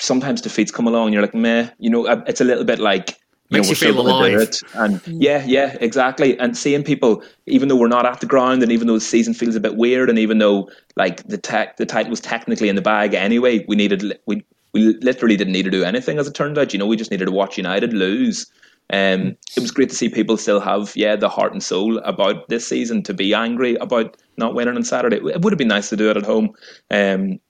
sometimes 0.00 0.40
defeats 0.40 0.70
come 0.70 0.86
along 0.86 1.06
and 1.06 1.14
you're 1.14 1.22
like 1.22 1.34
meh 1.34 1.68
you 1.78 1.88
know 1.88 2.06
uh, 2.06 2.22
it's 2.26 2.40
a 2.40 2.44
little 2.44 2.64
bit 2.64 2.78
like 2.78 3.18
you 3.48 3.58
Makes 3.58 3.66
know, 3.66 3.70
you 3.70 3.76
feel 3.76 4.00
alive. 4.00 4.48
and 4.74 5.00
yeah 5.06 5.44
yeah 5.46 5.76
exactly 5.80 6.38
and 6.38 6.56
seeing 6.56 6.82
people 6.82 7.22
even 7.46 7.68
though 7.68 7.76
we're 7.76 7.88
not 7.88 8.04
at 8.04 8.20
the 8.20 8.26
ground 8.26 8.62
and 8.62 8.72
even 8.72 8.86
though 8.86 8.94
the 8.94 9.00
season 9.00 9.34
feels 9.34 9.54
a 9.54 9.60
bit 9.60 9.76
weird 9.76 10.10
and 10.10 10.18
even 10.18 10.38
though 10.38 10.68
like 10.96 11.26
the 11.28 11.38
tech 11.38 11.76
the 11.76 11.86
title 11.86 12.10
was 12.10 12.20
technically 12.20 12.68
in 12.68 12.76
the 12.76 12.82
bag 12.82 13.14
anyway 13.14 13.64
we 13.68 13.76
needed 13.76 14.18
we 14.26 14.44
we 14.72 14.96
literally 15.00 15.36
didn't 15.36 15.52
need 15.52 15.64
to 15.64 15.70
do 15.70 15.84
anything 15.84 16.18
as 16.18 16.26
it 16.26 16.34
turned 16.34 16.58
out 16.58 16.72
you 16.72 16.78
know 16.78 16.86
we 16.86 16.96
just 16.96 17.10
needed 17.10 17.26
to 17.26 17.32
watch 17.32 17.56
United 17.56 17.92
lose 17.92 18.50
um, 18.92 19.36
it 19.56 19.60
was 19.60 19.70
great 19.72 19.88
to 19.88 19.96
see 19.96 20.08
people 20.08 20.36
still 20.36 20.60
have, 20.60 20.92
yeah, 20.94 21.16
the 21.16 21.28
heart 21.28 21.52
and 21.52 21.62
soul 21.62 21.98
about 21.98 22.48
this 22.48 22.66
season 22.66 23.02
to 23.04 23.14
be 23.14 23.34
angry 23.34 23.74
about 23.76 24.16
not 24.36 24.54
winning 24.54 24.76
on 24.76 24.84
Saturday. 24.84 25.16
It 25.16 25.42
would 25.42 25.52
have 25.52 25.58
been 25.58 25.66
nice 25.68 25.88
to 25.88 25.96
do 25.96 26.08
it 26.08 26.16
at 26.16 26.24
home 26.24 26.54
um, 26.90 27.40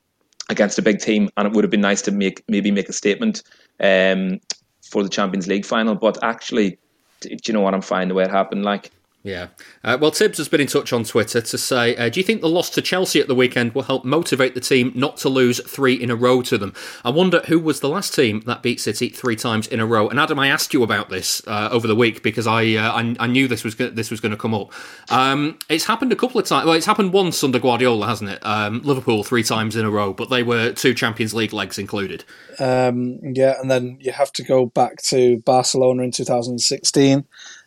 against 0.48 0.78
a 0.78 0.82
big 0.82 0.98
team, 0.98 1.28
and 1.36 1.46
it 1.46 1.52
would 1.52 1.62
have 1.64 1.70
been 1.70 1.82
nice 1.82 2.00
to 2.02 2.10
make 2.10 2.42
maybe 2.48 2.70
make 2.70 2.88
a 2.88 2.94
statement 2.94 3.42
um, 3.80 4.40
for 4.90 5.02
the 5.02 5.08
Champions 5.08 5.46
League 5.46 5.64
final. 5.64 5.94
But 5.94 6.22
actually, 6.22 6.78
do 7.20 7.36
you 7.44 7.54
know 7.54 7.60
what? 7.60 7.74
I'm 7.74 7.82
fine 7.82 8.08
the 8.08 8.14
way 8.14 8.24
it 8.24 8.30
happened. 8.30 8.64
Like, 8.64 8.90
Yeah. 9.26 9.48
Uh, 9.82 9.98
well, 10.00 10.12
Tibbs 10.12 10.38
has 10.38 10.48
been 10.48 10.60
in 10.60 10.68
touch 10.68 10.92
on 10.92 11.02
Twitter 11.02 11.40
to 11.40 11.58
say, 11.58 11.96
uh, 11.96 12.08
do 12.08 12.20
you 12.20 12.24
think 12.24 12.42
the 12.42 12.48
loss 12.48 12.70
to 12.70 12.80
Chelsea 12.80 13.20
at 13.20 13.26
the 13.26 13.34
weekend 13.34 13.74
will 13.74 13.82
help 13.82 14.04
motivate 14.04 14.54
the 14.54 14.60
team 14.60 14.92
not 14.94 15.16
to 15.18 15.28
lose 15.28 15.60
three 15.66 15.94
in 15.94 16.12
a 16.12 16.16
row 16.16 16.42
to 16.42 16.56
them? 16.56 16.72
I 17.04 17.10
wonder 17.10 17.40
who 17.48 17.58
was 17.58 17.80
the 17.80 17.88
last 17.88 18.14
team 18.14 18.42
that 18.46 18.62
beat 18.62 18.80
City 18.80 19.08
three 19.08 19.34
times 19.34 19.66
in 19.66 19.80
a 19.80 19.86
row. 19.86 20.08
And 20.08 20.20
Adam, 20.20 20.38
I 20.38 20.46
asked 20.46 20.72
you 20.72 20.84
about 20.84 21.10
this 21.10 21.42
uh, 21.48 21.68
over 21.72 21.88
the 21.88 21.96
week 21.96 22.22
because 22.22 22.46
I, 22.46 22.74
uh, 22.76 22.92
I 22.92 23.16
I 23.18 23.26
knew 23.26 23.48
this 23.48 23.64
was 23.64 23.74
go- 23.74 23.90
this 23.90 24.12
was 24.12 24.20
going 24.20 24.30
to 24.30 24.38
come 24.38 24.54
up. 24.54 24.72
Um, 25.10 25.58
it's 25.68 25.86
happened 25.86 26.12
a 26.12 26.16
couple 26.16 26.40
of 26.40 26.46
times. 26.46 26.64
Well, 26.64 26.76
it's 26.76 26.86
happened 26.86 27.12
once 27.12 27.42
under 27.42 27.58
Guardiola, 27.58 28.06
hasn't 28.06 28.30
it? 28.30 28.46
Um, 28.46 28.80
Liverpool 28.82 29.24
three 29.24 29.42
times 29.42 29.74
in 29.74 29.84
a 29.84 29.90
row, 29.90 30.12
but 30.12 30.30
they 30.30 30.44
were 30.44 30.70
two 30.70 30.94
Champions 30.94 31.34
League 31.34 31.52
legs 31.52 31.80
included. 31.80 32.24
Um, 32.60 33.18
yeah, 33.24 33.60
and 33.60 33.68
then 33.68 33.98
you 34.00 34.12
have 34.12 34.32
to 34.34 34.44
go 34.44 34.66
back 34.66 35.02
to 35.06 35.38
Barcelona 35.38 36.04
in 36.04 36.12
2016 36.12 37.24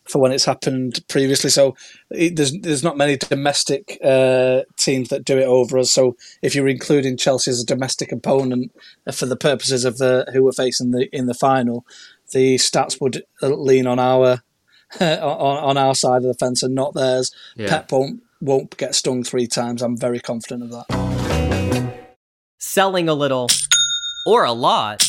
for 0.10 0.20
when 0.20 0.32
it's 0.32 0.46
happened 0.46 1.00
previously. 1.08 1.50
So 1.50 1.76
it, 2.10 2.36
there's 2.36 2.52
there's 2.60 2.84
not 2.84 2.98
many 2.98 3.18
domestic 3.18 3.98
uh, 4.04 4.62
teams 4.78 5.10
that 5.10 5.26
do 5.26 5.38
it 5.38 5.46
over 5.46 5.78
us. 5.78 5.92
So 5.92 6.18
if 6.42 6.56
you're 6.56 6.68
including 6.68 7.18
Chelsea 7.18 7.52
as 7.52 7.62
a 7.62 7.66
domestic 7.66 8.12
opponent 8.12 8.72
uh, 9.06 9.12
for 9.12 9.26
the 9.26 9.36
purposes 9.36 9.86
of 9.86 9.98
the 9.98 10.30
who 10.34 10.44
we're 10.44 10.52
facing 10.52 10.92
the 10.92 11.08
in 11.16 11.28
the 11.28 11.34
final, 11.34 11.86
the 12.32 12.56
stats 12.56 13.00
would 13.00 13.24
uh, 13.42 13.48
lean 13.50 13.88
on 13.88 14.00
our 14.00 14.42
on, 15.00 15.20
on 15.20 15.78
our 15.78 15.96
side 15.96 16.24
of 16.24 16.24
the 16.24 16.34
fence 16.34 16.64
and 16.64 16.76
not 16.76 16.94
theirs. 16.94 17.32
Yeah. 17.56 17.70
Pep 17.70 17.92
won't 17.92 18.24
won't 18.42 18.78
get 18.78 18.96
stung 18.96 19.24
three 19.24 19.48
times. 19.48 19.82
I'm 19.82 19.98
very 19.98 20.20
confident 20.20 20.64
of 20.64 20.72
that. 20.72 21.94
Selling 22.58 23.08
a 23.08 23.14
little 23.14 23.48
or 24.26 24.44
a 24.44 24.52
lot, 24.52 25.09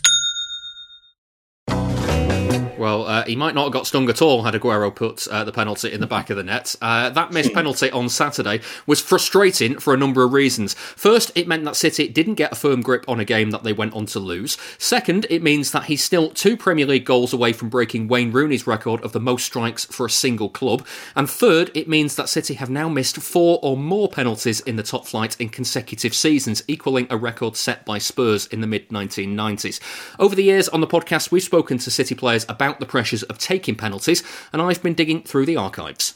Well, 2.81 3.05
uh, 3.05 3.23
he 3.25 3.35
might 3.35 3.53
not 3.53 3.65
have 3.65 3.73
got 3.73 3.85
stung 3.85 4.09
at 4.09 4.23
all 4.23 4.41
had 4.41 4.55
Aguero 4.55 4.89
put 4.95 5.27
uh, 5.27 5.43
the 5.43 5.51
penalty 5.51 5.91
in 5.91 6.01
the 6.01 6.07
back 6.07 6.31
of 6.31 6.37
the 6.37 6.41
net. 6.41 6.75
Uh, 6.81 7.11
that 7.11 7.31
missed 7.31 7.53
penalty 7.53 7.91
on 7.91 8.09
Saturday 8.09 8.59
was 8.87 8.99
frustrating 8.99 9.77
for 9.77 9.93
a 9.93 9.97
number 9.97 10.23
of 10.23 10.33
reasons. 10.33 10.73
First, 10.73 11.31
it 11.35 11.47
meant 11.47 11.63
that 11.65 11.75
City 11.75 12.07
didn't 12.07 12.33
get 12.33 12.53
a 12.53 12.55
firm 12.55 12.81
grip 12.81 13.05
on 13.07 13.19
a 13.19 13.23
game 13.23 13.51
that 13.51 13.61
they 13.61 13.71
went 13.71 13.93
on 13.93 14.07
to 14.07 14.19
lose. 14.19 14.57
Second, 14.79 15.27
it 15.29 15.43
means 15.43 15.69
that 15.73 15.83
he's 15.83 16.03
still 16.03 16.31
two 16.31 16.57
Premier 16.57 16.87
League 16.87 17.05
goals 17.05 17.33
away 17.33 17.53
from 17.53 17.69
breaking 17.69 18.07
Wayne 18.07 18.31
Rooney's 18.31 18.65
record 18.65 18.99
of 19.03 19.11
the 19.11 19.19
most 19.19 19.45
strikes 19.45 19.85
for 19.85 20.07
a 20.07 20.09
single 20.09 20.49
club. 20.49 20.83
And 21.15 21.29
third, 21.29 21.69
it 21.75 21.87
means 21.87 22.15
that 22.15 22.29
City 22.29 22.55
have 22.55 22.71
now 22.71 22.89
missed 22.89 23.17
four 23.17 23.59
or 23.61 23.77
more 23.77 24.09
penalties 24.09 24.59
in 24.59 24.77
the 24.77 24.81
top 24.81 25.05
flight 25.05 25.39
in 25.39 25.49
consecutive 25.49 26.15
seasons, 26.15 26.63
equaling 26.67 27.05
a 27.11 27.17
record 27.17 27.55
set 27.55 27.85
by 27.85 27.99
Spurs 27.99 28.47
in 28.47 28.61
the 28.61 28.65
mid 28.65 28.89
1990s. 28.89 29.79
Over 30.17 30.33
the 30.33 30.45
years 30.45 30.67
on 30.69 30.81
the 30.81 30.87
podcast, 30.87 31.29
we've 31.29 31.43
spoken 31.43 31.77
to 31.77 31.91
City 31.91 32.15
players 32.15 32.43
about 32.49 32.70
the 32.79 32.85
pressures 32.85 33.23
of 33.23 33.37
taking 33.37 33.75
penalties, 33.75 34.23
and 34.53 34.61
I've 34.61 34.81
been 34.81 34.93
digging 34.93 35.23
through 35.23 35.45
the 35.45 35.57
archives. 35.57 36.13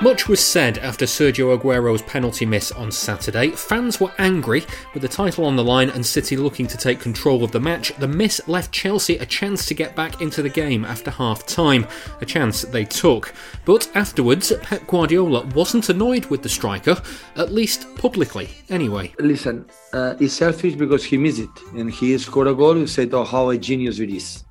Much 0.00 0.28
was 0.28 0.38
said 0.38 0.78
after 0.78 1.06
Sergio 1.06 1.58
Aguero's 1.58 2.02
penalty 2.02 2.46
miss 2.46 2.70
on 2.70 2.92
Saturday. 2.92 3.50
Fans 3.50 3.98
were 3.98 4.12
angry 4.18 4.64
with 4.94 5.02
the 5.02 5.08
title 5.08 5.44
on 5.44 5.56
the 5.56 5.64
line 5.64 5.90
and 5.90 6.06
City 6.06 6.36
looking 6.36 6.68
to 6.68 6.76
take 6.76 7.00
control 7.00 7.42
of 7.42 7.50
the 7.50 7.58
match. 7.58 7.92
The 7.96 8.06
miss 8.06 8.40
left 8.46 8.70
Chelsea 8.70 9.16
a 9.16 9.26
chance 9.26 9.66
to 9.66 9.74
get 9.74 9.96
back 9.96 10.20
into 10.20 10.40
the 10.40 10.48
game 10.48 10.84
after 10.84 11.10
half 11.10 11.44
time, 11.46 11.84
a 12.20 12.24
chance 12.24 12.62
they 12.62 12.84
took. 12.84 13.34
But 13.64 13.90
afterwards, 13.96 14.52
Pep 14.62 14.86
Guardiola 14.86 15.44
wasn't 15.46 15.88
annoyed 15.88 16.26
with 16.26 16.44
the 16.44 16.48
striker, 16.48 17.02
at 17.34 17.52
least 17.52 17.92
publicly, 17.96 18.50
anyway. 18.68 19.12
Listen, 19.18 19.66
uh, 19.92 20.14
he's 20.14 20.32
selfish 20.32 20.76
because 20.76 21.02
he 21.04 21.16
missed 21.16 21.40
it 21.40 21.50
and 21.74 21.90
he 21.90 22.16
scored 22.18 22.46
a 22.46 22.54
goal. 22.54 22.78
You 22.78 22.86
said, 22.86 23.12
"Oh, 23.14 23.24
how 23.24 23.50
a 23.50 23.58
genius 23.58 23.98
it 23.98 24.10
is." 24.10 24.44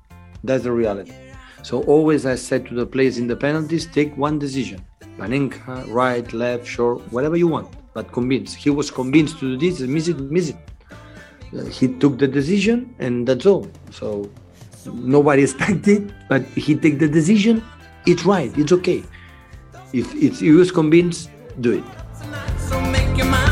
That's 0.44 0.64
the 0.64 0.72
reality. 0.72 1.14
So 1.62 1.82
always, 1.84 2.26
I 2.26 2.34
said 2.34 2.66
to 2.66 2.74
the 2.74 2.86
players 2.86 3.16
in 3.16 3.26
the 3.26 3.36
penalties, 3.36 3.86
take 3.86 4.14
one 4.14 4.38
decision. 4.38 4.84
Panenka, 5.18 5.84
right, 5.92 6.32
left, 6.32 6.66
short, 6.66 7.00
whatever 7.12 7.36
you 7.36 7.48
want, 7.48 7.68
but 7.92 8.12
convinced. 8.12 8.56
He 8.56 8.70
was 8.70 8.90
convinced 8.90 9.40
to 9.40 9.58
do 9.58 9.70
this, 9.70 9.80
miss 9.80 10.06
it, 10.08 10.18
miss 10.18 10.50
it. 10.50 10.56
Uh, 11.52 11.64
he 11.64 11.88
took 11.88 12.18
the 12.18 12.28
decision, 12.28 12.94
and 12.98 13.26
that's 13.26 13.44
all. 13.44 13.68
So 13.90 14.30
nobody 14.86 15.42
expected, 15.48 16.14
but 16.28 16.42
he 16.54 16.76
take 16.76 16.98
the 16.98 17.08
decision. 17.08 17.64
It's 18.06 18.24
right. 18.24 18.56
It's 18.56 18.72
okay. 18.72 19.02
If, 19.92 20.14
if 20.14 20.40
he 20.40 20.52
was 20.52 20.70
convinced, 20.70 21.30
do 21.60 21.72
it. 21.82 23.47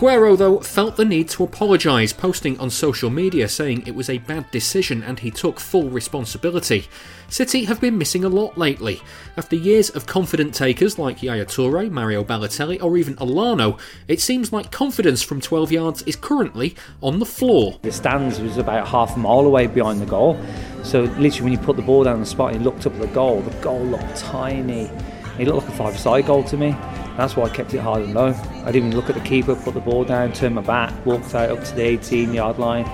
Aguero, 0.00 0.34
though, 0.34 0.60
felt 0.60 0.96
the 0.96 1.04
need 1.04 1.28
to 1.28 1.44
apologise, 1.44 2.10
posting 2.14 2.58
on 2.58 2.70
social 2.70 3.10
media 3.10 3.46
saying 3.46 3.86
it 3.86 3.94
was 3.94 4.08
a 4.08 4.16
bad 4.16 4.50
decision 4.50 5.02
and 5.02 5.18
he 5.18 5.30
took 5.30 5.60
full 5.60 5.90
responsibility. 5.90 6.88
City 7.28 7.64
have 7.66 7.82
been 7.82 7.98
missing 7.98 8.24
a 8.24 8.28
lot 8.30 8.56
lately. 8.56 9.02
After 9.36 9.56
years 9.56 9.90
of 9.90 10.06
confident 10.06 10.54
takers 10.54 10.98
like 10.98 11.22
Yaya 11.22 11.44
Toure, 11.44 11.90
Mario 11.90 12.24
Balotelli, 12.24 12.82
or 12.82 12.96
even 12.96 13.14
Elano, 13.16 13.78
it 14.08 14.22
seems 14.22 14.54
like 14.54 14.72
confidence 14.72 15.22
from 15.22 15.38
12 15.38 15.70
yards 15.70 16.02
is 16.04 16.16
currently 16.16 16.74
on 17.02 17.18
the 17.18 17.26
floor. 17.26 17.78
The 17.82 17.92
stands 17.92 18.40
was 18.40 18.56
about 18.56 18.88
half 18.88 19.16
a 19.16 19.18
mile 19.18 19.40
away 19.40 19.66
behind 19.66 20.00
the 20.00 20.06
goal, 20.06 20.40
so 20.82 21.02
literally 21.02 21.42
when 21.42 21.52
you 21.52 21.58
put 21.58 21.76
the 21.76 21.82
ball 21.82 22.04
down 22.04 22.20
the 22.20 22.26
spot 22.26 22.54
and 22.54 22.62
you 22.62 22.64
looked 22.64 22.86
up 22.86 22.94
at 22.94 23.00
the 23.02 23.06
goal, 23.08 23.42
the 23.42 23.62
goal 23.62 23.84
looked 23.84 24.16
tiny. 24.16 24.90
It 25.38 25.46
looked 25.46 25.66
like 25.66 25.68
a 25.68 25.76
five-side 25.76 26.24
goal 26.24 26.42
to 26.44 26.56
me. 26.56 26.74
That's 27.20 27.36
why 27.36 27.44
I 27.44 27.50
kept 27.50 27.74
it 27.74 27.80
hard 27.80 28.00
and 28.00 28.14
low. 28.14 28.28
I 28.28 28.72
didn't 28.72 28.88
even 28.88 28.96
look 28.96 29.10
at 29.10 29.14
the 29.14 29.20
keeper, 29.20 29.54
put 29.54 29.74
the 29.74 29.80
ball 29.80 30.04
down, 30.04 30.32
turned 30.32 30.54
my 30.54 30.62
back, 30.62 31.04
walked 31.04 31.34
out 31.34 31.50
up 31.50 31.62
to 31.62 31.74
the 31.74 31.82
18 31.82 32.32
yard 32.32 32.58
line. 32.58 32.86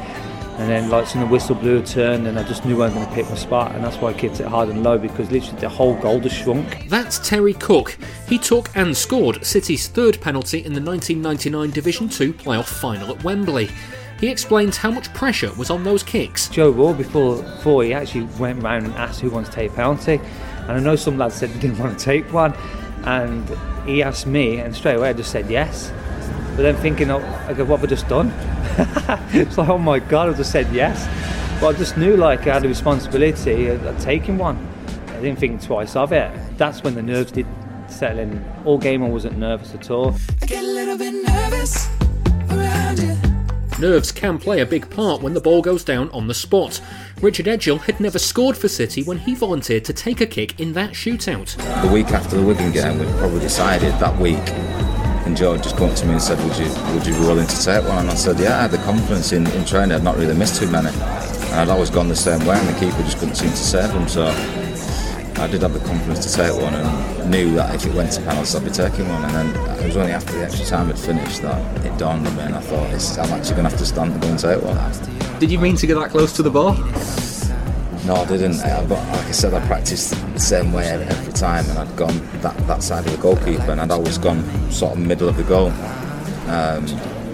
And 0.59 0.69
then, 0.69 0.91
like, 0.91 1.07
when 1.15 1.23
the 1.23 1.31
whistle 1.31 1.55
blew 1.55 1.79
a 1.79 1.83
turn, 1.85 2.27
and 2.27 2.37
I 2.37 2.43
just 2.43 2.65
knew 2.65 2.83
I 2.83 2.87
was 2.87 2.95
going 2.95 3.07
to 3.07 3.15
pick 3.15 3.31
my 3.31 3.37
spot, 3.37 3.77
and 3.77 3.85
that's 3.85 3.99
why 3.99 4.09
I 4.11 4.15
kept 4.15 4.41
it 4.41 4.47
hard 4.49 4.69
and 4.69 4.83
low 4.83 4.99
because 4.99 5.31
literally 5.31 5.61
the 5.61 5.69
whole 5.69 5.95
goal 6.01 6.19
just 6.19 6.35
shrunk. 6.35 6.89
That's 6.89 7.21
Terry 7.21 7.55
Cooke. 7.55 7.97
He 8.27 8.37
took 8.37 8.75
and 8.75 8.97
scored 8.97 9.47
City's 9.47 9.87
third 9.87 10.21
penalty 10.21 10.59
in 10.59 10.73
the 10.73 10.81
1999 10.81 11.71
Division 11.71 12.09
2 12.09 12.33
playoff 12.33 12.65
final 12.65 13.15
at 13.15 13.23
Wembley. 13.23 13.69
He 14.19 14.27
explains 14.27 14.77
how 14.77 14.91
much 14.91 15.15
pressure 15.15 15.53
was 15.55 15.71
on 15.71 15.85
those 15.85 16.03
kicks. 16.03 16.49
Joe 16.49 16.71
Royle, 16.71 16.95
before, 16.95 17.43
before 17.43 17.85
he 17.85 17.95
actually 17.95 18.25
went 18.41 18.61
round 18.61 18.87
and 18.87 18.95
asked 18.95 19.21
who 19.21 19.31
wants 19.31 19.51
to 19.51 19.55
take 19.55 19.71
a 19.71 19.75
penalty, 19.75 20.21
and 20.63 20.73
I 20.73 20.81
know 20.81 20.97
some 20.97 21.17
lads 21.17 21.37
said 21.37 21.51
they 21.51 21.61
didn't 21.61 21.79
want 21.79 21.97
to 21.97 22.05
take 22.05 22.33
one, 22.33 22.57
and 23.07 23.49
he 23.89 24.03
asked 24.03 24.27
me, 24.27 24.59
and 24.59 24.75
straight 24.75 24.97
away 24.97 25.11
I 25.11 25.13
just 25.13 25.31
said 25.31 25.49
yes. 25.49 25.93
But 26.57 26.63
then 26.63 26.77
thinking, 26.77 27.11
oh, 27.11 27.19
I 27.47 27.53
go, 27.53 27.65
what 27.65 27.81
have 27.81 27.89
I 27.89 27.91
just 27.91 28.09
done? 28.09 28.33
it's 29.33 29.57
like, 29.57 29.69
oh 29.69 29.79
my 29.79 29.99
god, 29.99 30.31
I 30.31 30.33
just 30.33 30.51
said 30.51 30.71
yes. 30.73 31.07
But 31.61 31.75
I 31.75 31.79
just 31.79 31.97
knew 31.97 32.17
like 32.17 32.47
I 32.47 32.55
had 32.55 32.65
a 32.65 32.69
responsibility 32.69 33.69
of 33.69 34.01
taking 34.01 34.37
one. 34.37 34.67
I 35.09 35.21
didn't 35.21 35.39
think 35.39 35.63
twice 35.63 35.97
of 35.97 36.13
it. 36.13 36.31
That's 36.59 36.83
when 36.83 36.95
the 36.95 37.03
nerves 37.03 37.33
did 37.33 37.47
settle 37.89 38.19
in. 38.19 38.45
All 38.65 38.79
game 38.79 39.03
I 39.03 39.09
wasn't 39.09 39.39
nervous 39.39 39.75
at 39.75 39.91
all. 39.91 40.15
I 40.43 40.47
get 40.47 40.65
a 40.65 40.67
little 40.67 40.99
bit 40.99 41.15
nervous 41.15 41.89
around 42.51 42.99
you. 42.99 43.17
Nerves 43.79 44.13
can 44.13 44.39
play 44.39 44.61
a 44.61 44.67
big 44.67 44.91
part 44.91 45.23
when 45.23 45.35
the 45.35 45.41
ball 45.41 45.63
goes 45.63 45.85
down 45.85 46.11
on 46.11 46.27
the 46.27 46.35
spot. 46.35 46.81
Richard 47.23 47.47
Edghill 47.47 47.81
had 47.81 47.99
never 47.99 48.19
scored 48.19 48.59
for 48.59 48.69
City 48.69 49.03
when 49.03 49.17
he 49.17 49.35
volunteered 49.35 49.87
to 49.87 49.95
take 49.95 50.21
a 50.21 50.27
kick 50.27 50.61
in 50.61 50.75
that 50.75 50.91
shootout. 50.91 51.57
The 51.81 51.91
week 51.91 52.09
after 52.09 52.37
the 52.37 52.43
Wigan 52.43 52.73
game, 52.73 52.99
we'd 52.99 53.09
probably 53.17 53.41
decided 53.41 53.95
that 53.95 54.21
week, 54.21 54.37
and 55.25 55.35
Joe 55.35 55.57
just 55.57 55.79
come 55.79 55.89
up 55.89 55.97
to 55.97 56.05
me 56.05 56.13
and 56.13 56.23
said, 56.23 56.39
"Would 56.47 56.59
you, 56.59 56.69
would 56.93 57.07
you 57.07 57.15
be 57.15 57.21
willing 57.21 57.47
to 57.47 57.65
take 57.65 57.85
one?" 57.85 58.01
And 58.01 58.11
I 58.11 58.15
said, 58.15 58.39
"Yeah, 58.39 58.59
I 58.59 58.63
had 58.63 58.71
the 58.71 58.79
confidence 58.79 59.33
in, 59.33 59.47
in 59.47 59.65
training. 59.65 59.93
I'd 59.93 60.05
not 60.05 60.19
really 60.19 60.35
missed 60.35 60.61
too 60.61 60.71
many, 60.71 60.89
and 60.89 61.55
I'd 61.55 61.71
always 61.71 61.89
gone 61.89 62.09
the 62.09 62.15
same 62.15 62.45
way, 62.47 62.59
and 62.59 62.69
the 62.69 62.79
keeper 62.79 63.03
just 63.03 63.19
couldn't 63.19 63.37
seem 63.37 63.51
to 63.51 63.57
save 63.57 63.95
them." 63.95 64.09
So 64.09 64.27
I 65.39 65.47
did 65.47 65.61
have 65.63 65.75
the 65.75 65.81
confidence 65.81 66.27
to 66.27 66.33
take 66.33 66.61
one 66.61 66.75
and 66.75 67.31
knew 67.31 67.55
that 67.57 67.75
if 67.75 67.85
it 67.85 67.93
went 67.93 68.11
to 68.13 68.23
penalties 68.23 68.55
I'd 68.55 68.65
be 68.65 68.71
taking 68.71 69.07
one 69.09 69.23
and 69.25 69.35
then 69.55 69.79
it 69.79 69.87
was 69.87 69.97
only 69.97 70.13
after 70.13 70.33
the 70.33 70.45
extra 70.45 70.65
time 70.65 70.87
had 70.87 70.99
finished 70.99 71.43
that 71.43 71.85
it 71.85 71.97
dawned 71.99 72.27
on 72.27 72.37
me 72.37 72.43
and 72.43 72.55
I 72.55 72.61
thought 72.61 72.89
I'm 73.19 73.33
actually 73.33 73.57
going 73.57 73.65
to 73.65 73.71
have 73.71 73.79
to 73.79 73.85
stand 73.85 74.13
and 74.13 74.23
go 74.23 74.29
and 74.29 74.39
take 74.39 74.63
one. 74.63 75.39
Did 75.39 75.51
you 75.51 75.59
mean 75.59 75.77
to 75.77 75.87
get 75.87 75.95
that 75.97 76.11
close 76.11 76.33
to 76.37 76.43
the 76.43 76.51
ball? 76.51 76.73
No, 78.07 78.15
I 78.15 78.25
didn't. 78.27 78.61
I, 78.61 78.81
but 78.87 78.99
like 79.09 79.27
I 79.27 79.31
said, 79.33 79.53
I 79.53 79.67
practiced 79.67 80.11
the 80.33 80.41
same 80.41 80.73
way 80.73 80.87
every, 80.87 81.07
every 81.07 81.33
time 81.35 81.69
and 81.69 81.79
I'd 81.79 81.97
gone 81.97 82.19
that, 82.41 82.57
that 82.67 82.83
side 82.83 83.05
of 83.05 83.13
the 83.13 83.19
goalkeeper 83.19 83.73
and 83.73 83.81
I'd 83.81 83.91
always 83.91 84.17
gone 84.17 84.43
sort 84.71 84.93
of 84.93 84.99
middle 85.05 85.29
of 85.29 85.37
the 85.37 85.45
goal. 85.45 85.69
Um, 86.49 86.87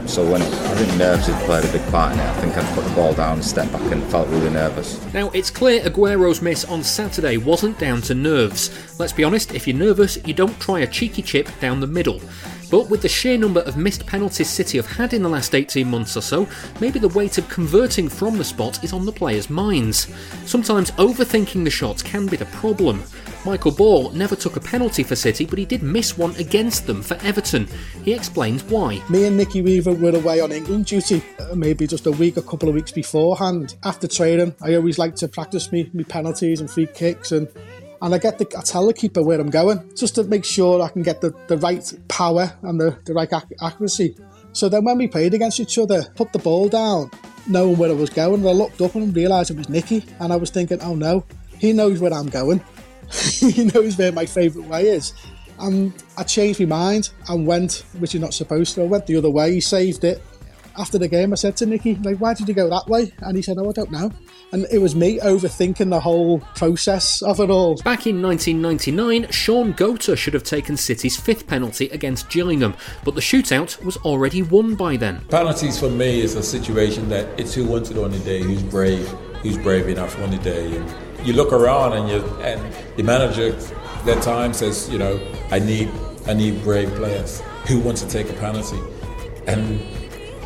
so 0.07 0.31
when 0.31 0.43
I 0.43 0.75
think 0.75 0.99
nerves 0.99 1.27
had 1.27 1.43
played 1.45 1.65
a 1.65 1.73
big 1.73 1.87
part 1.91 2.13
in 2.13 2.19
it, 2.19 2.25
I 2.25 2.41
think 2.41 2.57
I'd 2.57 2.75
put 2.75 2.85
the 2.85 2.95
ball 2.95 3.15
down, 3.15 3.43
stepped 3.43 3.73
back, 3.73 3.93
and 3.93 4.03
felt 4.05 4.29
really 4.29 4.51
nervous. 4.51 5.03
Now 5.15 5.31
it's 5.31 5.51
clear 5.51 5.83
Aguero's 5.85 6.43
miss 6.43 6.65
on 6.65 6.83
Saturday 6.83 7.37
wasn't 7.37 7.79
down 7.79 8.03
to 8.03 8.15
nerves. 8.15 8.99
Let's 8.99 9.13
be 9.13 9.25
honest, 9.25 9.55
if 9.55 9.67
you're 9.67 9.77
nervous, 9.77 10.19
you 10.27 10.35
don't 10.35 10.59
try 10.61 10.81
a 10.81 10.87
cheeky 10.87 11.23
chip 11.23 11.49
down 11.61 11.81
the 11.81 11.87
middle. 11.87 12.21
But 12.73 12.89
with 12.89 13.03
the 13.03 13.09
sheer 13.09 13.37
number 13.37 13.61
of 13.61 13.77
missed 13.77 14.07
penalties 14.07 14.49
City 14.49 14.79
have 14.79 14.87
had 14.87 15.13
in 15.13 15.23
the 15.23 15.29
last 15.29 15.55
18 15.55 15.87
months 15.87 16.17
or 16.17 16.23
so, 16.23 16.49
maybe 16.81 16.99
the 16.99 17.09
weight 17.09 17.37
of 17.37 17.47
converting 17.51 18.09
from 18.09 18.39
the 18.39 18.45
spot 18.45 18.83
is 18.83 18.95
on 18.95 19.05
the 19.05 19.13
players' 19.13 19.51
minds. 19.51 20.11
Sometimes 20.47 20.91
overthinking 20.93 21.65
the 21.65 21.71
shots 21.71 22.03
can 22.03 22.27
be 22.27 22.37
the 22.39 22.47
problem. 22.47 23.03
Michael 23.45 23.73
Ball 23.73 24.11
never 24.11 24.37
took 24.37 24.55
a 24.55 24.61
penalty 24.61 25.03
for 25.03 25.17
City, 25.17 25.45
but 25.45 25.59
he 25.59 25.65
did 25.65 25.83
miss 25.83 26.17
one 26.17 26.35
against 26.37 26.87
them 26.87 27.03
for 27.03 27.15
Everton. 27.23 27.67
He 28.05 28.13
explains 28.13 28.63
why. 28.65 29.03
Me 29.09 29.25
and 29.25 29.37
Nicky 29.37 29.63
Weaver 29.63 29.95
were 29.95 30.15
away 30.15 30.41
on 30.41 30.53
England 30.53 30.87
duty, 30.87 31.25
uh, 31.41 31.55
maybe 31.57 31.89
just 31.89 32.07
a 32.07 32.13
week, 32.13 32.37
a 32.37 32.43
couple 32.43 32.69
of 32.69 32.75
weeks 32.77 32.93
beforehand. 32.93 33.75
After 33.83 34.07
training, 34.07 34.55
I 34.63 34.77
always 34.77 34.97
like 34.97 35.17
to 35.17 35.29
practice 35.29 35.73
me, 35.73 35.91
me 35.93 36.05
penalties 36.05 36.61
and 36.61 36.71
free 36.71 36.87
kicks 36.87 37.33
and 37.33 37.49
and 38.01 38.13
I 38.13 38.19
get 38.19 38.39
the 38.39 38.47
I 38.59 38.63
tell 38.63 38.87
the 38.87 38.93
keeper 38.95 39.23
where 39.23 39.41
I'm 39.41 39.51
going 39.51 39.93
just 39.97 40.17
to 40.17 40.25
make 40.25 40.45
sure 40.45 40.83
I 40.83 40.89
can 40.89 41.03
get 41.03 41.21
the, 41.21 41.33
the 41.47 41.57
right 41.59 41.93
power 42.09 42.53
and 42.63 42.81
the, 42.81 42.99
the 43.05 43.15
right 43.15 43.33
ac- 43.33 43.55
accuracy. 43.61 44.17
So 44.53 44.69
then 44.69 44.85
when 44.85 44.99
we 44.99 45.07
played 45.09 45.35
against 45.35 45.61
each 45.61 45.79
other, 45.79 46.05
put 46.17 46.33
the 46.33 46.41
ball 46.41 46.69
down, 46.69 47.11
knowing 47.49 47.79
where 47.79 47.91
I 47.91 47.95
was 47.95 48.11
going, 48.11 48.47
I 48.47 48.51
looked 48.51 48.81
up 48.81 48.97
and 48.97 49.15
realised 49.15 49.51
it 49.53 49.57
was 49.57 49.69
Nicky, 49.69 50.05
and 50.21 50.33
I 50.33 50.37
was 50.37 50.51
thinking, 50.51 50.81
oh 50.83 50.95
no, 50.95 51.25
he 51.59 51.73
knows 51.73 52.01
where 52.01 52.13
I'm 52.13 52.29
going. 52.29 52.61
he 53.41 53.65
knows 53.65 53.99
where 53.99 54.13
my 54.13 54.27
favourite 54.27 54.69
way 54.69 54.89
is. 54.89 55.13
And 55.59 55.93
I 56.17 56.25
changed 56.25 56.61
my 56.61 56.67
mind 56.67 57.11
and 57.29 57.47
went, 57.47 57.85
which 57.99 58.15
is 58.15 58.21
not 58.21 58.35
supposed 58.35 58.75
to. 58.75 58.83
I 58.83 58.87
went 58.87 59.07
the 59.07 59.17
other 59.17 59.31
way. 59.31 59.55
He 59.55 59.61
saved 59.61 60.05
it. 60.05 60.23
After 60.79 60.97
the 60.97 61.07
game, 61.07 61.33
I 61.33 61.37
said 61.37 61.55
to 61.59 61.67
Nicky, 61.67 61.97
like, 61.97 62.17
why 62.17 62.33
did 62.33 62.49
you 62.49 62.55
go 62.55 62.71
that 62.71 62.89
way? 62.89 63.13
And 63.19 63.37
he 63.37 63.43
said, 63.43 63.59
oh, 63.59 63.69
I 63.69 63.73
don't 63.73 63.91
know. 63.91 64.11
And 64.53 64.67
it 64.73 64.79
was 64.79 64.97
me 64.97 65.19
overthinking 65.19 65.91
the 65.91 66.01
whole 66.01 66.41
process 66.57 67.21
of 67.21 67.41
it 67.41 67.51
all. 67.51 67.77
Back 67.77 68.07
in 68.07 68.23
1999, 68.23 69.31
Shaun 69.31 69.75
Goater 69.75 70.17
should 70.17 70.33
have 70.33 70.45
taken 70.45 70.79
City's 70.79 71.19
fifth 71.19 71.47
penalty 71.47 71.91
against 71.91 72.31
Gillingham, 72.31 72.75
but 73.05 73.15
the 73.15 73.21
shootout 73.21 73.83
was 73.85 73.99
already 73.99 74.43
won 74.43 74.75
by 74.75 74.97
then. 74.97 75.23
Penalties 75.29 75.79
for 75.79 75.91
me 75.91 76.23
is 76.23 76.37
a 76.37 76.43
situation 76.43 77.09
that 77.11 77.29
it's 77.39 77.53
who 77.53 77.67
wants 77.67 77.91
it 77.91 77.99
on 77.99 78.11
the 78.11 78.19
day, 78.21 78.43
who's 78.43 78.63
brave, 78.63 79.07
who's 79.43 79.59
brave 79.59 79.89
enough 79.89 80.19
on 80.21 80.31
the 80.31 80.39
day. 80.39 80.75
And 80.75 80.89
you 81.25 81.33
look 81.33 81.53
around 81.53 81.93
and 81.93 82.09
you 82.09 82.25
and 82.41 82.61
the 82.97 83.03
manager 83.03 83.53
that 84.05 84.23
time 84.23 84.53
says, 84.53 84.89
you 84.91 84.99
know, 84.99 85.21
I 85.51 85.59
need 85.59 85.91
I 86.27 86.35
need 86.35 86.63
brave 86.63 86.91
players 86.95 87.43
who 87.69 87.79
wants 87.81 88.03
to 88.03 88.09
take 88.09 88.29
a 88.31 88.35
penalty, 88.35 88.81
and 89.47 89.81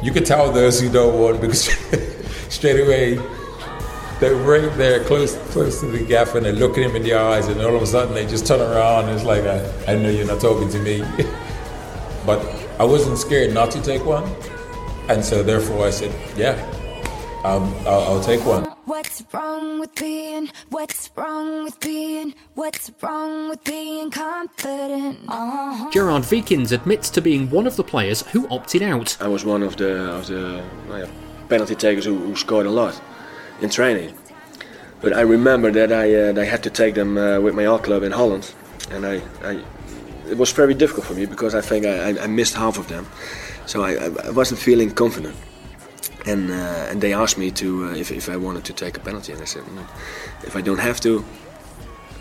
you 0.03 0.13
can 0.13 0.25
tell 0.25 0.53
those 0.53 0.81
who 0.81 0.91
don't 0.91 1.19
want 1.19 1.41
because 1.41 1.65
straight 2.49 2.81
away 2.81 3.19
they're 4.21 4.35
right 4.35 4.75
there 4.79 5.05
close 5.05 5.37
close 5.53 5.81
to 5.81 5.87
the 5.87 6.03
gaffer 6.05 6.39
and 6.39 6.47
they're 6.47 6.53
looking 6.53 6.85
him 6.85 6.97
in 6.97 7.03
the 7.03 7.15
eyes 7.15 7.49
and 7.49 7.61
all 7.61 7.77
of 7.77 7.83
a 7.83 7.87
sudden 7.87 8.15
they 8.15 8.27
just 8.27 8.47
turn 8.47 8.61
around 8.61 9.05
and 9.05 9.15
it's 9.15 9.25
like 9.25 9.45
I, 9.45 9.93
I 9.93 9.97
know 9.97 10.09
you're 10.09 10.27
not 10.27 10.41
talking 10.41 10.69
to 10.71 10.79
me. 10.79 11.03
But 12.25 12.45
I 12.81 12.85
wasn't 12.85 13.19
scared 13.19 13.55
not 13.55 13.71
to 13.71 13.81
take 13.81 14.05
one. 14.05 14.25
And 15.09 15.25
so 15.25 15.45
therefore 15.45 15.87
I 15.87 15.91
said 15.91 16.13
yeah 16.37 16.57
I'll, 17.45 17.63
I'll, 17.87 18.01
I'll 18.17 18.21
take 18.21 18.45
one 18.45 18.66
What's 18.97 19.23
wrong 19.31 19.79
with 19.79 19.95
being? 19.95 20.49
What's 20.71 21.11
wrong 21.15 21.65
with 21.65 21.79
being? 21.81 22.35
What's 22.55 22.91
wrong 23.03 23.51
with 23.51 23.63
being 23.63 24.11
confident? 24.11 25.19
Uh-huh. 25.29 25.91
Gerard 25.91 26.25
Wiekens 26.31 26.73
admits 26.73 27.11
to 27.11 27.21
being 27.21 27.51
one 27.51 27.67
of 27.67 27.77
the 27.77 27.85
players 27.85 28.23
who 28.29 28.49
opted 28.49 28.81
out. 28.81 29.15
I 29.21 29.29
was 29.29 29.45
one 29.45 29.63
of 29.63 29.77
the 29.77 30.17
of 30.17 30.29
the 30.29 30.63
nou 30.89 30.97
ja, 30.97 31.07
penalty 31.51 31.75
takers 31.75 32.07
who, 32.07 32.17
who 32.17 32.35
scored 32.37 32.65
a 32.65 32.71
lot 32.71 32.99
in 33.61 33.69
training. 33.69 34.15
But 35.03 35.13
I 35.13 35.21
remember 35.21 35.71
that 35.73 35.93
I 35.93 36.15
uh, 36.15 36.41
I 36.41 36.47
had 36.47 36.63
to 36.63 36.71
take 36.71 36.95
them 36.95 37.19
uh, 37.19 37.39
with 37.39 37.55
my 37.55 37.67
art 37.67 37.83
club 37.83 38.03
in 38.03 38.13
Holland, 38.13 38.55
and 38.91 39.05
I, 39.05 39.21
I 39.45 39.63
it 40.31 40.39
was 40.39 40.53
very 40.53 40.75
difficult 40.75 41.05
for 41.05 41.15
me 41.15 41.27
because 41.27 41.55
I 41.55 41.61
think 41.61 41.85
I, 41.85 42.13
I, 42.13 42.25
I 42.25 42.27
missed 42.29 42.55
half 42.55 42.79
of 42.79 42.87
them, 42.89 43.07
so 43.67 43.83
I, 43.83 43.93
I 44.25 44.31
wasn't 44.31 44.59
feeling 44.59 44.91
confident. 44.95 45.37
And 46.27 46.51
uh, 46.51 46.91
and 46.91 47.01
they 47.01 47.15
asked 47.15 47.39
me 47.39 47.51
to 47.53 47.87
uh, 47.87 47.95
if 47.95 48.11
if 48.11 48.29
I 48.29 48.37
wanted 48.37 48.65
to 48.65 48.73
take 48.73 48.97
a 48.97 49.01
penalty, 49.01 49.33
and 49.33 49.41
I 49.41 49.45
said, 49.45 49.63
no. 49.73 49.87
if 50.43 50.57
I 50.57 50.61
don't 50.61 50.81
have 50.81 51.01
to, 51.01 51.25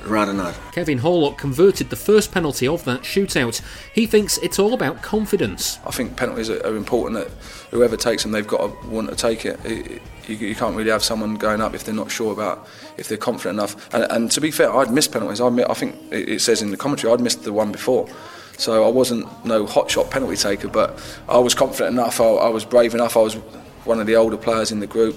rather 0.06 0.34
not. 0.34 0.56
Kevin 0.72 1.00
Horlock 1.00 1.38
converted 1.38 1.90
the 1.90 1.96
first 1.96 2.32
penalty 2.32 2.68
of 2.68 2.84
that 2.86 3.02
shootout. 3.02 3.62
He 3.94 4.06
thinks 4.06 4.38
it's 4.40 4.60
all 4.60 4.74
about 4.74 5.02
confidence. 5.02 5.80
I 5.86 5.92
think 5.92 6.16
penalties 6.18 6.50
are, 6.50 6.66
are 6.66 6.76
important 6.76 7.20
that 7.20 7.32
whoever 7.72 7.98
takes 7.98 8.24
them, 8.24 8.32
they've 8.32 8.48
got 8.48 8.82
to 8.82 8.88
want 8.88 9.10
to 9.10 9.16
take 9.16 9.46
it. 9.46 9.60
it 9.66 10.02
you, 10.28 10.36
you, 10.36 10.56
can't 10.56 10.76
really 10.76 10.92
have 10.92 11.04
someone 11.04 11.36
going 11.36 11.62
up 11.62 11.74
if 11.74 11.84
they're 11.84 11.94
not 11.94 12.12
sure 12.12 12.32
about 12.32 12.68
if 12.98 13.08
they're 13.08 13.18
confident 13.18 13.60
enough. 13.60 13.94
And, 13.94 14.04
and 14.12 14.32
to 14.32 14.42
be 14.42 14.52
fair, 14.52 14.74
I'd 14.74 14.92
missed 14.92 15.12
penalties. 15.12 15.42
I, 15.42 15.48
I 15.48 15.74
think 15.74 15.96
it, 16.12 16.30
it 16.30 16.42
says 16.42 16.62
in 16.62 16.72
the 16.72 16.78
commentary 16.78 17.14
I'd 17.14 17.22
missed 17.22 17.44
the 17.44 17.54
one 17.54 17.72
before. 17.72 18.08
So 18.58 18.86
I 18.86 18.90
wasn't 18.90 19.28
no 19.46 19.66
hot 19.66 19.92
shot 19.92 20.10
penalty 20.10 20.38
taker, 20.38 20.70
but 20.70 20.98
I 21.28 21.38
was 21.40 21.54
confident 21.54 21.94
enough. 21.94 22.22
I, 22.22 22.26
I 22.26 22.50
was 22.50 22.64
brave 22.64 22.94
enough. 22.94 23.18
I 23.18 23.22
was 23.22 23.38
one 23.86 24.00
of 24.00 24.08
the 24.08 24.16
older 24.16 24.38
players 24.38 24.72
in 24.72 24.80
the 24.80 24.88
group. 24.88 25.16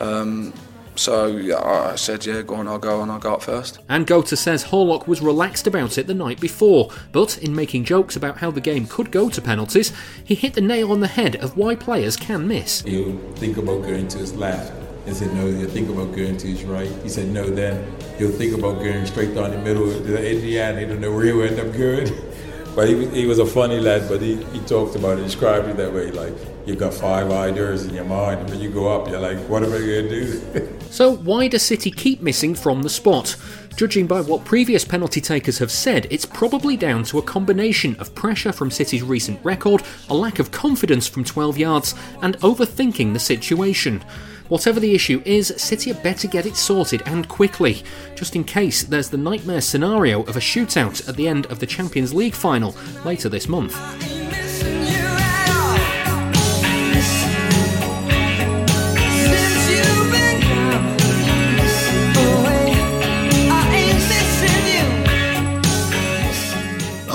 Um, 0.00 0.52
so 0.96 1.26
yeah, 1.26 1.60
I 1.62 1.96
said, 1.96 2.24
yeah, 2.24 2.42
go 2.42 2.54
on, 2.54 2.68
I'll 2.68 2.78
go 2.78 3.02
and 3.02 3.12
I'll 3.12 3.18
go 3.18 3.34
up 3.34 3.42
first. 3.42 3.78
And 3.88 4.06
Goater 4.06 4.36
says 4.36 4.64
Horlock 4.64 5.06
was 5.06 5.20
relaxed 5.20 5.66
about 5.66 5.98
it 5.98 6.06
the 6.06 6.14
night 6.14 6.40
before, 6.40 6.90
but 7.12 7.38
in 7.38 7.54
making 7.54 7.84
jokes 7.84 8.16
about 8.16 8.38
how 8.38 8.50
the 8.50 8.60
game 8.60 8.86
could 8.86 9.10
go 9.10 9.28
to 9.28 9.40
penalties, 9.42 9.92
he 10.24 10.34
hit 10.34 10.54
the 10.54 10.60
nail 10.60 10.92
on 10.92 11.00
the 11.00 11.08
head 11.08 11.36
of 11.36 11.56
why 11.56 11.74
players 11.74 12.16
can 12.16 12.48
miss. 12.48 12.82
He'll 12.82 13.18
think 13.34 13.56
about 13.56 13.82
going 13.82 14.08
to 14.08 14.18
his 14.18 14.34
left 14.34 14.72
and 15.06 15.14
said 15.14 15.32
no, 15.34 15.46
he'll 15.46 15.68
think 15.68 15.88
about 15.88 16.14
going 16.16 16.36
to 16.38 16.46
his 16.46 16.64
right. 16.64 16.90
He 17.02 17.08
said 17.08 17.28
no, 17.28 17.48
then 17.48 17.84
he'll 18.18 18.32
think 18.32 18.54
about 18.54 18.78
going 18.78 19.06
straight 19.06 19.34
down 19.34 19.50
the 19.50 19.58
middle 19.58 19.88
of 19.90 20.06
the 20.06 20.30
Indiana. 20.30 20.80
He 20.80 20.86
don't 20.86 21.00
know 21.00 21.12
where 21.12 21.26
he'll 21.26 21.42
end 21.42 21.60
up 21.60 21.76
going. 21.76 22.10
But 22.76 22.90
he, 22.90 23.06
he 23.06 23.24
was 23.24 23.38
a 23.38 23.46
funny 23.46 23.80
lad, 23.80 24.06
but 24.06 24.20
he, 24.20 24.36
he 24.52 24.60
talked 24.66 24.96
about 24.96 25.18
it, 25.18 25.22
described 25.22 25.66
it 25.66 25.78
that 25.78 25.94
way, 25.94 26.10
like 26.10 26.34
you've 26.66 26.78
got 26.78 26.92
five 26.92 27.30
ideas 27.30 27.86
in 27.86 27.94
your 27.94 28.04
mind, 28.04 28.40
and 28.40 28.50
when 28.50 28.60
you 28.60 28.70
go 28.70 28.88
up, 28.88 29.08
you're 29.08 29.20
like, 29.20 29.38
what 29.48 29.62
am 29.62 29.72
I 29.72 29.78
going 29.78 30.08
to 30.08 30.08
do? 30.08 30.78
so 30.90 31.16
why 31.16 31.48
does 31.48 31.62
City 31.62 31.90
keep 31.90 32.20
missing 32.20 32.54
from 32.54 32.82
the 32.82 32.90
spot? 32.90 33.36
Judging 33.76 34.06
by 34.06 34.22
what 34.22 34.44
previous 34.44 34.84
penalty 34.84 35.20
takers 35.20 35.58
have 35.58 35.70
said, 35.70 36.06
it's 36.10 36.24
probably 36.24 36.76
down 36.76 37.04
to 37.04 37.18
a 37.18 37.22
combination 37.22 37.94
of 37.96 38.14
pressure 38.14 38.52
from 38.52 38.70
City's 38.70 39.02
recent 39.02 39.38
record, 39.44 39.82
a 40.08 40.14
lack 40.14 40.38
of 40.38 40.50
confidence 40.50 41.06
from 41.06 41.24
12 41.24 41.58
yards, 41.58 41.94
and 42.22 42.38
overthinking 42.38 43.12
the 43.12 43.18
situation. 43.18 44.02
Whatever 44.48 44.80
the 44.80 44.94
issue 44.94 45.20
is, 45.24 45.52
City 45.58 45.92
had 45.92 46.02
better 46.02 46.26
get 46.28 46.46
it 46.46 46.56
sorted 46.56 47.02
and 47.04 47.28
quickly, 47.28 47.82
just 48.14 48.34
in 48.34 48.44
case 48.44 48.82
there's 48.84 49.10
the 49.10 49.16
nightmare 49.16 49.60
scenario 49.60 50.22
of 50.22 50.36
a 50.36 50.40
shootout 50.40 51.06
at 51.08 51.16
the 51.16 51.28
end 51.28 51.46
of 51.46 51.58
the 51.58 51.66
Champions 51.66 52.14
League 52.14 52.34
final 52.34 52.74
later 53.04 53.28
this 53.28 53.48
month. 53.48 53.76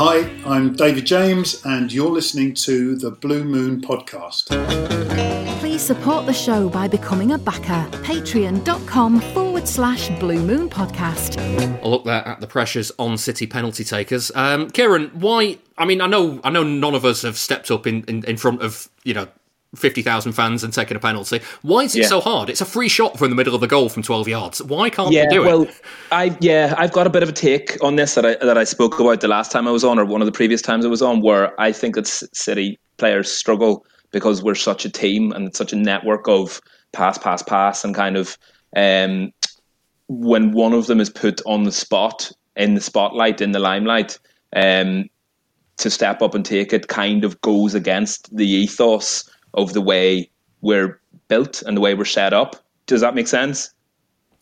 Hi, 0.04 0.28
I'm 0.48 0.74
David 0.74 1.06
James, 1.06 1.64
and 1.64 1.94
you're 1.94 2.10
listening 2.10 2.56
to 2.56 2.96
the 2.96 3.12
Blue 3.12 3.44
Moon 3.44 3.82
Podcast. 3.82 4.48
Please 5.60 5.84
support 5.84 6.26
the 6.26 6.34
show 6.34 6.70
by 6.70 6.88
becoming 6.88 7.34
a 7.34 7.38
backer. 7.38 7.88
Patreon.com 8.00 9.20
forward 9.20 9.68
slash 9.68 10.10
Blue 10.20 10.42
Moon 10.42 10.72
Podcast. 10.72 11.38
A 11.84 11.88
look 11.88 12.04
there 12.06 12.28
at 12.28 12.42
the 12.42 12.48
pressures 12.48 12.92
on 12.98 13.16
City 13.16 13.46
penalty 13.46 13.84
takers. 13.84 14.32
Um, 14.34 14.72
Kieran, 14.72 15.12
why? 15.14 15.60
I 15.78 15.86
mean, 15.86 16.02
I 16.02 16.08
know, 16.08 16.42
I 16.44 16.50
know, 16.50 16.64
none 16.64 16.96
of 16.96 17.06
us 17.06 17.22
have 17.22 17.38
stepped 17.38 17.70
up 17.70 17.86
in, 17.86 18.04
in, 18.06 18.24
in 18.24 18.38
front 18.38 18.64
of 18.64 18.90
you 19.04 19.14
know 19.14 19.28
50,000 19.76 20.34
fans 20.34 20.64
and 20.64 20.74
taking 20.74 20.98
a 20.98 21.00
penalty. 21.00 21.40
Why 21.62 21.84
is 21.84 21.96
it 21.96 22.02
Yeah. 22.02 22.08
so 22.08 22.20
hard? 22.20 22.50
It's 22.50 22.60
a 22.60 22.66
free 22.66 22.90
shot 22.90 23.18
from 23.18 23.30
the 23.30 23.36
middle 23.36 23.56
of 23.56 23.62
the 23.62 23.68
goal 23.68 23.88
from 23.88 24.04
12 24.04 24.28
yards. 24.28 24.62
Why 24.62 24.90
can't 24.90 25.14
yeah, 25.14 25.26
they 25.30 25.36
do 25.36 25.44
it? 25.44 25.46
well, 25.46 25.64
it? 25.64 25.82
I 26.12 26.36
yeah, 26.42 26.76
I've 26.78 26.92
got 26.92 27.08
a 27.08 27.10
bit 27.10 27.24
of 27.24 27.30
a 27.30 27.32
take 27.32 27.82
on 27.82 27.96
this 27.96 28.16
that 28.16 28.26
I 28.26 28.36
that 28.46 28.58
I 28.58 28.66
spoke 28.66 29.00
about 29.00 29.22
the 29.22 29.30
last 29.30 29.52
time 29.52 29.68
I 29.68 29.72
was 29.72 29.86
on, 29.86 29.98
or 29.98 30.04
one 30.04 30.22
of 30.22 30.26
the 30.26 30.32
previous 30.32 30.62
times 30.62 30.86
I 30.86 30.90
was 30.90 31.02
on, 31.02 31.22
where 31.22 31.60
I 31.60 31.72
think 31.72 31.96
that 31.96 32.08
City 32.08 32.80
players 32.98 33.32
struggle 33.32 33.86
because 34.12 34.44
we're 34.44 34.56
such 34.56 34.84
a 34.84 34.90
team 34.90 35.32
and 35.32 35.48
it's 35.48 35.58
such 35.58 35.72
a 35.72 35.78
network 35.78 36.28
of 36.28 36.60
pass, 36.92 37.18
pass, 37.18 37.42
pass, 37.42 37.86
and 37.86 37.96
kind 37.96 38.18
of 38.18 38.38
um, 38.76 39.32
when 40.10 40.52
one 40.52 40.74
of 40.74 40.88
them 40.88 41.00
is 41.00 41.10
put 41.10 41.42
on 41.46 41.64
the 41.64 41.72
spot 41.72 42.30
in 42.58 42.76
the 42.76 42.82
spotlight 42.82 43.40
in 43.40 43.54
the 43.54 43.60
limelight, 43.60 44.20
um, 44.54 45.06
to 45.78 45.90
step 45.90 46.22
up 46.22 46.36
and 46.36 46.44
take 46.46 46.74
it 46.74 46.90
kind 46.90 47.24
of 47.24 47.40
goes 47.40 47.74
against 47.74 48.36
the 48.36 48.46
ethos 48.46 49.31
of 49.54 49.74
the 49.74 49.82
way 49.82 50.30
we're 50.62 51.00
built 51.28 51.62
and 51.62 51.76
the 51.76 51.82
way 51.82 51.94
we're 51.94 52.06
set 52.06 52.34
up. 52.34 52.56
Does 52.86 53.02
that 53.02 53.16
make 53.16 53.28
sense? 53.28 53.74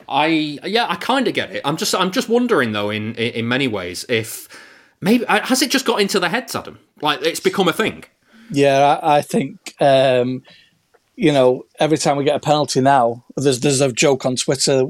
I 0.07 0.59
yeah, 0.63 0.87
I 0.89 0.95
kind 0.95 1.27
of 1.27 1.33
get 1.33 1.51
it. 1.51 1.61
I'm 1.63 1.77
just 1.77 1.93
I'm 1.93 2.11
just 2.11 2.29
wondering 2.29 2.71
though, 2.71 2.89
in 2.89 3.13
in, 3.15 3.33
in 3.33 3.47
many 3.47 3.67
ways, 3.67 4.05
if 4.09 4.47
maybe 5.01 5.25
uh, 5.27 5.45
has 5.45 5.61
it 5.61 5.69
just 5.69 5.85
got 5.85 6.01
into 6.01 6.19
their 6.19 6.29
heads, 6.29 6.55
Adam? 6.55 6.79
Like 7.01 7.21
it's 7.21 7.39
become 7.39 7.67
a 7.67 7.73
thing. 7.73 8.05
Yeah, 8.51 8.99
I, 9.01 9.17
I 9.17 9.21
think 9.21 9.75
um, 9.79 10.41
you 11.19 11.33
know 11.33 11.65
every 11.79 11.97
time 11.97 12.15
we 12.15 12.23
get 12.23 12.37
a 12.37 12.39
penalty 12.39 12.79
now, 12.79 13.25
there's 13.35 13.59
there's 13.59 13.81
a 13.81 13.91
joke 13.91 14.25
on 14.25 14.37
Twitter 14.37 14.85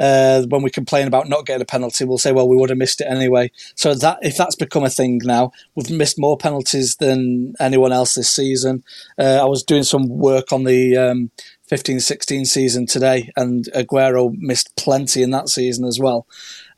uh, 0.00 0.42
when 0.48 0.62
we 0.62 0.70
complain 0.70 1.06
about 1.06 1.28
not 1.28 1.46
getting 1.46 1.62
a 1.62 1.66
penalty, 1.66 2.04
we'll 2.04 2.18
say, 2.18 2.32
well, 2.32 2.48
we 2.48 2.56
would 2.56 2.70
have 2.70 2.78
missed 2.78 3.00
it 3.00 3.04
anyway. 3.04 3.52
So 3.76 3.94
that 3.94 4.18
if 4.22 4.36
that's 4.36 4.56
become 4.56 4.82
a 4.82 4.90
thing 4.90 5.20
now, 5.22 5.52
we've 5.76 5.90
missed 5.90 6.18
more 6.18 6.36
penalties 6.36 6.96
than 6.96 7.54
anyone 7.60 7.92
else 7.92 8.14
this 8.14 8.28
season. 8.28 8.82
Uh, 9.16 9.38
I 9.40 9.44
was 9.44 9.62
doing 9.62 9.84
some 9.84 10.08
work 10.08 10.52
on 10.52 10.64
the 10.64 10.96
um, 10.96 11.30
15-16 11.70 12.46
season 12.46 12.86
today, 12.86 13.30
and 13.36 13.66
Aguero 13.66 14.32
missed 14.36 14.74
plenty 14.76 15.22
in 15.22 15.30
that 15.30 15.48
season 15.48 15.84
as 15.84 16.00
well. 16.00 16.26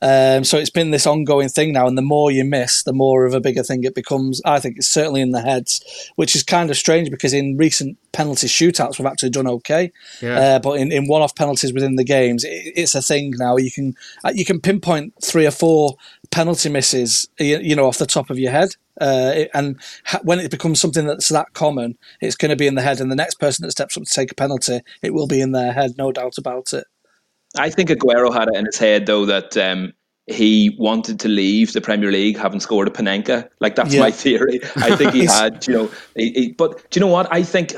Um, 0.01 0.43
so 0.43 0.57
it's 0.57 0.69
been 0.71 0.91
this 0.91 1.05
ongoing 1.05 1.47
thing 1.49 1.73
now, 1.73 1.85
and 1.87 1.97
the 1.97 2.01
more 2.01 2.31
you 2.31 2.43
miss, 2.43 2.83
the 2.83 2.93
more 2.93 3.25
of 3.25 3.33
a 3.33 3.39
bigger 3.39 3.61
thing 3.63 3.83
it 3.83 3.93
becomes. 3.93 4.41
I 4.45 4.59
think 4.59 4.77
it's 4.77 4.87
certainly 4.87 5.21
in 5.21 5.31
the 5.31 5.41
heads, 5.41 5.83
which 6.15 6.35
is 6.35 6.43
kind 6.43 6.69
of 6.71 6.77
strange 6.77 7.11
because 7.11 7.33
in 7.33 7.55
recent 7.57 7.97
penalty 8.11 8.47
shootouts 8.47 8.97
we've 8.97 9.05
actually 9.05 9.29
done 9.29 9.47
okay, 9.47 9.91
Yeah. 10.21 10.39
uh, 10.39 10.59
but 10.59 10.79
in, 10.79 10.91
in 10.91 11.07
one-off 11.07 11.35
penalties 11.35 11.71
within 11.71 11.97
the 11.97 12.03
games, 12.03 12.43
it, 12.43 12.73
it's 12.75 12.95
a 12.95 13.01
thing 13.01 13.33
now. 13.37 13.57
You 13.57 13.71
can 13.71 13.93
uh, 14.23 14.31
you 14.33 14.43
can 14.45 14.59
pinpoint 14.59 15.13
three 15.23 15.45
or 15.45 15.51
four 15.51 15.95
penalty 16.31 16.69
misses, 16.69 17.27
you, 17.39 17.59
you 17.59 17.75
know, 17.75 17.85
off 17.87 17.97
the 17.99 18.05
top 18.07 18.29
of 18.29 18.39
your 18.39 18.51
head. 18.51 18.75
Uh, 18.99 19.33
it- 19.35 19.51
and 19.53 19.79
ha- 20.05 20.19
when 20.23 20.39
it 20.39 20.49
becomes 20.51 20.81
something 20.81 21.05
that's 21.05 21.29
that 21.29 21.53
common, 21.53 21.97
it's 22.21 22.35
going 22.35 22.49
to 22.49 22.55
be 22.55 22.67
in 22.67 22.75
the 22.75 22.81
head, 22.81 22.99
and 23.01 23.11
the 23.11 23.15
next 23.15 23.35
person 23.35 23.63
that 23.65 23.71
steps 23.71 23.95
up 23.97 24.03
to 24.03 24.11
take 24.11 24.31
a 24.31 24.35
penalty, 24.35 24.79
it 25.03 25.13
will 25.13 25.27
be 25.27 25.41
in 25.41 25.51
their 25.51 25.73
head, 25.73 25.91
no 25.97 26.11
doubt 26.11 26.37
about 26.39 26.73
it. 26.73 26.85
I 27.57 27.69
think 27.69 27.89
Aguero 27.89 28.33
had 28.33 28.47
it 28.49 28.55
in 28.55 28.65
his 28.65 28.77
head 28.77 29.05
though 29.05 29.25
that 29.25 29.57
um, 29.57 29.93
he 30.27 30.75
wanted 30.79 31.19
to 31.19 31.27
leave 31.27 31.73
the 31.73 31.81
Premier 31.81 32.11
League 32.11 32.37
having 32.37 32.59
scored 32.59 32.87
a 32.87 32.91
Panenka. 32.91 33.49
Like 33.59 33.75
that's 33.75 33.93
Yeah. 33.93 34.01
my 34.01 34.11
theory. 34.11 34.59
I 34.77 34.95
think 34.95 35.11
he 35.13 35.25
had, 35.39 35.65
you 35.67 35.73
know. 35.73 35.91
He, 36.15 36.31
he, 36.31 36.51
but 36.53 36.89
do 36.91 36.99
you 36.99 37.05
know 37.05 37.11
what? 37.11 37.27
I 37.33 37.43
think, 37.43 37.73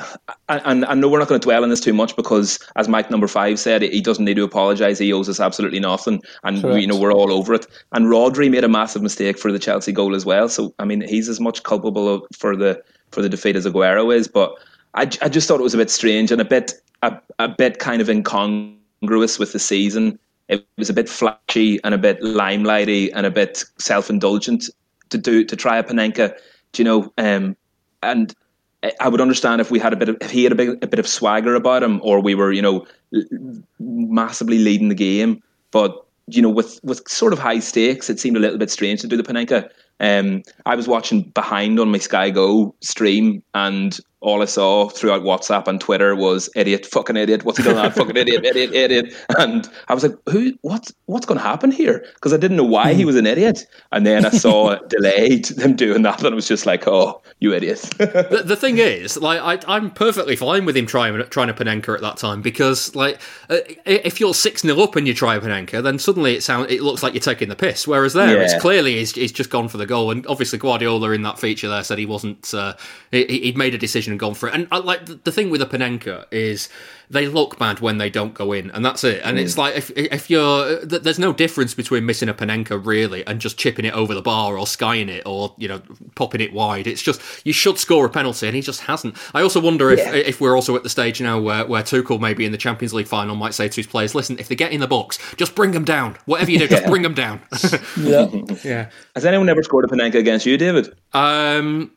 and, 0.50 0.62
and 0.66 0.86
I 0.86 0.94
know 0.94 1.10
we're 1.10 1.20
not 1.20 1.28
going 1.28 1.40
to 1.40 1.46
dwell 1.46 1.64
on 1.64 1.70
this 1.70 1.80
too 1.80 1.94
much 1.94 2.16
because, 2.16 2.60
as 2.76 2.88
Mike 2.88 3.10
Number 3.10 3.28
Five 3.28 3.60
said, 3.60 3.82
he 3.82 4.02
doesn't 4.02 4.26
need 4.26 4.36
to 4.36 4.44
apologise. 4.44 5.00
He 5.00 5.12
owes 5.14 5.30
us 5.30 5.40
absolutely 5.40 5.80
nothing, 5.80 6.22
and 6.44 6.62
Correct. 6.62 6.82
you 6.82 6.88
know 6.88 7.00
we're 7.00 7.14
all 7.14 7.32
over 7.32 7.54
it. 7.54 7.66
And 7.94 8.08
Rodri 8.08 8.52
made 8.52 8.64
a 8.64 8.70
massive 8.70 9.02
mistake 9.02 9.40
for 9.40 9.52
the 9.52 9.60
Chelsea 9.60 9.92
goal 9.92 10.14
as 10.14 10.26
well. 10.26 10.50
So 10.50 10.76
I 10.80 10.86
mean, 10.86 11.02
he's 11.02 11.30
as 11.30 11.40
much 11.40 11.64
culpable 11.64 12.08
of, 12.14 12.24
for 12.38 12.56
the 12.56 12.82
for 13.12 13.22
the 13.22 13.30
defeat 13.30 13.56
as 13.56 13.66
Aguero 13.66 14.14
is. 14.14 14.28
But 14.28 14.54
I, 14.94 15.04
I 15.22 15.30
just 15.30 15.48
thought 15.48 15.60
it 15.60 15.64
was 15.64 15.74
a 15.74 15.78
bit 15.78 15.90
strange 15.90 16.32
and 16.32 16.42
a 16.42 16.46
bit 16.46 16.74
a, 17.02 17.18
a 17.40 17.48
bit 17.48 17.80
kind 17.80 18.02
of 18.02 18.10
incongruous 18.10 18.78
with 19.10 19.54
the 19.54 19.60
season. 19.60 20.20
It 20.50 20.66
was 20.78 20.90
a 20.90 20.94
bit 20.94 21.10
flashy 21.10 21.80
and 21.84 21.94
a 21.94 21.98
bit 21.98 22.22
limelighty 22.22 23.12
and 23.14 23.26
a 23.26 23.32
bit 23.32 23.64
self 23.80 24.10
indulgent 24.10 24.70
to 25.10 25.18
do 25.18 25.44
to 25.46 25.56
try 25.56 25.78
a 25.78 25.84
Panenka, 25.84 26.36
do 26.74 26.82
you 26.82 26.84
know. 26.84 27.14
Um, 27.18 27.56
and 28.02 28.34
I- 28.84 28.94
I 29.00 29.08
would 29.08 29.22
understand 29.22 29.62
if 29.62 29.72
we 29.72 29.80
had 29.80 29.94
a 29.94 29.96
bit 29.96 30.10
of 30.10 30.18
if 30.22 30.32
he 30.32 30.44
had 30.44 30.52
a 30.52 30.56
bit 30.56 30.78
a 30.84 30.88
bit 30.88 31.00
of 31.00 31.08
swagger 31.08 31.56
about 31.56 31.84
him, 31.84 32.02
or 32.04 32.20
we 32.20 32.36
were 32.36 32.52
you 32.52 32.62
know 32.62 32.86
massively 33.80 34.60
leading 34.60 34.90
the 34.90 34.96
game. 34.96 35.42
But 35.72 36.06
you 36.28 36.42
know, 36.42 36.50
with 36.50 36.80
with 36.84 37.08
sort 37.08 37.34
of 37.34 37.40
high 37.40 37.60
stakes, 37.60 38.10
it 38.10 38.20
seemed 38.20 38.38
a 38.38 38.40
little 38.40 38.58
bit 38.58 38.72
strange 38.72 39.02
to 39.02 39.08
do 39.08 39.18
the 39.18 39.24
Panenka. 39.24 39.70
Um, 40.00 40.44
I 40.66 40.76
was 40.76 40.88
watching 40.88 41.24
behind 41.34 41.80
on 41.80 41.92
my 41.92 41.98
Sky 41.98 42.30
Go 42.30 42.76
stream, 42.82 43.44
and 43.54 44.00
all 44.24 44.42
I 44.42 44.46
saw 44.46 44.88
throughout 44.88 45.22
WhatsApp 45.22 45.68
and 45.68 45.80
Twitter 45.80 46.16
was 46.16 46.50
idiot, 46.56 46.86
fucking 46.86 47.18
idiot. 47.18 47.44
What's 47.44 47.58
he 47.58 47.64
done? 47.64 47.76
that? 47.76 47.94
fucking 47.94 48.16
idiot, 48.16 48.46
idiot, 48.46 48.74
idiot. 48.74 49.14
And 49.38 49.70
I 49.90 49.94
was 49.94 50.04
like, 50.04 50.16
who? 50.30 50.54
What's 50.62 50.94
what's 51.08 51.26
going 51.26 51.40
to 51.40 51.44
happen 51.44 51.72
here? 51.72 52.06
Because 52.16 52.34
I 52.34 52.38
didn't 52.38 52.56
know 52.56 52.64
why 52.64 52.94
he 52.94 53.04
was 53.04 53.18
an 53.18 53.28
idiot. 53.28 53.68
And 53.92 54.08
then 54.08 54.26
I 54.26 54.30
saw 54.30 54.76
delayed 54.88 55.46
them 55.46 55.76
doing 55.76 56.04
that, 56.04 56.24
and 56.24 56.34
I 56.34 56.36
was 56.36 56.48
just 56.48 56.66
like, 56.66 56.88
oh, 56.88 57.22
you 57.40 57.54
idiot. 57.54 57.82
the, 57.98 58.44
the 58.46 58.56
thing 58.56 58.78
is, 58.78 59.18
like, 59.18 59.42
I, 59.42 59.74
I'm 59.74 59.92
perfectly 59.92 60.38
fine 60.38 60.66
with 60.66 60.78
him 60.78 60.86
trying 60.86 61.22
trying 61.26 61.50
a 61.50 61.54
Panenka 61.54 61.94
at 61.94 62.02
that 62.02 62.16
time 62.16 62.42
because, 62.42 62.96
like, 62.96 63.20
uh, 63.50 63.58
if 63.86 64.22
you're 64.22 64.34
six 64.34 64.62
0 64.62 64.80
up 64.80 64.96
and 64.96 65.06
you 65.06 65.14
try 65.14 65.36
a 65.36 65.42
Panenka, 65.42 65.84
then 65.84 66.00
suddenly 66.00 66.36
it 66.36 66.44
sounds 66.44 66.72
it 66.72 66.82
looks 66.82 67.04
like 67.04 67.14
you're 67.14 67.22
taking 67.22 67.50
the 67.50 67.56
piss. 67.58 67.86
Whereas 67.86 68.14
there, 68.14 68.42
it's 68.42 68.60
clearly 68.62 68.96
he's, 68.96 69.14
he's 69.14 69.34
just 69.34 69.50
gone 69.50 69.68
for 69.68 69.78
the 69.78 69.86
goal, 69.86 70.12
and 70.12 70.26
obviously 70.28 70.60
Guardiola 70.60 71.12
in 71.12 71.24
that 71.24 71.40
feature 71.40 71.68
there 71.68 71.84
said 71.84 71.98
he 71.98 72.06
wasn't. 72.06 72.54
Uh, 72.54 72.76
he, 73.12 73.26
he'd 73.26 73.58
made 73.58 73.76
a 73.76 73.78
decision 73.78 74.13
and 74.14 74.20
gone 74.20 74.34
for 74.34 74.48
it. 74.48 74.54
And 74.56 74.68
I, 74.72 74.78
like 74.78 75.06
the, 75.08 75.16
the 75.16 75.32
thing 75.32 75.50
with 75.50 75.62
a 75.62 75.66
Panenka 75.66 76.26
is 76.32 76.70
they 77.10 77.28
look 77.28 77.60
bad 77.60 77.80
when 77.80 77.98
they 77.98 78.10
don't 78.10 78.34
go 78.34 78.54
in, 78.54 78.72
and 78.72 78.84
that's 78.86 79.04
it. 79.04 79.22
And 79.24 79.38
Mm. 79.38 79.42
it's 79.42 79.58
like 79.58 79.76
if 79.76 79.92
if 79.96 80.30
you're 80.30 80.86
th- 80.86 81.02
there's 81.04 81.20
no 81.20 81.34
difference 81.34 81.74
between 81.74 82.06
missing 82.06 82.30
a 82.30 82.34
Panenka 82.34 82.84
really 82.84 83.26
and 83.28 83.40
just 83.42 83.58
chipping 83.58 83.86
it 83.86 83.94
over 83.94 84.14
the 84.14 84.22
bar 84.22 84.58
or 84.58 84.66
skying 84.66 85.10
it 85.10 85.24
or 85.26 85.54
you 85.58 85.68
know 85.68 85.82
popping 86.16 86.42
it 86.42 86.54
wide. 86.54 86.88
It's 86.88 87.02
just 87.02 87.22
you 87.46 87.54
should 87.54 87.78
score 87.78 88.06
a 88.06 88.10
penalty, 88.10 88.48
and 88.48 88.56
he 88.56 88.62
just 88.62 88.82
hasn't. 88.82 89.16
I 89.34 89.42
also 89.42 89.60
wonder 89.60 89.92
if 89.92 90.00
Yeah. 90.00 90.14
if 90.14 90.40
we're 90.42 90.56
also 90.56 90.76
at 90.76 90.84
the 90.84 90.90
stage 90.90 91.20
now 91.22 91.40
where 91.40 91.66
where 91.66 91.84
Tuchel 91.84 92.20
maybe 92.20 92.46
in 92.46 92.52
the 92.52 92.58
Champions 92.58 92.94
League 92.94 93.08
final 93.08 93.36
might 93.36 93.54
say 93.54 93.68
to 93.68 93.76
his 93.76 93.88
players, 93.88 94.16
"Listen, 94.16 94.38
if 94.40 94.48
they 94.48 94.56
get 94.56 94.72
in 94.72 94.80
the 94.80 94.88
box, 94.88 95.20
just 95.36 95.56
bring 95.56 95.72
them 95.72 95.84
down. 95.86 96.16
Whatever 96.26 96.52
you 96.52 96.60
do, 96.60 96.68
just 96.68 96.86
bring 96.86 97.02
them 97.02 97.14
down." 97.16 97.42
Yeah. 97.98 98.28
yeah. 98.64 98.90
Has 99.16 99.26
anyone 99.26 99.50
ever 99.50 99.62
scored 99.64 99.86
a 99.86 99.88
Panenka 99.88 100.16
against 100.16 100.46
you, 100.46 100.58
David? 100.58 100.94
Um, 101.14 101.92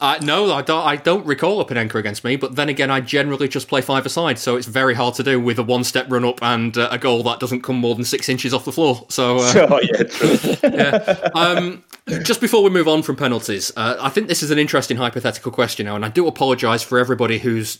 I, 0.00 0.18
no, 0.22 0.52
I 0.52 0.62
don't. 0.62 0.86
I 0.86 0.96
don't 0.96 1.26
recall 1.26 1.60
a 1.60 1.64
Panenka 1.64 1.94
against 1.96 2.24
me. 2.24 2.36
But 2.36 2.56
then 2.56 2.68
again, 2.68 2.90
I 2.90 3.00
generally 3.00 3.48
just 3.48 3.68
play 3.68 3.80
five 3.80 4.06
aside, 4.06 4.38
so 4.38 4.56
it's 4.56 4.66
very 4.66 4.94
hard 4.94 5.14
to 5.14 5.22
do 5.22 5.40
with 5.40 5.58
a 5.58 5.62
one-step 5.62 6.06
run 6.10 6.24
up 6.24 6.42
and 6.42 6.76
uh, 6.76 6.88
a 6.90 6.98
goal 6.98 7.22
that 7.24 7.40
doesn't 7.40 7.62
come 7.62 7.76
more 7.76 7.94
than 7.94 8.04
six 8.04 8.28
inches 8.28 8.54
off 8.54 8.64
the 8.64 8.72
floor. 8.72 9.06
So, 9.08 9.38
uh, 9.38 9.66
Oh, 9.70 9.80
yeah, 9.80 10.56
yeah. 10.62 11.28
Um, 11.34 11.84
just 12.22 12.40
before 12.40 12.62
we 12.62 12.70
move 12.70 12.88
on 12.88 13.02
from 13.02 13.16
penalties, 13.16 13.70
uh, 13.76 13.96
I 14.00 14.08
think 14.08 14.28
this 14.28 14.42
is 14.42 14.50
an 14.50 14.58
interesting 14.58 14.96
hypothetical 14.96 15.52
question 15.52 15.86
now, 15.86 15.96
and 15.96 16.04
I 16.04 16.08
do 16.08 16.26
apologise 16.26 16.82
for 16.82 16.98
everybody 16.98 17.38
who's 17.38 17.78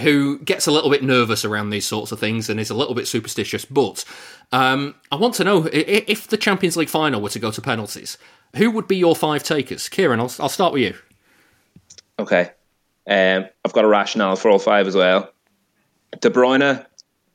who 0.00 0.38
gets 0.40 0.66
a 0.66 0.72
little 0.72 0.90
bit 0.90 1.04
nervous 1.04 1.44
around 1.44 1.70
these 1.70 1.86
sorts 1.86 2.10
of 2.10 2.18
things 2.18 2.48
and 2.48 2.58
is 2.58 2.70
a 2.70 2.74
little 2.74 2.94
bit 2.94 3.06
superstitious. 3.06 3.64
But 3.64 4.04
um, 4.52 4.94
I 5.12 5.16
want 5.16 5.34
to 5.34 5.44
know 5.44 5.68
if 5.72 6.26
the 6.26 6.36
Champions 6.36 6.76
League 6.76 6.88
final 6.88 7.20
were 7.20 7.28
to 7.28 7.38
go 7.38 7.50
to 7.50 7.60
penalties, 7.60 8.18
who 8.56 8.70
would 8.70 8.88
be 8.88 8.96
your 8.96 9.14
five 9.14 9.42
takers? 9.42 9.88
Kieran, 9.88 10.20
I'll, 10.20 10.32
I'll 10.40 10.48
start 10.48 10.72
with 10.72 10.82
you. 10.82 10.94
Okay. 12.18 12.50
Um, 13.08 13.46
I've 13.64 13.72
got 13.72 13.84
a 13.84 13.88
rationale 13.88 14.36
for 14.36 14.50
all 14.50 14.58
five 14.58 14.86
as 14.86 14.94
well. 14.94 15.30
De 16.20 16.30
Bruyne, 16.30 16.84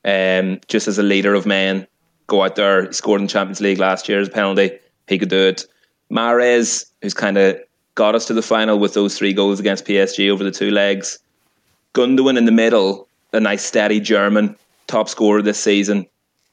um, 0.05 0.59
just 0.67 0.87
as 0.87 0.97
a 0.97 1.03
leader 1.03 1.33
of 1.33 1.45
men, 1.45 1.87
go 2.27 2.43
out 2.43 2.55
there. 2.55 2.87
He 2.87 2.93
scored 2.93 3.21
in 3.21 3.27
the 3.27 3.31
Champions 3.31 3.61
League 3.61 3.79
last 3.79 4.07
year 4.09 4.19
as 4.19 4.27
a 4.27 4.31
penalty. 4.31 4.77
He 5.07 5.17
could 5.17 5.29
do 5.29 5.47
it. 5.47 5.65
Mahrez, 6.11 6.91
who's 7.01 7.13
kind 7.13 7.37
of 7.37 7.57
got 7.95 8.15
us 8.15 8.25
to 8.25 8.33
the 8.33 8.41
final 8.41 8.79
with 8.79 8.93
those 8.93 9.17
three 9.17 9.33
goals 9.33 9.59
against 9.59 9.85
PSG 9.85 10.29
over 10.29 10.43
the 10.43 10.51
two 10.51 10.71
legs. 10.71 11.19
Gundogan 11.93 12.37
in 12.37 12.45
the 12.45 12.51
middle, 12.51 13.07
a 13.33 13.39
nice 13.39 13.63
steady 13.63 13.99
German 13.99 14.55
top 14.87 15.09
scorer 15.09 15.41
this 15.41 15.59
season. 15.59 16.05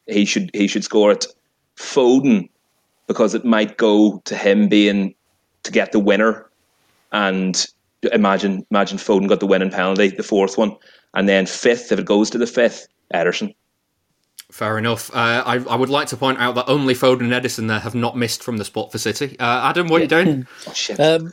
He 0.07 0.25
should 0.25 0.51
he 0.55 0.67
should 0.67 0.85
score 0.85 1.13
it. 1.13 1.27
Foden, 1.77 2.49
because 3.07 3.35
it 3.35 3.45
might 3.45 3.77
go 3.77 4.21
to 4.25 4.37
him 4.37 4.69
being 4.69 5.15
to 5.63 5.73
get 5.73 5.93
the 5.93 5.99
winner 5.99 6.47
and 7.13 7.67
imagine 8.13 8.67
imagine 8.71 8.99
Foden 8.99 9.29
got 9.29 9.41
the 9.41 9.47
winning 9.47 9.71
penalty, 9.71 10.09
the 10.09 10.23
fourth 10.23 10.57
one, 10.59 10.77
and 11.15 11.29
then 11.29 11.47
fifth 11.47 11.93
if 11.93 11.99
it 11.99 12.07
goes 12.07 12.31
to 12.31 12.39
the 12.39 12.47
fifth, 12.47 12.87
Ederson. 13.13 13.55
Fair 14.51 14.79
enough. 14.79 15.15
Uh, 15.15 15.45
I, 15.47 15.57
I 15.59 15.77
would 15.77 15.91
like 15.91 16.09
to 16.09 16.17
point 16.17 16.41
out 16.41 16.57
that 16.57 16.69
only 16.69 16.93
Foden 16.93 17.21
and 17.21 17.33
Ederson 17.33 17.69
there 17.69 17.79
have 17.79 17.95
not 17.95 18.17
missed 18.17 18.43
from 18.43 18.57
the 18.57 18.65
spot 18.65 18.91
for 18.91 18.99
City. 18.99 19.39
Uh, 19.39 19.69
Adam, 19.71 19.87
what 19.87 20.01
are 20.01 20.05
you 20.05 20.09
doing? 20.09 20.47
Um, 20.99 21.33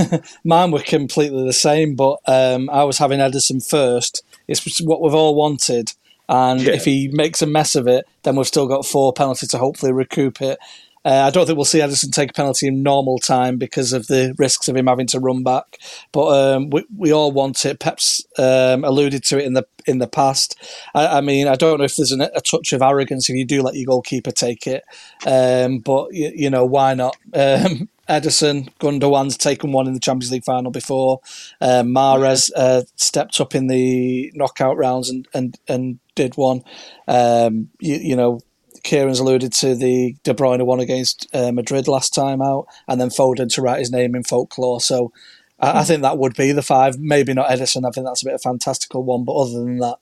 mine 0.44 0.70
were 0.70 0.80
completely 0.80 1.44
the 1.44 1.52
same, 1.52 1.94
but 1.94 2.20
um, 2.26 2.70
I 2.70 2.84
was 2.84 2.96
having 2.96 3.20
Ederson 3.20 3.66
first. 3.66 4.24
It's 4.48 4.80
what 4.80 5.02
we've 5.02 5.14
all 5.14 5.34
wanted. 5.34 5.92
And 6.26 6.62
Yeah. 6.62 6.72
if 6.72 6.86
he 6.86 7.08
makes 7.12 7.42
a 7.42 7.46
mess 7.46 7.74
of 7.74 7.86
it, 7.86 8.06
then 8.22 8.36
we've 8.36 8.46
still 8.46 8.66
got 8.66 8.86
four 8.86 9.12
penalties 9.12 9.50
to 9.50 9.58
hopefully 9.58 9.92
recoup 9.92 10.40
it. 10.40 10.58
Uh, 11.04 11.24
I 11.26 11.30
don't 11.30 11.46
think 11.46 11.56
we'll 11.56 11.64
see 11.64 11.80
Ederson 11.80 12.12
take 12.12 12.30
a 12.30 12.34
penalty 12.34 12.66
in 12.66 12.82
normal 12.82 13.18
time 13.18 13.58
because 13.58 13.92
of 13.92 14.06
the 14.06 14.34
risks 14.38 14.68
of 14.68 14.76
him 14.76 14.86
having 14.86 15.06
to 15.08 15.20
run 15.20 15.42
back. 15.42 15.78
But 16.12 16.54
um, 16.56 16.70
we, 16.70 16.84
we 16.96 17.12
all 17.12 17.32
want 17.32 17.64
it. 17.64 17.80
Pep's 17.80 18.24
um, 18.38 18.84
alluded 18.84 19.24
to 19.24 19.38
it 19.38 19.44
in 19.44 19.52
the 19.54 19.66
in 19.86 19.98
the 19.98 20.06
past. 20.06 20.56
I, 20.94 21.18
I 21.18 21.20
mean, 21.20 21.46
I 21.46 21.56
don't 21.56 21.78
know 21.78 21.84
if 21.84 21.96
there's 21.96 22.12
an, 22.12 22.22
a 22.22 22.40
touch 22.40 22.72
of 22.72 22.82
arrogance 22.82 23.28
if 23.28 23.36
you 23.36 23.44
do 23.44 23.62
let 23.62 23.74
your 23.74 23.86
goalkeeper 23.86 24.30
take 24.30 24.66
it, 24.66 24.82
um, 25.26 25.78
but 25.78 26.12
you, 26.12 26.32
you 26.34 26.50
know 26.50 26.64
why 26.64 26.94
not? 26.94 27.16
Um, 27.34 27.88
Ederson, 28.08 28.68
Gundogan's 28.78 29.36
taken 29.36 29.72
one 29.72 29.86
in 29.86 29.94
the 29.94 30.00
Champions 30.00 30.32
League 30.32 30.44
final 30.44 30.70
before. 30.70 31.20
Um, 31.60 31.88
Mahrez 31.88 32.50
uh, 32.54 32.82
stepped 32.96 33.40
up 33.40 33.54
in 33.54 33.66
the 33.66 34.30
knockout 34.34 34.76
rounds 34.76 35.10
and 35.10 35.26
and, 35.34 35.58
and 35.68 35.98
did 36.14 36.36
one. 36.36 36.62
Um, 37.08 37.70
you, 37.80 37.96
you 37.96 38.16
know, 38.16 38.40
Kieran's 38.84 39.18
alluded 39.18 39.52
to 39.54 39.74
the 39.74 40.14
De 40.22 40.34
Bruyne 40.34 40.64
one 40.64 40.78
against 40.78 41.26
uh, 41.34 41.50
Madrid 41.50 41.88
last 41.88 42.14
time 42.14 42.40
out, 42.40 42.66
and 42.86 43.00
then 43.00 43.08
Foden 43.08 43.52
to 43.54 43.62
write 43.62 43.80
his 43.80 43.90
name 43.90 44.14
in 44.14 44.22
folklore. 44.22 44.80
So 44.80 45.10
I, 45.58 45.80
I 45.80 45.84
think 45.84 46.02
that 46.02 46.18
would 46.18 46.36
be 46.36 46.52
the 46.52 46.62
five. 46.62 46.98
Maybe 46.98 47.32
not 47.32 47.48
Ederson. 47.48 47.86
I 47.86 47.90
think 47.90 48.06
that's 48.06 48.22
a 48.22 48.26
bit 48.26 48.34
of 48.34 48.40
a 48.40 48.48
fantastical 48.48 49.02
one, 49.02 49.24
but 49.24 49.32
other 49.32 49.52
than 49.52 49.78
that. 49.78 49.96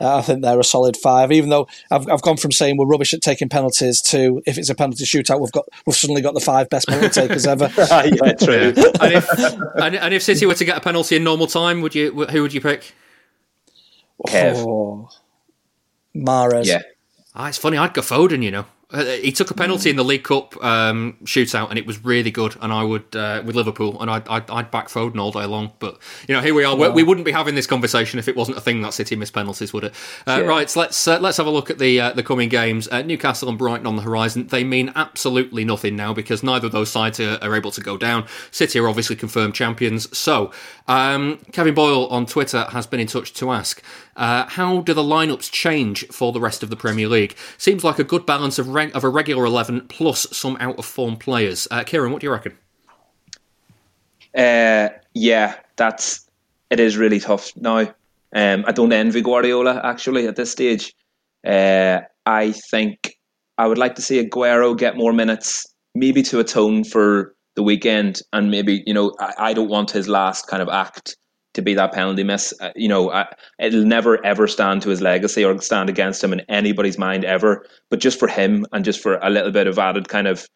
Uh, 0.00 0.16
I 0.16 0.22
think 0.22 0.42
they're 0.42 0.58
a 0.58 0.64
solid 0.64 0.96
five. 0.96 1.30
Even 1.30 1.50
though 1.50 1.68
I've 1.90 2.08
I've 2.08 2.22
gone 2.22 2.36
from 2.36 2.50
saying 2.50 2.76
we're 2.76 2.86
rubbish 2.86 3.14
at 3.14 3.22
taking 3.22 3.48
penalties 3.48 4.00
to 4.02 4.42
if 4.44 4.58
it's 4.58 4.68
a 4.68 4.74
penalty 4.74 5.04
shootout, 5.04 5.40
we've 5.40 5.52
got 5.52 5.66
we've 5.86 5.94
suddenly 5.94 6.20
got 6.20 6.34
the 6.34 6.40
five 6.40 6.68
best 6.68 6.88
penalty 6.88 7.08
takers 7.08 7.46
ever. 7.46 7.70
yeah, 7.78 8.32
true. 8.32 8.74
and, 9.00 9.12
if, 9.14 9.28
and, 9.76 9.94
and 9.94 10.14
if 10.14 10.22
City 10.22 10.46
were 10.46 10.54
to 10.54 10.64
get 10.64 10.76
a 10.76 10.80
penalty 10.80 11.14
in 11.14 11.22
normal 11.22 11.46
time, 11.46 11.80
would 11.80 11.94
you? 11.94 12.24
Who 12.26 12.42
would 12.42 12.52
you 12.52 12.60
pick? 12.60 12.92
Kev. 14.26 14.56
Oh, 14.56 15.08
Mahrez. 16.14 16.66
Yeah. 16.66 16.82
Ah, 17.34 17.48
it's 17.48 17.58
funny. 17.58 17.76
I'd 17.76 17.94
go 17.94 18.02
Foden. 18.02 18.42
You 18.42 18.50
know, 18.50 18.66
he 18.94 19.32
took 19.32 19.50
a 19.50 19.54
penalty 19.54 19.90
in 19.90 19.96
the 19.96 20.04
League 20.04 20.24
Cup 20.24 20.62
um, 20.64 21.16
shootout, 21.24 21.70
and 21.70 21.78
it 21.78 21.86
was 21.86 22.04
really 22.04 22.30
good. 22.30 22.56
And 22.60 22.72
I 22.72 22.82
would 22.84 23.14
uh, 23.16 23.42
with 23.44 23.56
Liverpool, 23.56 24.00
and 24.00 24.10
I'd, 24.10 24.26
I'd 24.28 24.50
I'd 24.50 24.70
back 24.70 24.88
Foden 24.88 25.18
all 25.20 25.32
day 25.32 25.44
long. 25.46 25.72
But 25.78 25.98
you 26.28 26.34
know, 26.34 26.40
here 26.40 26.54
we 26.54 26.64
are. 26.64 26.74
We, 26.74 26.88
Wow. 26.88 26.94
we 26.94 27.02
wouldn't 27.02 27.24
be 27.24 27.32
having 27.32 27.54
this 27.54 27.66
conversation 27.66 28.18
if 28.18 28.28
it 28.28 28.36
wasn't 28.36 28.58
a 28.58 28.60
thing 28.60 28.82
that 28.82 28.94
City 28.94 29.16
missed 29.16 29.32
penalties, 29.32 29.72
would 29.72 29.84
it? 29.84 29.94
Uh, 30.26 30.38
Yeah. 30.40 30.46
Right. 30.46 30.70
So 30.70 30.80
let's 30.80 31.06
uh, 31.08 31.18
let's 31.20 31.36
have 31.38 31.46
a 31.46 31.50
look 31.50 31.70
at 31.70 31.78
the 31.78 32.00
uh, 32.00 32.12
the 32.12 32.22
coming 32.22 32.48
games. 32.48 32.88
Uh, 32.88 33.02
Newcastle 33.02 33.48
and 33.48 33.58
Brighton 33.58 33.86
on 33.86 33.96
the 33.96 34.02
horizon. 34.02 34.46
They 34.46 34.64
mean 34.64 34.92
absolutely 34.94 35.64
nothing 35.64 35.96
now 35.96 36.12
because 36.14 36.42
neither 36.42 36.66
of 36.66 36.72
those 36.72 36.90
sides 36.90 37.18
are, 37.20 37.38
are 37.42 37.54
able 37.56 37.70
to 37.72 37.80
go 37.80 37.96
down. 37.96 38.26
City 38.50 38.78
are 38.78 38.88
obviously 38.88 39.16
confirmed 39.16 39.54
champions. 39.54 40.16
So 40.16 40.52
um, 40.88 41.38
Kevin 41.52 41.74
Boyle 41.74 42.06
on 42.08 42.26
Twitter 42.26 42.64
has 42.70 42.86
been 42.86 43.00
in 43.00 43.06
touch 43.06 43.32
to 43.34 43.50
ask. 43.50 43.82
Uh, 44.16 44.46
how 44.46 44.80
do 44.80 44.94
the 44.94 45.02
lineups 45.02 45.50
change 45.50 46.06
for 46.08 46.30
the 46.32 46.40
rest 46.40 46.62
of 46.62 46.70
the 46.70 46.76
Premier 46.76 47.08
League? 47.08 47.34
Seems 47.58 47.82
like 47.82 47.98
a 47.98 48.04
good 48.04 48.24
balance 48.24 48.60
of, 48.60 48.68
of 48.92 49.04
a 49.04 49.08
regular 49.08 49.44
11 49.44 49.88
plus 49.88 50.26
some 50.36 50.56
out 50.60 50.78
of 50.78 50.84
form 50.84 51.16
players. 51.16 51.68
Uh, 51.70 51.84
Kieran, 51.84 52.12
what 52.12 52.20
do 52.20 52.26
you 52.26 52.32
reckon? 52.32 52.56
Uh, 54.36 54.88
yeah, 55.14 55.56
that's 55.76 56.28
it 56.70 56.80
is 56.80 56.96
really 56.96 57.20
tough 57.20 57.52
now. 57.56 57.94
Um, 58.34 58.64
I 58.66 58.72
don't 58.72 58.92
envy 58.92 59.22
Guardiola 59.22 59.80
actually 59.84 60.26
at 60.26 60.36
this 60.36 60.50
stage. 60.50 60.92
Uh, 61.46 62.00
I 62.26 62.52
think 62.52 63.16
I 63.58 63.66
would 63.66 63.78
like 63.78 63.94
to 63.94 64.02
see 64.02 64.24
Aguero 64.24 64.76
get 64.76 64.96
more 64.96 65.12
minutes, 65.12 65.66
maybe 65.94 66.22
to 66.24 66.40
atone 66.40 66.82
for 66.82 67.34
the 67.54 67.62
weekend, 67.62 68.22
and 68.32 68.50
maybe 68.50 68.82
you 68.86 68.94
know 68.94 69.14
I, 69.20 69.34
I 69.38 69.52
don't 69.52 69.68
want 69.68 69.92
his 69.92 70.08
last 70.08 70.48
kind 70.48 70.62
of 70.62 70.68
act 70.68 71.16
to 71.54 71.62
be 71.62 71.74
that 71.74 71.92
penalty 71.92 72.22
miss. 72.22 72.52
Uh, 72.60 72.70
you 72.76 72.88
know, 72.88 73.10
I, 73.10 73.26
it'll 73.58 73.84
never 73.84 74.24
ever 74.24 74.46
stand 74.46 74.82
to 74.82 74.90
his 74.90 75.00
legacy 75.00 75.44
or 75.44 75.60
stand 75.60 75.88
against 75.88 76.22
him 76.22 76.32
in 76.32 76.40
anybody's 76.48 76.98
mind 76.98 77.24
ever. 77.24 77.66
But 77.90 78.00
just 78.00 78.18
for 78.18 78.28
him 78.28 78.66
and 78.72 78.84
just 78.84 79.00
for 79.00 79.18
a 79.22 79.30
little 79.30 79.52
bit 79.52 79.66
of 79.66 79.78
added 79.78 80.08
kind 80.08 80.26
of 80.26 80.46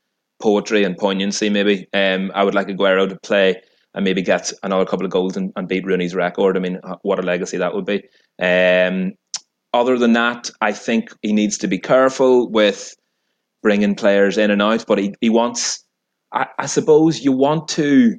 poetry 0.41 0.85
and 0.85 0.97
poignancy, 0.97 1.49
maybe 1.49 1.87
um, 1.95 2.31
I 2.35 2.45
would 2.45 2.55
like 2.55 2.69
Aguero 2.69 3.09
to 3.09 3.19
play 3.21 3.61
and 3.95 4.05
maybe 4.05 4.23
get 4.23 4.53
another 4.63 4.85
couple 4.85 5.07
of 5.07 5.13
goals 5.13 5.37
and, 5.37 5.53
and 5.57 5.67
beat 5.67 5.87
Rooney's 5.87 6.15
record. 6.15 6.57
I 6.57 6.61
mean, 6.61 6.79
uh, 6.85 6.97
what 7.03 7.19
a 7.19 7.23
legacy 7.23 7.57
that 7.57 7.75
would 7.75 7.87
be. 7.87 8.05
Um, 8.41 9.15
other 9.73 9.99
than 9.99 10.13
that, 10.13 10.51
I 10.61 10.73
think 10.73 11.13
he 11.23 11.33
needs 11.33 11.59
to 11.59 11.69
be 11.69 11.79
careful 11.79 12.51
with 12.51 12.95
bringing 13.63 13.95
players 13.95 14.39
in 14.39 14.51
and 14.51 14.63
out, 14.63 14.85
but 14.87 14.99
he, 14.99 15.15
he 15.21 15.31
wants, 15.31 15.85
I, 16.33 16.47
I 16.59 16.67
suppose, 16.67 17.25
you 17.25 17.33
want 17.33 17.69
to 17.69 18.17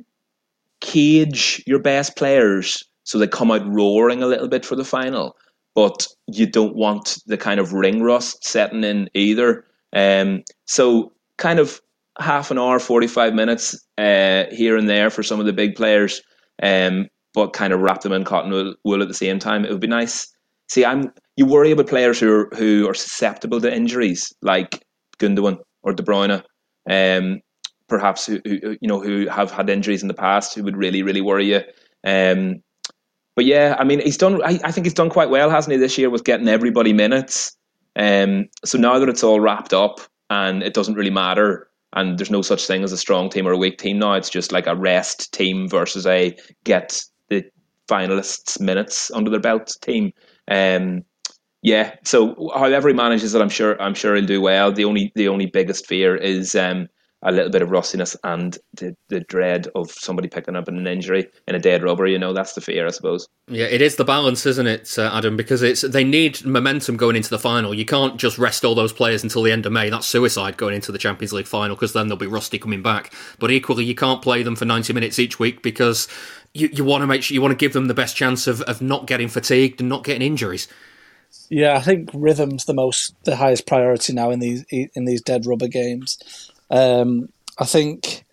cage 0.81 1.63
your 1.65 1.79
best 1.79 2.15
players 2.15 2.83
so 3.09 3.17
they 3.17 3.27
come 3.27 3.49
out 3.49 3.67
roaring 3.67 4.21
a 4.21 4.27
little 4.27 4.47
bit 4.47 4.63
for 4.63 4.75
the 4.75 4.85
final, 4.85 5.35
but 5.73 6.07
you 6.27 6.45
don't 6.45 6.75
want 6.75 7.17
the 7.25 7.37
kind 7.37 7.59
of 7.59 7.73
ring 7.73 8.03
rust 8.03 8.45
setting 8.45 8.83
in 8.83 9.09
either. 9.15 9.65
Um, 9.93 10.43
so, 10.65 11.11
kind 11.39 11.57
of 11.57 11.81
half 12.19 12.51
an 12.51 12.59
hour, 12.59 12.77
45 12.77 13.33
minutes 13.33 13.73
uh, 13.97 14.43
here 14.51 14.77
and 14.77 14.87
there 14.87 15.09
for 15.09 15.23
some 15.23 15.39
of 15.39 15.47
the 15.47 15.53
big 15.53 15.75
players, 15.75 16.21
um, 16.61 17.07
but 17.33 17.53
kind 17.53 17.73
of 17.73 17.79
wrap 17.79 18.01
them 18.01 18.11
in 18.11 18.25
cotton 18.25 18.51
wool, 18.51 18.75
wool 18.83 19.01
at 19.01 19.07
the 19.07 19.13
same 19.15 19.39
time. 19.39 19.65
It 19.65 19.71
would 19.71 19.81
be 19.81 19.87
nice. 19.87 20.27
See, 20.69 20.85
I'm 20.85 21.11
you 21.35 21.47
worry 21.47 21.71
about 21.71 21.87
players 21.87 22.19
who 22.19 22.31
are, 22.31 22.49
who 22.57 22.87
are 22.87 22.93
susceptible 22.93 23.59
to 23.61 23.75
injuries, 23.75 24.31
like 24.43 24.83
Gundogan 25.17 25.57
or 25.81 25.93
De 25.93 26.03
Bruyne, 26.03 26.43
um, 26.87 27.41
perhaps 27.89 28.25
who, 28.25 28.39
who 28.45 28.77
you 28.79 28.87
know 28.87 29.01
who 29.01 29.27
have 29.27 29.51
had 29.51 29.69
injuries 29.69 30.01
in 30.01 30.07
the 30.07 30.13
past, 30.13 30.55
who 30.55 30.63
would 30.63 30.77
really 30.77 31.03
really 31.03 31.21
worry 31.21 31.51
you. 31.51 31.61
Um, 32.05 32.61
but 33.35 33.45
yeah, 33.45 33.75
I 33.79 33.85
mean, 33.85 34.01
he's 34.01 34.17
done. 34.17 34.43
I, 34.43 34.59
I 34.63 34.71
think 34.71 34.85
he's 34.85 34.93
done 34.93 35.09
quite 35.09 35.29
well, 35.29 35.49
hasn't 35.49 35.71
he, 35.71 35.77
this 35.77 35.97
year 35.97 36.09
with 36.09 36.25
getting 36.25 36.49
everybody 36.49 36.93
minutes. 36.93 37.55
Um, 37.95 38.49
so 38.65 38.77
now 38.77 38.99
that 38.99 39.09
it's 39.09 39.23
all 39.23 39.39
wrapped 39.39 39.73
up 39.73 39.99
and 40.29 40.61
it 40.61 40.73
doesn't 40.73 40.95
really 40.95 41.09
matter, 41.09 41.69
and 41.93 42.17
there's 42.17 42.31
no 42.31 42.41
such 42.41 42.67
thing 42.67 42.83
as 42.83 42.91
a 42.91 42.97
strong 42.97 43.29
team 43.29 43.47
or 43.47 43.51
a 43.51 43.57
weak 43.57 43.77
team 43.77 43.99
now. 43.99 44.13
It's 44.13 44.29
just 44.29 44.51
like 44.51 44.67
a 44.67 44.75
rest 44.75 45.33
team 45.33 45.69
versus 45.69 46.05
a 46.05 46.35
get 46.65 47.01
the 47.29 47.45
finalists 47.87 48.59
minutes 48.59 49.09
under 49.11 49.31
their 49.31 49.39
belt 49.39 49.75
team. 49.81 50.11
Um, 50.49 51.03
yeah, 51.61 51.95
so 52.03 52.51
however 52.53 52.89
he 52.89 52.93
manages 52.93 53.35
it, 53.35 53.41
I'm 53.41 53.49
sure 53.49 53.81
I'm 53.81 53.93
sure 53.93 54.15
he'll 54.15 54.25
do 54.25 54.41
well. 54.41 54.71
The 54.71 54.85
only 54.85 55.13
the 55.15 55.29
only 55.29 55.45
biggest 55.45 55.87
fear 55.87 56.15
is 56.15 56.55
um, 56.55 56.87
a 57.21 57.31
little 57.31 57.51
bit 57.51 57.61
of 57.61 57.69
rustiness 57.69 58.15
and 58.23 58.57
the, 58.73 58.95
the 59.09 59.19
dread 59.19 59.67
of 59.75 59.91
somebody 59.91 60.29
picking 60.29 60.55
up 60.55 60.67
an 60.69 60.87
injury 60.87 61.27
in 61.47 61.55
a 61.55 61.59
dead 61.59 61.83
rubber. 61.83 62.07
You 62.07 62.17
know, 62.17 62.31
that's 62.31 62.53
the 62.53 62.61
fear, 62.61 62.87
I 62.87 62.91
suppose. 62.91 63.27
Yeah, 63.47 63.65
it 63.65 63.81
is 63.81 63.97
the 63.97 64.05
balance, 64.05 64.45
isn't 64.45 64.67
it, 64.67 64.97
uh, 64.97 65.11
Adam? 65.13 65.35
Because 65.35 65.61
it's 65.61 65.81
they 65.81 66.03
need 66.03 66.45
momentum 66.45 66.95
going 66.95 67.15
into 67.15 67.29
the 67.29 67.39
final. 67.39 67.73
You 67.73 67.85
can't 67.85 68.17
just 68.17 68.37
rest 68.37 68.63
all 68.63 68.75
those 68.75 68.93
players 68.93 69.23
until 69.23 69.43
the 69.43 69.51
end 69.51 69.65
of 69.65 69.73
May. 69.73 69.89
That's 69.89 70.07
suicide 70.07 70.55
going 70.55 70.75
into 70.75 70.91
the 70.91 70.97
Champions 70.97 71.33
League 71.33 71.47
final 71.47 71.75
because 71.75 71.93
then 71.93 72.07
they'll 72.07 72.17
be 72.17 72.27
rusty 72.27 72.57
coming 72.57 72.81
back. 72.81 73.13
But 73.37 73.51
equally, 73.51 73.83
you 73.83 73.95
can't 73.95 74.21
play 74.21 74.43
them 74.43 74.55
for 74.55 74.65
ninety 74.65 74.93
minutes 74.93 75.19
each 75.19 75.39
week 75.39 75.61
because 75.61 76.07
you, 76.53 76.69
you 76.71 76.85
want 76.85 77.01
to 77.01 77.07
make 77.07 77.23
sure 77.23 77.35
you 77.35 77.41
want 77.41 77.51
to 77.51 77.57
give 77.57 77.73
them 77.73 77.87
the 77.87 77.93
best 77.93 78.15
chance 78.15 78.47
of, 78.47 78.61
of 78.61 78.81
not 78.81 79.07
getting 79.07 79.27
fatigued 79.27 79.81
and 79.81 79.89
not 79.89 80.03
getting 80.03 80.25
injuries. 80.25 80.67
Yeah, 81.49 81.75
I 81.75 81.81
think 81.81 82.09
rhythm's 82.13 82.65
the 82.65 82.73
most 82.73 83.13
the 83.23 83.35
highest 83.35 83.67
priority 83.67 84.13
now 84.13 84.29
in 84.31 84.39
these 84.39 84.63
in 84.71 85.05
these 85.05 85.21
dead 85.21 85.45
rubber 85.45 85.67
games. 85.67 86.17
Um, 86.69 87.29
I 87.57 87.65
think, 87.65 88.23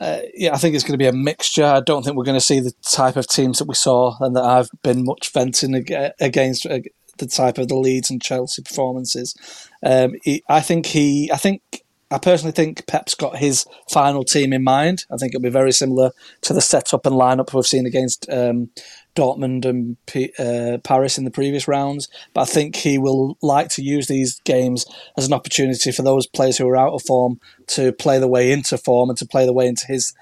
uh, 0.00 0.20
yeah, 0.34 0.54
I 0.54 0.58
think 0.58 0.74
it's 0.74 0.84
going 0.84 0.94
to 0.94 1.02
be 1.02 1.06
a 1.06 1.12
mixture. 1.12 1.64
I 1.64 1.80
don't 1.80 2.02
think 2.02 2.16
we're 2.16 2.24
going 2.24 2.38
to 2.38 2.44
see 2.44 2.60
the 2.60 2.72
type 2.82 3.16
of 3.16 3.26
teams 3.28 3.58
that 3.58 3.68
we 3.68 3.74
saw 3.74 4.16
and 4.20 4.34
that 4.36 4.44
I've 4.44 4.70
been 4.82 5.04
much 5.04 5.32
venting 5.32 5.74
against 5.74 6.66
uh, 6.66 6.80
the 7.18 7.26
type 7.26 7.58
of 7.58 7.68
the 7.68 7.76
Leeds 7.76 8.10
and 8.10 8.22
Chelsea 8.22 8.62
performances. 8.62 9.34
Um, 9.82 10.14
he, 10.22 10.42
I 10.48 10.60
think 10.60 10.86
he, 10.86 11.30
I 11.32 11.36
think 11.36 11.84
I 12.10 12.18
personally 12.18 12.52
think 12.52 12.86
Pep's 12.86 13.14
got 13.14 13.38
his 13.38 13.66
final 13.90 14.24
team 14.24 14.52
in 14.52 14.62
mind. 14.62 15.04
I 15.10 15.16
think 15.16 15.34
it'll 15.34 15.42
be 15.42 15.50
very 15.50 15.72
similar 15.72 16.12
to 16.42 16.52
the 16.52 16.60
setup 16.60 17.06
and 17.06 17.16
lineup 17.16 17.52
we've 17.52 17.66
seen 17.66 17.86
against 17.86 18.30
um, 18.30 18.70
Dortmund 19.14 19.64
and 19.64 19.96
P- 20.06 20.32
uh, 20.38 20.78
Paris 20.78 21.18
in 21.18 21.24
the 21.24 21.30
previous 21.30 21.68
rounds. 21.68 22.08
But 22.32 22.42
I 22.42 22.44
think 22.46 22.76
he 22.76 22.98
will 22.98 23.36
like 23.42 23.68
to 23.70 23.82
use 23.82 24.06
these 24.06 24.40
games 24.40 24.86
as 25.16 25.26
an 25.26 25.32
opportunity 25.32 25.92
for 25.92 26.02
those 26.02 26.26
players 26.26 26.58
who 26.58 26.68
are 26.68 26.76
out 26.76 26.94
of 26.94 27.02
form 27.02 27.40
to 27.68 27.92
play 27.92 28.18
the 28.18 28.28
way 28.28 28.52
into 28.52 28.76
form 28.78 29.10
and 29.10 29.18
to 29.18 29.26
play 29.26 29.46
the 29.46 29.52
way 29.52 29.66
into 29.66 29.86
his 29.86 30.12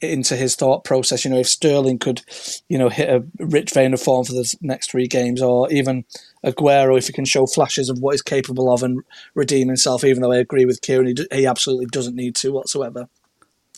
into 0.00 0.36
his 0.36 0.56
thought 0.56 0.84
process. 0.84 1.24
You 1.24 1.30
know, 1.30 1.38
if 1.38 1.48
Sterling 1.48 1.98
could, 1.98 2.22
you 2.68 2.78
know, 2.78 2.88
hit 2.88 3.08
a 3.08 3.24
rich 3.38 3.72
vein 3.72 3.94
of 3.94 4.00
form 4.00 4.24
for 4.24 4.32
the 4.32 4.54
next 4.60 4.90
three 4.90 5.06
games, 5.06 5.42
or 5.42 5.70
even 5.72 6.04
Aguero 6.44 6.96
if 6.96 7.06
he 7.06 7.12
can 7.12 7.24
show 7.24 7.46
flashes 7.46 7.88
of 7.88 7.98
what 8.00 8.12
he's 8.12 8.22
capable 8.22 8.72
of 8.72 8.82
and 8.82 9.02
redeem 9.34 9.68
himself. 9.68 10.04
Even 10.04 10.22
though 10.22 10.32
I 10.32 10.38
agree 10.38 10.64
with 10.64 10.82
Kieran, 10.82 11.06
he, 11.06 11.26
he 11.32 11.46
absolutely 11.46 11.86
doesn't 11.86 12.16
need 12.16 12.34
to 12.36 12.52
whatsoever. 12.52 13.08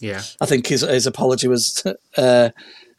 Yeah, 0.00 0.22
I 0.40 0.46
think 0.46 0.66
his 0.66 0.82
his 0.82 1.06
apology 1.06 1.48
was 1.48 1.82
uh, 2.16 2.50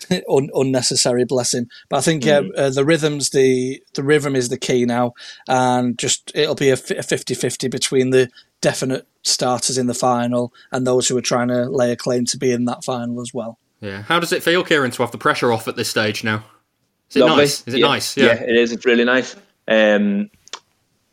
un- 0.30 0.50
unnecessary. 0.54 1.26
Bless 1.26 1.54
him. 1.54 1.68
But 1.90 1.98
I 1.98 2.02
think 2.02 2.26
yeah, 2.26 2.42
mm. 2.42 2.52
uh, 2.58 2.70
the 2.70 2.86
rhythms 2.86 3.30
the 3.32 3.82
the 3.94 4.04
rhythm 4.04 4.36
is 4.36 4.50
the 4.50 4.58
key 4.58 4.86
now, 4.86 5.14
and 5.48 5.98
just 5.98 6.32
it'll 6.36 6.56
be 6.56 6.70
a 6.70 6.76
50-50 6.76 7.70
between 7.70 8.10
the 8.12 8.30
definite 8.62 9.08
starters 9.24 9.78
in 9.78 9.88
the 9.88 9.94
final 9.94 10.54
and 10.72 10.86
those 10.86 11.08
who 11.08 11.18
are 11.18 11.22
trying 11.22 11.48
to 11.50 11.70
lay 11.70 11.92
a 11.92 11.96
claim 11.96 12.26
to 12.26 12.38
be 12.38 12.52
in 12.52 12.66
that 12.66 12.84
final 12.84 13.22
as 13.22 13.34
well. 13.34 13.58
Yeah. 13.82 14.04
How 14.04 14.20
does 14.20 14.34
it 14.34 14.44
feel, 14.44 14.64
Kieran, 14.64 14.92
to 14.92 15.04
have 15.04 15.12
the 15.12 15.18
pressure 15.18 15.52
off 15.52 15.68
at 15.68 15.76
this 15.76 15.90
stage 15.90 16.24
now? 16.24 16.44
Is 17.10 17.16
it 17.16 17.22
Lovely. 17.22 17.38
nice? 17.38 17.68
Is 17.68 17.74
it 17.74 17.80
yeah. 17.80 17.88
nice? 17.88 18.18
Yeah. 18.18 18.26
yeah. 18.26 18.44
it 18.44 18.56
is. 18.56 18.72
It's 18.72 18.86
really 18.86 19.06
nice. 19.06 19.36
Um, 19.68 20.30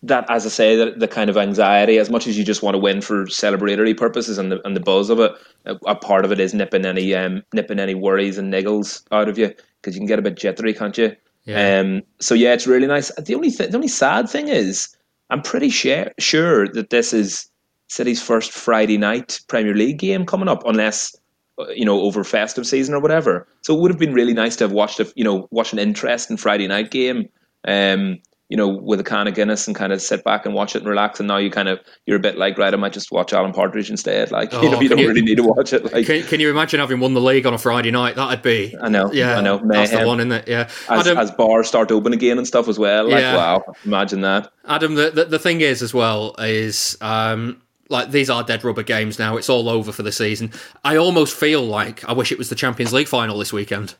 that, 0.02 0.28
as 0.30 0.46
I 0.46 0.50
say, 0.50 0.76
the, 0.76 0.92
the 0.92 1.08
kind 1.08 1.30
of 1.30 1.36
anxiety, 1.36 1.98
as 1.98 2.10
much 2.10 2.26
as 2.26 2.36
you 2.38 2.44
just 2.44 2.62
want 2.62 2.74
to 2.74 2.78
win 2.78 3.00
for 3.00 3.26
celebratory 3.26 3.96
purposes 3.96 4.38
and 4.38 4.52
the 4.52 4.60
and 4.66 4.76
the 4.76 4.80
buzz 4.80 5.10
of 5.10 5.20
it, 5.20 5.32
a, 5.64 5.76
a 5.86 5.94
part 5.94 6.24
of 6.24 6.32
it 6.32 6.40
is 6.40 6.54
nipping 6.54 6.84
any 6.84 7.14
um, 7.14 7.42
nipping 7.52 7.78
any 7.78 7.94
worries 7.94 8.38
and 8.38 8.52
niggles 8.52 9.02
out 9.10 9.28
of 9.28 9.38
you 9.38 9.52
because 9.80 9.94
you 9.94 10.00
can 10.00 10.06
get 10.06 10.18
a 10.18 10.22
bit 10.22 10.36
jittery, 10.36 10.74
can't 10.74 10.98
you? 10.98 11.14
Yeah. 11.44 11.80
Um, 11.80 12.02
so 12.20 12.34
yeah, 12.34 12.52
it's 12.52 12.66
really 12.66 12.86
nice. 12.86 13.10
The 13.14 13.34
only 13.34 13.50
th- 13.50 13.70
the 13.70 13.76
only 13.76 13.88
sad 13.88 14.28
thing 14.28 14.48
is, 14.48 14.94
I'm 15.30 15.42
pretty 15.42 15.70
sure 15.70 16.10
sure 16.18 16.68
that 16.68 16.90
this 16.90 17.12
is 17.12 17.48
City's 17.88 18.22
first 18.22 18.52
Friday 18.52 18.98
night 18.98 19.40
Premier 19.48 19.74
League 19.74 19.98
game 19.98 20.26
coming 20.26 20.48
up, 20.48 20.62
unless 20.66 21.14
uh, 21.58 21.68
you 21.68 21.84
know 21.84 22.00
over 22.00 22.22
festive 22.24 22.66
season 22.66 22.94
or 22.94 23.00
whatever. 23.00 23.46
So 23.62 23.74
it 23.74 23.80
would 23.80 23.90
have 23.90 24.00
been 24.00 24.14
really 24.14 24.34
nice 24.34 24.56
to 24.56 24.64
have 24.64 24.72
watched 24.72 25.00
a 25.00 25.10
you 25.16 25.24
know 25.24 25.48
watched 25.50 25.72
an 25.72 25.78
interesting 25.78 26.36
Friday 26.36 26.66
night 26.66 26.90
game. 26.90 27.28
Um, 27.66 28.18
you 28.48 28.56
know, 28.56 28.68
with 28.68 29.00
a 29.00 29.04
can 29.04 29.26
of 29.26 29.34
Guinness 29.34 29.66
and 29.66 29.74
kind 29.74 29.92
of 29.92 30.00
sit 30.00 30.22
back 30.22 30.46
and 30.46 30.54
watch 30.54 30.76
it 30.76 30.78
and 30.78 30.88
relax. 30.88 31.18
And 31.18 31.26
now 31.26 31.36
you 31.36 31.50
kind 31.50 31.68
of 31.68 31.80
you're 32.06 32.16
a 32.16 32.20
bit 32.20 32.38
like, 32.38 32.56
right, 32.58 32.72
I 32.72 32.76
might 32.76 32.92
just 32.92 33.10
watch 33.10 33.32
Alan 33.32 33.52
Partridge 33.52 33.90
instead. 33.90 34.30
Like, 34.30 34.54
oh, 34.54 34.62
you 34.62 34.70
know, 34.70 34.80
you 34.80 34.88
don't 34.88 34.98
you, 34.98 35.08
really 35.08 35.22
need 35.22 35.36
to 35.36 35.42
watch 35.42 35.72
it. 35.72 35.84
Like, 35.92 36.06
can, 36.06 36.22
can, 36.22 36.40
you 36.40 36.50
imagine 36.50 36.78
having 36.78 37.00
won 37.00 37.14
the 37.14 37.20
league 37.20 37.44
on 37.44 37.54
a 37.54 37.58
Friday 37.58 37.90
night? 37.90 38.14
That'd 38.14 38.42
be, 38.42 38.76
I 38.80 38.88
know, 38.88 39.12
yeah, 39.12 39.38
I 39.38 39.40
know, 39.40 39.58
mayhem. 39.58 39.68
that's 39.68 39.90
the 39.90 40.06
one, 40.06 40.20
isn't 40.20 40.32
it? 40.32 40.48
Yeah, 40.48 40.68
as, 40.88 41.06
Adam, 41.06 41.18
as 41.18 41.30
bars 41.32 41.66
start 41.66 41.90
open 41.90 42.12
again 42.12 42.38
and 42.38 42.46
stuff 42.46 42.68
as 42.68 42.78
well. 42.78 43.08
Like, 43.08 43.20
yeah. 43.20 43.36
wow, 43.36 43.64
imagine 43.84 44.20
that. 44.20 44.52
Adam, 44.66 44.94
the, 44.94 45.10
the, 45.10 45.24
the 45.24 45.38
thing 45.38 45.60
is 45.60 45.82
as 45.82 45.92
well 45.92 46.34
is. 46.38 46.96
um 47.00 47.62
like 47.88 48.10
these 48.10 48.28
are 48.28 48.42
dead 48.42 48.64
rubber 48.64 48.82
games 48.82 49.16
now. 49.16 49.36
It's 49.36 49.48
all 49.48 49.68
over 49.68 49.92
for 49.92 50.02
the 50.02 50.10
season. 50.10 50.50
I 50.84 50.96
almost 50.96 51.36
feel 51.36 51.62
like 51.62 52.04
I 52.08 52.14
wish 52.14 52.32
it 52.32 52.38
was 52.38 52.48
the 52.48 52.56
Champions 52.56 52.92
League 52.92 53.06
final 53.06 53.38
this 53.38 53.52
weekend. 53.52 53.94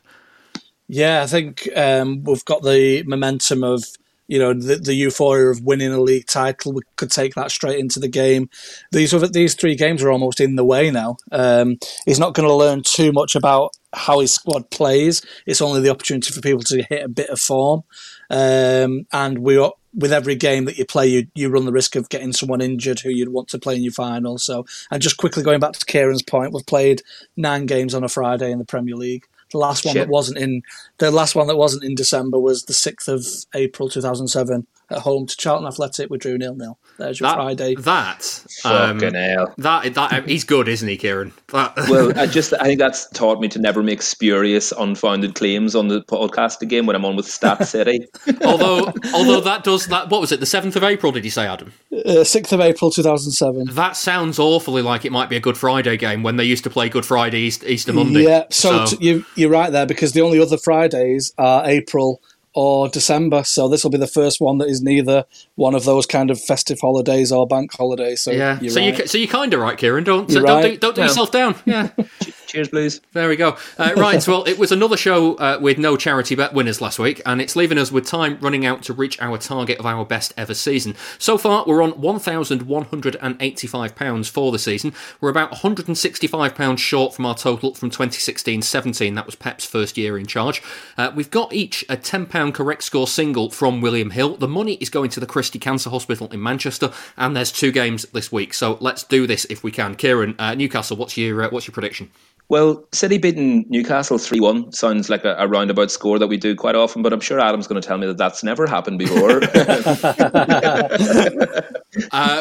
Yeah, 0.89 1.23
I 1.23 1.25
think 1.27 1.69
um, 1.75 2.23
we've 2.25 2.43
got 2.43 2.63
the 2.63 3.03
momentum 3.03 3.63
of 3.63 3.85
you 4.27 4.39
know 4.39 4.53
the, 4.53 4.75
the 4.75 4.93
euphoria 4.93 5.47
of 5.47 5.63
winning 5.63 5.91
a 5.91 6.01
league 6.01 6.27
title. 6.27 6.73
We 6.73 6.81
could 6.95 7.11
take 7.11 7.35
that 7.35 7.51
straight 7.51 7.79
into 7.79 7.99
the 7.99 8.07
game. 8.07 8.49
These 8.91 9.13
other 9.13 9.27
these 9.27 9.55
three 9.55 9.75
games 9.75 10.03
are 10.03 10.11
almost 10.11 10.39
in 10.39 10.55
the 10.55 10.65
way 10.65 10.91
now. 10.91 11.17
Um, 11.31 11.77
he's 12.05 12.19
not 12.19 12.33
going 12.33 12.47
to 12.47 12.53
learn 12.53 12.83
too 12.83 13.11
much 13.11 13.35
about 13.35 13.75
how 13.93 14.19
his 14.19 14.33
squad 14.33 14.69
plays. 14.69 15.21
It's 15.45 15.61
only 15.61 15.81
the 15.81 15.89
opportunity 15.89 16.33
for 16.33 16.41
people 16.41 16.63
to 16.63 16.83
hit 16.83 17.03
a 17.03 17.09
bit 17.09 17.29
of 17.29 17.39
form. 17.39 17.83
Um, 18.29 19.05
and 19.13 19.39
we 19.39 19.57
are, 19.57 19.71
with 19.93 20.11
every 20.11 20.35
game 20.35 20.65
that 20.65 20.77
you 20.77 20.85
play, 20.85 21.07
you 21.07 21.27
you 21.33 21.49
run 21.49 21.65
the 21.65 21.71
risk 21.71 21.95
of 21.95 22.09
getting 22.09 22.33
someone 22.33 22.61
injured 22.61 22.99
who 22.99 23.09
you'd 23.09 23.29
want 23.29 23.47
to 23.49 23.59
play 23.59 23.75
in 23.75 23.83
your 23.83 23.93
final. 23.93 24.37
So, 24.37 24.65
and 24.91 25.01
just 25.01 25.17
quickly 25.17 25.43
going 25.43 25.59
back 25.59 25.73
to 25.73 25.85
Kieran's 25.85 26.23
point, 26.23 26.53
we've 26.53 26.65
played 26.65 27.01
nine 27.35 27.65
games 27.65 27.93
on 27.95 28.03
a 28.03 28.09
Friday 28.09 28.51
in 28.51 28.59
the 28.59 28.65
Premier 28.65 28.95
League. 28.95 29.25
The 29.51 29.57
last 29.57 29.85
one 29.85 29.93
Shit. 29.93 30.07
that 30.07 30.11
wasn't 30.11 30.37
in 30.37 30.61
the 30.97 31.11
last 31.11 31.35
one 31.35 31.47
that 31.47 31.57
wasn't 31.57 31.83
in 31.83 31.95
December 31.95 32.39
was 32.39 32.63
the 32.63 32.73
sixth 32.73 33.07
of 33.07 33.25
April 33.53 33.89
two 33.89 34.01
thousand 34.01 34.27
seven 34.27 34.67
at 34.89 34.99
home 34.99 35.25
to 35.25 35.35
Charlton 35.37 35.67
Athletic. 35.67 36.09
We 36.09 36.17
drew 36.17 36.37
nil 36.37 36.55
nil. 36.55 36.77
There's 36.97 37.19
your 37.19 37.29
that, 37.29 37.35
Friday. 37.35 37.75
That 37.75 38.45
um, 38.65 38.99
That 38.99 39.93
that 39.93 40.27
he's 40.27 40.43
good, 40.43 40.67
isn't 40.67 40.87
he, 40.87 40.97
Kieran? 40.97 41.33
That. 41.47 41.75
well, 41.89 42.17
I 42.19 42.27
just 42.27 42.53
I 42.59 42.65
think 42.65 42.79
that's 42.79 43.07
taught 43.11 43.39
me 43.39 43.47
to 43.47 43.57
never 43.59 43.81
make 43.81 44.01
spurious, 44.01 44.73
unfounded 44.73 45.35
claims 45.35 45.75
on 45.75 45.87
the 45.87 46.01
podcast 46.01 46.61
again 46.61 46.85
when 46.85 46.93
I'm 46.93 47.05
on 47.05 47.15
with 47.15 47.25
Stat 47.25 47.65
City. 47.67 48.05
although 48.43 48.91
although 49.13 49.39
that 49.39 49.63
does 49.63 49.87
that. 49.87 50.09
What 50.09 50.19
was 50.19 50.33
it? 50.33 50.41
The 50.41 50.45
seventh 50.45 50.75
of 50.75 50.83
April? 50.83 51.13
Did 51.13 51.23
you 51.23 51.31
say, 51.31 51.47
Adam? 51.47 51.71
Uh, 52.05 52.25
sixth 52.25 52.51
uh, 52.51 52.57
of 52.57 52.61
April, 52.61 52.91
two 52.91 53.01
thousand 53.01 53.31
seven. 53.31 53.65
That 53.71 53.95
sounds 53.95 54.39
awfully 54.39 54.81
like 54.81 55.05
it 55.05 55.11
might 55.13 55.29
be 55.29 55.37
a 55.37 55.39
Good 55.39 55.57
Friday 55.57 55.95
game 55.95 56.21
when 56.21 56.35
they 56.35 56.43
used 56.43 56.65
to 56.65 56.69
play 56.69 56.89
Good 56.89 57.05
Friday, 57.05 57.39
Easter, 57.39 57.65
Easter 57.65 57.93
Monday. 57.93 58.23
Yeah, 58.23 58.43
so, 58.49 58.85
so. 58.85 58.97
T- 58.97 59.05
you 59.05 59.25
you're 59.37 59.49
right 59.49 59.71
there 59.71 59.85
because 59.85 60.13
the 60.13 60.21
only 60.21 60.39
other 60.39 60.57
Fridays 60.57 61.33
are 61.37 61.67
April 61.67 62.21
or 62.53 62.89
December. 62.89 63.43
So 63.43 63.67
this 63.67 63.83
will 63.83 63.91
be 63.91 63.99
the 63.99 64.07
first 64.07 64.41
one 64.41 64.57
that 64.57 64.67
is 64.67 64.81
neither 64.81 65.25
one 65.55 65.75
of 65.75 65.85
those 65.85 66.05
kind 66.05 66.31
of 66.31 66.41
festive 66.41 66.79
holidays 66.81 67.31
or 67.31 67.45
bank 67.45 67.71
holidays. 67.71 68.21
So 68.23 68.31
yeah, 68.31 68.57
so 68.57 68.81
right. 68.81 68.97
you 68.97 69.07
so 69.07 69.17
you 69.17 69.27
kind 69.27 69.53
of 69.53 69.59
right, 69.59 69.77
Kieran. 69.77 70.03
Don't 70.03 70.29
so 70.31 70.43
don't, 70.43 70.63
do, 70.63 70.77
don't 70.77 70.95
do 70.95 71.01
yourself 71.01 71.31
down. 71.31 71.55
Yeah. 71.65 71.89
Cheers, 72.47 72.69
blues. 72.69 73.01
There 73.11 73.27
we 73.27 73.35
go. 73.35 73.57
Uh, 73.77 73.93
right, 73.97 74.25
well, 74.25 74.45
it 74.45 74.57
was 74.57 74.71
another 74.71 74.95
show 74.95 75.35
uh, 75.35 75.59
with 75.61 75.77
no 75.77 75.97
charity 75.97 76.33
bet 76.33 76.53
winners 76.53 76.79
last 76.79 76.97
week, 76.97 77.21
and 77.25 77.41
it's 77.41 77.57
leaving 77.57 77.77
us 77.77 77.91
with 77.91 78.05
time 78.05 78.37
running 78.39 78.65
out 78.65 78.83
to 78.83 78.93
reach 78.93 79.19
our 79.19 79.37
target 79.37 79.79
of 79.79 79.85
our 79.85 80.05
best 80.05 80.33
ever 80.37 80.53
season. 80.53 80.95
So 81.19 81.37
far, 81.37 81.65
we're 81.67 81.83
on 81.83 81.91
£1,185 81.93 84.29
for 84.29 84.53
the 84.53 84.59
season. 84.59 84.93
We're 85.19 85.29
about 85.29 85.51
£165 85.51 86.77
short 86.77 87.13
from 87.13 87.25
our 87.25 87.35
total 87.35 87.73
from 87.73 87.89
2016 87.89 88.61
17. 88.61 89.15
That 89.15 89.25
was 89.25 89.35
Pep's 89.35 89.65
first 89.65 89.97
year 89.97 90.17
in 90.17 90.25
charge. 90.25 90.63
Uh, 90.97 91.11
we've 91.13 91.29
got 91.29 91.51
each 91.51 91.83
a 91.89 91.97
£10 91.97 92.53
correct 92.53 92.83
score 92.83 93.07
single 93.07 93.49
from 93.49 93.81
William 93.81 94.11
Hill. 94.11 94.37
The 94.37 94.47
money 94.47 94.75
is 94.75 94.89
going 94.89 95.09
to 95.09 95.19
the 95.19 95.25
Christie 95.25 95.59
Cancer 95.59 95.89
Hospital 95.89 96.29
in 96.31 96.41
Manchester, 96.41 96.93
and 97.17 97.35
there's 97.35 97.51
two 97.51 97.73
games 97.73 98.05
this 98.13 98.31
week. 98.31 98.53
So 98.53 98.77
let's 98.79 99.03
do 99.03 99.27
this 99.27 99.43
if 99.49 99.65
we 99.65 99.71
can. 99.71 99.95
Kieran, 99.95 100.33
uh, 100.39 100.55
Newcastle, 100.55 100.95
what's 100.95 101.17
your, 101.17 101.43
uh, 101.43 101.49
what's 101.49 101.67
your 101.67 101.73
prediction? 101.73 102.09
Well, 102.49 102.87
City 102.93 103.17
beating 103.17 103.65
Newcastle 103.67 104.17
3 104.17 104.39
1 104.39 104.71
sounds 104.71 105.09
like 105.09 105.25
a, 105.25 105.35
a, 105.37 105.49
roundabout 105.49 105.91
score 105.91 106.17
that 106.17 106.27
we 106.27 106.37
do 106.37 106.55
quite 106.55 106.75
often, 106.75 107.01
but 107.01 107.11
I'm 107.11 107.19
sure 107.19 107.41
Adam's 107.41 107.67
going 107.67 107.81
to 107.81 107.85
tell 107.85 107.97
me 107.97 108.07
that 108.07 108.17
that's 108.17 108.41
never 108.41 108.65
happened 108.65 108.99
before. 108.99 109.43
uh, 109.53 109.67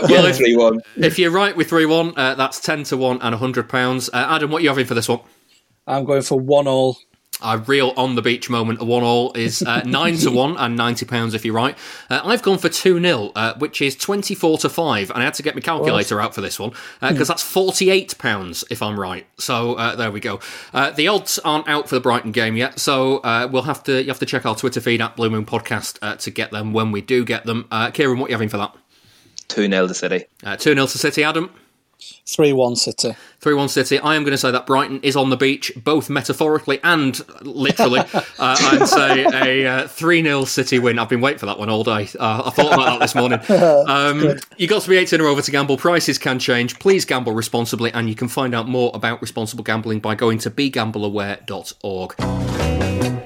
well, 0.09 0.26
if, 0.26 0.38
3-1. 0.38 0.78
if 0.96 1.18
you're 1.18 1.32
right 1.32 1.57
with 1.57 1.68
3 1.68 1.86
1, 1.86 2.14
uh, 2.16 2.36
that's 2.36 2.61
10 2.61 2.84
to 2.84 2.96
1 2.96 3.20
and 3.20 3.34
£100. 3.34 4.11
Uh, 4.12 4.16
Adam, 4.16 4.50
what 4.50 4.59
are 4.59 4.62
you 4.62 4.68
having 4.68 4.86
for 4.86 4.94
this 4.94 5.09
one? 5.09 5.20
I'm 5.88 6.04
going 6.04 6.22
for 6.22 6.38
1 6.38 6.68
all 6.68 6.96
A 7.43 7.59
real 7.59 7.93
on 7.99 8.14
the 8.14 8.22
beach 8.22 8.49
moment, 8.49 8.80
a 8.80 8.84
one 8.84 9.03
all 9.03 9.32
is 9.34 9.62
uh, 9.62 9.82
nine 9.84 10.16
to 10.18 10.30
one 10.30 10.57
and 10.57 10.74
ninety 10.74 11.05
pounds 11.05 11.34
if 11.34 11.45
you're 11.45 11.55
right. 11.55 11.76
Uh, 12.09 12.22
I've 12.24 12.43
gone 12.43 12.57
for 12.57 12.70
two 12.70 12.99
0 12.99 13.32
uh, 13.34 13.55
which 13.59 13.82
is 13.82 13.95
twenty 13.95 14.34
four 14.34 14.57
to 14.59 14.70
five, 14.70 15.11
and 15.11 15.20
I 15.20 15.24
had 15.24 15.34
to 15.34 15.43
get 15.43 15.55
my 15.55 15.61
calculator 15.61 16.18
out 16.20 16.34
for 16.34 16.41
this 16.41 16.59
one 16.59 16.72
because 17.01 17.28
that's 17.28 17.43
forty 17.43 17.91
eight 17.91 18.16
pounds 18.18 18.64
if 18.70 18.82
I'm 18.82 18.99
right. 18.99 19.26
So 19.39 19.74
uh, 19.74 19.97
there 19.97 20.11
we 20.11 20.20
go. 20.20 20.41
Uh, 20.72 20.93
the 20.93 21.09
odds 21.09 21.39
aren't 21.41 21.68
out 21.68 21.89
for 21.89 21.95
the 21.95 22.01
Brighton 22.01 22.32
game 22.32 22.57
yet, 22.57 22.78
so 22.78 23.18
uh, 23.18 23.49
we'll 23.51 23.62
have 23.62 23.82
to 23.84 24.01
you 24.01 24.09
have 24.09 24.18
to 24.20 24.26
check 24.26 24.47
our 24.47 24.57
Twitter 24.57 24.80
feed 24.80 25.03
at 25.03 25.14
Blue 25.16 25.28
Moon 25.28 25.45
Podcast 25.45 25.99
uh, 26.01 26.16
to 26.16 26.30
get 26.30 26.53
them 26.53 26.72
when 26.72 26.91
we 26.91 27.03
do 27.03 27.24
get 27.24 27.45
them. 27.45 27.66
Uh, 27.70 27.91
Kieran, 27.91 28.18
what 28.18 28.26
are 28.26 28.30
you 28.30 28.34
having 28.34 28.49
for 28.49 28.57
that? 28.59 28.74
Two 29.49 29.68
0 29.68 29.87
to 29.87 29.95
City. 29.95 30.24
Uh, 30.43 30.57
two 30.57 30.72
0 30.74 30.87
to 30.87 30.99
City. 30.99 31.22
Adam. 31.22 31.51
3 31.99 32.53
1 32.53 32.76
City. 32.76 33.16
3 33.40 33.55
1 33.55 33.68
City. 33.68 33.99
I 33.99 34.16
am 34.16 34.22
going 34.22 34.32
to 34.32 34.38
say 34.38 34.51
that 34.51 34.66
Brighton 34.66 35.01
is 35.03 35.16
on 35.16 35.30
the 35.30 35.36
beach, 35.36 35.72
both 35.76 36.11
metaphorically 36.11 36.80
and 36.82 37.20
literally. 37.42 38.01
uh, 38.01 38.22
I'd 38.38 38.86
say 38.86 39.64
a 39.64 39.88
3 39.88 40.22
0 40.22 40.44
City 40.44 40.78
win. 40.78 40.99
I've 40.99 41.09
been 41.09 41.20
waiting 41.20 41.38
for 41.38 41.47
that 41.47 41.59
one 41.59 41.70
all 41.70 41.84
day. 41.84 42.09
Uh, 42.18 42.42
I 42.47 42.51
thought 42.51 42.74
about 42.74 42.86
that 42.86 43.01
this 43.01 43.14
morning. 43.14 43.40
Um, 43.86 44.36
you 44.57 44.66
got 44.66 44.82
to 44.82 44.88
be 44.88 44.97
18 44.97 45.20
or 45.20 45.26
over 45.26 45.42
to 45.42 45.51
gamble. 45.51 45.76
Prices 45.76 46.18
can 46.18 46.38
change. 46.38 46.78
Please 46.78 47.05
gamble 47.05 47.32
responsibly, 47.32 47.92
and 47.92 48.09
you 48.09 48.14
can 48.14 48.28
find 48.28 48.55
out 48.55 48.68
more 48.68 48.90
about 48.94 49.20
responsible 49.20 49.64
gambling 49.64 50.01
by 50.01 50.14
going 50.14 50.38
to 50.38 50.51
begambleaware.org. 50.51 53.26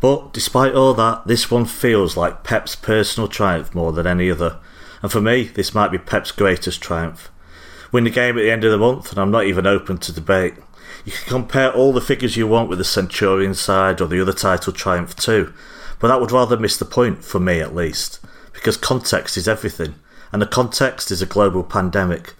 But 0.00 0.32
despite 0.32 0.74
all 0.74 0.94
that, 0.94 1.26
this 1.26 1.50
one 1.50 1.66
feels 1.66 2.16
like 2.16 2.44
Pep's 2.44 2.74
personal 2.74 3.28
triumph 3.28 3.74
more 3.74 3.92
than 3.92 4.06
any 4.06 4.30
other. 4.30 4.58
And 5.02 5.10
for 5.10 5.20
me, 5.20 5.44
this 5.44 5.74
might 5.74 5.90
be 5.90 5.98
Pep's 5.98 6.32
greatest 6.32 6.82
triumph. 6.82 7.30
Win 7.92 8.04
the 8.04 8.10
game 8.10 8.38
at 8.38 8.42
the 8.42 8.50
end 8.50 8.64
of 8.64 8.70
the 8.70 8.78
month, 8.78 9.10
and 9.10 9.18
I'm 9.18 9.30
not 9.30 9.44
even 9.44 9.66
open 9.66 9.98
to 9.98 10.12
debate. 10.12 10.54
You 11.04 11.12
can 11.12 11.28
compare 11.28 11.72
all 11.72 11.92
the 11.92 12.00
figures 12.00 12.36
you 12.36 12.46
want 12.46 12.68
with 12.68 12.78
the 12.78 12.84
Centurion 12.84 13.54
side 13.54 14.00
or 14.00 14.06
the 14.06 14.20
other 14.20 14.32
title 14.32 14.72
triumph 14.72 15.16
too, 15.16 15.52
but 15.98 16.08
that 16.08 16.20
would 16.20 16.32
rather 16.32 16.56
miss 16.56 16.76
the 16.76 16.84
point, 16.84 17.24
for 17.24 17.40
me 17.40 17.60
at 17.60 17.74
least, 17.74 18.20
because 18.52 18.76
context 18.76 19.36
is 19.36 19.48
everything, 19.48 19.94
and 20.32 20.40
the 20.40 20.46
context 20.46 21.10
is 21.10 21.22
a 21.22 21.26
global 21.26 21.64
pandemic. 21.64 22.34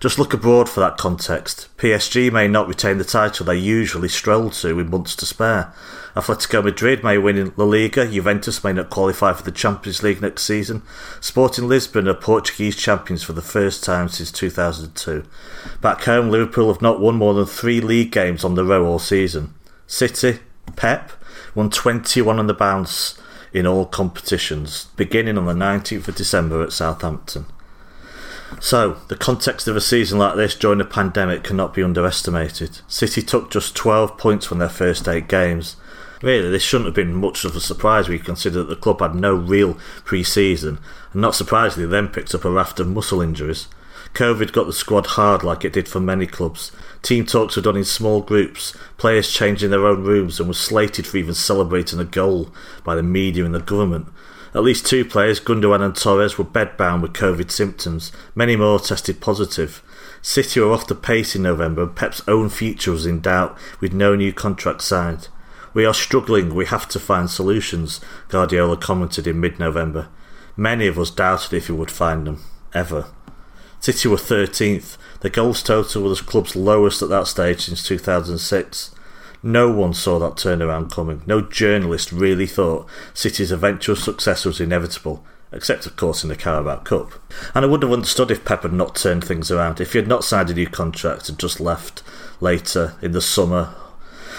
Just 0.00 0.16
look 0.16 0.32
abroad 0.32 0.68
for 0.68 0.78
that 0.78 0.96
context. 0.96 1.68
PSG 1.76 2.30
may 2.30 2.46
not 2.46 2.68
retain 2.68 2.98
the 2.98 3.04
title 3.04 3.44
they 3.44 3.56
usually 3.56 4.08
stroll 4.08 4.48
to 4.50 4.76
with 4.76 4.88
months 4.88 5.16
to 5.16 5.26
spare. 5.26 5.72
Atletico 6.14 6.62
Madrid 6.62 7.02
may 7.02 7.18
win 7.18 7.36
in 7.36 7.52
La 7.56 7.64
Liga, 7.64 8.06
Juventus 8.06 8.62
may 8.62 8.72
not 8.72 8.90
qualify 8.90 9.32
for 9.32 9.42
the 9.42 9.50
Champions 9.50 10.04
League 10.04 10.22
next 10.22 10.44
season. 10.44 10.82
Sporting 11.20 11.66
Lisbon 11.66 12.06
are 12.06 12.14
Portuguese 12.14 12.76
champions 12.76 13.24
for 13.24 13.32
the 13.32 13.42
first 13.42 13.82
time 13.82 14.08
since 14.08 14.30
2002. 14.30 15.24
Back 15.80 16.04
home, 16.04 16.30
Liverpool 16.30 16.72
have 16.72 16.82
not 16.82 17.00
won 17.00 17.16
more 17.16 17.34
than 17.34 17.46
three 17.46 17.80
league 17.80 18.12
games 18.12 18.44
on 18.44 18.54
the 18.54 18.64
row 18.64 18.86
all 18.86 19.00
season. 19.00 19.52
City, 19.88 20.38
Pep, 20.76 21.10
won 21.56 21.70
21 21.70 22.38
on 22.38 22.46
the 22.46 22.54
bounce 22.54 23.20
in 23.52 23.66
all 23.66 23.84
competitions, 23.84 24.86
beginning 24.96 25.36
on 25.36 25.46
the 25.46 25.52
19th 25.54 26.06
of 26.06 26.14
December 26.14 26.62
at 26.62 26.72
Southampton. 26.72 27.46
So, 28.60 28.98
the 29.08 29.16
context 29.16 29.68
of 29.68 29.76
a 29.76 29.80
season 29.80 30.18
like 30.18 30.36
this 30.36 30.54
during 30.54 30.80
a 30.80 30.84
pandemic 30.84 31.44
cannot 31.44 31.74
be 31.74 31.82
underestimated. 31.82 32.80
City 32.88 33.22
took 33.22 33.50
just 33.50 33.76
12 33.76 34.18
points 34.18 34.46
from 34.46 34.58
their 34.58 34.68
first 34.68 35.06
eight 35.06 35.28
games. 35.28 35.76
Really, 36.22 36.50
this 36.50 36.62
shouldn't 36.62 36.86
have 36.86 36.94
been 36.94 37.14
much 37.14 37.44
of 37.44 37.54
a 37.54 37.60
surprise 37.60 38.08
when 38.08 38.18
you 38.18 38.24
consider 38.24 38.58
that 38.58 38.68
the 38.68 38.76
club 38.76 39.00
had 39.00 39.14
no 39.14 39.34
real 39.34 39.78
pre 40.04 40.24
season, 40.24 40.78
and 41.12 41.22
not 41.22 41.36
surprisingly, 41.36 41.88
then 41.88 42.08
picked 42.08 42.34
up 42.34 42.44
a 42.44 42.50
raft 42.50 42.80
of 42.80 42.88
muscle 42.88 43.20
injuries. 43.20 43.68
Covid 44.14 44.52
got 44.52 44.66
the 44.66 44.72
squad 44.72 45.06
hard 45.06 45.44
like 45.44 45.64
it 45.64 45.72
did 45.72 45.86
for 45.86 46.00
many 46.00 46.26
clubs. 46.26 46.72
Team 47.02 47.24
talks 47.24 47.54
were 47.54 47.62
done 47.62 47.76
in 47.76 47.84
small 47.84 48.20
groups, 48.20 48.76
players 48.96 49.32
changing 49.32 49.70
their 49.70 49.86
own 49.86 50.02
rooms, 50.02 50.40
and 50.40 50.48
were 50.48 50.54
slated 50.54 51.06
for 51.06 51.18
even 51.18 51.34
celebrating 51.34 52.00
a 52.00 52.04
goal 52.04 52.52
by 52.82 52.96
the 52.96 53.02
media 53.02 53.44
and 53.44 53.54
the 53.54 53.60
government. 53.60 54.08
At 54.54 54.62
least 54.62 54.86
two 54.86 55.04
players, 55.04 55.40
Gundogan 55.40 55.82
and 55.82 55.94
Torres, 55.94 56.38
were 56.38 56.44
bedbound 56.44 57.02
with 57.02 57.12
Covid 57.12 57.50
symptoms. 57.50 58.12
Many 58.34 58.56
more 58.56 58.78
tested 58.78 59.20
positive. 59.20 59.82
City 60.22 60.60
were 60.60 60.72
off 60.72 60.86
the 60.86 60.94
pace 60.94 61.36
in 61.36 61.42
November, 61.42 61.82
and 61.82 61.94
Pep's 61.94 62.22
own 62.26 62.48
future 62.48 62.92
was 62.92 63.06
in 63.06 63.20
doubt, 63.20 63.58
with 63.80 63.92
no 63.92 64.14
new 64.14 64.32
contract 64.32 64.82
signed. 64.82 65.28
We 65.74 65.84
are 65.84 65.94
struggling, 65.94 66.54
we 66.54 66.66
have 66.66 66.88
to 66.88 66.98
find 66.98 67.30
solutions, 67.30 68.00
Guardiola 68.28 68.78
commented 68.78 69.26
in 69.26 69.40
mid 69.40 69.58
November. 69.58 70.08
Many 70.56 70.86
of 70.86 70.98
us 70.98 71.10
doubted 71.10 71.52
if 71.52 71.66
he 71.66 71.72
would 71.72 71.90
find 71.90 72.26
them. 72.26 72.42
Ever. 72.74 73.06
City 73.80 74.08
were 74.08 74.16
13th. 74.16 74.96
The 75.20 75.30
goals 75.30 75.62
total 75.62 76.02
was 76.02 76.18
the 76.18 76.24
club's 76.24 76.56
lowest 76.56 77.00
at 77.00 77.08
that 77.10 77.28
stage 77.28 77.66
since 77.66 77.86
2006. 77.86 78.94
No 79.42 79.70
one 79.70 79.94
saw 79.94 80.18
that 80.18 80.36
turnaround 80.36 80.90
coming. 80.90 81.22
No 81.26 81.40
journalist 81.40 82.10
really 82.10 82.46
thought 82.46 82.88
City's 83.14 83.52
eventual 83.52 83.94
success 83.94 84.44
was 84.44 84.60
inevitable, 84.60 85.24
except 85.52 85.86
of 85.86 85.96
course 85.96 86.22
in 86.24 86.28
the 86.28 86.36
Carabao 86.36 86.78
Cup. 86.78 87.12
And 87.54 87.64
I 87.64 87.68
wouldn't 87.68 87.88
have 87.88 87.96
understood 87.96 88.30
if 88.30 88.44
Pep 88.44 88.62
had 88.62 88.72
not 88.72 88.96
turned 88.96 89.24
things 89.24 89.50
around, 89.50 89.80
if 89.80 89.92
he 89.92 89.98
had 89.98 90.08
not 90.08 90.24
signed 90.24 90.50
a 90.50 90.54
new 90.54 90.66
contract 90.66 91.28
and 91.28 91.38
just 91.38 91.60
left 91.60 92.02
later 92.40 92.96
in 93.00 93.12
the 93.12 93.20
summer. 93.20 93.74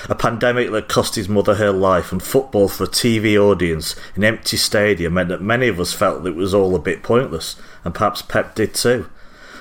A 0.10 0.16
pandemic 0.16 0.72
that 0.72 0.88
cost 0.88 1.16
his 1.16 1.28
mother 1.28 1.56
her 1.56 1.72
life 1.72 2.12
and 2.12 2.24
football 2.24 2.70
for 2.70 2.86
a 2.86 2.88
TV 2.88 3.38
audience 3.38 3.96
in 4.16 4.24
empty 4.24 4.56
stadium 4.56 5.14
meant 5.14 5.30
that 5.30 5.42
many 5.42 5.68
of 5.68 5.80
us 5.80 5.94
felt 5.94 6.24
that 6.24 6.30
it 6.30 6.36
was 6.36 6.54
all 6.54 6.76
a 6.76 6.80
bit 6.80 7.04
pointless, 7.04 7.56
and 7.84 7.94
perhaps 7.94 8.22
Pep 8.22 8.56
did 8.56 8.74
too 8.74 9.10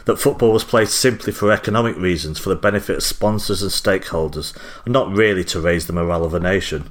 that 0.08 0.18
football 0.18 0.52
was 0.52 0.64
played 0.64 0.88
simply 0.88 1.34
for 1.34 1.52
economic 1.52 1.94
reasons, 1.98 2.38
for 2.38 2.48
the 2.48 2.56
benefit 2.56 2.96
of 2.96 3.02
sponsors 3.02 3.60
and 3.60 3.70
stakeholders, 3.70 4.56
and 4.86 4.92
not 4.94 5.14
really 5.14 5.44
to 5.44 5.60
raise 5.60 5.86
the 5.86 5.92
morale 5.92 6.24
of 6.24 6.32
a 6.32 6.40
nation. 6.40 6.90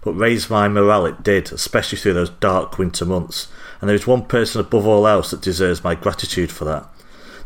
But 0.00 0.12
raise 0.12 0.48
my 0.48 0.68
morale 0.68 1.06
it 1.06 1.24
did, 1.24 1.50
especially 1.50 1.98
through 1.98 2.12
those 2.12 2.30
dark 2.30 2.78
winter 2.78 3.04
months, 3.04 3.48
and 3.80 3.88
there 3.88 3.96
is 3.96 4.06
one 4.06 4.26
person 4.26 4.60
above 4.60 4.86
all 4.86 5.08
else 5.08 5.32
that 5.32 5.40
deserves 5.40 5.82
my 5.82 5.96
gratitude 5.96 6.52
for 6.52 6.64
that. 6.66 6.88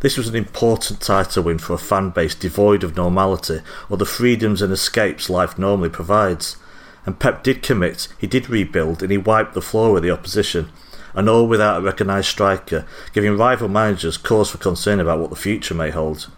This 0.01 0.19
was 0.19 0.29
an 0.29 0.37
important 0.37 1.01
title 1.01 1.45
win 1.45 1.57
for 1.57 1.73
a 1.73 1.79
fan 1.79 2.11
base 2.11 2.35
devoid 2.35 2.85
of 2.85 2.95
normality 2.95 3.61
or 3.89 3.97
the 3.97 4.05
freedoms 4.05 4.61
and 4.61 4.71
escapes 4.71 5.31
life 5.31 5.59
normally 5.59 5.89
provides. 5.89 6.59
And 7.07 7.19
Pep 7.19 7.43
did 7.43 7.63
commit, 7.63 8.09
he 8.19 8.27
did 8.27 8.51
rebuild, 8.51 9.03
and 9.03 9.11
he 9.11 9.17
wiped 9.17 9.55
the 9.55 9.63
floor 9.63 9.95
with 9.95 10.03
the 10.03 10.11
opposition 10.11 10.69
and 11.15 11.29
all 11.29 11.47
without 11.47 11.81
a 11.81 11.85
recognised 11.85 12.29
striker, 12.29 12.87
giving 13.13 13.37
rival 13.37 13.69
managers 13.69 14.17
cause 14.17 14.51
for 14.51 14.59
concern 14.59 15.01
about 15.01 15.19
what 15.19 15.31
the 15.31 15.37
future 15.37 15.75
may 15.75 15.91
hold. 15.91 16.31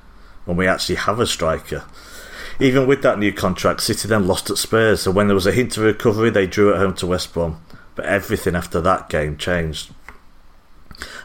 when 0.44 0.56
we 0.56 0.66
actually 0.66 0.96
have 0.96 1.20
a 1.20 1.26
striker. 1.26 1.84
Even 2.58 2.86
with 2.86 3.02
that 3.02 3.18
new 3.18 3.32
contract, 3.32 3.80
City 3.80 4.08
then 4.08 4.26
lost 4.26 4.50
at 4.50 4.58
Spurs, 4.58 5.02
so 5.02 5.10
when 5.10 5.26
there 5.26 5.34
was 5.34 5.46
a 5.46 5.52
hint 5.52 5.76
of 5.76 5.84
recovery, 5.84 6.30
they 6.30 6.46
drew 6.46 6.72
at 6.72 6.78
home 6.78 6.94
to 6.94 7.06
West 7.06 7.32
Brom. 7.32 7.62
But 7.94 8.06
everything 8.06 8.54
after 8.54 8.80
that 8.80 9.08
game 9.08 9.36
changed. 9.36 9.92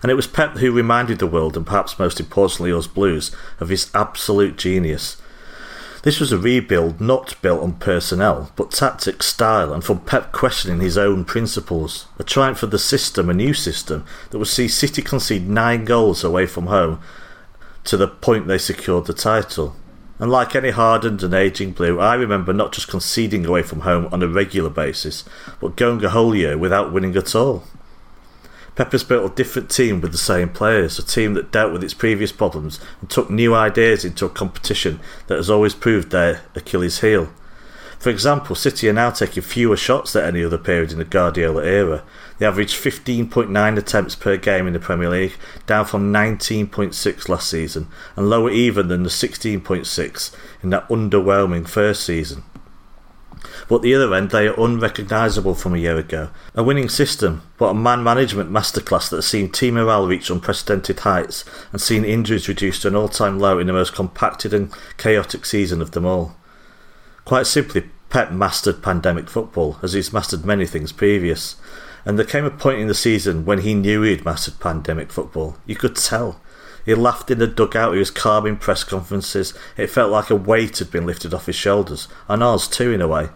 And 0.02 0.12
it 0.12 0.16
was 0.16 0.28
Pep 0.28 0.58
who 0.58 0.72
reminded 0.72 1.20
the 1.20 1.28
world, 1.28 1.56
and 1.56 1.66
perhaps 1.66 2.00
most 2.00 2.20
importantly 2.20 2.72
us 2.72 2.88
Blues, 2.88 3.36
of 3.60 3.70
his 3.70 3.92
absolute 3.94 4.58
genius. 4.58 5.18
This 6.08 6.22
was 6.22 6.32
a 6.32 6.38
rebuild 6.38 7.02
not 7.02 7.36
built 7.42 7.62
on 7.62 7.74
personnel, 7.74 8.50
but 8.56 8.72
tactics, 8.72 9.26
style, 9.26 9.74
and 9.74 9.84
from 9.84 10.00
Pep 10.00 10.32
questioning 10.32 10.80
his 10.80 10.98
own 10.98 11.26
principles. 11.26 12.08
A 12.18 12.24
triumph 12.24 12.60
for 12.60 12.68
the 12.68 12.80
system, 12.80 13.30
a 13.30 13.34
new 13.34 13.54
system, 13.54 14.06
that 14.30 14.38
would 14.38 14.48
see 14.48 14.70
City 14.70 15.02
concede 15.02 15.50
nine 15.50 15.84
goals 15.84 16.24
away 16.24 16.46
from 16.46 16.68
home 16.68 17.02
to 17.84 17.98
the 17.98 18.08
point 18.08 18.48
they 18.48 18.58
secured 18.58 19.06
the 19.06 19.14
title. 19.14 19.76
And 20.18 20.32
like 20.32 20.56
any 20.56 20.70
hardened 20.70 21.24
and 21.24 21.34
aging 21.34 21.74
blue, 21.74 22.00
I 22.00 22.16
remember 22.16 22.54
not 22.54 22.72
just 22.72 22.88
conceding 22.88 23.46
away 23.46 23.62
from 23.62 23.82
home 23.82 24.08
on 24.10 24.24
a 24.24 24.30
regular 24.30 24.70
basis, 24.70 25.26
but 25.60 25.76
going 25.76 26.06
a 26.06 26.10
whole 26.12 26.34
year 26.34 26.58
without 26.58 26.94
winning 26.94 27.18
at 27.18 27.36
all. 27.36 27.66
Pepper's 28.78 29.04
built 29.04 29.32
a 29.32 29.36
different 29.36 29.72
team 29.72 30.02
with 30.02 30.12
the 30.12 30.20
same 30.20 30.50
players, 30.50 31.00
a 31.00 31.04
team 31.04 31.34
that 31.34 31.52
dealt 31.52 31.74
with 31.74 31.84
its 31.84 31.96
previous 31.96 32.32
problems 32.32 32.80
and 33.02 33.10
took 33.10 33.28
new 33.28 33.56
ideas 33.56 34.06
into 34.06 34.24
a 34.24 34.30
competition 34.30 35.00
that 35.26 35.38
has 35.38 35.50
always 35.50 35.74
proved 35.74 36.12
their 36.12 36.44
Achilles 36.54 37.02
heel. 37.02 37.28
For 37.98 38.12
example, 38.12 38.56
City 38.56 38.88
are 38.88 38.94
now 38.94 39.10
taking 39.10 39.42
fewer 39.42 39.78
shots 39.78 40.14
than 40.14 40.26
any 40.26 40.44
other 40.44 40.60
period 40.60 40.92
in 40.92 41.00
the 41.00 41.06
Guardiola 41.06 41.66
era. 41.66 42.04
They 42.38 42.46
averaged 42.46 42.76
15.9 42.76 43.78
attempts 43.80 44.14
per 44.14 44.38
game 44.38 44.68
in 44.68 44.74
the 44.74 44.80
Premier 44.80 45.10
League, 45.10 45.38
down 45.66 45.86
from 45.86 46.14
19.6 46.14 47.30
last 47.30 47.50
season, 47.50 47.88
and 48.16 48.30
lower 48.30 48.52
even 48.52 48.90
than 48.90 49.02
the 49.02 49.10
16.6 49.10 50.36
in 50.62 50.70
that 50.70 50.88
underwhelming 50.88 51.68
first 51.68 52.04
season. 52.04 52.44
But 53.68 53.82
the 53.82 53.94
other 53.96 54.14
end, 54.14 54.30
they 54.30 54.48
are 54.48 54.60
unrecognisable 54.60 55.56
from 55.56 55.74
a 55.74 55.78
year 55.78 55.98
ago. 55.98 56.30
A 56.56 56.64
winning 56.64 56.88
system, 56.88 57.42
but 57.58 57.68
a 57.68 57.74
man 57.74 58.02
management 58.02 58.50
masterclass 58.50 59.10
that 59.10 59.18
has 59.18 59.28
seen 59.28 59.52
team 59.52 59.74
morale 59.74 60.08
reach 60.08 60.30
unprecedented 60.30 61.00
heights 61.00 61.44
and 61.72 61.82
seen 61.82 62.06
injuries 62.06 62.48
reduced 62.48 62.84
to 62.84 62.88
an 62.88 62.96
all 62.96 63.10
time 63.10 63.40
low 63.40 63.60
in 63.60 63.68
the 63.68 63.74
most 63.74 63.94
compacted 63.94 64.54
and 64.54 64.74
chaotic 64.98 65.46
season 65.46 65.82
of 65.82 65.92
them 65.92 66.06
all. 66.06 66.36
Quite 67.26 67.46
simply, 67.46 67.90
Pep 68.10 68.32
mastered 68.32 68.82
pandemic 68.82 69.30
football, 69.30 69.78
as 69.84 69.92
he's 69.92 70.14
mastered 70.14 70.46
many 70.46 70.66
things 70.66 70.94
previous. 70.94 71.58
And 72.06 72.18
there 72.18 72.26
came 72.26 72.46
a 72.46 72.50
point 72.50 72.80
in 72.80 72.88
the 72.88 72.94
season 72.94 73.44
when 73.44 73.60
he 73.60 73.74
knew 73.74 74.02
he'd 74.02 74.24
mastered 74.24 74.62
pandemic 74.62 75.12
football. 75.12 75.58
You 75.66 75.76
could 75.76 75.98
tell. 75.98 76.40
He 76.86 76.96
laughed 76.96 77.30
in 77.30 77.40
the 77.40 77.48
dugout, 77.48 77.92
he 77.92 78.00
was 78.00 78.12
calm 78.12 78.46
in 78.46 78.56
press 78.56 78.86
conferences. 78.86 79.54
It 79.76 79.90
felt 79.90 80.10
like 80.10 80.30
a 80.30 80.38
weight 80.38 80.80
had 80.80 80.90
been 80.90 81.06
lifted 81.06 81.34
off 81.34 81.48
his 81.48 81.58
shoulders, 81.58 82.08
and 82.30 82.42
ours 82.42 82.70
too, 82.70 82.94
in 82.94 83.02
a 83.02 83.10
way. 83.10 83.28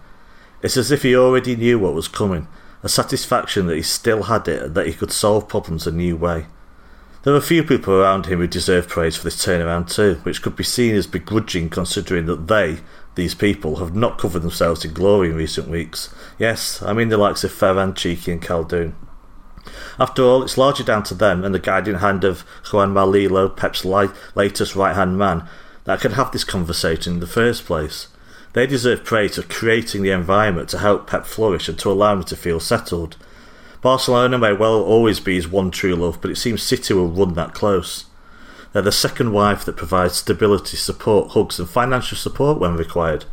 It's 0.62 0.78
as 0.78 0.92
if 0.92 1.04
he 1.04 1.16
already 1.16 1.56
knew 1.56 1.80
what 1.80 1.94
was 1.94 2.08
coming, 2.08 2.48
a 2.84 2.90
satisfaction 2.90 3.68
that 3.68 3.76
he 3.76 3.82
still 3.82 4.24
had 4.24 4.48
it 4.48 4.62
and 4.64 4.76
that 4.76 4.88
he 4.88 4.94
could 4.94 5.12
solve 5.12 5.48
problems 5.48 5.88
a 5.88 5.92
new 5.92 6.16
way. 6.16 6.46
There 7.24 7.34
were 7.34 7.40
a 7.40 7.44
few 7.44 7.64
people 7.64 7.94
around 7.94 8.26
him 8.26 8.40
who 8.40 8.48
deserved 8.48 8.90
praise 8.90 9.16
for 9.16 9.26
this 9.26 9.46
turnaround 9.46 9.94
too, 9.94 10.16
which 10.24 10.42
could 10.42 10.56
be 10.56 10.64
seen 10.64 10.96
as 10.96 11.06
begrudging 11.06 11.70
considering 11.70 12.26
that 12.26 12.48
they, 12.48 12.80
these 13.14 13.36
people, 13.36 13.76
have 13.76 13.96
not 13.96 14.18
covered 14.18 14.42
themselves 14.42 14.84
in 14.84 14.94
glory 14.94 15.30
in 15.30 15.36
recent 15.36 15.68
weeks. 15.68 16.14
Yes, 16.40 16.82
I 16.82 16.94
mean 16.94 17.10
the 17.10 17.18
likes 17.18 17.44
of 17.44 17.52
Ferran, 17.52 17.94
Txiki 17.94 18.34
and 18.34 18.42
Khaldoon. 18.42 18.94
After 20.00 20.24
all, 20.24 20.42
it's 20.42 20.58
largely 20.58 20.84
down 20.84 21.04
to 21.04 21.14
them 21.14 21.44
and 21.44 21.54
the 21.54 21.60
guiding 21.60 22.00
hand 22.00 22.24
of 22.24 22.44
Juanma 22.64 23.08
Lillo, 23.08 23.50
Pep's 23.50 23.86
latest 23.86 24.76
right-hand 24.76 25.18
man, 25.18 25.48
that 25.84 26.00
could 26.00 26.14
have 26.14 26.32
this 26.32 26.44
conversation 26.44 27.14
in 27.14 27.20
the 27.20 27.28
first 27.28 27.66
place. 27.66 28.08
They 28.54 28.68
deserve 28.68 29.06
praise 29.06 29.36
for 29.36 29.44
creating 29.44 30.02
the 30.02 30.12
environment 30.12 30.70
to 30.70 30.80
help 30.80 31.08
Pep 31.08 31.26
flourish 31.26 31.70
and 31.70 31.80
to 31.80 31.92
allow 31.92 32.14
him 32.14 32.24
to 32.24 32.36
feel 32.36 32.60
settled. 32.60 33.18
Barcelona 33.82 34.38
may 34.38 34.54
well 34.54 34.82
always 34.82 35.20
be 35.20 35.36
his 35.36 35.48
one 35.48 35.72
true 35.72 35.96
love, 35.96 36.20
but 36.22 36.32
it 36.32 36.36
seems 36.36 36.62
City 36.62 36.94
will 36.94 37.08
run 37.08 37.34
that 37.36 37.54
close. 37.54 38.06
They're 38.74 38.82
the 38.82 38.92
second 38.92 39.34
wife 39.34 39.66
that 39.66 39.78
provides 39.78 40.16
stability, 40.16 40.78
support, 40.78 41.32
hugs, 41.32 41.60
and 41.60 41.70
financial 41.70 42.18
support 42.18 42.60
when 42.60 42.78
required. 42.78 43.26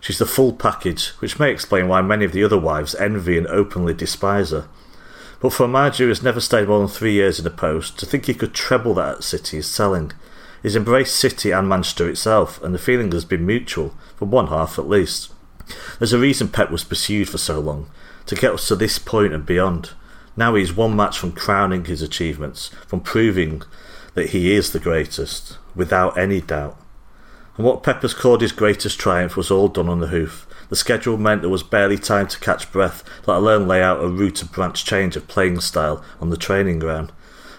She's 0.00 0.18
the 0.18 0.26
full 0.26 0.52
package, 0.52 1.08
which 1.18 1.38
may 1.38 1.50
explain 1.50 1.88
why 1.88 2.02
many 2.02 2.24
of 2.24 2.32
the 2.32 2.44
other 2.44 2.58
wives 2.58 2.94
envy 2.94 3.38
and 3.38 3.46
openly 3.46 3.94
despise 3.94 4.50
her. 4.50 4.68
But 5.40 5.52
for 5.52 5.64
a 5.64 5.68
manager 5.68 6.04
who 6.04 6.08
has 6.08 6.22
never 6.22 6.40
stayed 6.40 6.68
more 6.68 6.78
than 6.78 6.88
three 6.88 7.12
years 7.12 7.40
in 7.40 7.46
a 7.46 7.50
post, 7.50 7.98
to 7.98 8.06
think 8.06 8.26
he 8.26 8.34
could 8.34 8.54
treble 8.54 8.94
that 8.94 9.16
at 9.16 9.24
City 9.24 9.58
is 9.58 9.66
selling. 9.66 10.12
He's 10.64 10.76
embraced 10.76 11.16
City 11.16 11.50
and 11.50 11.68
Manchester 11.68 12.08
itself, 12.08 12.60
and 12.62 12.74
the 12.74 12.78
feeling 12.78 13.12
has 13.12 13.26
been 13.26 13.44
mutual, 13.44 13.94
for 14.16 14.24
one 14.24 14.46
half 14.46 14.78
at 14.78 14.88
least. 14.88 15.30
There's 15.98 16.14
a 16.14 16.18
reason 16.18 16.48
Pep 16.48 16.70
was 16.70 16.84
pursued 16.84 17.28
for 17.28 17.36
so 17.36 17.60
long, 17.60 17.90
to 18.24 18.34
get 18.34 18.54
us 18.54 18.68
to 18.68 18.76
this 18.76 18.98
point 18.98 19.34
and 19.34 19.44
beyond. 19.44 19.90
Now 20.38 20.54
he's 20.54 20.72
one 20.72 20.96
match 20.96 21.18
from 21.18 21.32
crowning 21.32 21.84
his 21.84 22.00
achievements, 22.00 22.68
from 22.86 23.02
proving 23.02 23.60
that 24.14 24.30
he 24.30 24.54
is 24.54 24.72
the 24.72 24.80
greatest, 24.80 25.58
without 25.74 26.16
any 26.16 26.40
doubt. 26.40 26.80
And 27.58 27.66
what 27.66 27.82
Pep 27.82 28.00
has 28.00 28.14
called 28.14 28.40
his 28.40 28.52
greatest 28.52 28.98
triumph 28.98 29.36
was 29.36 29.50
all 29.50 29.68
done 29.68 29.90
on 29.90 30.00
the 30.00 30.06
hoof. 30.06 30.46
The 30.70 30.76
schedule 30.76 31.18
meant 31.18 31.42
there 31.42 31.50
was 31.50 31.62
barely 31.62 31.98
time 31.98 32.28
to 32.28 32.40
catch 32.40 32.72
breath, 32.72 33.04
let 33.26 33.36
alone 33.36 33.68
lay 33.68 33.82
out 33.82 34.02
a 34.02 34.08
root 34.08 34.40
and 34.40 34.50
branch 34.50 34.86
change 34.86 35.14
of 35.14 35.28
playing 35.28 35.60
style 35.60 36.02
on 36.22 36.30
the 36.30 36.38
training 36.38 36.78
ground. 36.78 37.12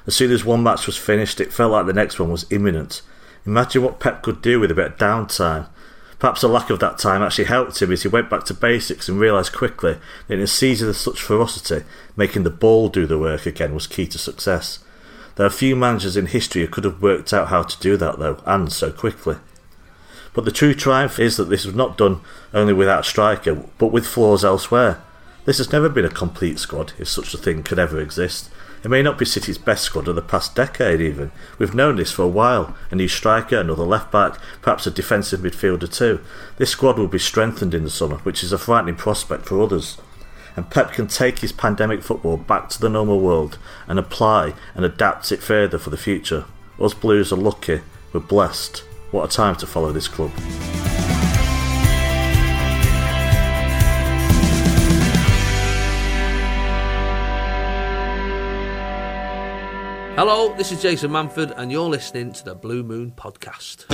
As 0.07 0.15
soon 0.15 0.31
as 0.31 0.45
one 0.45 0.63
match 0.63 0.85
was 0.85 0.97
finished, 0.97 1.41
it 1.41 1.53
felt 1.53 1.71
like 1.71 1.85
the 1.85 1.93
next 1.93 2.19
one 2.19 2.31
was 2.31 2.45
imminent. 2.51 3.01
Imagine 3.45 3.83
what 3.83 3.99
Pep 3.99 4.21
could 4.23 4.41
do 4.41 4.59
with 4.59 4.71
a 4.71 4.75
bit 4.75 4.87
of 4.87 4.97
downtime. 4.97 5.67
Perhaps 6.19 6.41
the 6.41 6.47
lack 6.47 6.69
of 6.69 6.79
that 6.79 6.97
time 6.97 7.21
actually 7.21 7.45
helped 7.45 7.81
him 7.81 7.91
as 7.91 8.03
he 8.03 8.07
went 8.07 8.29
back 8.29 8.45
to 8.45 8.53
basics 8.53 9.09
and 9.09 9.19
realised 9.19 9.53
quickly 9.53 9.97
that 10.27 10.33
in 10.33 10.39
a 10.39 10.47
season 10.47 10.89
of 10.89 10.97
such 10.97 11.21
ferocity, 11.21 11.85
making 12.15 12.43
the 12.43 12.49
ball 12.49 12.89
do 12.89 13.05
the 13.05 13.19
work 13.19 13.45
again 13.45 13.73
was 13.73 13.87
key 13.87 14.07
to 14.07 14.17
success. 14.17 14.79
There 15.35 15.45
are 15.45 15.49
few 15.49 15.75
managers 15.75 16.15
in 16.15 16.27
history 16.27 16.61
who 16.61 16.67
could 16.69 16.85
have 16.85 17.01
worked 17.01 17.33
out 17.33 17.49
how 17.49 17.63
to 17.63 17.79
do 17.79 17.97
that, 17.97 18.19
though, 18.19 18.41
and 18.45 18.71
so 18.71 18.91
quickly. 18.91 19.35
But 20.33 20.45
the 20.45 20.51
true 20.51 20.73
triumph 20.73 21.19
is 21.19 21.37
that 21.37 21.45
this 21.45 21.65
was 21.65 21.75
not 21.75 21.97
done 21.97 22.21
only 22.53 22.73
without 22.73 23.05
striker, 23.05 23.55
but 23.77 23.91
with 23.91 24.07
flaws 24.07 24.45
elsewhere. 24.45 25.01
This 25.45 25.57
has 25.59 25.71
never 25.71 25.89
been 25.89 26.05
a 26.05 26.09
complete 26.09 26.59
squad, 26.59 26.93
if 26.97 27.07
such 27.07 27.33
a 27.33 27.37
thing 27.37 27.63
could 27.63 27.79
ever 27.79 27.99
exist. 27.99 28.49
It 28.85 28.91
may 28.91 29.01
not 29.01 29.17
be 29.17 29.25
City's 29.25 29.57
best 29.57 29.83
squad 29.83 30.07
of 30.07 30.13
the 30.13 30.21
past 30.21 30.53
decade, 30.53 31.01
even. 31.01 31.31
We've 31.57 31.73
known 31.73 31.95
this 31.95 32.11
for 32.11 32.21
a 32.21 32.27
while. 32.27 32.77
A 32.91 32.95
new 32.95 33.07
striker, 33.07 33.57
another 33.57 33.83
left 33.83 34.11
back, 34.11 34.37
perhaps 34.61 34.85
a 34.85 34.91
defensive 34.91 35.39
midfielder 35.39 35.91
too. 35.91 36.19
This 36.57 36.69
squad 36.69 36.99
will 36.99 37.07
be 37.07 37.17
strengthened 37.17 37.73
in 37.73 37.83
the 37.83 37.89
summer, 37.89 38.17
which 38.17 38.43
is 38.43 38.53
a 38.53 38.59
frightening 38.59 38.93
prospect 38.93 39.47
for 39.47 39.59
others. 39.59 39.97
And 40.55 40.69
Pep 40.69 40.91
can 40.91 41.07
take 41.07 41.39
his 41.39 41.51
pandemic 41.51 42.03
football 42.03 42.37
back 42.37 42.69
to 42.69 42.79
the 42.79 42.87
normal 42.87 43.21
world 43.21 43.57
and 43.87 43.97
apply 43.97 44.53
and 44.75 44.85
adapt 44.85 45.31
it 45.31 45.41
further 45.41 45.79
for 45.79 45.89
the 45.89 45.97
future. 45.97 46.45
Us 46.79 46.93
Blues 46.93 47.33
are 47.33 47.37
lucky, 47.37 47.81
we're 48.13 48.19
blessed. 48.19 48.83
What 49.09 49.33
a 49.33 49.35
time 49.35 49.55
to 49.55 49.65
follow 49.65 49.93
this 49.93 50.07
club. 50.07 50.31
Hello, 60.17 60.55
this 60.55 60.71
is 60.71 60.81
Jason 60.81 61.11
Manford, 61.11 61.53
and 61.57 61.69
you're 61.69 61.89
listening 61.89 62.31
to 62.31 62.45
the 62.45 62.55
Blue 62.55 62.83
Moon 62.83 63.11
Podcast. 63.17 63.85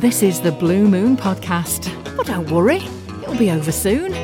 This 0.00 0.22
is 0.22 0.40
the 0.40 0.50
Blue 0.50 0.88
Moon 0.88 1.14
Podcast. 1.14 1.92
But 2.16 2.26
don't 2.26 2.50
worry, 2.50 2.78
it'll 3.22 3.36
be 3.36 3.50
over 3.50 3.70
soon. 3.70 4.14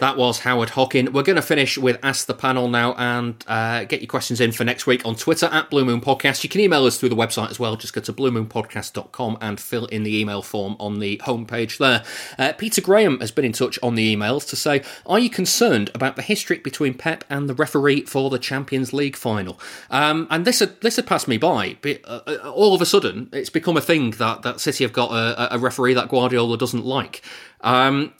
That 0.00 0.16
was 0.16 0.38
Howard 0.38 0.70
Hockin. 0.70 1.12
We're 1.12 1.22
going 1.22 1.36
to 1.36 1.42
finish 1.42 1.76
with 1.76 1.98
Ask 2.02 2.26
the 2.26 2.32
Panel 2.32 2.68
now 2.68 2.94
and 2.94 3.34
uh, 3.46 3.84
get 3.84 4.00
your 4.00 4.08
questions 4.08 4.40
in 4.40 4.50
for 4.50 4.64
next 4.64 4.86
week 4.86 5.04
on 5.04 5.14
Twitter 5.14 5.44
at 5.52 5.68
Blue 5.68 5.84
Moon 5.84 6.00
Podcast. 6.00 6.42
You 6.42 6.48
can 6.48 6.62
email 6.62 6.86
us 6.86 6.98
through 6.98 7.10
the 7.10 7.16
website 7.16 7.50
as 7.50 7.60
well. 7.60 7.76
Just 7.76 7.92
go 7.92 8.00
to 8.00 8.12
bluemoonpodcast.com 8.14 9.36
and 9.42 9.60
fill 9.60 9.84
in 9.84 10.02
the 10.02 10.18
email 10.18 10.40
form 10.40 10.74
on 10.80 11.00
the 11.00 11.18
homepage 11.18 11.76
there. 11.76 12.02
Uh, 12.38 12.54
Peter 12.54 12.80
Graham 12.80 13.20
has 13.20 13.30
been 13.30 13.44
in 13.44 13.52
touch 13.52 13.78
on 13.82 13.94
the 13.94 14.16
emails 14.16 14.48
to 14.48 14.56
say, 14.56 14.82
Are 15.04 15.18
you 15.18 15.28
concerned 15.28 15.90
about 15.94 16.16
the 16.16 16.22
history 16.22 16.56
between 16.56 16.94
Pep 16.94 17.22
and 17.28 17.46
the 17.46 17.54
referee 17.54 18.06
for 18.06 18.30
the 18.30 18.38
Champions 18.38 18.94
League 18.94 19.16
final? 19.16 19.60
Um, 19.90 20.26
and 20.30 20.46
this 20.46 20.60
had, 20.60 20.80
this 20.80 20.96
had 20.96 21.06
passed 21.06 21.28
me 21.28 21.36
by. 21.36 21.76
But, 21.82 22.00
uh, 22.06 22.22
uh 22.26 22.50
all 22.50 22.74
of 22.74 22.80
a 22.80 22.86
sudden, 22.86 23.28
it's 23.34 23.50
become 23.50 23.76
a 23.76 23.82
thing 23.82 24.12
that, 24.12 24.40
that 24.42 24.60
City 24.60 24.82
have 24.82 24.94
got 24.94 25.10
a, 25.10 25.56
a 25.56 25.58
referee 25.58 25.92
that 25.92 26.08
Guardiola 26.08 26.56
doesn't 26.56 26.86
like. 26.86 27.22
Um, 27.62 28.14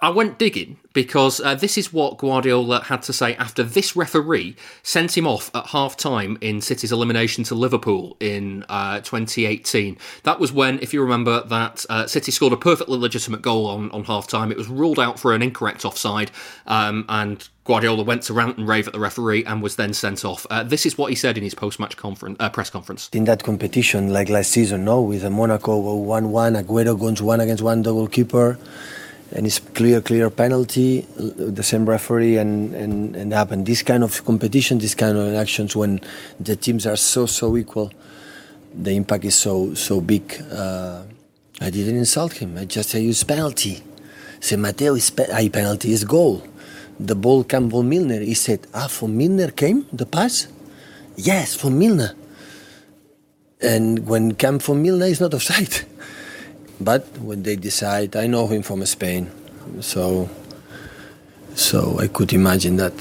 I 0.00 0.10
went 0.10 0.38
digging 0.38 0.78
because 0.92 1.40
uh, 1.40 1.54
this 1.54 1.78
is 1.78 1.92
what 1.92 2.18
Guardiola 2.18 2.84
had 2.84 3.02
to 3.04 3.12
say 3.12 3.34
after 3.36 3.62
this 3.62 3.96
referee 3.96 4.56
sent 4.82 5.16
him 5.16 5.26
off 5.26 5.50
at 5.54 5.68
half 5.68 5.96
time 5.96 6.36
in 6.40 6.60
City's 6.60 6.92
elimination 6.92 7.44
to 7.44 7.54
Liverpool 7.54 8.16
in 8.20 8.64
uh, 8.68 9.00
2018. 9.00 9.96
That 10.24 10.38
was 10.38 10.52
when, 10.52 10.78
if 10.80 10.92
you 10.92 11.00
remember, 11.00 11.42
that 11.44 11.86
uh, 11.88 12.06
City 12.06 12.32
scored 12.32 12.52
a 12.52 12.56
perfectly 12.58 12.98
legitimate 12.98 13.40
goal 13.40 13.66
on, 13.66 13.90
on 13.92 14.04
half 14.04 14.26
time. 14.26 14.50
It 14.50 14.58
was 14.58 14.68
ruled 14.68 14.98
out 14.98 15.18
for 15.18 15.34
an 15.34 15.42
incorrect 15.42 15.84
offside, 15.84 16.30
um, 16.66 17.06
and 17.08 17.48
Guardiola 17.64 18.02
went 18.02 18.22
to 18.22 18.32
rant 18.32 18.58
and 18.58 18.66
rave 18.66 18.88
at 18.88 18.92
the 18.92 18.98
referee 18.98 19.44
and 19.44 19.62
was 19.62 19.76
then 19.76 19.94
sent 19.94 20.24
off. 20.24 20.46
Uh, 20.50 20.64
this 20.64 20.84
is 20.84 20.98
what 20.98 21.10
he 21.10 21.16
said 21.16 21.38
in 21.38 21.44
his 21.44 21.54
post-match 21.54 21.96
conference, 21.96 22.36
uh, 22.40 22.50
press 22.50 22.70
conference. 22.70 23.08
In 23.12 23.24
that 23.24 23.44
competition, 23.44 24.12
like 24.12 24.28
last 24.28 24.50
season, 24.50 24.84
no, 24.84 25.00
with 25.00 25.22
Monaco 25.30 25.78
one-one, 25.78 26.54
Aguero 26.54 26.98
goes 26.98 27.22
one 27.22 27.38
against 27.40 27.62
one 27.62 27.82
double 27.82 28.08
keeper, 28.08 28.58
and 29.30 29.46
it's 29.46 29.60
clear, 29.60 30.00
clear 30.00 30.28
penalty. 30.28 31.06
The 31.16 31.62
same 31.62 31.88
referee 31.88 32.36
and 32.36 32.74
and 32.74 33.14
and 33.14 33.32
happen. 33.32 33.62
This 33.62 33.82
kind 33.82 34.02
of 34.02 34.24
competition, 34.24 34.78
this 34.78 34.96
kind 34.96 35.16
of 35.16 35.32
actions, 35.34 35.76
when 35.76 36.00
the 36.40 36.56
teams 36.56 36.84
are 36.84 36.96
so 36.96 37.26
so 37.26 37.56
equal, 37.56 37.92
the 38.74 38.90
impact 38.90 39.24
is 39.24 39.36
so 39.36 39.72
so 39.74 40.00
big. 40.00 40.24
Uh, 40.50 41.02
I 41.60 41.70
didn't 41.70 41.96
insult 41.96 42.32
him. 42.42 42.58
I 42.58 42.64
just 42.64 42.90
say 42.90 43.00
use 43.02 43.22
penalty. 43.22 43.84
Say 44.40 44.56
Mateu, 44.56 44.96
is 44.96 45.10
pe- 45.10 45.48
penalty 45.48 45.92
is 45.92 46.02
goal 46.04 46.42
the 46.98 47.14
ball 47.14 47.44
came 47.44 47.70
from 47.70 47.88
Milner. 47.88 48.20
He 48.20 48.34
said, 48.34 48.66
Ah, 48.74 48.88
from 48.88 49.16
Milner 49.16 49.50
came 49.50 49.86
the 49.92 50.06
pass? 50.06 50.48
Yes, 51.16 51.54
from 51.54 51.78
Milner. 51.78 52.14
And 53.60 54.06
when 54.06 54.34
came 54.34 54.58
from 54.58 54.82
Milner, 54.82 55.06
it's 55.06 55.20
not 55.20 55.34
offside. 55.34 55.80
But 56.80 57.06
when 57.18 57.44
they 57.44 57.54
decide, 57.54 58.16
I 58.16 58.26
know 58.26 58.48
him 58.48 58.62
from 58.62 58.84
Spain, 58.86 59.30
so 59.80 60.28
so 61.54 61.96
I 62.00 62.08
could 62.08 62.32
imagine 62.32 62.76
that. 62.76 62.92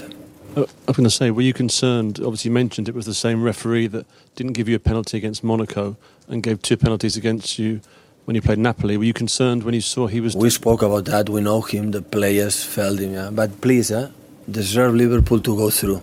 Uh, 0.55 0.61
I 0.61 0.91
was 0.91 0.97
going 0.97 1.05
to 1.05 1.09
say, 1.09 1.31
were 1.31 1.41
you 1.41 1.53
concerned? 1.53 2.19
Obviously, 2.19 2.49
you 2.49 2.53
mentioned 2.53 2.89
it 2.89 2.95
was 2.95 3.05
the 3.05 3.13
same 3.13 3.41
referee 3.41 3.87
that 3.87 4.05
didn't 4.35 4.53
give 4.53 4.67
you 4.67 4.75
a 4.75 4.79
penalty 4.79 5.17
against 5.17 5.43
Monaco 5.43 5.95
and 6.27 6.43
gave 6.43 6.61
two 6.61 6.77
penalties 6.77 7.15
against 7.17 7.57
you 7.57 7.81
when 8.25 8.35
you 8.35 8.41
played 8.41 8.59
Napoli. 8.59 8.97
Were 8.97 9.03
you 9.03 9.13
concerned 9.13 9.63
when 9.63 9.73
you 9.73 9.81
saw 9.81 10.07
he 10.07 10.21
was? 10.21 10.35
We 10.35 10.49
spoke 10.49 10.81
about 10.81 11.05
that. 11.05 11.29
We 11.29 11.41
know 11.41 11.61
him. 11.61 11.91
The 11.91 12.01
players 12.01 12.63
felt 12.63 12.99
him. 12.99 13.13
Yeah. 13.13 13.29
But 13.31 13.61
please, 13.61 13.91
eh, 13.91 14.09
deserve 14.49 14.95
Liverpool 14.95 15.39
to 15.39 15.55
go 15.55 15.69
through. 15.69 16.01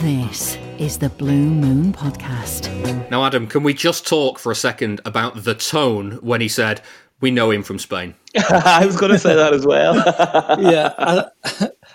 This 0.00 0.58
is 0.78 0.98
the 0.98 1.08
Blue 1.08 1.32
Moon 1.32 1.92
Podcast. 1.92 2.70
Now, 3.10 3.24
Adam, 3.24 3.46
can 3.46 3.62
we 3.62 3.74
just 3.74 4.06
talk 4.06 4.38
for 4.38 4.50
a 4.52 4.56
second 4.56 5.00
about 5.04 5.44
the 5.44 5.54
tone 5.54 6.12
when 6.22 6.40
he 6.40 6.48
said, 6.48 6.80
"We 7.20 7.30
know 7.30 7.50
him 7.50 7.62
from 7.62 7.78
Spain"? 7.78 8.14
I 8.50 8.84
was 8.84 8.96
going 8.96 9.12
to 9.12 9.18
say 9.18 9.34
that 9.34 9.54
as 9.54 9.64
well. 9.64 9.94
yeah, 10.60 10.92
I, 10.98 11.24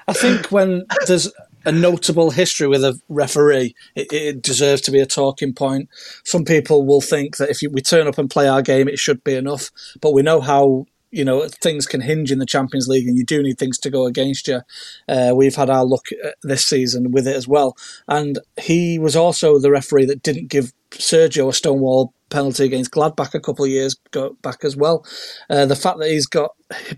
I 0.08 0.14
think 0.14 0.52
when 0.52 0.86
there's 1.08 1.32
a 1.66 1.72
notable 1.72 2.32
history 2.32 2.68
with 2.68 2.84
a 2.84 3.00
referee, 3.10 3.76
it, 3.96 4.08
it, 4.12 4.42
deserves 4.42 4.82
to 4.82 4.92
be 4.92 5.00
a 5.00 5.06
talking 5.06 5.54
point. 5.54 5.90
Some 6.24 6.46
people 6.46 6.86
will 6.86 7.02
think 7.02 7.38
that 7.38 7.50
if 7.50 7.60
we 7.72 7.82
turn 7.82 8.08
up 8.08 8.18
and 8.18 8.30
play 8.30 8.48
our 8.48 8.62
game, 8.62 8.88
it 8.88 9.00
should 9.00 9.24
be 9.24 9.36
enough. 9.36 9.70
But 10.02 10.14
we 10.14 10.22
know 10.22 10.42
how 10.42 10.86
you 11.12 11.26
know 11.26 11.48
things 11.48 11.88
can 11.88 12.02
hinge 12.02 12.32
in 12.32 12.40
the 12.40 12.46
Champions 12.46 12.88
League, 12.88 13.08
and 13.08 13.18
you 13.18 13.26
do 13.26 13.42
need 13.42 13.58
things 13.58 13.78
to 13.80 13.90
go 13.90 14.06
against 14.06 14.48
you. 14.48 14.62
Uh, 15.08 15.34
we've 15.36 15.56
had 15.56 15.70
our 15.70 15.86
luck 15.86 16.06
uh, 16.24 16.30
this 16.44 16.66
season 16.66 17.12
with 17.12 17.28
it 17.28 17.36
as 17.36 17.48
well, 17.48 17.76
and 18.08 18.40
he 18.60 19.00
was 19.00 19.16
also 19.16 19.60
the 19.60 19.72
referee 19.72 20.06
that 20.06 20.24
didn't 20.24 20.48
give 20.48 20.72
Sergio 20.92 21.50
a 21.50 21.54
stonewall 21.54 22.14
penalty 22.30 22.66
against 22.66 22.92
Gladbach 22.92 23.34
a 23.34 23.40
couple 23.40 23.66
of 23.66 23.72
years 23.72 23.96
back 24.42 24.64
as 24.64 24.76
well. 24.76 25.06
Uh, 25.50 25.66
the 25.66 25.76
fact 25.76 26.00
that 26.00 26.10
he's 26.10 26.28
got 26.28 26.52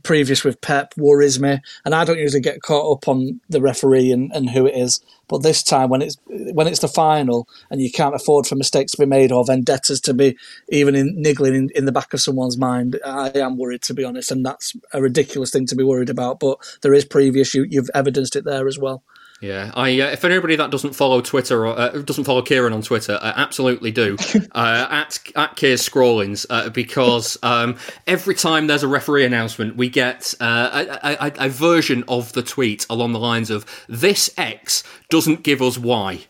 previous 0.03 0.43
with 0.43 0.61
Pep 0.61 0.93
worries 0.97 1.39
me, 1.39 1.59
and 1.85 1.95
I 1.95 2.03
don't 2.03 2.19
usually 2.19 2.41
get 2.41 2.61
caught 2.61 2.91
up 2.91 3.07
on 3.07 3.39
the 3.49 3.61
referee 3.61 4.11
and, 4.11 4.31
and 4.33 4.49
who 4.49 4.65
it 4.65 4.75
is. 4.75 4.99
But 5.27 5.43
this 5.43 5.63
time, 5.63 5.89
when 5.89 6.01
it's 6.01 6.17
when 6.25 6.67
it's 6.67 6.79
the 6.79 6.87
final, 6.89 7.47
and 7.69 7.81
you 7.81 7.91
can't 7.91 8.15
afford 8.15 8.47
for 8.47 8.55
mistakes 8.55 8.91
to 8.93 8.97
be 8.97 9.05
made 9.05 9.31
or 9.31 9.45
vendettas 9.45 10.01
to 10.01 10.13
be 10.13 10.37
even 10.69 10.93
in, 10.93 11.13
niggling 11.15 11.55
in, 11.55 11.69
in 11.73 11.85
the 11.85 11.91
back 11.91 12.13
of 12.13 12.21
someone's 12.21 12.57
mind, 12.57 12.99
I 13.05 13.31
am 13.35 13.57
worried 13.57 13.81
to 13.83 13.93
be 13.93 14.03
honest, 14.03 14.31
and 14.31 14.45
that's 14.45 14.73
a 14.93 15.01
ridiculous 15.01 15.51
thing 15.51 15.65
to 15.67 15.75
be 15.75 15.83
worried 15.83 16.09
about. 16.09 16.39
But 16.39 16.57
there 16.81 16.93
is 16.93 17.05
previous; 17.05 17.53
you, 17.53 17.65
you've 17.69 17.89
evidenced 17.93 18.35
it 18.35 18.43
there 18.43 18.67
as 18.67 18.77
well. 18.77 19.03
Yeah, 19.41 19.71
I 19.73 19.99
uh, 19.99 20.11
if 20.11 20.23
anybody 20.23 20.55
that 20.57 20.69
doesn't 20.69 20.93
follow 20.93 21.19
Twitter 21.19 21.65
or 21.65 21.77
uh, 21.77 21.89
doesn't 22.03 22.25
follow 22.25 22.43
Kieran 22.43 22.73
on 22.73 22.83
Twitter, 22.83 23.17
I 23.19 23.33
absolutely 23.35 23.89
do 23.89 24.15
uh, 24.51 24.87
at 24.91 25.19
at 25.35 25.55
Kier's 25.55 25.81
Scrawlings 25.81 26.45
uh, 26.51 26.69
because 26.69 27.39
um, 27.41 27.75
every 28.05 28.35
time 28.35 28.67
there's 28.67 28.83
a 28.83 28.87
referee 28.87 29.25
announcement, 29.25 29.75
we 29.75 29.89
get 29.89 30.35
uh, 30.39 30.85
a, 31.03 31.25
a, 31.25 31.45
a, 31.47 31.49
version 31.49 32.03
of 32.07 32.33
the 32.33 32.43
tweet 32.43 32.85
along 32.87 33.13
the 33.13 33.19
lines 33.19 33.49
of 33.49 33.65
"This 33.89 34.29
X 34.37 34.83
doesn't 35.09 35.41
give 35.41 35.61
us 35.61 35.77
Y." 35.77 36.21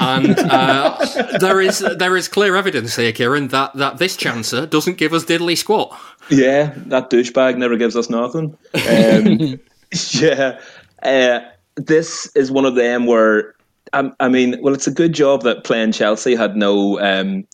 and 0.00 0.24
there 1.40 1.60
is 1.60 1.80
there 1.80 2.16
is 2.16 2.26
clear 2.26 2.56
evidence 2.56 2.96
here, 2.96 3.12
Kieran, 3.12 3.48
that, 3.48 3.74
that 3.74 3.98
this 3.98 4.16
chancer 4.16 4.68
doesn't 4.68 4.96
give 4.96 5.12
us 5.12 5.26
diddly 5.26 5.58
squat. 5.58 5.96
Yeah, 6.30 6.72
that 6.86 7.10
douchebag 7.10 7.58
never 7.58 7.76
gives 7.76 7.96
us 7.96 8.08
nothing. 8.08 8.56
Um, 8.74 9.60
yeah 10.12 11.52
this 11.76 12.30
is 12.34 12.50
one 12.50 12.64
of 12.64 12.74
them 12.74 13.06
where 13.06 13.54
um, 13.92 14.14
I 14.20 14.28
mean, 14.28 14.56
well, 14.60 14.74
it's 14.74 14.86
a 14.86 14.92
good 14.92 15.12
job 15.12 15.42
that 15.42 15.64
playing 15.64 15.92
Chelsea 15.92 16.34
had 16.34 16.56
no 16.56 17.00
um, 17.00 17.46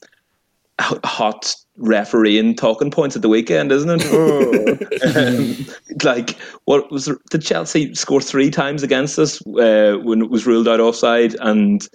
hot 0.79 1.55
refereeing 1.77 2.55
talking 2.55 2.91
points 2.91 3.17
at 3.17 3.23
the 3.23 3.29
weekend, 3.29 3.73
isn't 3.73 4.03
it? 4.03 5.17
um, 5.17 5.75
like, 6.03 6.31
what 6.65 6.91
was 6.91 7.11
did 7.31 7.43
Chelsea 7.43 7.95
score 7.95 8.21
three 8.21 8.51
times 8.51 8.83
against 8.83 9.19
us 9.19 9.45
uh, 9.59 9.99
when 10.03 10.23
it 10.23 10.31
was 10.31 10.47
ruled 10.47 10.69
out 10.69 10.81
offside, 10.81 11.37
and 11.41 11.89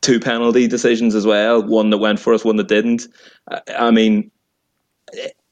two 0.00 0.20
penalty 0.20 0.66
decisions 0.66 1.14
as 1.14 1.26
well, 1.26 1.62
one 1.62 1.90
that 1.90 1.98
went 1.98 2.20
for 2.20 2.32
us, 2.32 2.44
one 2.44 2.56
that 2.56 2.68
didn't. 2.68 3.06
I 3.76 3.90
mean, 3.90 4.30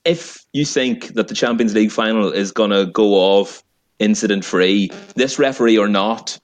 if 0.04 0.44
you 0.52 0.64
think 0.64 1.08
that 1.08 1.28
the 1.28 1.34
Champions 1.34 1.74
League 1.74 1.92
final 1.92 2.32
is 2.32 2.52
going 2.52 2.70
to 2.70 2.86
go 2.86 3.14
off 3.14 3.62
incident 3.98 4.44
free. 4.44 4.90
This 5.14 5.38
referee 5.38 5.78
or 5.78 5.88
not, 5.88 6.38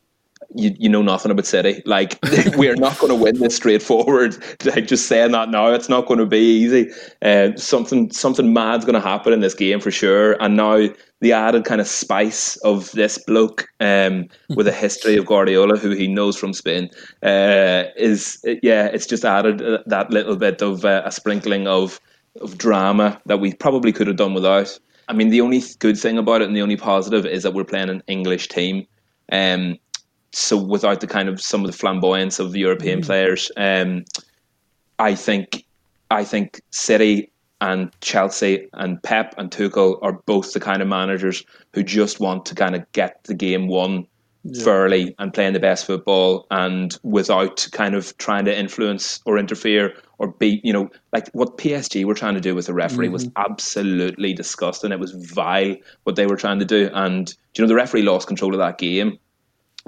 you, 0.55 0.75
you 0.79 0.89
know 0.89 1.03
nothing 1.03 1.31
about 1.31 1.47
City. 1.47 1.83
Like 1.85 2.19
we're 2.57 2.77
not 2.77 2.99
going 2.99 3.11
to 3.11 3.23
win 3.23 3.39
this 3.39 3.57
straightforward. 3.57 4.37
Like 4.65 4.87
just 4.87 5.09
saying 5.09 5.33
that 5.33 5.51
now, 5.51 5.73
it's 5.73 5.89
not 5.89 6.07
going 6.07 6.21
to 6.21 6.27
be 6.27 6.39
easy. 6.39 6.91
Uh, 7.21 7.55
something 7.57 8.11
something 8.11 8.53
mad's 8.53 8.85
going 8.85 8.95
to 8.95 9.01
happen 9.01 9.33
in 9.33 9.41
this 9.41 9.55
game 9.55 9.81
for 9.81 9.91
sure. 9.91 10.41
And 10.43 10.57
now 10.57 10.89
the 11.21 11.33
added 11.33 11.65
kind 11.65 11.81
of 11.81 11.87
spice 11.87 12.57
of 12.59 12.91
this 12.93 13.19
bloke 13.19 13.67
um, 13.81 14.29
with 14.57 14.67
a 14.67 14.73
history 14.85 15.17
of 15.17 15.27
Guardiola, 15.27 15.77
who 15.77 15.91
he 15.91 16.09
knows 16.09 16.37
from 16.37 16.55
Spain, 16.55 16.89
uh, 17.23 17.85
is 17.97 18.39
yeah, 18.63 18.87
it's 18.87 19.07
just 19.07 19.25
added 19.25 19.61
uh, 19.61 19.79
that 19.87 20.11
little 20.11 20.37
bit 20.37 20.63
of 20.63 20.85
uh, 20.85 21.03
a 21.05 21.13
sprinkling 21.13 21.67
of 21.67 22.01
of 22.41 22.59
drama 22.59 23.21
that 23.27 23.41
we 23.41 23.53
probably 23.53 23.93
could 23.93 24.07
have 24.07 24.17
done 24.17 24.35
without. 24.35 24.79
I 25.09 25.13
mean, 25.13 25.31
the 25.31 25.41
only 25.41 25.63
good 25.79 25.99
thing 25.99 26.19
about 26.19 26.43
it 26.43 26.49
and 26.49 26.57
the 26.57 26.63
only 26.63 26.77
positive 26.77 27.27
is 27.27 27.43
that 27.43 27.55
we're 27.55 27.65
playing 27.65 27.91
an 27.91 28.03
English 28.07 28.49
team. 28.49 28.87
Um, 29.31 29.79
so 30.33 30.57
without 30.57 31.01
the 31.01 31.07
kind 31.07 31.29
of 31.29 31.41
some 31.41 31.65
of 31.65 31.71
the 31.71 31.77
flamboyance 31.77 32.39
of 32.39 32.53
the 32.53 32.61
European 32.61 33.01
mm. 33.01 33.07
players, 33.07 33.51
um, 33.57 34.05
I 34.99 35.15
think 35.15 35.65
I 36.11 36.25
think 36.25 36.61
City 36.71 37.31
and 37.61 37.91
Chelsea 38.01 38.69
and 38.75 39.03
Pep 39.03 39.35
and 39.39 39.51
Tuchel 39.51 39.99
are 40.03 40.13
both 40.13 40.53
the 40.53 40.61
kind 40.61 40.83
of 40.83 40.89
managers 40.89 41.45
who 41.73 41.83
just 41.83 42.21
want 42.21 42.47
to 42.47 42.55
kind 42.55 42.75
of 42.75 42.91
get 42.93 43.23
the 43.25 43.35
game 43.35 43.69
won 43.69 44.07
yeah. 44.45 44.63
fairly 44.63 45.15
and 45.19 45.33
playing 45.33 45.55
the 45.55 45.61
best 45.61 45.87
football 45.87 46.47
and 46.51 46.99
without 47.03 47.67
kind 47.73 47.95
of 47.95 48.17
trying 48.19 48.45
to 48.45 48.59
influence 48.59 49.21
or 49.25 49.39
interfere 49.39 49.95
or 50.19 50.29
beat, 50.29 50.65
you 50.65 50.73
know, 50.73 50.91
like 51.13 51.29
what 51.33 51.59
PSG 51.59 52.05
were 52.05 52.15
trying 52.15 52.35
to 52.35 52.41
do 52.41 52.55
with 52.55 52.67
the 52.67 52.75
referee 52.75 53.07
mm-hmm. 53.07 53.15
was 53.15 53.31
absolutely 53.37 54.33
disgusting. 54.33 54.93
It 54.93 55.01
was 55.01 55.13
vile 55.13 55.77
what 56.05 56.17
they 56.17 56.27
were 56.27 56.37
trying 56.37 56.59
to 56.61 56.65
do. 56.65 56.91
And, 56.93 57.33
you 57.57 57.63
know, 57.63 57.69
the 57.69 57.75
referee 57.75 58.03
lost 58.03 58.27
control 58.27 58.55
of 58.55 58.59
that 58.59 58.79
game 58.79 59.19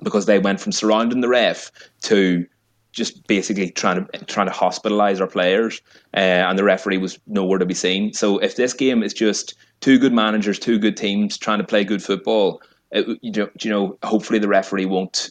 because 0.03 0.27
they 0.27 0.39
went 0.39 0.61
from 0.61 0.73
surrounding 0.73 1.21
the 1.21 1.29
ref 1.29 1.71
to 2.03 2.47
just 2.93 3.27
basically 3.27 3.71
trying 3.71 4.07
to 4.07 4.25
trying 4.25 4.47
to 4.47 4.53
hospitalize 4.53 5.21
our 5.21 5.27
players, 5.27 5.83
uh, 6.17 6.21
and 6.49 6.59
the 6.59 6.65
referee 6.65 6.97
was 6.97 7.19
nowhere 7.27 7.59
to 7.59 7.67
be 7.67 7.75
seen. 7.75 8.13
So 8.15 8.39
if 8.39 8.57
this 8.57 8.73
game 8.73 9.03
is 9.03 9.13
just 9.13 9.55
two 9.81 9.99
good 9.99 10.15
managers, 10.15 10.59
two 10.59 10.79
good 10.79 10.97
teams 10.97 11.37
trying 11.37 11.59
to 11.59 11.65
play 11.65 11.85
good 11.85 12.03
football, 12.03 12.63
it, 12.91 13.07
you, 13.21 13.33
know, 13.33 13.51
you 13.63 13.71
know, 13.71 13.99
hopefully 14.03 14.39
the 14.39 14.49
referee 14.49 14.87
won't 14.87 15.31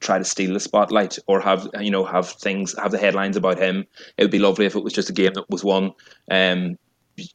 try 0.00 0.18
to 0.18 0.24
steal 0.24 0.52
the 0.52 0.60
spotlight 0.60 1.18
or 1.26 1.40
have 1.40 1.68
you 1.80 1.90
know 1.90 2.04
have 2.04 2.28
things 2.28 2.74
have 2.78 2.92
the 2.92 2.98
headlines 2.98 3.36
about 3.36 3.58
him. 3.58 3.86
It 4.16 4.24
would 4.24 4.30
be 4.30 4.38
lovely 4.38 4.66
if 4.66 4.76
it 4.76 4.84
was 4.84 4.92
just 4.92 5.10
a 5.10 5.12
game 5.12 5.32
that 5.34 5.48
was 5.50 5.64
won, 5.64 5.92
um, 6.30 6.78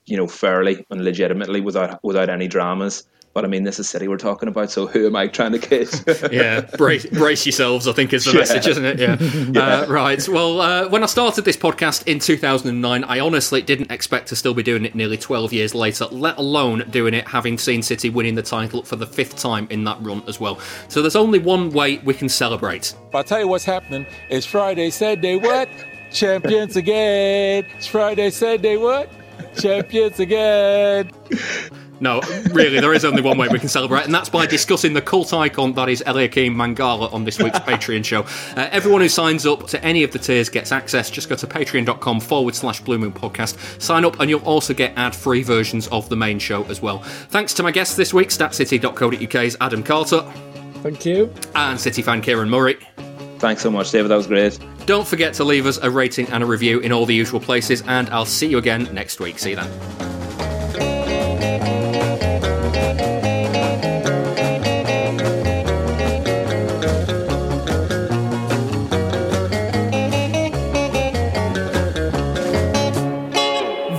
you 0.05 0.17
know, 0.17 0.27
fairly 0.27 0.85
and 0.89 1.03
legitimately 1.03 1.61
without 1.61 2.03
without 2.03 2.29
any 2.29 2.47
dramas. 2.47 3.03
But 3.33 3.45
I 3.45 3.47
mean, 3.47 3.63
this 3.63 3.79
is 3.79 3.87
City 3.87 4.09
we're 4.09 4.17
talking 4.17 4.49
about, 4.49 4.71
so 4.71 4.87
who 4.87 5.07
am 5.07 5.15
I 5.15 5.27
trying 5.27 5.53
to 5.53 5.59
kid? 5.59 5.87
yeah, 6.33 6.61
brace, 6.77 7.05
brace, 7.11 7.45
yourselves, 7.45 7.87
I 7.87 7.93
think 7.93 8.11
is 8.11 8.25
the 8.25 8.33
yeah. 8.33 8.37
message, 8.37 8.67
isn't 8.67 8.83
it? 8.83 8.99
Yeah. 8.99 9.17
yeah. 9.21 9.61
Uh, 9.61 9.85
right. 9.87 10.27
Well, 10.27 10.59
uh, 10.59 10.89
when 10.89 11.01
I 11.01 11.05
started 11.05 11.45
this 11.45 11.55
podcast 11.55 12.05
in 12.07 12.19
2009, 12.19 13.03
I 13.05 13.19
honestly 13.21 13.61
didn't 13.61 13.89
expect 13.89 14.27
to 14.29 14.35
still 14.35 14.53
be 14.53 14.63
doing 14.63 14.83
it 14.83 14.95
nearly 14.95 15.17
12 15.17 15.53
years 15.53 15.73
later, 15.73 16.05
let 16.07 16.37
alone 16.39 16.89
doing 16.89 17.13
it 17.13 17.25
having 17.25 17.57
seen 17.57 17.81
City 17.81 18.09
winning 18.09 18.35
the 18.35 18.43
title 18.43 18.83
for 18.83 18.97
the 18.97 19.07
fifth 19.07 19.37
time 19.37 19.65
in 19.69 19.85
that 19.85 19.97
run 20.01 20.21
as 20.27 20.41
well. 20.41 20.59
So 20.89 21.01
there's 21.01 21.15
only 21.15 21.39
one 21.39 21.69
way 21.69 21.99
we 21.99 22.13
can 22.13 22.27
celebrate. 22.27 22.93
But 23.13 23.19
I'll 23.19 23.23
tell 23.23 23.39
you 23.39 23.47
what's 23.47 23.63
happening. 23.63 24.05
It's 24.29 24.45
Friday, 24.45 24.89
Saturday, 24.89 25.37
what? 25.37 25.69
Champions 26.11 26.75
again. 26.75 27.65
It's 27.77 27.87
Friday, 27.87 28.29
Saturday, 28.29 28.75
what? 28.75 29.09
Champions 29.59 30.19
again. 30.19 31.11
No, 32.01 32.19
really, 32.51 32.79
there 32.79 32.95
is 32.95 33.05
only 33.05 33.21
one 33.21 33.37
way 33.37 33.47
we 33.47 33.59
can 33.59 33.69
celebrate, 33.69 34.05
and 34.05 34.13
that's 34.13 34.27
by 34.27 34.47
discussing 34.47 34.93
the 34.93 35.03
cult 35.03 35.33
icon 35.35 35.73
that 35.73 35.87
is 35.87 36.01
Eliaquim 36.07 36.55
Mangala 36.55 37.13
on 37.13 37.25
this 37.25 37.37
week's 37.37 37.59
Patreon 37.59 38.03
show. 38.03 38.21
Uh, 38.59 38.67
everyone 38.71 39.01
who 39.01 39.09
signs 39.09 39.45
up 39.45 39.67
to 39.67 39.83
any 39.85 40.03
of 40.03 40.11
the 40.11 40.17
tiers 40.17 40.49
gets 40.49 40.71
access. 40.71 41.11
Just 41.11 41.29
go 41.29 41.35
to 41.35 41.45
patreon.com 41.45 42.19
forward 42.19 42.55
slash 42.55 42.81
Blue 42.81 42.97
Moon 42.97 43.11
Podcast. 43.11 43.79
Sign 43.79 44.03
up, 44.03 44.19
and 44.19 44.31
you'll 44.31 44.41
also 44.41 44.73
get 44.73 44.97
ad 44.97 45.15
free 45.15 45.43
versions 45.43 45.87
of 45.89 46.09
the 46.09 46.15
main 46.15 46.39
show 46.39 46.63
as 46.63 46.81
well. 46.81 47.03
Thanks 47.29 47.53
to 47.53 47.63
my 47.63 47.69
guests 47.69 47.95
this 47.95 48.15
week, 48.15 48.29
StatCity.co.uk's 48.29 49.57
Adam 49.61 49.83
Carter. 49.83 50.21
Thank 50.81 51.05
you. 51.05 51.31
And 51.53 51.79
City 51.79 52.01
fan 52.01 52.21
Kieran 52.21 52.49
Murray. 52.49 52.79
Thanks 53.41 53.63
so 53.63 53.71
much, 53.71 53.89
David. 53.89 54.09
That 54.09 54.17
was 54.17 54.27
great. 54.27 54.59
Don't 54.85 55.07
forget 55.07 55.33
to 55.33 55.43
leave 55.43 55.65
us 55.65 55.79
a 55.81 55.89
rating 55.89 56.29
and 56.29 56.43
a 56.43 56.45
review 56.45 56.79
in 56.79 56.91
all 56.91 57.07
the 57.07 57.15
usual 57.15 57.39
places, 57.39 57.81
and 57.87 58.07
I'll 58.11 58.23
see 58.23 58.45
you 58.45 58.59
again 58.59 58.87
next 58.93 59.19
week. 59.19 59.39
See 59.39 59.49
you 59.49 59.55
then. 59.55 59.71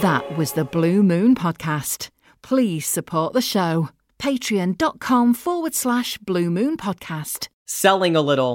That 0.00 0.36
was 0.36 0.52
the 0.52 0.64
Blue 0.64 1.02
Moon 1.02 1.34
Podcast. 1.34 2.10
Please 2.42 2.86
support 2.86 3.32
the 3.32 3.42
show. 3.42 3.88
Patreon.com 4.20 5.34
forward 5.34 5.74
slash 5.74 6.16
Blue 6.18 6.48
Moon 6.48 6.76
Podcast. 6.76 7.48
Selling 7.66 8.14
a 8.14 8.20
little 8.20 8.54